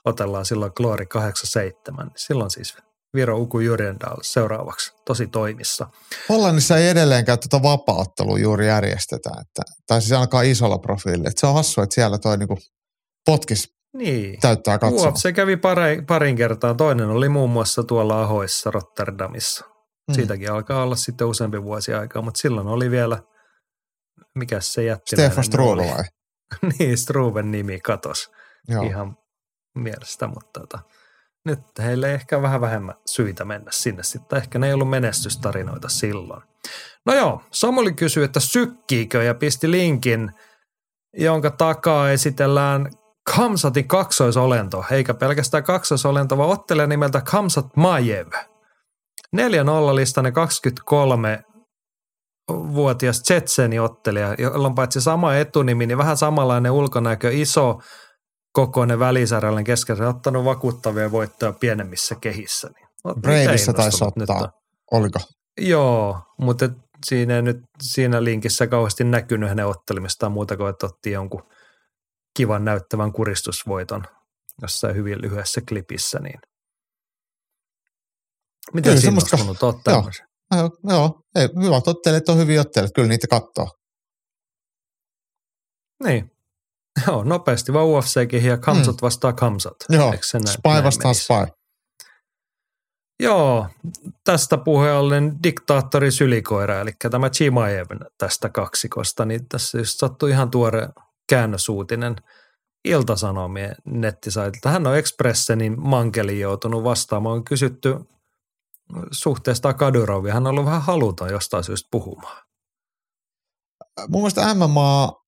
otellaan 0.05 0.47
silloin 0.47 0.73
Glory 0.77 1.07
87. 1.07 2.11
Silloin 2.17 2.51
siis 2.51 2.77
Viro 3.15 3.39
Uku 3.39 3.61
Jyrjendal 3.61 4.17
seuraavaksi 4.23 4.93
tosi 5.05 5.27
toimissa. 5.27 5.87
Hollannissa 6.29 6.77
ei 6.77 6.89
edelleenkään 6.89 7.39
tuota 7.39 7.63
vapaaottelua 7.63 8.39
juuri 8.39 8.67
järjestetä, 8.67 9.31
että, 9.41 9.63
tai 9.87 10.01
siis 10.01 10.13
ainakaan 10.13 10.47
isolla 10.47 10.79
profiililla. 10.79 11.31
Se 11.37 11.47
on 11.47 11.55
hassu, 11.55 11.81
että 11.81 11.95
siellä 11.95 12.19
toi 12.19 12.39
niinku 12.39 12.59
potkis 13.27 13.69
Niin. 13.97 14.41
täyttää 14.41 14.79
katsoa. 14.79 15.09
UFC 15.09 15.35
kävi 15.35 15.57
pari, 15.57 16.03
parin 16.03 16.37
kertaa. 16.37 16.75
Toinen 16.75 17.09
oli 17.09 17.29
muun 17.29 17.51
muassa 17.51 17.83
tuolla 17.83 18.23
Ahoissa 18.23 18.71
Rotterdamissa. 18.71 19.65
Mm. 20.09 20.15
Siitäkin 20.15 20.53
alkaa 20.53 20.83
olla 20.83 20.97
sitten 20.97 21.27
useampi 21.27 21.63
vuosi 21.63 21.95
aikaa, 21.95 22.23
mutta 22.23 22.39
silloin 22.39 22.67
oli 22.69 22.91
vielä, 22.91 23.23
mikä 24.35 24.61
se 24.61 24.85
jätti? 24.85 25.17
Stefan 25.17 25.45
Struve 25.45 25.83
vai? 25.95 26.05
niin, 26.79 26.99
Struven 26.99 27.51
nimi 27.51 27.81
katos 27.81 28.31
Joo. 28.69 28.83
ihan 28.83 29.17
mielestä, 29.75 30.27
mutta 30.27 30.61
tota, 30.61 30.79
nyt 31.47 31.61
heille 31.79 32.15
ehkä 32.15 32.43
vähän 32.43 32.61
vähemmän 32.61 32.95
syitä 33.07 33.45
mennä 33.45 33.71
sinne 33.71 34.03
sitten. 34.03 34.37
Ehkä 34.39 34.59
ne 34.59 34.67
ei 34.67 34.73
ollut 34.73 34.91
menestystarinoita 34.91 35.89
silloin. 35.89 36.43
No 37.07 37.15
joo, 37.15 37.43
Samuli 37.51 37.93
kysyi, 37.93 38.25
että 38.25 38.41
sykkiikö 38.41 39.23
ja 39.23 39.35
pisti 39.35 39.71
linkin, 39.71 40.33
jonka 41.15 41.51
takaa 41.51 42.11
esitellään 42.11 42.91
Kamsatin 43.37 43.89
kaksoisolento, 43.89 44.85
eikä 44.91 45.15
pelkästään 45.15 45.65
kaksoisolento, 45.65 46.39
vaan 46.39 46.51
ottelija 46.51 46.87
nimeltä 46.87 47.21
Kamsat 47.21 47.77
Majev. 47.77 48.29
4-0 49.37 49.39
listainen 49.95 50.33
23 50.33 51.43
vuotias 52.51 53.23
Tsetseni 53.23 53.79
ottelija, 53.79 54.35
jolla 54.39 54.69
on 54.69 54.75
paitsi 54.75 55.01
sama 55.01 55.35
etunimi, 55.35 55.87
niin 55.87 55.99
vähän 55.99 56.17
samanlainen 56.17 56.73
ulkonäkö, 56.73 57.31
iso 57.33 57.81
kokoinen 58.57 58.99
välisarjalle 58.99 59.65
keskellä, 59.65 60.09
ottanut 60.09 60.45
vakuuttavia 60.45 61.13
voittoja 61.13 61.53
pienemmissä 61.53 62.15
kehissä. 62.21 62.69
Niin 62.75 63.21
Breivissä 63.21 63.73
taisi 63.73 64.05
nyt 64.05 64.31
ottaa. 64.31 64.37
on. 64.45 64.51
Oliko? 64.93 65.19
Joo, 65.61 66.21
mutta 66.39 66.69
siinä 67.07 67.37
ei 67.37 67.43
nyt 67.43 67.57
siinä 67.83 68.25
linkissä 68.25 68.67
kauheasti 68.67 69.05
näkynyt 69.05 69.49
hänen 69.49 69.67
ottelemistaan 69.67 70.33
muuta 70.33 70.57
kuin, 70.57 70.71
että 70.71 70.87
otti 70.87 71.11
jonkun 71.11 71.43
kivan 72.37 72.65
näyttävän 72.65 73.13
kuristusvoiton 73.13 74.05
jossain 74.63 74.97
hyvin 74.97 75.23
lyhyessä 75.23 75.61
klipissä. 75.69 76.19
Niin. 76.19 76.41
Miten 78.75 78.91
Kyllä, 78.91 79.01
siinä 79.01 79.43
on 79.43 79.49
oot 79.49 79.63
joo. 79.63 79.81
tämmöisen? 79.85 80.27
No, 80.55 80.71
joo, 80.85 81.21
ei, 81.35 81.49
hyvät 81.63 81.89
ottelijat 81.89 82.29
on 82.29 82.39
hyviä 82.39 82.61
ottelijat, 82.61 82.93
kyllä 82.95 83.09
niitä 83.09 83.27
katsoo. 83.27 83.69
Niin. 86.05 86.36
Joo, 87.07 87.25
nopeasti 87.25 87.73
vaan 87.73 87.87
UFCkin 87.87 88.45
ja 88.45 88.57
Kamsat 88.57 89.03
vastaa 89.03 89.33
Kamsat. 89.33 89.77
Mm. 89.89 89.97
Joo, 89.97 90.15
se 90.23 90.39
näin- 90.39 90.47
spy 90.49 90.69
näin 90.69 90.85
vastaan 90.85 91.07
menisi? 91.09 91.25
spy. 91.25 91.57
Joo, 93.23 93.67
tästä 94.25 94.57
puheen 94.57 95.43
diktaattori 95.43 96.13
sylikoira, 96.13 96.81
eli 96.81 96.91
tämä 97.11 97.31
Chimaev 97.31 97.87
tästä 98.19 98.49
kaksikosta, 98.49 99.25
niin 99.25 99.49
tässä 99.49 99.79
just 99.79 99.99
sattui 99.99 100.31
ihan 100.31 100.51
tuore 100.51 100.89
käännösuutinen 101.29 102.17
Iltasanomien 102.85 103.77
nettisaitilta. 103.85 104.71
Hän 104.71 104.87
on 104.87 104.97
Expressenin 104.97 105.81
mankeliin 105.81 106.41
joutunut 106.41 106.85
vastaamaan. 106.85 107.37
On 107.37 107.45
kysytty 107.45 107.97
suhteesta 109.11 109.75
Kadurovia. 109.75 110.35
Hän 110.35 110.47
on 110.47 110.51
ollut 110.51 110.65
vähän 110.65 110.83
haluton 110.83 111.31
jostain 111.31 111.65
syystä 111.65 111.89
puhumaan. 111.91 112.47
Mun 114.09 114.21
mielestä 114.21 114.55
MMA 114.55 115.26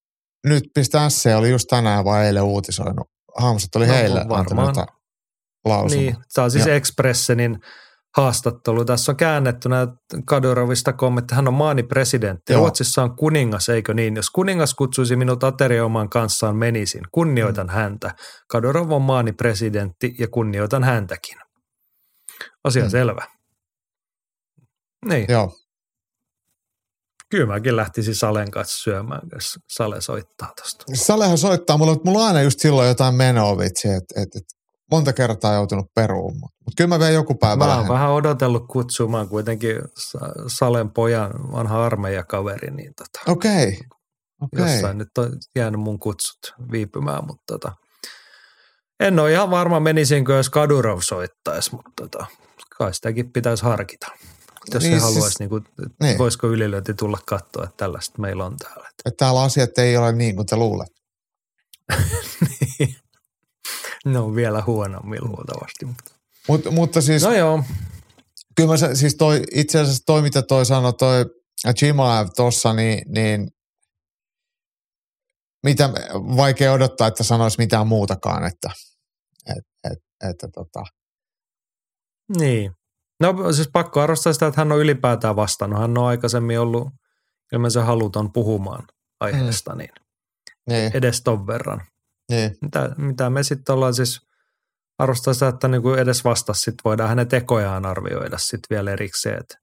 nyt 0.49 0.65
pistä 0.75 1.09
SC 1.09 1.27
oli 1.37 1.51
just 1.51 1.67
tänään 1.71 2.05
vai 2.05 2.27
eilen 2.27 2.43
uutisoinut. 2.43 3.07
Hamsat 3.39 3.77
oli 3.77 3.87
No, 3.87 3.93
heille 3.95 4.25
varmaan. 4.29 4.75
lausumaa. 5.65 5.89
Niin, 5.89 6.17
tämä 6.35 6.45
on 6.45 6.51
siis 6.51 6.67
Ja- 6.67 6.75
Expressenin 6.75 7.59
haastattelu. 8.17 8.85
Tässä 8.85 9.13
on 9.13 9.17
käännettynä 9.17 9.87
Kadurovista 10.27 10.93
kommentti. 10.93 11.35
Hän 11.35 11.49
on 11.49 11.55
maani 11.55 11.83
presidentti. 11.83 12.53
Joo. 12.53 12.61
Ruotsissa 12.61 13.03
on 13.03 13.17
kuningas, 13.17 13.69
eikö 13.69 13.95
niin? 13.95 14.17
Jos 14.17 14.31
kuningas 14.31 14.75
kutsuisi 14.75 15.17
minut 15.17 15.45
aterioimaan 15.45 16.09
kanssaan, 16.09 16.57
menisin. 16.57 17.03
Kunnioitan 17.13 17.67
Mm. 17.67 17.73
häntä. 17.73 18.15
Kadyrov 18.51 18.91
on 18.91 19.03
maani 19.03 19.33
presidentti 19.33 20.15
ja 20.19 20.29
kunnioitan 20.29 20.85
häntäkin. 20.85 21.39
Asia 22.65 22.85
Mm. 22.85 22.91
selvä. 22.91 23.27
Niin, 25.09 25.27
Joo, 25.29 25.53
kyllä 27.31 27.47
mäkin 27.47 27.77
lähtisin 27.77 28.15
Salen 28.15 28.51
kanssa 28.51 28.83
syömään, 28.83 29.21
jos 29.33 29.59
Sale 29.71 30.01
soittaa 30.01 30.53
tuosta. 30.57 30.85
Salehan 30.95 31.39
soittaa 31.39 31.77
mulle, 31.77 31.93
mutta 31.93 32.09
mulla 32.11 32.21
on 32.23 32.27
aina 32.27 32.43
just 32.43 32.61
silloin 32.61 32.89
jotain 32.89 33.15
menoa 33.15 33.59
vitsi, 33.59 33.89
että 33.89 34.23
et, 34.23 34.37
et, 34.37 34.45
monta 34.91 35.13
kertaa 35.13 35.55
joutunut 35.55 35.87
peruun. 35.95 36.33
Mutta 36.33 36.57
mut 36.65 36.75
kyllä 36.77 36.89
mä 36.89 36.99
vielä 36.99 37.11
joku 37.11 37.35
päivä 37.35 37.67
Mä 37.67 37.77
oon 37.77 37.89
vähän 37.89 38.11
odotellut 38.11 38.67
kutsumaan 38.71 39.29
kuitenkin 39.29 39.77
Sa- 39.99 40.35
Salen 40.47 40.91
pojan 40.91 41.31
vanha 41.53 41.85
armeijakaveri, 41.85 42.71
niin 42.71 42.93
tota, 42.97 43.33
Okei, 43.33 43.79
okei. 44.43 44.73
jossain 44.73 44.99
nyt 44.99 45.19
on 45.19 45.33
jäänyt 45.57 45.81
mun 45.81 45.99
kutsut 45.99 46.55
viipymään, 46.73 47.27
mutta 47.27 47.45
tota, 47.47 47.73
en 49.01 49.19
ole 49.19 49.33
ihan 49.33 49.51
varma 49.51 49.81
menisinkö, 49.81 50.33
jos 50.33 50.51
Kadurov 50.51 50.99
soittaisi, 51.01 51.73
mutta 51.73 51.91
tota, 51.97 52.27
kai 52.79 52.95
sitäkin 52.95 53.33
pitäisi 53.33 53.65
harkita. 53.65 54.07
Jos 54.77 54.83
Niin 54.83 54.91
niin, 54.91 55.01
se 55.01 55.05
siis- 55.07 55.15
haluaisi, 55.15 55.37
niin 55.39 55.49
kuin, 55.49 55.65
niin. 56.03 56.19
voisiko 56.19 56.47
ylilöinti 56.47 56.95
tulla 56.95 57.19
katsoa, 57.27 57.65
että 57.65 57.77
tällaista 57.77 58.21
meillä 58.21 58.45
on 58.45 58.57
täällä. 58.57 58.89
Että 58.89 59.17
täällä 59.25 59.43
asiat 59.43 59.79
ei 59.79 59.97
ole 59.97 60.13
niin 60.13 60.37
kuin 60.37 60.47
te 60.47 60.57
luulet. 60.57 60.89
ne 64.05 64.19
on 64.19 64.35
vielä 64.35 64.63
huonommin 64.67 65.25
luultavasti. 65.25 65.85
Mutta. 65.85 66.11
Mut, 66.49 66.65
mutta 66.71 67.01
siis 67.01 67.23
No 67.23 67.33
joo, 67.33 67.65
kyllä 68.57 68.71
mä 68.71 68.95
siis 68.95 69.15
toi, 69.15 69.43
itse 69.55 69.81
asiassa 69.81 70.03
toi, 70.07 70.23
mitä 70.23 70.43
toi 70.43 70.67
sanoi, 70.67 70.93
toi 70.93 71.27
Chimaev 71.79 72.29
tossa, 72.37 72.73
niin, 72.73 73.03
niin 73.13 73.49
mitä, 75.65 75.91
vaikea 76.15 76.73
odottaa, 76.73 77.09
että 77.09 77.25
sanoisi 77.25 77.59
mitään 77.59 77.87
muutakaan, 77.87 78.45
että, 78.45 78.71
et, 79.47 79.65
et, 79.93 79.99
että 80.31 80.49
tota, 80.55 80.83
niin. 82.39 82.73
No 83.21 83.53
siis 83.53 83.69
pakko 83.73 84.01
arvostaa 84.01 84.33
sitä, 84.33 84.47
että 84.47 84.61
hän 84.61 84.73
on 84.73 84.79
ylipäätään 84.79 85.37
vastannut. 85.37 85.81
Hän 85.81 85.99
on 85.99 86.07
aikaisemmin 86.07 86.61
ollut 86.61 86.89
ilmeisesti 87.53 87.87
haluton 87.87 88.33
puhumaan 88.33 88.85
aiheesta, 89.21 89.73
mm. 89.73 89.79
niin 89.79 89.91
niin, 90.69 90.91
edes 90.95 91.23
ton 91.23 91.47
verran. 91.47 91.83
Niin. 92.31 92.57
Mitä, 92.63 92.91
mitä 92.97 93.31
me 93.31 93.43
sitten 93.43 93.75
ollaan 93.75 93.95
siis 93.95 94.21
arvostaa 94.99 95.35
sitä, 95.35 95.49
että 95.49 95.69
niin 95.69 95.83
kuin 95.83 95.99
edes 95.99 96.25
vastasi, 96.25 96.61
sit 96.61 96.75
voidaan 96.85 97.09
hänen 97.09 97.29
tekojaan 97.29 97.87
arvioida 97.87 98.39
sitten 98.39 98.77
vielä 98.77 98.93
erikseen, 98.93 99.41
että 99.41 99.59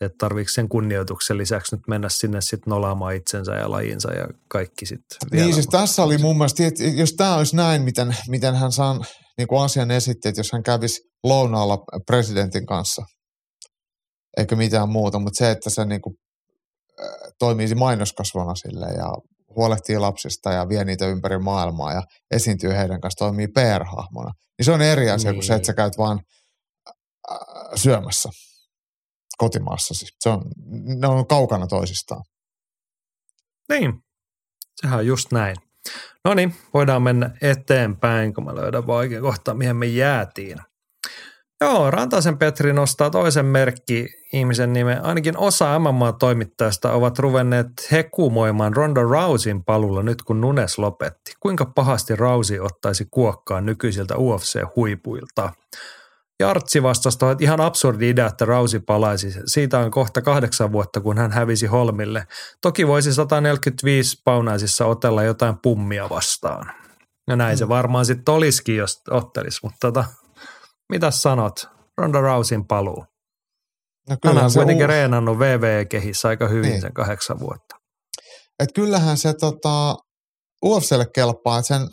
että 0.00 0.16
tarviiko 0.18 0.48
sen 0.48 0.68
kunnioituksen 0.68 1.38
lisäksi 1.38 1.76
nyt 1.76 1.88
mennä 1.88 2.08
sinne 2.08 2.40
sitten 2.40 2.70
nolaamaan 2.70 3.14
itsensä 3.14 3.54
ja 3.54 3.70
lajinsa 3.70 4.12
ja 4.12 4.28
kaikki 4.48 4.86
sitten 4.86 5.18
Niin 5.32 5.54
siis 5.54 5.66
tässä 5.66 6.02
oli 6.02 6.18
mun 6.18 6.36
mielestä, 6.36 6.66
että 6.66 6.84
jos 6.84 7.12
tämä 7.12 7.34
olisi 7.34 7.56
näin, 7.56 7.82
miten, 7.82 8.16
miten 8.28 8.54
hän 8.54 8.72
saa 8.72 9.04
niin 9.40 9.48
kuin 9.48 9.62
asian 9.62 9.90
esitti, 9.90 10.28
että 10.28 10.40
jos 10.40 10.52
hän 10.52 10.62
kävisi 10.62 11.00
lounaalla 11.24 11.78
presidentin 12.06 12.66
kanssa, 12.66 13.02
eikä 14.36 14.56
mitään 14.56 14.88
muuta, 14.88 15.18
mutta 15.18 15.38
se, 15.38 15.50
että 15.50 15.70
se 15.70 15.84
niin 15.84 16.00
kuin, 16.00 16.14
toimii 17.38 17.74
mainoskasvona 17.74 18.54
sille 18.54 18.86
ja 18.86 19.08
huolehtii 19.56 19.98
lapsista 19.98 20.52
ja 20.52 20.68
vie 20.68 20.84
niitä 20.84 21.06
ympäri 21.06 21.38
maailmaa 21.38 21.92
ja 21.92 22.02
esiintyy 22.30 22.70
heidän 22.70 23.00
kanssa, 23.00 23.24
toimii 23.24 23.48
PR-hahmona, 23.48 24.32
niin 24.58 24.64
se 24.64 24.72
on 24.72 24.82
eri 24.82 25.10
asia 25.10 25.30
niin. 25.30 25.36
kuin 25.36 25.46
se, 25.46 25.54
että 25.54 25.66
sä 25.66 25.74
käyt 25.74 25.98
vaan 25.98 26.20
syömässä 27.74 28.28
kotimaassa. 29.38 29.94
Siis 29.94 30.10
se 30.20 30.28
on, 30.28 30.42
ne 31.00 31.06
on 31.06 31.26
kaukana 31.26 31.66
toisistaan. 31.66 32.22
Niin, 33.68 33.92
sehän 34.80 34.98
on 34.98 35.06
just 35.06 35.32
näin. 35.32 35.56
No 36.24 36.34
niin, 36.34 36.54
voidaan 36.74 37.02
mennä 37.02 37.30
eteenpäin, 37.42 38.34
kun 38.34 38.44
mä 38.44 38.54
löydän 38.54 38.86
vaikea 38.86 39.20
kohta, 39.20 39.54
mihin 39.54 39.76
me 39.76 39.86
jäätiin. 39.86 40.58
Joo, 41.60 41.90
Rantasen 41.90 42.38
Petri 42.38 42.72
nostaa 42.72 43.10
toisen 43.10 43.46
merkki 43.46 44.08
ihmisen 44.32 44.72
nimen. 44.72 45.04
Ainakin 45.04 45.38
osa 45.38 45.78
MMA-toimittajista 45.78 46.92
ovat 46.92 47.18
ruvenneet 47.18 47.68
hekumoimaan 47.92 48.76
Ronda 48.76 49.02
Rouseyn 49.02 49.64
palulla 49.64 50.02
nyt 50.02 50.22
kun 50.22 50.40
Nunes 50.40 50.78
lopetti. 50.78 51.32
Kuinka 51.40 51.66
pahasti 51.66 52.16
Rousey 52.16 52.58
ottaisi 52.58 53.08
kuokkaan 53.10 53.66
nykyisiltä 53.66 54.14
UFC-huipuilta? 54.14 55.52
Jartsi 56.40 56.82
vastasi, 56.82 57.18
että 57.32 57.44
ihan 57.44 57.60
absurdi 57.60 58.08
idea, 58.08 58.26
että 58.26 58.44
Rausi 58.44 58.80
palaisi. 58.80 59.34
Siitä 59.46 59.78
on 59.78 59.90
kohta 59.90 60.22
kahdeksan 60.22 60.72
vuotta, 60.72 61.00
kun 61.00 61.18
hän 61.18 61.32
hävisi 61.32 61.66
Holmille. 61.66 62.26
Toki 62.60 62.86
voisi 62.86 63.14
145 63.14 64.20
paunaisissa 64.24 64.86
otella 64.86 65.22
jotain 65.22 65.58
pummia 65.62 66.08
vastaan. 66.08 66.72
Ja 67.28 67.36
näin 67.36 67.56
mm. 67.56 67.58
se 67.58 67.68
varmaan 67.68 68.06
sitten 68.06 68.34
olisikin, 68.34 68.76
jos 68.76 69.02
ottelisi. 69.10 69.58
Mutta 69.62 69.78
tota, 69.80 70.04
mitä 70.88 71.10
sanot? 71.10 71.68
Ronda 71.98 72.20
Rousin 72.20 72.66
paluu. 72.66 73.04
No 74.08 74.16
hän 74.24 74.44
on 74.44 74.52
kuitenkin 74.54 74.84
uusi... 74.84 74.96
reenannut 74.96 75.38
VVE-kehissä 75.38 76.28
aika 76.28 76.48
hyvin 76.48 76.70
niin. 76.70 76.80
sen 76.80 76.92
kahdeksan 76.92 77.40
vuotta. 77.40 77.76
Et 78.58 78.68
kyllähän 78.74 79.16
se 79.16 79.34
tota, 79.34 79.96
UFClle 80.64 81.06
kelpaa, 81.14 81.58
että 81.58 81.68
sen 81.68 81.88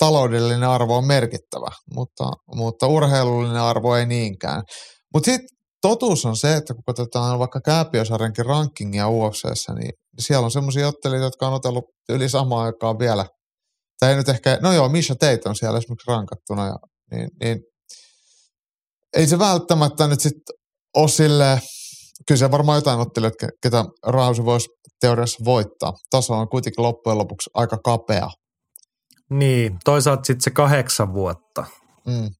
taloudellinen 0.00 0.68
arvo 0.68 0.96
on 0.96 1.06
merkittävä, 1.06 1.70
mutta, 1.94 2.24
mutta 2.54 2.86
urheilullinen 2.86 3.62
arvo 3.62 3.96
ei 3.96 4.06
niinkään. 4.06 4.62
Mutta 5.14 5.24
sitten 5.24 5.48
totuus 5.82 6.26
on 6.26 6.36
se, 6.36 6.56
että 6.56 6.74
kun 6.74 6.84
katsotaan 6.86 7.38
vaikka 7.38 7.60
Kääpiösarjankin 7.60 8.46
rankingia 8.46 9.08
UFCssä, 9.08 9.72
niin 9.74 9.92
siellä 10.18 10.44
on 10.44 10.50
semmoisia 10.50 10.88
ottelijoita, 10.88 11.26
jotka 11.26 11.46
on 11.46 11.54
otellut 11.54 11.84
yli 12.08 12.28
samaan 12.28 12.66
aikaan 12.66 12.98
vielä. 12.98 13.24
Tai 14.00 14.10
ei 14.10 14.16
nyt 14.16 14.28
ehkä, 14.28 14.58
no 14.62 14.72
joo, 14.72 14.88
Misha 14.88 15.14
Tate 15.14 15.48
on 15.48 15.56
siellä 15.56 15.78
esimerkiksi 15.78 16.10
rankattuna, 16.10 16.66
ja, 16.66 16.76
niin, 17.10 17.28
niin 17.42 17.58
ei 19.16 19.26
se 19.26 19.38
välttämättä 19.38 20.06
nyt 20.06 20.20
sitten 20.20 20.54
ole 20.96 21.08
silleen, 21.08 21.60
kyllä 22.28 22.38
se 22.38 22.50
varmaan 22.50 22.76
jotain 22.76 23.00
ottelijoita, 23.00 23.46
ketä 23.62 23.84
Rausi 24.06 24.44
voisi 24.44 24.68
teoriassa 25.00 25.44
voittaa. 25.44 25.92
Taso 26.10 26.34
on 26.34 26.48
kuitenkin 26.48 26.84
loppujen 26.84 27.18
lopuksi 27.18 27.50
aika 27.54 27.78
kapea. 27.84 28.30
Niin, 29.30 29.78
toisaalta 29.84 30.24
sitten 30.24 30.40
se 30.40 30.50
kahdeksan 30.50 31.12
vuotta. 31.12 31.64
Mm. 32.06 32.30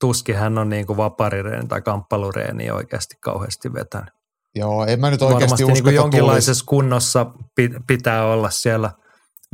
Tuskin 0.00 0.36
hän 0.36 0.58
on 0.58 0.68
niin 0.68 0.86
kuin 0.86 0.96
vaparireeni 0.96 1.68
tai 1.68 1.82
kamppalureeni 1.82 2.70
oikeasti 2.70 3.16
kauheasti 3.20 3.72
vetänyt. 3.72 4.14
Joo, 4.54 4.86
en 4.86 5.00
mä 5.00 5.10
nyt 5.10 5.22
oikeasti 5.22 5.42
Varmasti 5.42 5.64
usko, 5.64 5.88
niin 5.88 5.96
jonkinlaisessa 5.96 6.52
tulisi. 6.52 6.64
kunnossa 6.64 7.26
pitää 7.86 8.26
olla 8.26 8.50
siellä 8.50 8.90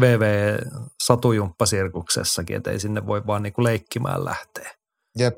VV-satujumppasirkuksessakin, 0.01 2.57
että 2.57 2.71
ei 2.71 2.81
sinne 2.81 3.07
voi 3.07 3.27
vaan 3.27 3.43
niin 3.43 3.53
kuin 3.53 3.65
leikkimään 3.65 4.25
lähteä. 4.25 4.71
Jep. 5.19 5.37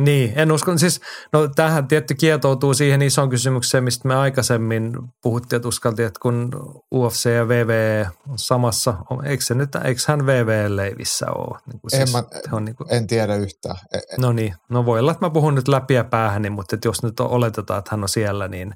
Niin, 0.00 0.32
en 0.36 0.52
usko. 0.52 0.78
Siis, 0.78 1.00
no 1.32 1.48
tähän 1.48 1.88
tietty 1.88 2.14
kietoutuu 2.14 2.74
siihen 2.74 3.02
isoon 3.02 3.30
kysymykseen, 3.30 3.84
mistä 3.84 4.08
me 4.08 4.14
aikaisemmin 4.14 4.92
puhuttiin, 5.22 5.56
että 5.56 5.68
uskaltiin, 5.68 6.06
että 6.06 6.20
kun 6.22 6.50
UFC 6.94 7.30
ja 7.30 7.48
VV 7.48 8.04
on 8.28 8.38
samassa, 8.38 8.94
eikö, 9.24 9.44
se 9.44 9.54
nyt, 9.54 9.74
eikö 9.74 10.00
hän 10.08 10.26
VV-leivissä 10.26 11.26
ole? 11.30 11.58
Niin 11.66 11.80
kuin 11.80 11.90
siis, 11.90 12.02
en, 12.02 12.08
mä, 12.12 12.24
on 12.52 12.64
niin 12.64 12.76
kuin, 12.76 12.94
en 12.94 13.06
tiedä 13.06 13.36
yhtään. 13.36 13.76
E, 13.92 13.98
e- 13.98 14.00
no 14.20 14.32
niin, 14.32 14.54
no 14.70 14.86
voi 14.86 15.00
olla, 15.00 15.10
että 15.10 15.26
mä 15.26 15.30
puhun 15.30 15.54
nyt 15.54 15.68
läpi 15.68 15.94
ja 15.94 16.04
päähän, 16.04 16.42
niin, 16.42 16.52
mutta 16.52 16.76
että 16.76 16.88
jos 16.88 17.02
nyt 17.02 17.20
oletetaan, 17.20 17.78
että 17.78 17.90
hän 17.90 18.02
on 18.02 18.08
siellä, 18.08 18.48
niin 18.48 18.74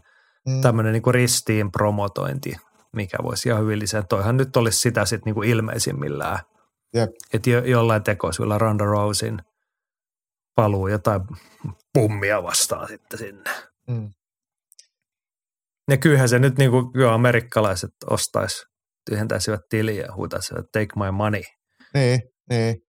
mm. 0.49 0.61
tämmöinen 0.61 0.93
niin 0.93 1.03
kuin 1.03 1.15
ristiin 1.15 1.73
promotointi, 1.73 2.57
mikä 2.97 3.19
voisi 3.23 3.49
ihan 3.49 3.63
hyvin 3.63 3.79
lisää. 3.79 4.03
Toihan 4.03 4.37
nyt 4.37 4.57
olisi 4.57 4.79
sitä 4.79 5.05
sitten 5.05 5.25
niin 5.25 5.35
kuin 5.35 5.49
ilmeisimmillään. 5.49 6.39
Jep. 6.95 7.11
Että 7.33 7.51
jo, 7.51 7.65
jollain 7.65 8.03
tekoisilla 8.03 8.59
Ronda 8.59 8.85
Rousin– 8.85 9.39
paluu 10.55 10.89
jotain 10.89 11.21
pummia 11.95 12.43
vastaan 12.43 12.89
sitten 12.89 13.19
sinne. 13.19 13.51
Mm. 13.89 14.13
Ja 15.91 15.97
kyllähän 15.97 16.29
se 16.29 16.39
nyt 16.39 16.59
niin 16.59 16.71
kuin 16.71 17.09
amerikkalaiset 17.13 17.91
ostaisi, 18.11 18.67
tyhjentäisivät 19.11 19.61
tiliä 19.69 20.05
ja 20.05 20.15
huutaisivat 20.15 20.67
take 20.73 20.89
my 20.97 21.11
money. 21.11 21.43
Niin, 21.95 22.23
niin. 22.51 22.83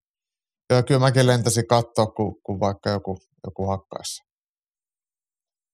Ja 0.70 0.84
kyllä 0.84 1.00
mäkin 1.00 1.28
lentäisin 1.28 1.68
katsoa, 1.68 2.06
kun, 2.06 2.42
kun 2.44 2.60
vaikka 2.60 2.90
joku, 2.90 3.18
joku 3.46 3.68
hakkaisi. 3.68 4.22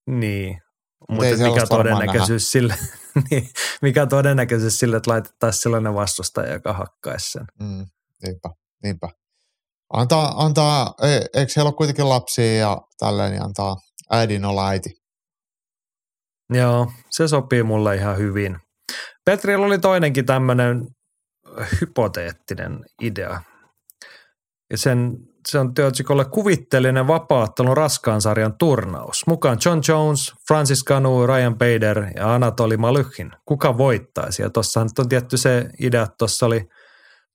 Niin, 0.06 0.60
mutta 1.08 1.48
mikä 1.48 1.66
todennäköisyys 1.66 2.50
sille, 2.50 2.74
niin, 3.30 3.48
mikä 3.82 4.06
todennäköisyys 4.06 4.78
sille, 4.78 4.96
että 4.96 5.10
laitettaisiin 5.10 5.62
sellainen 5.62 5.94
vastustaja, 5.94 6.52
joka 6.52 6.72
hakkaisi 6.72 7.30
sen. 7.30 7.44
Mm, 7.60 7.86
niinpä, 8.22 8.50
niinpä. 8.82 9.08
Antaa, 9.92 10.44
antaa 10.44 10.94
e, 11.02 11.08
eikö 11.40 11.52
heillä 11.56 11.68
ole 11.68 11.74
kuitenkin 11.74 12.08
lapsia 12.08 12.56
ja 12.56 12.80
tälleen, 12.98 13.30
niin 13.30 13.42
antaa 13.42 13.76
äidin 14.10 14.44
olla 14.44 14.68
äiti. 14.68 14.90
Joo, 16.50 16.92
se 17.10 17.28
sopii 17.28 17.62
mulle 17.62 17.96
ihan 17.96 18.18
hyvin. 18.18 18.58
Petrillä 19.24 19.66
oli 19.66 19.78
toinenkin 19.78 20.26
tämmöinen 20.26 20.86
hypoteettinen 21.80 22.84
idea. 23.02 23.42
Ja 24.70 24.78
sen, 24.78 25.16
se 25.48 25.58
on 25.58 25.74
työtsikolle 25.74 26.24
kuvitteellinen 26.24 27.06
vapaattelun 27.06 27.76
raskaan 27.76 28.20
sarjan 28.20 28.58
turnaus. 28.58 29.26
Mukaan 29.26 29.58
John 29.64 29.80
Jones, 29.88 30.34
Francis 30.48 30.84
Canu, 30.84 31.26
Ryan 31.26 31.58
Bader 31.58 32.06
ja 32.16 32.34
Anatoli 32.34 32.76
Malychin. 32.76 33.30
Kuka 33.44 33.78
voittaisi? 33.78 34.42
Ja 34.42 34.50
tuossa 34.50 34.80
on 34.80 35.08
tietty 35.08 35.36
se 35.36 35.70
idea, 35.80 36.02
että 36.02 36.14
tuossa 36.18 36.46
oli– 36.46 36.68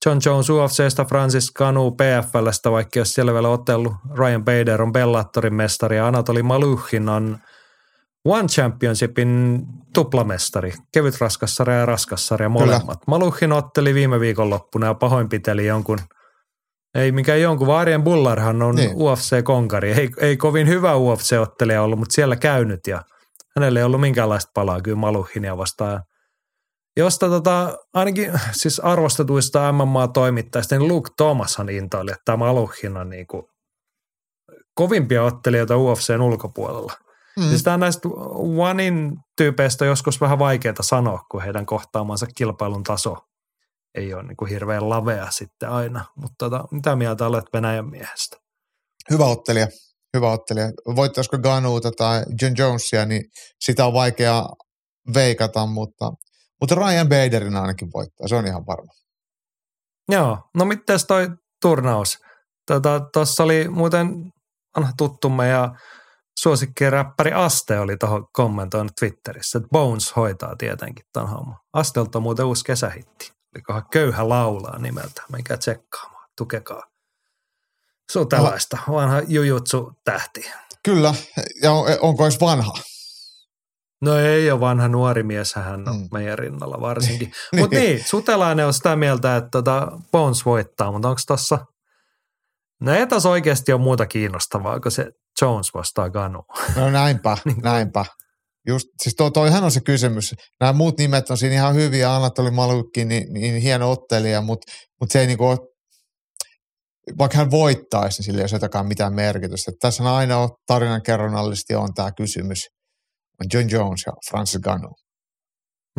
John 0.06 0.20
Jones 0.26 0.50
UFCstä, 0.50 1.06
Francis 1.06 1.54
Canu 1.54 1.92
PFLstä, 1.92 2.72
vaikka 2.72 3.00
jos 3.00 3.14
siellä 3.14 3.34
vielä 3.34 3.50
otellut. 3.50 3.94
Ryan 4.18 4.46
Bader 4.46 4.82
on 4.82 4.94
Bellatorin 4.94 5.54
mestari 5.54 5.98
ja 5.98 6.08
Anatoli 6.08 6.44
Maluhin 6.44 7.10
on 7.10 7.38
One 8.26 8.48
Championshipin 8.48 9.62
tuplamestari. 9.94 10.74
Kevyt 10.92 11.22
raskassarja 11.22 11.78
ja 11.78 11.86
raskassarja 11.86 12.50
molemmat. 12.50 12.82
Kyllä. 12.82 13.04
Maluhin 13.08 13.52
otteli 13.52 13.94
viime 13.94 14.20
viikonloppuna 14.20 14.86
ja 14.88 14.94
pahoinpiteli 14.94 15.66
jonkun 15.66 16.00
ei 16.96 17.12
mikään 17.12 17.42
jonkun, 17.42 17.68
vaan 17.68 17.82
Arjen 17.82 18.04
Bullarhan 18.04 18.62
on 18.62 18.76
niin. 18.76 18.92
UFC-konkari. 18.96 19.92
Ei, 19.92 20.10
ei 20.18 20.38
kovin 20.38 20.68
hyvä 20.68 20.94
UFC-ottelija 20.94 21.82
ollut, 21.82 22.00
mutta 22.00 22.14
siellä 22.14 22.36
käynyt 22.36 22.88
ja 22.88 23.02
hänelle 23.56 23.80
ei 23.80 23.86
ollut 23.86 24.02
minkäänlaista 24.02 24.52
palaa 24.54 24.82
kyllä 24.82 24.98
Maluhinia 24.98 25.58
vastaan 25.58 26.04
josta 26.98 27.30
tota, 27.30 27.78
ainakin 27.94 28.32
siis 28.52 28.80
arvostetuista 28.80 29.72
MMA-toimittajista, 29.72 30.76
niin 30.78 30.88
Luke 30.88 31.10
Thomashan 31.18 31.70
intoili, 31.70 32.12
että 32.12 32.22
tämä 32.26 32.38
Maluhin 32.38 32.98
on 32.98 33.10
niin 33.10 33.28
kuin 33.28 33.44
kovimpia 34.76 35.24
ottelijoita 35.24 35.78
UFCn 35.78 36.22
ulkopuolella. 36.22 36.94
Mm. 37.38 37.50
Siis 37.50 37.64
tämä 37.64 37.78
näistä 37.78 38.10
Onein 38.58 39.18
tyypeistä 39.38 39.86
joskus 39.86 40.22
vähän 40.22 40.40
vaikeaa 40.40 40.76
sanoa, 40.82 41.20
kun 41.32 41.42
heidän 41.42 41.66
kohtaamansa 41.66 42.28
kilpailun 42.36 42.84
taso 42.84 43.18
ei 43.96 44.14
ole 44.14 44.24
niin 44.24 44.38
kuin 44.38 44.50
hirveän 44.50 44.90
lavea 44.90 45.32
sitten 45.32 45.70
aina. 45.70 46.06
Mutta 46.16 46.36
tota, 46.38 46.64
mitä 46.72 46.96
mieltä 46.96 47.28
olet 47.28 47.46
Venäjän 47.54 47.90
miehestä? 47.90 48.38
Hyvä 49.10 49.26
ottelija, 49.26 49.68
hyvä 50.18 50.32
ottelija. 50.32 50.66
Voittaisiko 50.96 51.38
Ganuuta 51.38 51.92
tai 51.92 52.24
John 52.42 52.54
Jonesia, 52.58 53.06
niin 53.06 53.24
sitä 53.60 53.86
on 53.86 53.94
vaikea 53.94 54.46
veikata, 55.14 55.66
mutta 55.66 56.12
mutta 56.64 56.76
Ryan 56.76 57.10
Baderin 57.10 57.56
ainakin 57.56 57.94
voittaa, 57.94 58.28
se 58.28 58.36
on 58.36 58.48
ihan 58.48 58.66
varma. 58.66 58.92
Joo, 60.12 60.50
no 60.56 60.66
miten 60.66 61.00
toi 61.08 61.30
turnaus? 61.62 62.18
Tuossa 62.68 63.04
tota, 63.14 63.44
oli 63.44 63.68
muuten 63.68 64.32
vanha 64.76 64.92
tuttumme 64.98 65.50
ja 65.50 65.76
suosikkiräppäri 66.40 67.32
Aste 67.34 67.80
oli 67.80 67.98
tuohon 67.98 68.28
kommentoinut 68.34 68.92
Twitterissä, 69.00 69.58
että 69.58 69.70
Bones 69.72 70.16
hoitaa 70.16 70.56
tietenkin 70.56 71.06
tämän 71.14 71.30
homman. 71.30 71.60
Astelta 71.74 72.20
on 72.20 72.24
muuten 72.24 72.46
uusi 72.46 72.64
kesähitti. 72.64 73.32
olikohan 73.56 73.84
Köyhä 73.92 74.30
laulaa 74.30 74.80
nimeltä, 74.80 75.22
menkää 75.32 75.58
tsekkaamaan, 75.58 76.30
tukekaa. 76.38 76.84
Sutelaista, 78.12 78.78
vanha 78.92 79.22
jujutsu-tähti. 79.28 80.52
Kyllä, 80.84 81.14
ja 81.62 81.72
onko 82.02 82.24
edes 82.24 82.40
vanha? 82.40 82.74
No 84.04 84.18
ei 84.18 84.52
ole 84.52 84.60
vanha 84.60 84.88
nuori 84.88 85.24
mies, 85.24 85.56
hän 85.56 85.90
on 85.90 85.96
mm. 85.96 86.08
meidän 86.12 86.40
rinnalla 86.40 86.82
varsinkin. 86.82 87.28
niin. 87.52 87.64
Mutta 87.64 87.78
niin, 87.78 88.04
Sutelainen 88.06 88.66
on 88.66 88.74
sitä 88.74 88.96
mieltä, 88.96 89.36
että 89.38 89.50
tota 89.52 89.92
Bones 90.12 90.46
voittaa, 90.46 90.92
mutta 90.92 91.10
onko 91.10 91.22
tuossa– 91.28 91.60
No 92.84 92.94
ei 92.94 93.08
taas 93.08 93.26
oikeasti 93.26 93.74
ole 93.74 93.82
muuta 93.82 94.06
kiinnostavaa, 94.06 94.80
kun 94.80 94.92
se 94.92 95.12
Jones 95.42 95.74
vastaa 95.74 96.10
Ganu. 96.10 96.44
No 96.76 96.90
näinpä, 96.92 97.38
niin. 97.46 97.58
näinpä. 97.64 98.06
Just, 98.68 98.88
siis 99.02 99.16
toi, 99.16 99.32
toihan 99.32 99.64
on 99.64 99.72
se 99.72 99.82
kysymys. 99.82 100.36
Nämä 100.60 100.74
muut 100.74 100.98
nimet 100.98 101.30
on 101.30 101.38
siinä 101.38 101.56
ihan 101.56 101.76
hyviä. 101.76 102.16
Anatoli 102.16 102.52
Malukki, 102.52 103.06
niin, 103.06 103.34
niin 103.34 103.62
hieno 103.62 103.92
ottelija, 103.92 104.42
mutta, 104.42 104.72
mutta 105.00 105.14
se 105.14 105.20
ei 105.20 105.28
niinku 105.28 105.46
ole, 105.46 105.58
vaikka 107.18 107.38
hän 107.38 107.52
voittaisi, 107.52 108.18
niin 108.18 108.26
sillä 108.26 108.38
ei 108.38 108.44
ole 108.44 108.50
jotakaan 108.52 108.88
mitään 108.88 109.14
merkitystä. 109.14 109.72
Tässä 109.80 110.04
on 110.04 110.10
aina 110.10 110.50
tarinan 110.68 111.02
kerronnallisesti 111.02 111.76
on 111.76 111.94
tämä 111.94 112.12
kysymys. 112.12 112.60
On 113.42 113.48
John 113.54 113.70
Jones 113.70 114.04
ja 114.06 114.14
Francis 114.30 114.62
Ganu. 114.62 114.90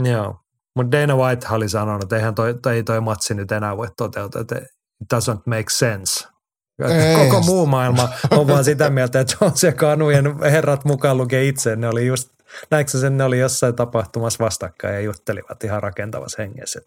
Joo, 0.04 0.36
mutta 0.76 0.98
Dana 0.98 1.16
White 1.16 1.46
oli 1.50 1.68
sanonut, 1.68 2.02
että 2.02 2.16
eihän 2.16 2.34
toi, 2.34 2.54
toi, 2.62 2.82
toi 2.82 3.00
matsi 3.00 3.34
nyt 3.34 3.52
enää 3.52 3.76
voi 3.76 3.88
toteutua, 3.96 4.40
että 4.40 4.56
it 5.00 5.12
doesn't 5.14 5.42
make 5.46 5.70
sense. 5.70 6.28
Ei. 6.88 7.16
Koko 7.16 7.40
muu 7.40 7.66
maailma 7.66 8.08
on 8.30 8.46
vaan 8.46 8.64
sitä 8.64 8.90
mieltä, 8.90 9.20
että 9.20 9.36
Jones 9.40 9.62
ja 9.62 9.72
Kanujen 9.72 10.24
herrat 10.42 10.84
mukaan 10.84 11.16
lukee 11.16 11.44
itse. 11.44 11.76
Ne 11.76 11.88
oli 11.88 12.06
just, 12.06 12.28
näinkö 12.70 12.98
sen, 12.98 13.16
ne 13.16 13.24
oli 13.24 13.38
jossain 13.38 13.76
tapahtumassa 13.76 14.44
vastakkain 14.44 14.94
ja 14.94 15.00
juttelivat 15.00 15.64
ihan 15.64 15.82
rakentavassa 15.82 16.42
hengessä. 16.42 16.80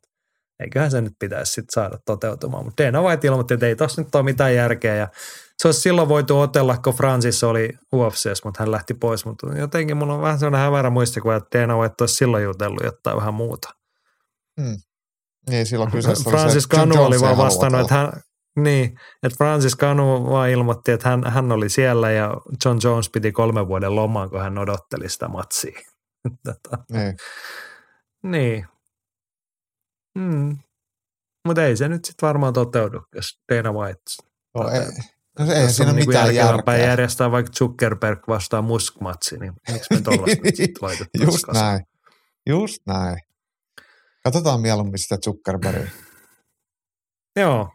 Eiköhän 0.59 0.91
se 0.91 1.01
nyt 1.01 1.13
pitäisi 1.19 1.51
sitten 1.51 1.73
saada 1.73 1.97
toteutumaan. 2.05 2.65
Mutta 2.65 2.83
Dana 2.83 3.01
White 3.01 3.27
ilmoitti, 3.27 3.53
että 3.53 3.65
ei 3.65 3.75
tossa 3.75 4.01
nyt 4.01 4.15
ole 4.15 4.23
mitään 4.23 4.55
järkeä. 4.55 4.95
Ja 4.95 5.07
se 5.57 5.67
olisi 5.67 5.81
silloin 5.81 6.09
voitu 6.09 6.39
otella, 6.39 6.77
kun 6.77 6.93
Francis 6.93 7.43
oli 7.43 7.69
UFCs, 7.93 8.43
mutta 8.43 8.63
hän 8.63 8.71
lähti 8.71 8.93
pois. 8.93 9.25
Mutta 9.25 9.47
jotenkin 9.57 9.97
mulla 9.97 10.13
on 10.13 10.21
vähän 10.21 10.39
sellainen 10.39 10.61
hämärä 10.61 10.89
muistikuva, 10.89 11.35
että 11.35 11.59
Dana 11.59 11.77
White 11.77 11.95
olisi 12.01 12.15
silloin 12.15 12.43
jutellut 12.43 12.83
jotain 12.83 13.17
vähän 13.17 13.33
muuta. 13.33 13.69
Hmm. 14.61 14.77
Niin, 15.49 15.65
silloin 15.65 15.91
kyseessä 15.91 16.29
Francis 16.29 16.53
oli 16.53 16.61
se, 16.61 16.67
Kanu 16.67 17.03
oli 17.03 17.21
vaan 17.21 17.37
vastannut, 17.37 17.81
että 17.81 17.93
hän, 17.93 18.11
niin, 18.57 18.99
että 19.23 19.37
Francis 19.37 19.77
Canu 19.77 20.29
vaan 20.29 20.49
ilmoitti, 20.49 20.91
että 20.91 21.09
hän, 21.09 21.23
hän 21.27 21.51
oli 21.51 21.69
siellä 21.69 22.11
ja 22.11 22.33
John 22.65 22.79
Jones 22.83 23.09
piti 23.09 23.31
kolmen 23.31 23.67
vuoden 23.67 23.95
lomaan, 23.95 24.29
kun 24.29 24.41
hän 24.41 24.57
odotteli 24.57 25.09
sitä 25.09 25.27
matsia. 25.27 25.79
tota, 26.45 26.83
niin. 26.91 27.17
niin. 28.23 28.67
Mm. 30.17 30.57
Mutta 31.47 31.65
ei 31.65 31.77
se 31.77 31.87
nyt 31.87 32.05
sitten 32.05 32.27
varmaan 32.27 32.53
toteudu, 32.53 33.01
jos 33.15 33.39
Dana 33.53 33.71
White. 33.71 34.01
No, 34.55 34.69
ei, 34.69 34.81
no 35.39 35.45
se 35.45 35.53
ei 35.53 35.69
siinä 35.69 35.93
niin 35.93 36.07
mitään 36.07 36.35
järkeä. 36.35 36.77
järjestää 36.77 37.31
vaikka 37.31 37.51
Zuckerberg 37.51 38.27
vastaan 38.27 38.63
Musk-matsi, 38.63 39.37
niin 39.39 39.53
miksi 39.71 39.93
me 39.93 40.01
tuollaista 40.01 40.41
sitten 40.53 41.23
Just 41.25 41.45
näin. 41.53 41.79
Just 42.49 42.81
näin. 42.87 43.17
Katsotaan 44.23 44.61
mieluummin 44.61 44.99
sitä 44.99 45.17
Zuckerbergia. 45.25 45.91
Joo, 47.39 47.69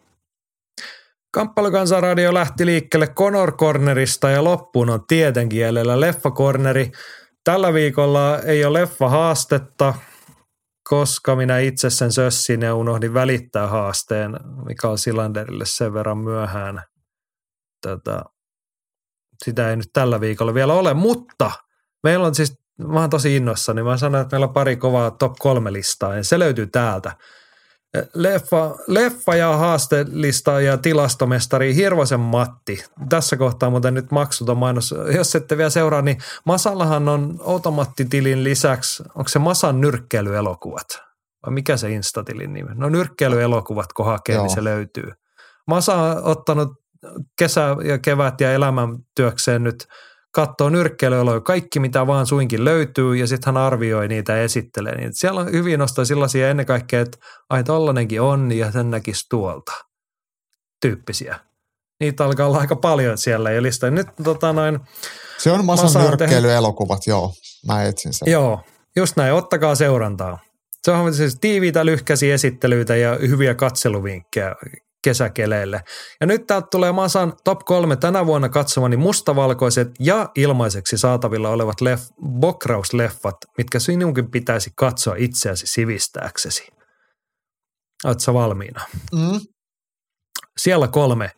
Kamppailukansaradio 1.34 2.34
lähti 2.34 2.66
liikkeelle 2.66 3.06
Conor 3.06 3.56
Cornerista 3.56 4.30
ja 4.30 4.44
loppuun 4.44 4.90
on 4.90 5.06
tietenkin 5.06 5.60
jäljellä 5.60 6.00
Leffa 6.00 6.30
Corneri. 6.30 6.90
Tällä 7.44 7.74
viikolla 7.74 8.38
ei 8.38 8.64
ole 8.64 8.80
leffa 8.80 9.08
haastetta, 9.08 9.94
koska 10.92 11.36
minä 11.36 11.58
itse 11.58 11.90
sen 11.90 12.12
sössin 12.12 12.62
ja 12.62 12.74
unohdin 12.74 13.14
välittää 13.14 13.66
haasteen 13.66 14.36
Mikael 14.66 14.96
Silanderille 14.96 15.64
sen 15.66 15.94
verran 15.94 16.18
myöhään. 16.18 16.82
Tätä, 17.80 18.24
sitä 19.44 19.70
ei 19.70 19.76
nyt 19.76 19.90
tällä 19.92 20.20
viikolla 20.20 20.54
vielä 20.54 20.74
ole, 20.74 20.94
mutta 20.94 21.50
meillä 22.02 22.26
on 22.26 22.34
siis, 22.34 22.58
mä 22.78 23.00
oon 23.00 23.10
tosi 23.10 23.36
innossa, 23.36 23.74
niin 23.74 23.84
mä 23.84 23.96
sanoin, 23.96 24.22
että 24.22 24.34
meillä 24.36 24.46
on 24.46 24.52
pari 24.52 24.76
kovaa 24.76 25.10
top 25.10 25.32
kolme 25.38 25.72
listaa 25.72 26.14
ja 26.14 26.24
se 26.24 26.38
löytyy 26.38 26.66
täältä. 26.66 27.16
Leffa, 28.14 28.74
leffa 28.86 29.34
ja 29.34 29.56
haastelista 29.56 30.60
ja 30.60 30.78
tilastomestari 30.78 31.74
Hirvosen 31.74 32.20
Matti. 32.20 32.84
Tässä 33.08 33.36
kohtaa 33.36 33.70
muuten 33.70 33.94
nyt 33.94 34.10
maksuton 34.10 34.58
mainos. 34.58 34.94
Jos 35.16 35.34
ette 35.34 35.56
vielä 35.56 35.70
seuraa, 35.70 36.02
niin 36.02 36.18
Masallahan 36.44 37.08
on 37.08 37.40
automaattitilin 37.44 38.44
lisäksi, 38.44 39.02
onko 39.02 39.28
se 39.28 39.38
Masan 39.38 39.80
nyrkkeilyelokuvat? 39.80 40.86
Vai 41.46 41.52
mikä 41.54 41.76
se 41.76 41.90
Instatilin 41.90 42.52
nimi? 42.52 42.70
No 42.74 42.88
nyrkkeilyelokuvat, 42.88 43.92
kun 43.92 44.06
hakee, 44.06 44.38
niin 44.38 44.50
se 44.50 44.64
löytyy. 44.64 45.12
Masa 45.66 45.96
on 45.96 46.24
ottanut 46.24 46.68
kesä 47.38 47.76
ja 47.84 47.98
kevät 47.98 48.40
ja 48.40 48.52
elämäntyökseen 48.52 49.62
nyt– 49.62 49.84
katsoo 50.32 50.68
nyrkkeilyoloja, 50.68 51.40
kaikki 51.40 51.80
mitä 51.80 52.06
vaan 52.06 52.26
suinkin 52.26 52.64
löytyy 52.64 53.16
ja 53.16 53.26
sitten 53.26 53.54
hän 53.54 53.62
arvioi 53.62 54.08
niitä 54.08 54.32
ja 54.32 54.42
esittelee 54.42 54.96
niitä. 54.96 55.12
Siellä 55.14 55.40
on 55.40 55.52
hyvin 55.52 55.78
nostaa 55.78 56.04
sellaisia 56.04 56.50
ennen 56.50 56.66
kaikkea, 56.66 57.00
että 57.00 57.18
ai 57.50 57.64
tollanenkin 57.64 58.20
on 58.20 58.52
ja 58.52 58.72
sen 58.72 58.90
näkisi 58.90 59.26
tuolta 59.30 59.72
tyyppisiä. 60.80 61.40
Niitä 62.00 62.24
alkaa 62.24 62.46
olla 62.46 62.58
aika 62.58 62.76
paljon 62.76 63.18
siellä 63.18 63.50
ja 63.50 63.62
lista. 63.62 63.90
Nyt 63.90 64.06
tota 64.24 64.52
noin, 64.52 64.80
Se 65.38 65.52
on 65.52 65.64
Masan 65.64 66.02
nyrkkeilyelokuvat, 66.02 67.00
tehnyt... 67.00 67.06
joo. 67.06 67.34
Mä 67.66 67.82
etsin 67.82 68.12
sen. 68.12 68.30
Joo, 68.30 68.60
just 68.96 69.16
näin. 69.16 69.34
Ottakaa 69.34 69.74
seurantaa. 69.74 70.38
Se 70.82 70.90
on 70.90 71.14
siis 71.14 71.36
tiiviitä 71.40 71.86
lyhkäisiä 71.86 72.34
esittelyitä 72.34 72.96
ja 72.96 73.14
hyviä 73.14 73.54
katseluvinkkejä 73.54 74.54
kesäkeleille. 75.02 75.84
Ja 76.20 76.26
nyt 76.26 76.46
täältä 76.46 76.66
tulee 76.70 76.92
Masan 76.92 77.32
top 77.44 77.58
kolme 77.58 77.96
tänä 77.96 78.26
vuonna 78.26 78.48
katsomani 78.48 78.96
mustavalkoiset 78.96 79.88
ja 80.00 80.30
ilmaiseksi 80.34 80.98
saatavilla 80.98 81.48
olevat 81.48 81.80
leff, 81.80 82.10
bokrausleffat, 82.40 83.36
mitkä 83.58 83.78
sinunkin 83.78 84.30
pitäisi 84.30 84.70
katsoa 84.76 85.14
itseäsi 85.18 85.66
sivistääksesi. 85.66 86.68
Oletko 88.04 88.34
valmiina? 88.34 88.80
Mm. 89.12 89.40
Siellä 90.56 90.88
kolme. 90.88 91.30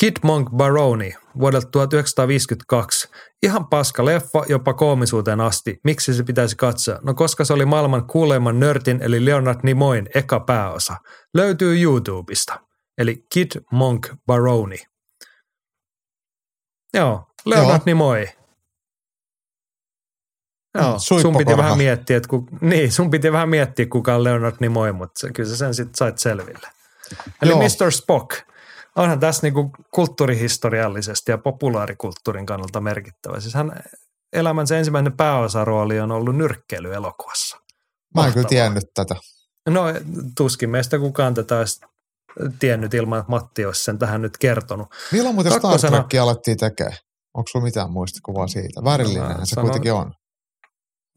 Kid 0.00 0.16
Monk 0.24 0.50
Baroni 0.50 1.14
vuodelta 1.40 1.68
1952. 1.70 3.08
Ihan 3.42 3.66
paska 3.66 4.04
leffa, 4.04 4.44
jopa 4.48 4.74
koomisuuteen 4.74 5.40
asti. 5.40 5.80
Miksi 5.84 6.14
se 6.14 6.22
pitäisi 6.22 6.56
katsoa? 6.56 6.98
No 7.02 7.14
koska 7.14 7.44
se 7.44 7.52
oli 7.52 7.64
maailman 7.64 8.06
kuuleimman 8.06 8.60
nörtin 8.60 9.02
eli 9.02 9.24
Leonard 9.24 9.60
Nimoin 9.62 10.08
eka 10.14 10.40
pääosa. 10.40 10.96
Löytyy 11.34 11.82
YouTubesta 11.82 12.69
eli 13.00 13.26
Kid 13.32 13.50
Monk 13.72 14.08
Baroni. 14.26 14.78
Joo, 16.94 17.26
Leonard. 17.44 17.82
Nimoy. 17.86 18.28
Joo, 20.74 20.98
sun 20.98 21.36
piti 21.36 21.56
vähän 21.56 21.78
miettiä, 21.78 22.16
että 22.16 22.28
ku, 22.28 22.48
niin, 22.60 22.92
sun 22.92 23.10
piti 23.10 23.32
vähän 23.32 23.48
miettiä, 23.48 23.86
kuka 23.86 24.14
on 24.14 24.24
Leonard 24.24 24.56
Nimoy, 24.60 24.92
mutta 24.92 25.32
kyllä 25.32 25.48
sä 25.48 25.56
sen 25.56 25.74
sitten 25.74 25.94
sait 25.94 26.18
selville. 26.18 26.68
Eli 27.42 27.50
Joo. 27.50 27.60
Mr. 27.60 27.92
Spock. 27.92 28.30
Onhan 28.96 29.20
tässä 29.20 29.42
niinku 29.42 29.70
kulttuurihistoriallisesti 29.94 31.30
ja 31.30 31.38
populaarikulttuurin 31.38 32.46
kannalta 32.46 32.80
merkittävä. 32.80 33.40
Siis 33.40 33.54
hän 33.54 33.82
elämänsä 34.32 34.78
ensimmäinen 34.78 35.12
pääosarooli 35.12 36.00
on 36.00 36.12
ollut 36.12 36.36
nyrkkeilyelokuvassa. 36.36 37.60
Mä 38.14 38.26
en 38.26 38.32
kyllä 38.32 38.48
tiennyt 38.48 38.84
tätä. 38.94 39.16
No 39.68 39.84
tuskin 40.36 40.70
meistä 40.70 40.98
kukaan 40.98 41.34
tätä 41.34 41.58
olisi 41.58 41.80
tiennyt 42.58 42.94
ilman, 42.94 43.18
että 43.18 43.30
Matti 43.30 43.64
olisi 43.64 43.84
sen 43.84 43.98
tähän 43.98 44.22
nyt 44.22 44.38
kertonut. 44.38 44.88
Milloin 45.12 45.34
muuten 45.34 45.52
Kakkosena, 45.52 45.96
Star 45.96 46.04
Trek 46.08 46.22
alettiin 46.22 46.56
tekemään? 46.56 46.96
Onko 47.34 47.48
sulla 47.48 47.64
mitään 47.64 47.90
muistikuvaa 47.90 48.46
siitä? 48.46 48.84
Värillinen 48.84 49.46
se 49.46 49.54
sanon, 49.54 49.64
kuitenkin 49.64 49.92
on. 49.92 50.12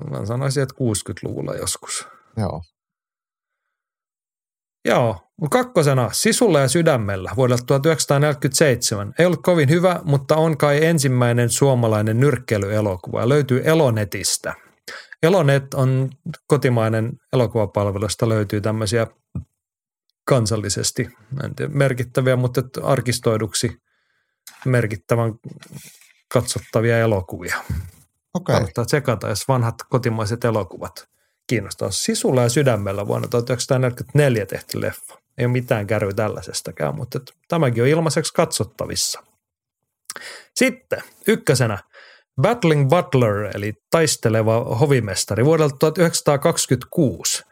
Mä 0.09 0.25
sanoisin, 0.25 0.63
että 0.63 0.75
60-luvulla 0.75 1.55
joskus. 1.55 2.07
Joo. 2.37 2.61
Joo, 4.87 5.17
kakkosena 5.49 6.09
Sisulla 6.13 6.59
ja 6.59 6.67
sydämellä 6.67 7.31
vuodelta 7.35 7.63
1947. 7.65 9.13
Ei 9.19 9.25
ollut 9.25 9.41
kovin 9.43 9.69
hyvä, 9.69 9.99
mutta 10.03 10.35
on 10.35 10.57
kai 10.57 10.85
ensimmäinen 10.85 11.49
suomalainen 11.49 12.19
nyrkkeilyelokuva. 12.19 13.29
Löytyy 13.29 13.61
Elonetistä. 13.65 14.53
Elonet 15.23 15.73
on 15.73 16.09
kotimainen 16.47 17.11
elokuvapalvelusta 17.33 18.29
löytyy 18.29 18.61
tämmöisiä 18.61 19.07
kansallisesti, 20.25 21.09
en 21.43 21.55
tiedä, 21.55 21.71
merkittäviä, 21.73 22.35
mutta 22.35 22.61
arkistoiduksi 22.83 23.77
merkittävän 24.65 25.33
katsottavia 26.33 26.99
elokuvia. 26.99 27.57
Okay. 28.33 28.53
Kannattaa 28.55 28.85
tsekata, 28.85 29.29
jos 29.29 29.47
vanhat 29.47 29.75
kotimaiset 29.89 30.43
elokuvat 30.43 31.07
kiinnostaa. 31.47 31.91
Sisulla 31.91 32.43
ja 32.43 32.49
sydämellä 32.49 33.07
vuonna 33.07 33.27
1944 33.27 34.45
tehty 34.45 34.81
leffa. 34.81 35.17
Ei 35.37 35.45
ole 35.45 35.51
mitään 35.51 35.87
kärry 35.87 36.13
tällaisestakaan, 36.13 36.95
mutta 36.95 37.19
tämäkin 37.47 37.83
on 37.83 37.89
ilmaiseksi 37.89 38.33
katsottavissa. 38.33 39.23
Sitten 40.55 41.03
ykkösenä 41.27 41.77
Battling 42.41 42.89
Butler, 42.89 43.51
eli 43.55 43.73
taisteleva 43.91 44.59
hovimestari 44.63 45.45
vuodelta 45.45 45.77
1926. 45.77 47.43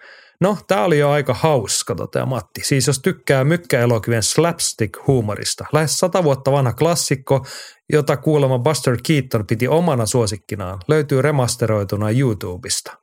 No, 0.42 0.58
tämä 0.68 0.84
oli 0.84 1.00
jo 1.00 1.10
aika 1.10 1.34
hauska, 1.34 1.96
toteaa 1.96 2.26
Matti. 2.26 2.62
Siis 2.64 2.88
jos 2.88 3.00
tykkää 3.00 3.44
mykkäelokuvien 3.44 4.24
slapstick-huumorista, 4.24 5.66
lähes 5.74 5.98
sata 5.98 6.24
vuotta 6.24 6.52
vanha 6.52 6.74
klassikko, 6.74 7.46
jota 7.94 8.18
kuulemma 8.18 8.60
Buster 8.60 8.98
Keaton 9.08 9.48
piti 9.48 9.68
omana 9.68 10.06
suosikkinaan, 10.06 10.80
löytyy 10.88 11.22
remasteroituna 11.22 12.10
YouTubesta. 12.10 12.98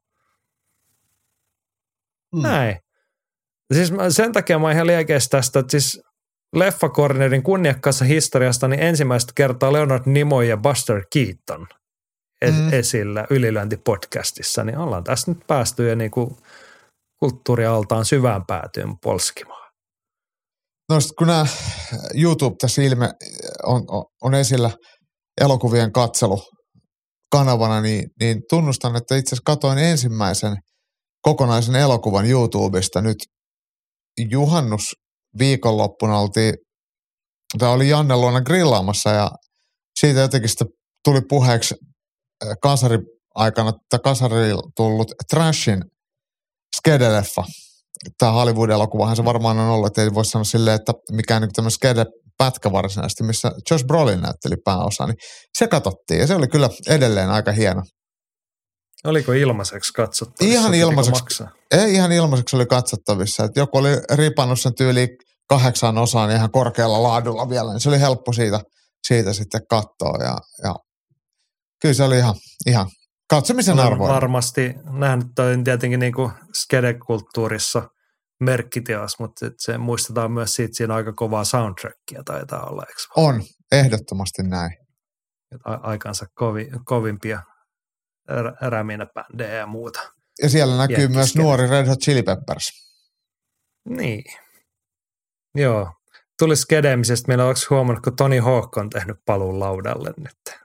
Mm. 2.35 2.43
Näin. 2.43 2.78
Siis 3.74 3.93
sen 4.09 4.32
takia 4.32 4.59
mä 4.59 4.66
oon 4.66 4.74
ihan 4.74 4.86
liekeis 4.86 5.28
tästä, 5.28 5.59
että 5.59 5.70
siis 5.70 6.02
Leffakornerin 6.55 7.43
kunniakkaassa 7.43 8.05
historiasta 8.05 8.69
niin 8.69 8.81
ensimmäistä 8.81 9.32
kertaa 9.35 9.73
Leonard 9.73 10.02
Nimoy 10.06 10.44
ja 10.44 10.56
Buster 10.56 11.02
Keaton 11.12 11.66
es- 12.44 12.52
mm. 12.52 12.73
esillä 12.73 13.27
Ylilöinti-podcastissa, 13.31 14.65
niin 14.65 14.78
ollaan 14.78 15.05
tässä 15.05 15.31
nyt 15.31 15.40
päästy 15.47 15.89
jo 15.89 15.94
niin 15.94 16.10
kuin 16.10 16.36
kulttuurialtaan 17.20 18.04
syvään 18.04 18.42
päätyyn 18.46 18.94
polskimaan. 19.02 19.72
No 20.88 20.96
kun 21.18 21.26
nämä 21.26 21.46
YouTube 22.14 22.56
tässä 22.60 22.82
ilme 22.82 23.10
on, 23.66 23.84
on, 23.88 24.04
on 24.22 24.34
esillä 24.34 24.70
elokuvien 25.40 25.92
katselu 25.92 26.42
kanavana, 27.32 27.80
niin, 27.80 28.04
niin 28.20 28.42
tunnustan, 28.50 28.96
että 28.96 29.16
itse 29.16 29.28
asiassa 29.28 29.42
katoin 29.46 29.78
ensimmäisen 29.78 30.56
kokonaisen 31.22 31.76
elokuvan 31.76 32.26
YouTubesta 32.26 33.00
nyt 33.00 33.16
juhannus 34.30 34.82
viikonloppuna 35.38 36.18
oltiin, 36.18 36.54
tämä 37.58 37.72
oli 37.72 37.88
Janne 37.88 38.16
luona 38.16 38.40
grillaamassa 38.40 39.10
ja 39.10 39.30
siitä 40.00 40.20
jotenkin 40.20 40.48
sitten 40.48 40.68
tuli 41.04 41.20
puheeksi 41.28 41.74
kasari 42.62 42.98
aikana, 43.34 43.68
että 43.68 43.98
kasari 44.04 44.50
tullut 44.76 45.12
Trashin 45.30 45.82
skedeleffa. 46.76 47.44
Tämä 48.18 48.32
Hollywood-elokuvahan 48.32 49.16
se 49.16 49.24
varmaan 49.24 49.58
on 49.58 49.68
ollut, 49.68 49.86
että 49.86 50.02
ei 50.02 50.14
voi 50.14 50.24
sanoa 50.24 50.44
silleen, 50.44 50.74
että 50.74 50.92
mikään 51.12 51.42
niin 51.42 51.52
tämmöinen 51.52 51.70
skede 51.70 52.04
pätkä 52.38 52.72
varsinaisesti, 52.72 53.24
missä 53.24 53.52
Josh 53.70 53.86
Brolin 53.86 54.20
näytteli 54.20 54.56
pääosa, 54.64 55.06
niin 55.06 55.16
se 55.58 55.68
katsottiin 55.68 56.20
ja 56.20 56.26
se 56.26 56.34
oli 56.34 56.48
kyllä 56.48 56.70
edelleen 56.88 57.30
aika 57.30 57.52
hieno. 57.52 57.82
Oliko 59.04 59.32
ilmaiseksi 59.32 59.92
katsottavissa? 59.92 60.58
Ihan 60.58 60.74
ilmaiseksi. 60.74 61.44
Ei 61.70 61.94
ihan 61.94 62.12
ilmaiseksi 62.12 62.56
oli 62.56 62.66
katsottavissa. 62.66 63.44
Että 63.44 63.60
joku 63.60 63.78
oli 63.78 63.90
ripannut 64.10 64.60
sen 64.60 64.74
tyyli 64.74 65.08
kahdeksan 65.48 65.98
osaan 65.98 66.30
ihan 66.30 66.50
korkealla 66.50 67.02
laadulla 67.02 67.48
vielä, 67.48 67.72
niin 67.72 67.80
se 67.80 67.88
oli 67.88 68.00
helppo 68.00 68.32
siitä, 68.32 68.60
siitä 69.06 69.32
sitten 69.32 69.60
katsoa. 69.70 70.24
Ja, 70.24 70.38
ja 70.62 70.74
kyllä 71.82 71.94
se 71.94 72.04
oli 72.04 72.18
ihan, 72.18 72.34
ihan 72.66 72.90
katsomisen 73.28 73.78
arvoinen. 73.78 74.14
varmasti 74.14 74.74
nähnyt 74.90 75.26
toi 75.34 75.59
tietenkin 75.64 76.00
niin 76.00 76.12
kuin 76.12 76.32
skede-kulttuurissa 76.55 77.90
merkkiteos, 78.40 79.18
mutta 79.18 79.50
se 79.59 79.78
muistetaan 79.78 80.32
myös 80.32 80.55
siitä, 80.55 80.76
siinä 80.76 80.94
aika 80.94 81.12
kovaa 81.12 81.44
soundtrackia 81.44 82.22
taitaa 82.24 82.66
olla, 82.66 82.82
eikö? 82.88 83.00
On, 83.16 83.42
ehdottomasti 83.72 84.42
näin. 84.42 84.70
Aikansa 85.64 86.26
kovi, 86.34 86.70
kovimpia 86.84 87.42
räminä 88.60 89.06
bändejä 89.06 89.55
ja 89.55 89.66
muuta. 89.66 90.00
Ja 90.42 90.48
siellä 90.48 90.76
näkyy 90.76 90.96
Jenkkiskele. 90.96 91.18
myös 91.18 91.36
nuori 91.36 91.66
Red 91.66 91.86
Hot 91.86 91.98
Chili 91.98 92.22
Peppers. 92.22 92.70
Niin. 93.88 94.24
Joo. 95.55 95.92
Tuli 96.38 96.56
skedemisestä. 96.56 97.28
Meillä 97.28 97.44
onko 97.44 97.60
huomannut, 97.70 98.05
kun 98.05 98.16
Tony 98.16 98.40
Hawk 98.40 98.76
on 98.76 98.90
tehnyt 98.90 99.16
paluun 99.26 99.60
laudalle 99.60 100.14
nyt? 100.16 100.59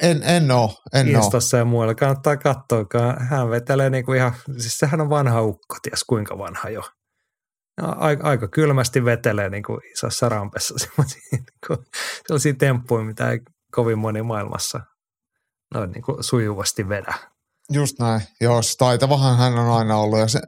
En, 0.00 0.22
en 0.22 0.50
oo, 0.50 0.74
en 0.94 1.08
Instassa 1.08 1.56
oo. 1.56 1.58
ja 1.58 1.64
muualla. 1.64 1.94
Kannattaa 1.94 2.36
katsoa, 2.36 3.16
hän 3.18 3.50
vetelee 3.50 3.90
niinku 3.90 4.12
ihan, 4.12 4.32
siis 4.58 4.78
sehän 4.78 5.00
on 5.00 5.10
vanha 5.10 5.42
ukko, 5.42 5.76
ties 5.82 6.04
kuinka 6.04 6.38
vanha 6.38 6.68
jo. 6.68 6.82
Aika, 7.82 8.28
aika 8.28 8.48
kylmästi 8.48 9.04
vetelee 9.04 9.50
niin 9.50 9.62
kuin 9.62 9.80
isossa 9.92 10.28
rampessa 10.28 10.74
sellaisia, 10.78 11.22
niin 11.32 11.44
kuin, 11.66 11.78
sellaisia 12.26 12.54
temppuja, 12.54 13.04
mitä 13.04 13.30
ei 13.30 13.38
kovin 13.74 13.98
moni 13.98 14.22
maailmassa 14.22 14.80
noin 15.74 15.90
niin 15.90 16.02
kuin 16.02 16.24
sujuvasti 16.24 16.88
vedä. 16.88 17.14
Just 17.72 17.98
näin. 17.98 18.22
Joo, 18.40 18.60
taitavahan 18.78 19.38
hän 19.38 19.58
on 19.58 19.78
aina 19.78 19.96
ollut. 19.96 20.18
Ja 20.18 20.28
se, 20.28 20.40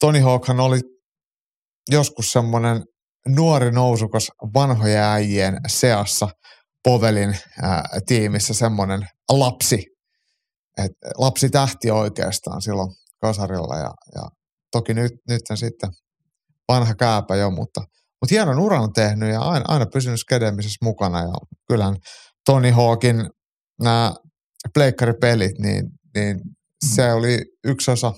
Tony 0.00 0.20
Hawkhan 0.20 0.60
oli 0.60 0.80
joskus 1.90 2.30
semmoinen 2.30 2.82
nuori 3.28 3.70
nousukas 3.70 4.30
vanhoja 4.54 5.12
äijien 5.12 5.60
seassa 5.66 6.28
Povelin 6.84 7.36
ää, 7.62 7.82
tiimissä 8.06 8.54
semmoinen 8.54 9.08
lapsi. 9.30 9.86
Et 10.78 10.92
lapsi 11.18 11.50
tähti 11.50 11.90
oikeastaan 11.90 12.62
silloin 12.62 12.90
kasarilla 13.20 13.76
ja, 13.76 13.90
ja 14.14 14.22
toki 14.72 14.94
nyt, 14.94 15.12
nyt 15.28 15.40
sitten 15.54 15.90
vanha 16.68 16.94
kääpä 16.94 17.36
jo, 17.36 17.50
mutta, 17.50 17.80
mutta 17.80 18.30
hienon 18.30 18.58
uran 18.58 18.92
tehnyt 18.92 19.32
ja 19.32 19.40
aina, 19.40 19.64
aina 19.68 19.86
pysynyt 19.86 20.20
skedemisessä 20.20 20.78
mukana 20.82 21.20
ja 21.20 21.34
kyllähän 21.68 21.96
Tony 22.44 22.70
Hawkin 22.70 23.30
nämä 23.82 24.14
pleikkaripelit, 24.74 25.58
niin, 25.58 25.84
niin 26.14 26.40
se 26.86 27.12
oli 27.12 27.38
yksi 27.64 27.90
osa 27.90 28.12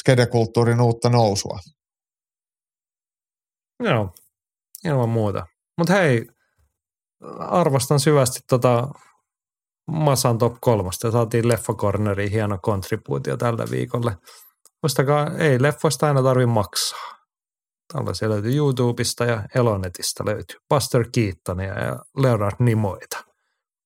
skedekulttuurin 0.00 0.80
uutta 0.80 1.08
nousua. 1.08 1.58
Joo, 3.80 4.14
ilman 4.84 5.08
muuta. 5.08 5.46
Mutta 5.78 5.92
hei, 5.92 6.26
arvostan 7.38 8.00
syvästi 8.00 8.40
tota 8.48 8.88
Masan 9.86 10.38
top 10.38 10.54
kolmasta. 10.60 11.10
Saatiin 11.10 11.48
Leffakorneriin 11.48 12.32
hieno 12.32 12.58
kontribuutio 12.62 13.36
tällä 13.36 13.64
viikolle. 13.70 14.16
Muistakaa, 14.82 15.30
ei 15.38 15.62
leffoista 15.62 16.06
aina 16.06 16.22
tarvi 16.22 16.46
maksaa. 16.46 17.14
Tällaisia 17.92 18.28
löytyy 18.28 18.56
YouTubesta 18.56 19.24
ja 19.24 19.42
Elonetista 19.54 20.24
löytyy 20.26 20.56
Buster 20.68 21.04
Keatonia 21.14 21.84
ja 21.84 21.98
Leonard 22.16 22.56
Nimoita 22.58 23.24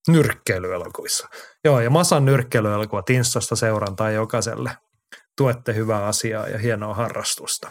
nyrkkeilyelokuvissa. 0.08 1.28
Joo, 1.64 1.80
ja 1.80 1.90
Masan 1.90 2.24
nyrkkeilyelokuvat 2.24 3.10
Instasta 3.10 3.56
seurantaa 3.56 4.10
jokaiselle. 4.10 4.76
Tuette 5.36 5.74
hyvää 5.74 6.06
asiaa 6.06 6.48
ja 6.48 6.58
hienoa 6.58 6.94
harrastusta. 6.94 7.70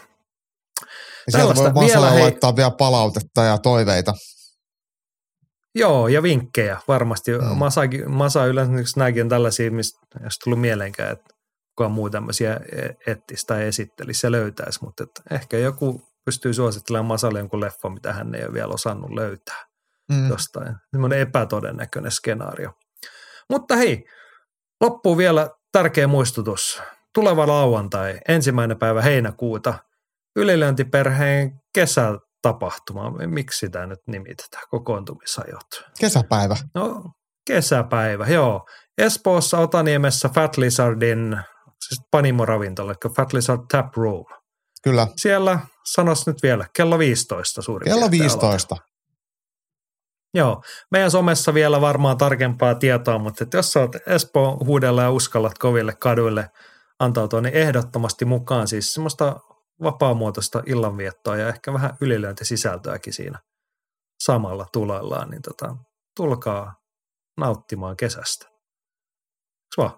Ja 1.26 1.32
sieltä 1.32 1.54
voi 1.54 1.72
Masalla 1.72 2.10
hei... 2.10 2.22
laittaa 2.22 2.56
vielä 2.56 2.70
palautetta 2.70 3.42
ja 3.42 3.58
toiveita. 3.58 4.14
Joo, 5.78 6.08
ja 6.08 6.22
vinkkejä 6.22 6.80
varmasti. 6.88 7.38
Mm. 7.38 7.56
Masa, 7.56 7.80
Masa 8.06 8.46
yleensä 8.46 8.72
nämäkin 8.96 9.22
on 9.22 9.28
tällaisia, 9.28 9.70
mistä 9.70 9.98
jos 10.24 10.38
tullut 10.38 10.60
mieleenkään, 10.60 11.12
että 11.12 11.34
kukaan 11.76 11.92
muu 11.92 12.10
tämmöisiä 12.10 12.60
e- 12.72 13.12
etsisi 13.12 13.46
tai 13.46 13.64
esittelisi 13.64 14.26
ja 14.26 14.30
löytäisi, 14.30 14.84
mutta 14.84 15.04
että 15.04 15.22
ehkä 15.30 15.58
joku 15.58 16.02
pystyy 16.24 16.54
suosittelemaan 16.54 17.06
Masalle 17.06 17.38
jonkun 17.38 17.60
leffa, 17.60 17.88
mitä 17.88 18.12
hän 18.12 18.34
ei 18.34 18.44
ole 18.44 18.52
vielä 18.52 18.74
osannut 18.74 19.10
löytää 19.10 19.66
mm. 20.12 20.28
jostain. 20.28 20.76
Semmoinen 20.90 21.18
epätodennäköinen 21.18 22.12
skenaario. 22.12 22.72
Mutta 23.50 23.76
hei, 23.76 24.04
loppuu 24.80 25.18
vielä 25.18 25.50
tärkeä 25.72 26.06
muistutus. 26.06 26.82
Tuleva 27.14 27.46
lauantai, 27.46 28.20
ensimmäinen 28.28 28.78
päivä 28.78 29.02
heinäkuuta, 29.02 29.74
ylilöintiperheen 30.36 31.60
kesätapahtuma. 32.42 33.10
Miksi 33.26 33.58
sitä 33.58 33.86
nyt 33.86 33.98
nimitetään? 34.06 34.64
Kokoontumisajot. 34.70 35.84
Kesäpäivä. 36.00 36.56
No, 36.74 37.12
kesäpäivä, 37.46 38.26
joo. 38.26 38.66
Espoossa 38.98 39.58
Otaniemessä 39.58 40.28
Fat 40.28 40.56
Lizardin, 40.56 41.36
siis 41.88 42.00
Panimo-ravintola, 42.10 42.90
eli 42.90 43.14
Fat 43.16 43.32
Lizard 43.32 43.60
Tap 43.70 43.96
Room. 43.96 44.24
Kyllä. 44.82 45.06
Siellä, 45.16 45.58
sanos 45.92 46.26
nyt 46.26 46.42
vielä, 46.42 46.66
kello 46.76 46.98
15 46.98 47.62
suurin 47.62 47.92
Kello 47.92 48.10
15. 48.10 48.74
Aloita. 48.74 48.88
Joo, 50.34 50.62
meidän 50.90 51.10
somessa 51.10 51.54
vielä 51.54 51.80
varmaan 51.80 52.18
tarkempaa 52.18 52.74
tietoa, 52.74 53.18
mutta 53.18 53.44
että 53.44 53.58
jos 53.58 53.76
olet 53.76 54.02
Espoo 54.06 54.58
huudella 54.64 55.02
ja 55.02 55.10
uskallat 55.10 55.58
koville 55.58 55.94
kaduille 56.00 56.50
antautua, 56.98 57.40
niin 57.40 57.54
ehdottomasti 57.54 58.24
mukaan 58.24 58.68
siis 58.68 58.94
semmoista 58.94 59.36
vapaamuotoista 59.82 60.62
illanviettoa 60.66 61.36
ja 61.36 61.48
ehkä 61.48 61.72
vähän 61.72 61.96
ylilöintisisältöäkin 62.00 63.12
siinä 63.12 63.38
samalla 64.20 64.66
tulellaan, 64.72 65.30
niin 65.30 65.42
tota, 65.42 65.76
tulkaa 66.16 66.74
nauttimaan 67.36 67.96
kesästä. 67.96 68.46
Eiks 69.78 69.94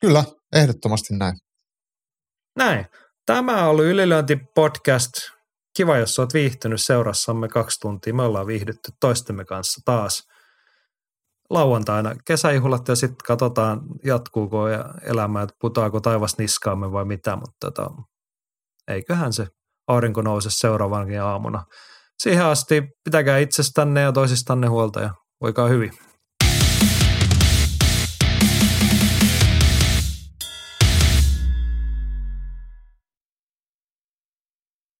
Kyllä, 0.00 0.24
ehdottomasti 0.52 1.14
näin. 1.16 1.34
Näin. 2.56 2.86
Tämä 3.26 3.62
on 3.62 3.70
ollut 3.70 3.84
Ylilöinti 3.84 4.36
podcast 4.54 5.12
kiva, 5.76 5.96
jos 5.96 6.18
olet 6.18 6.34
viihtynyt 6.34 6.82
seurassamme 6.82 7.48
kaksi 7.48 7.80
tuntia. 7.80 8.14
Me 8.14 8.22
ollaan 8.22 8.46
viihdytty 8.46 8.92
toistemme 9.00 9.44
kanssa 9.44 9.80
taas 9.84 10.28
lauantaina 11.50 12.14
kesäihulat 12.24 12.88
ja 12.88 12.96
sitten 12.96 13.26
katsotaan 13.26 13.80
jatkuuko 14.04 14.68
ja 14.68 14.94
elämä, 15.02 15.42
että 15.42 15.56
putaako 15.60 16.00
taivas 16.00 16.38
niskaamme 16.38 16.92
vai 16.92 17.04
mitä, 17.04 17.36
mutta 17.36 17.70
tota, 17.70 17.90
eiköhän 18.88 19.32
se 19.32 19.46
aurinko 19.88 20.22
nouse 20.22 20.48
seuraavankin 20.50 21.22
aamuna. 21.22 21.64
Siihen 22.22 22.44
asti 22.44 22.82
pitäkää 23.04 23.38
itsestänne 23.38 24.00
ja 24.00 24.12
toisistanne 24.12 24.66
huolta 24.66 25.00
ja 25.00 25.10
voikaa 25.40 25.68
hyvin. 25.68 25.92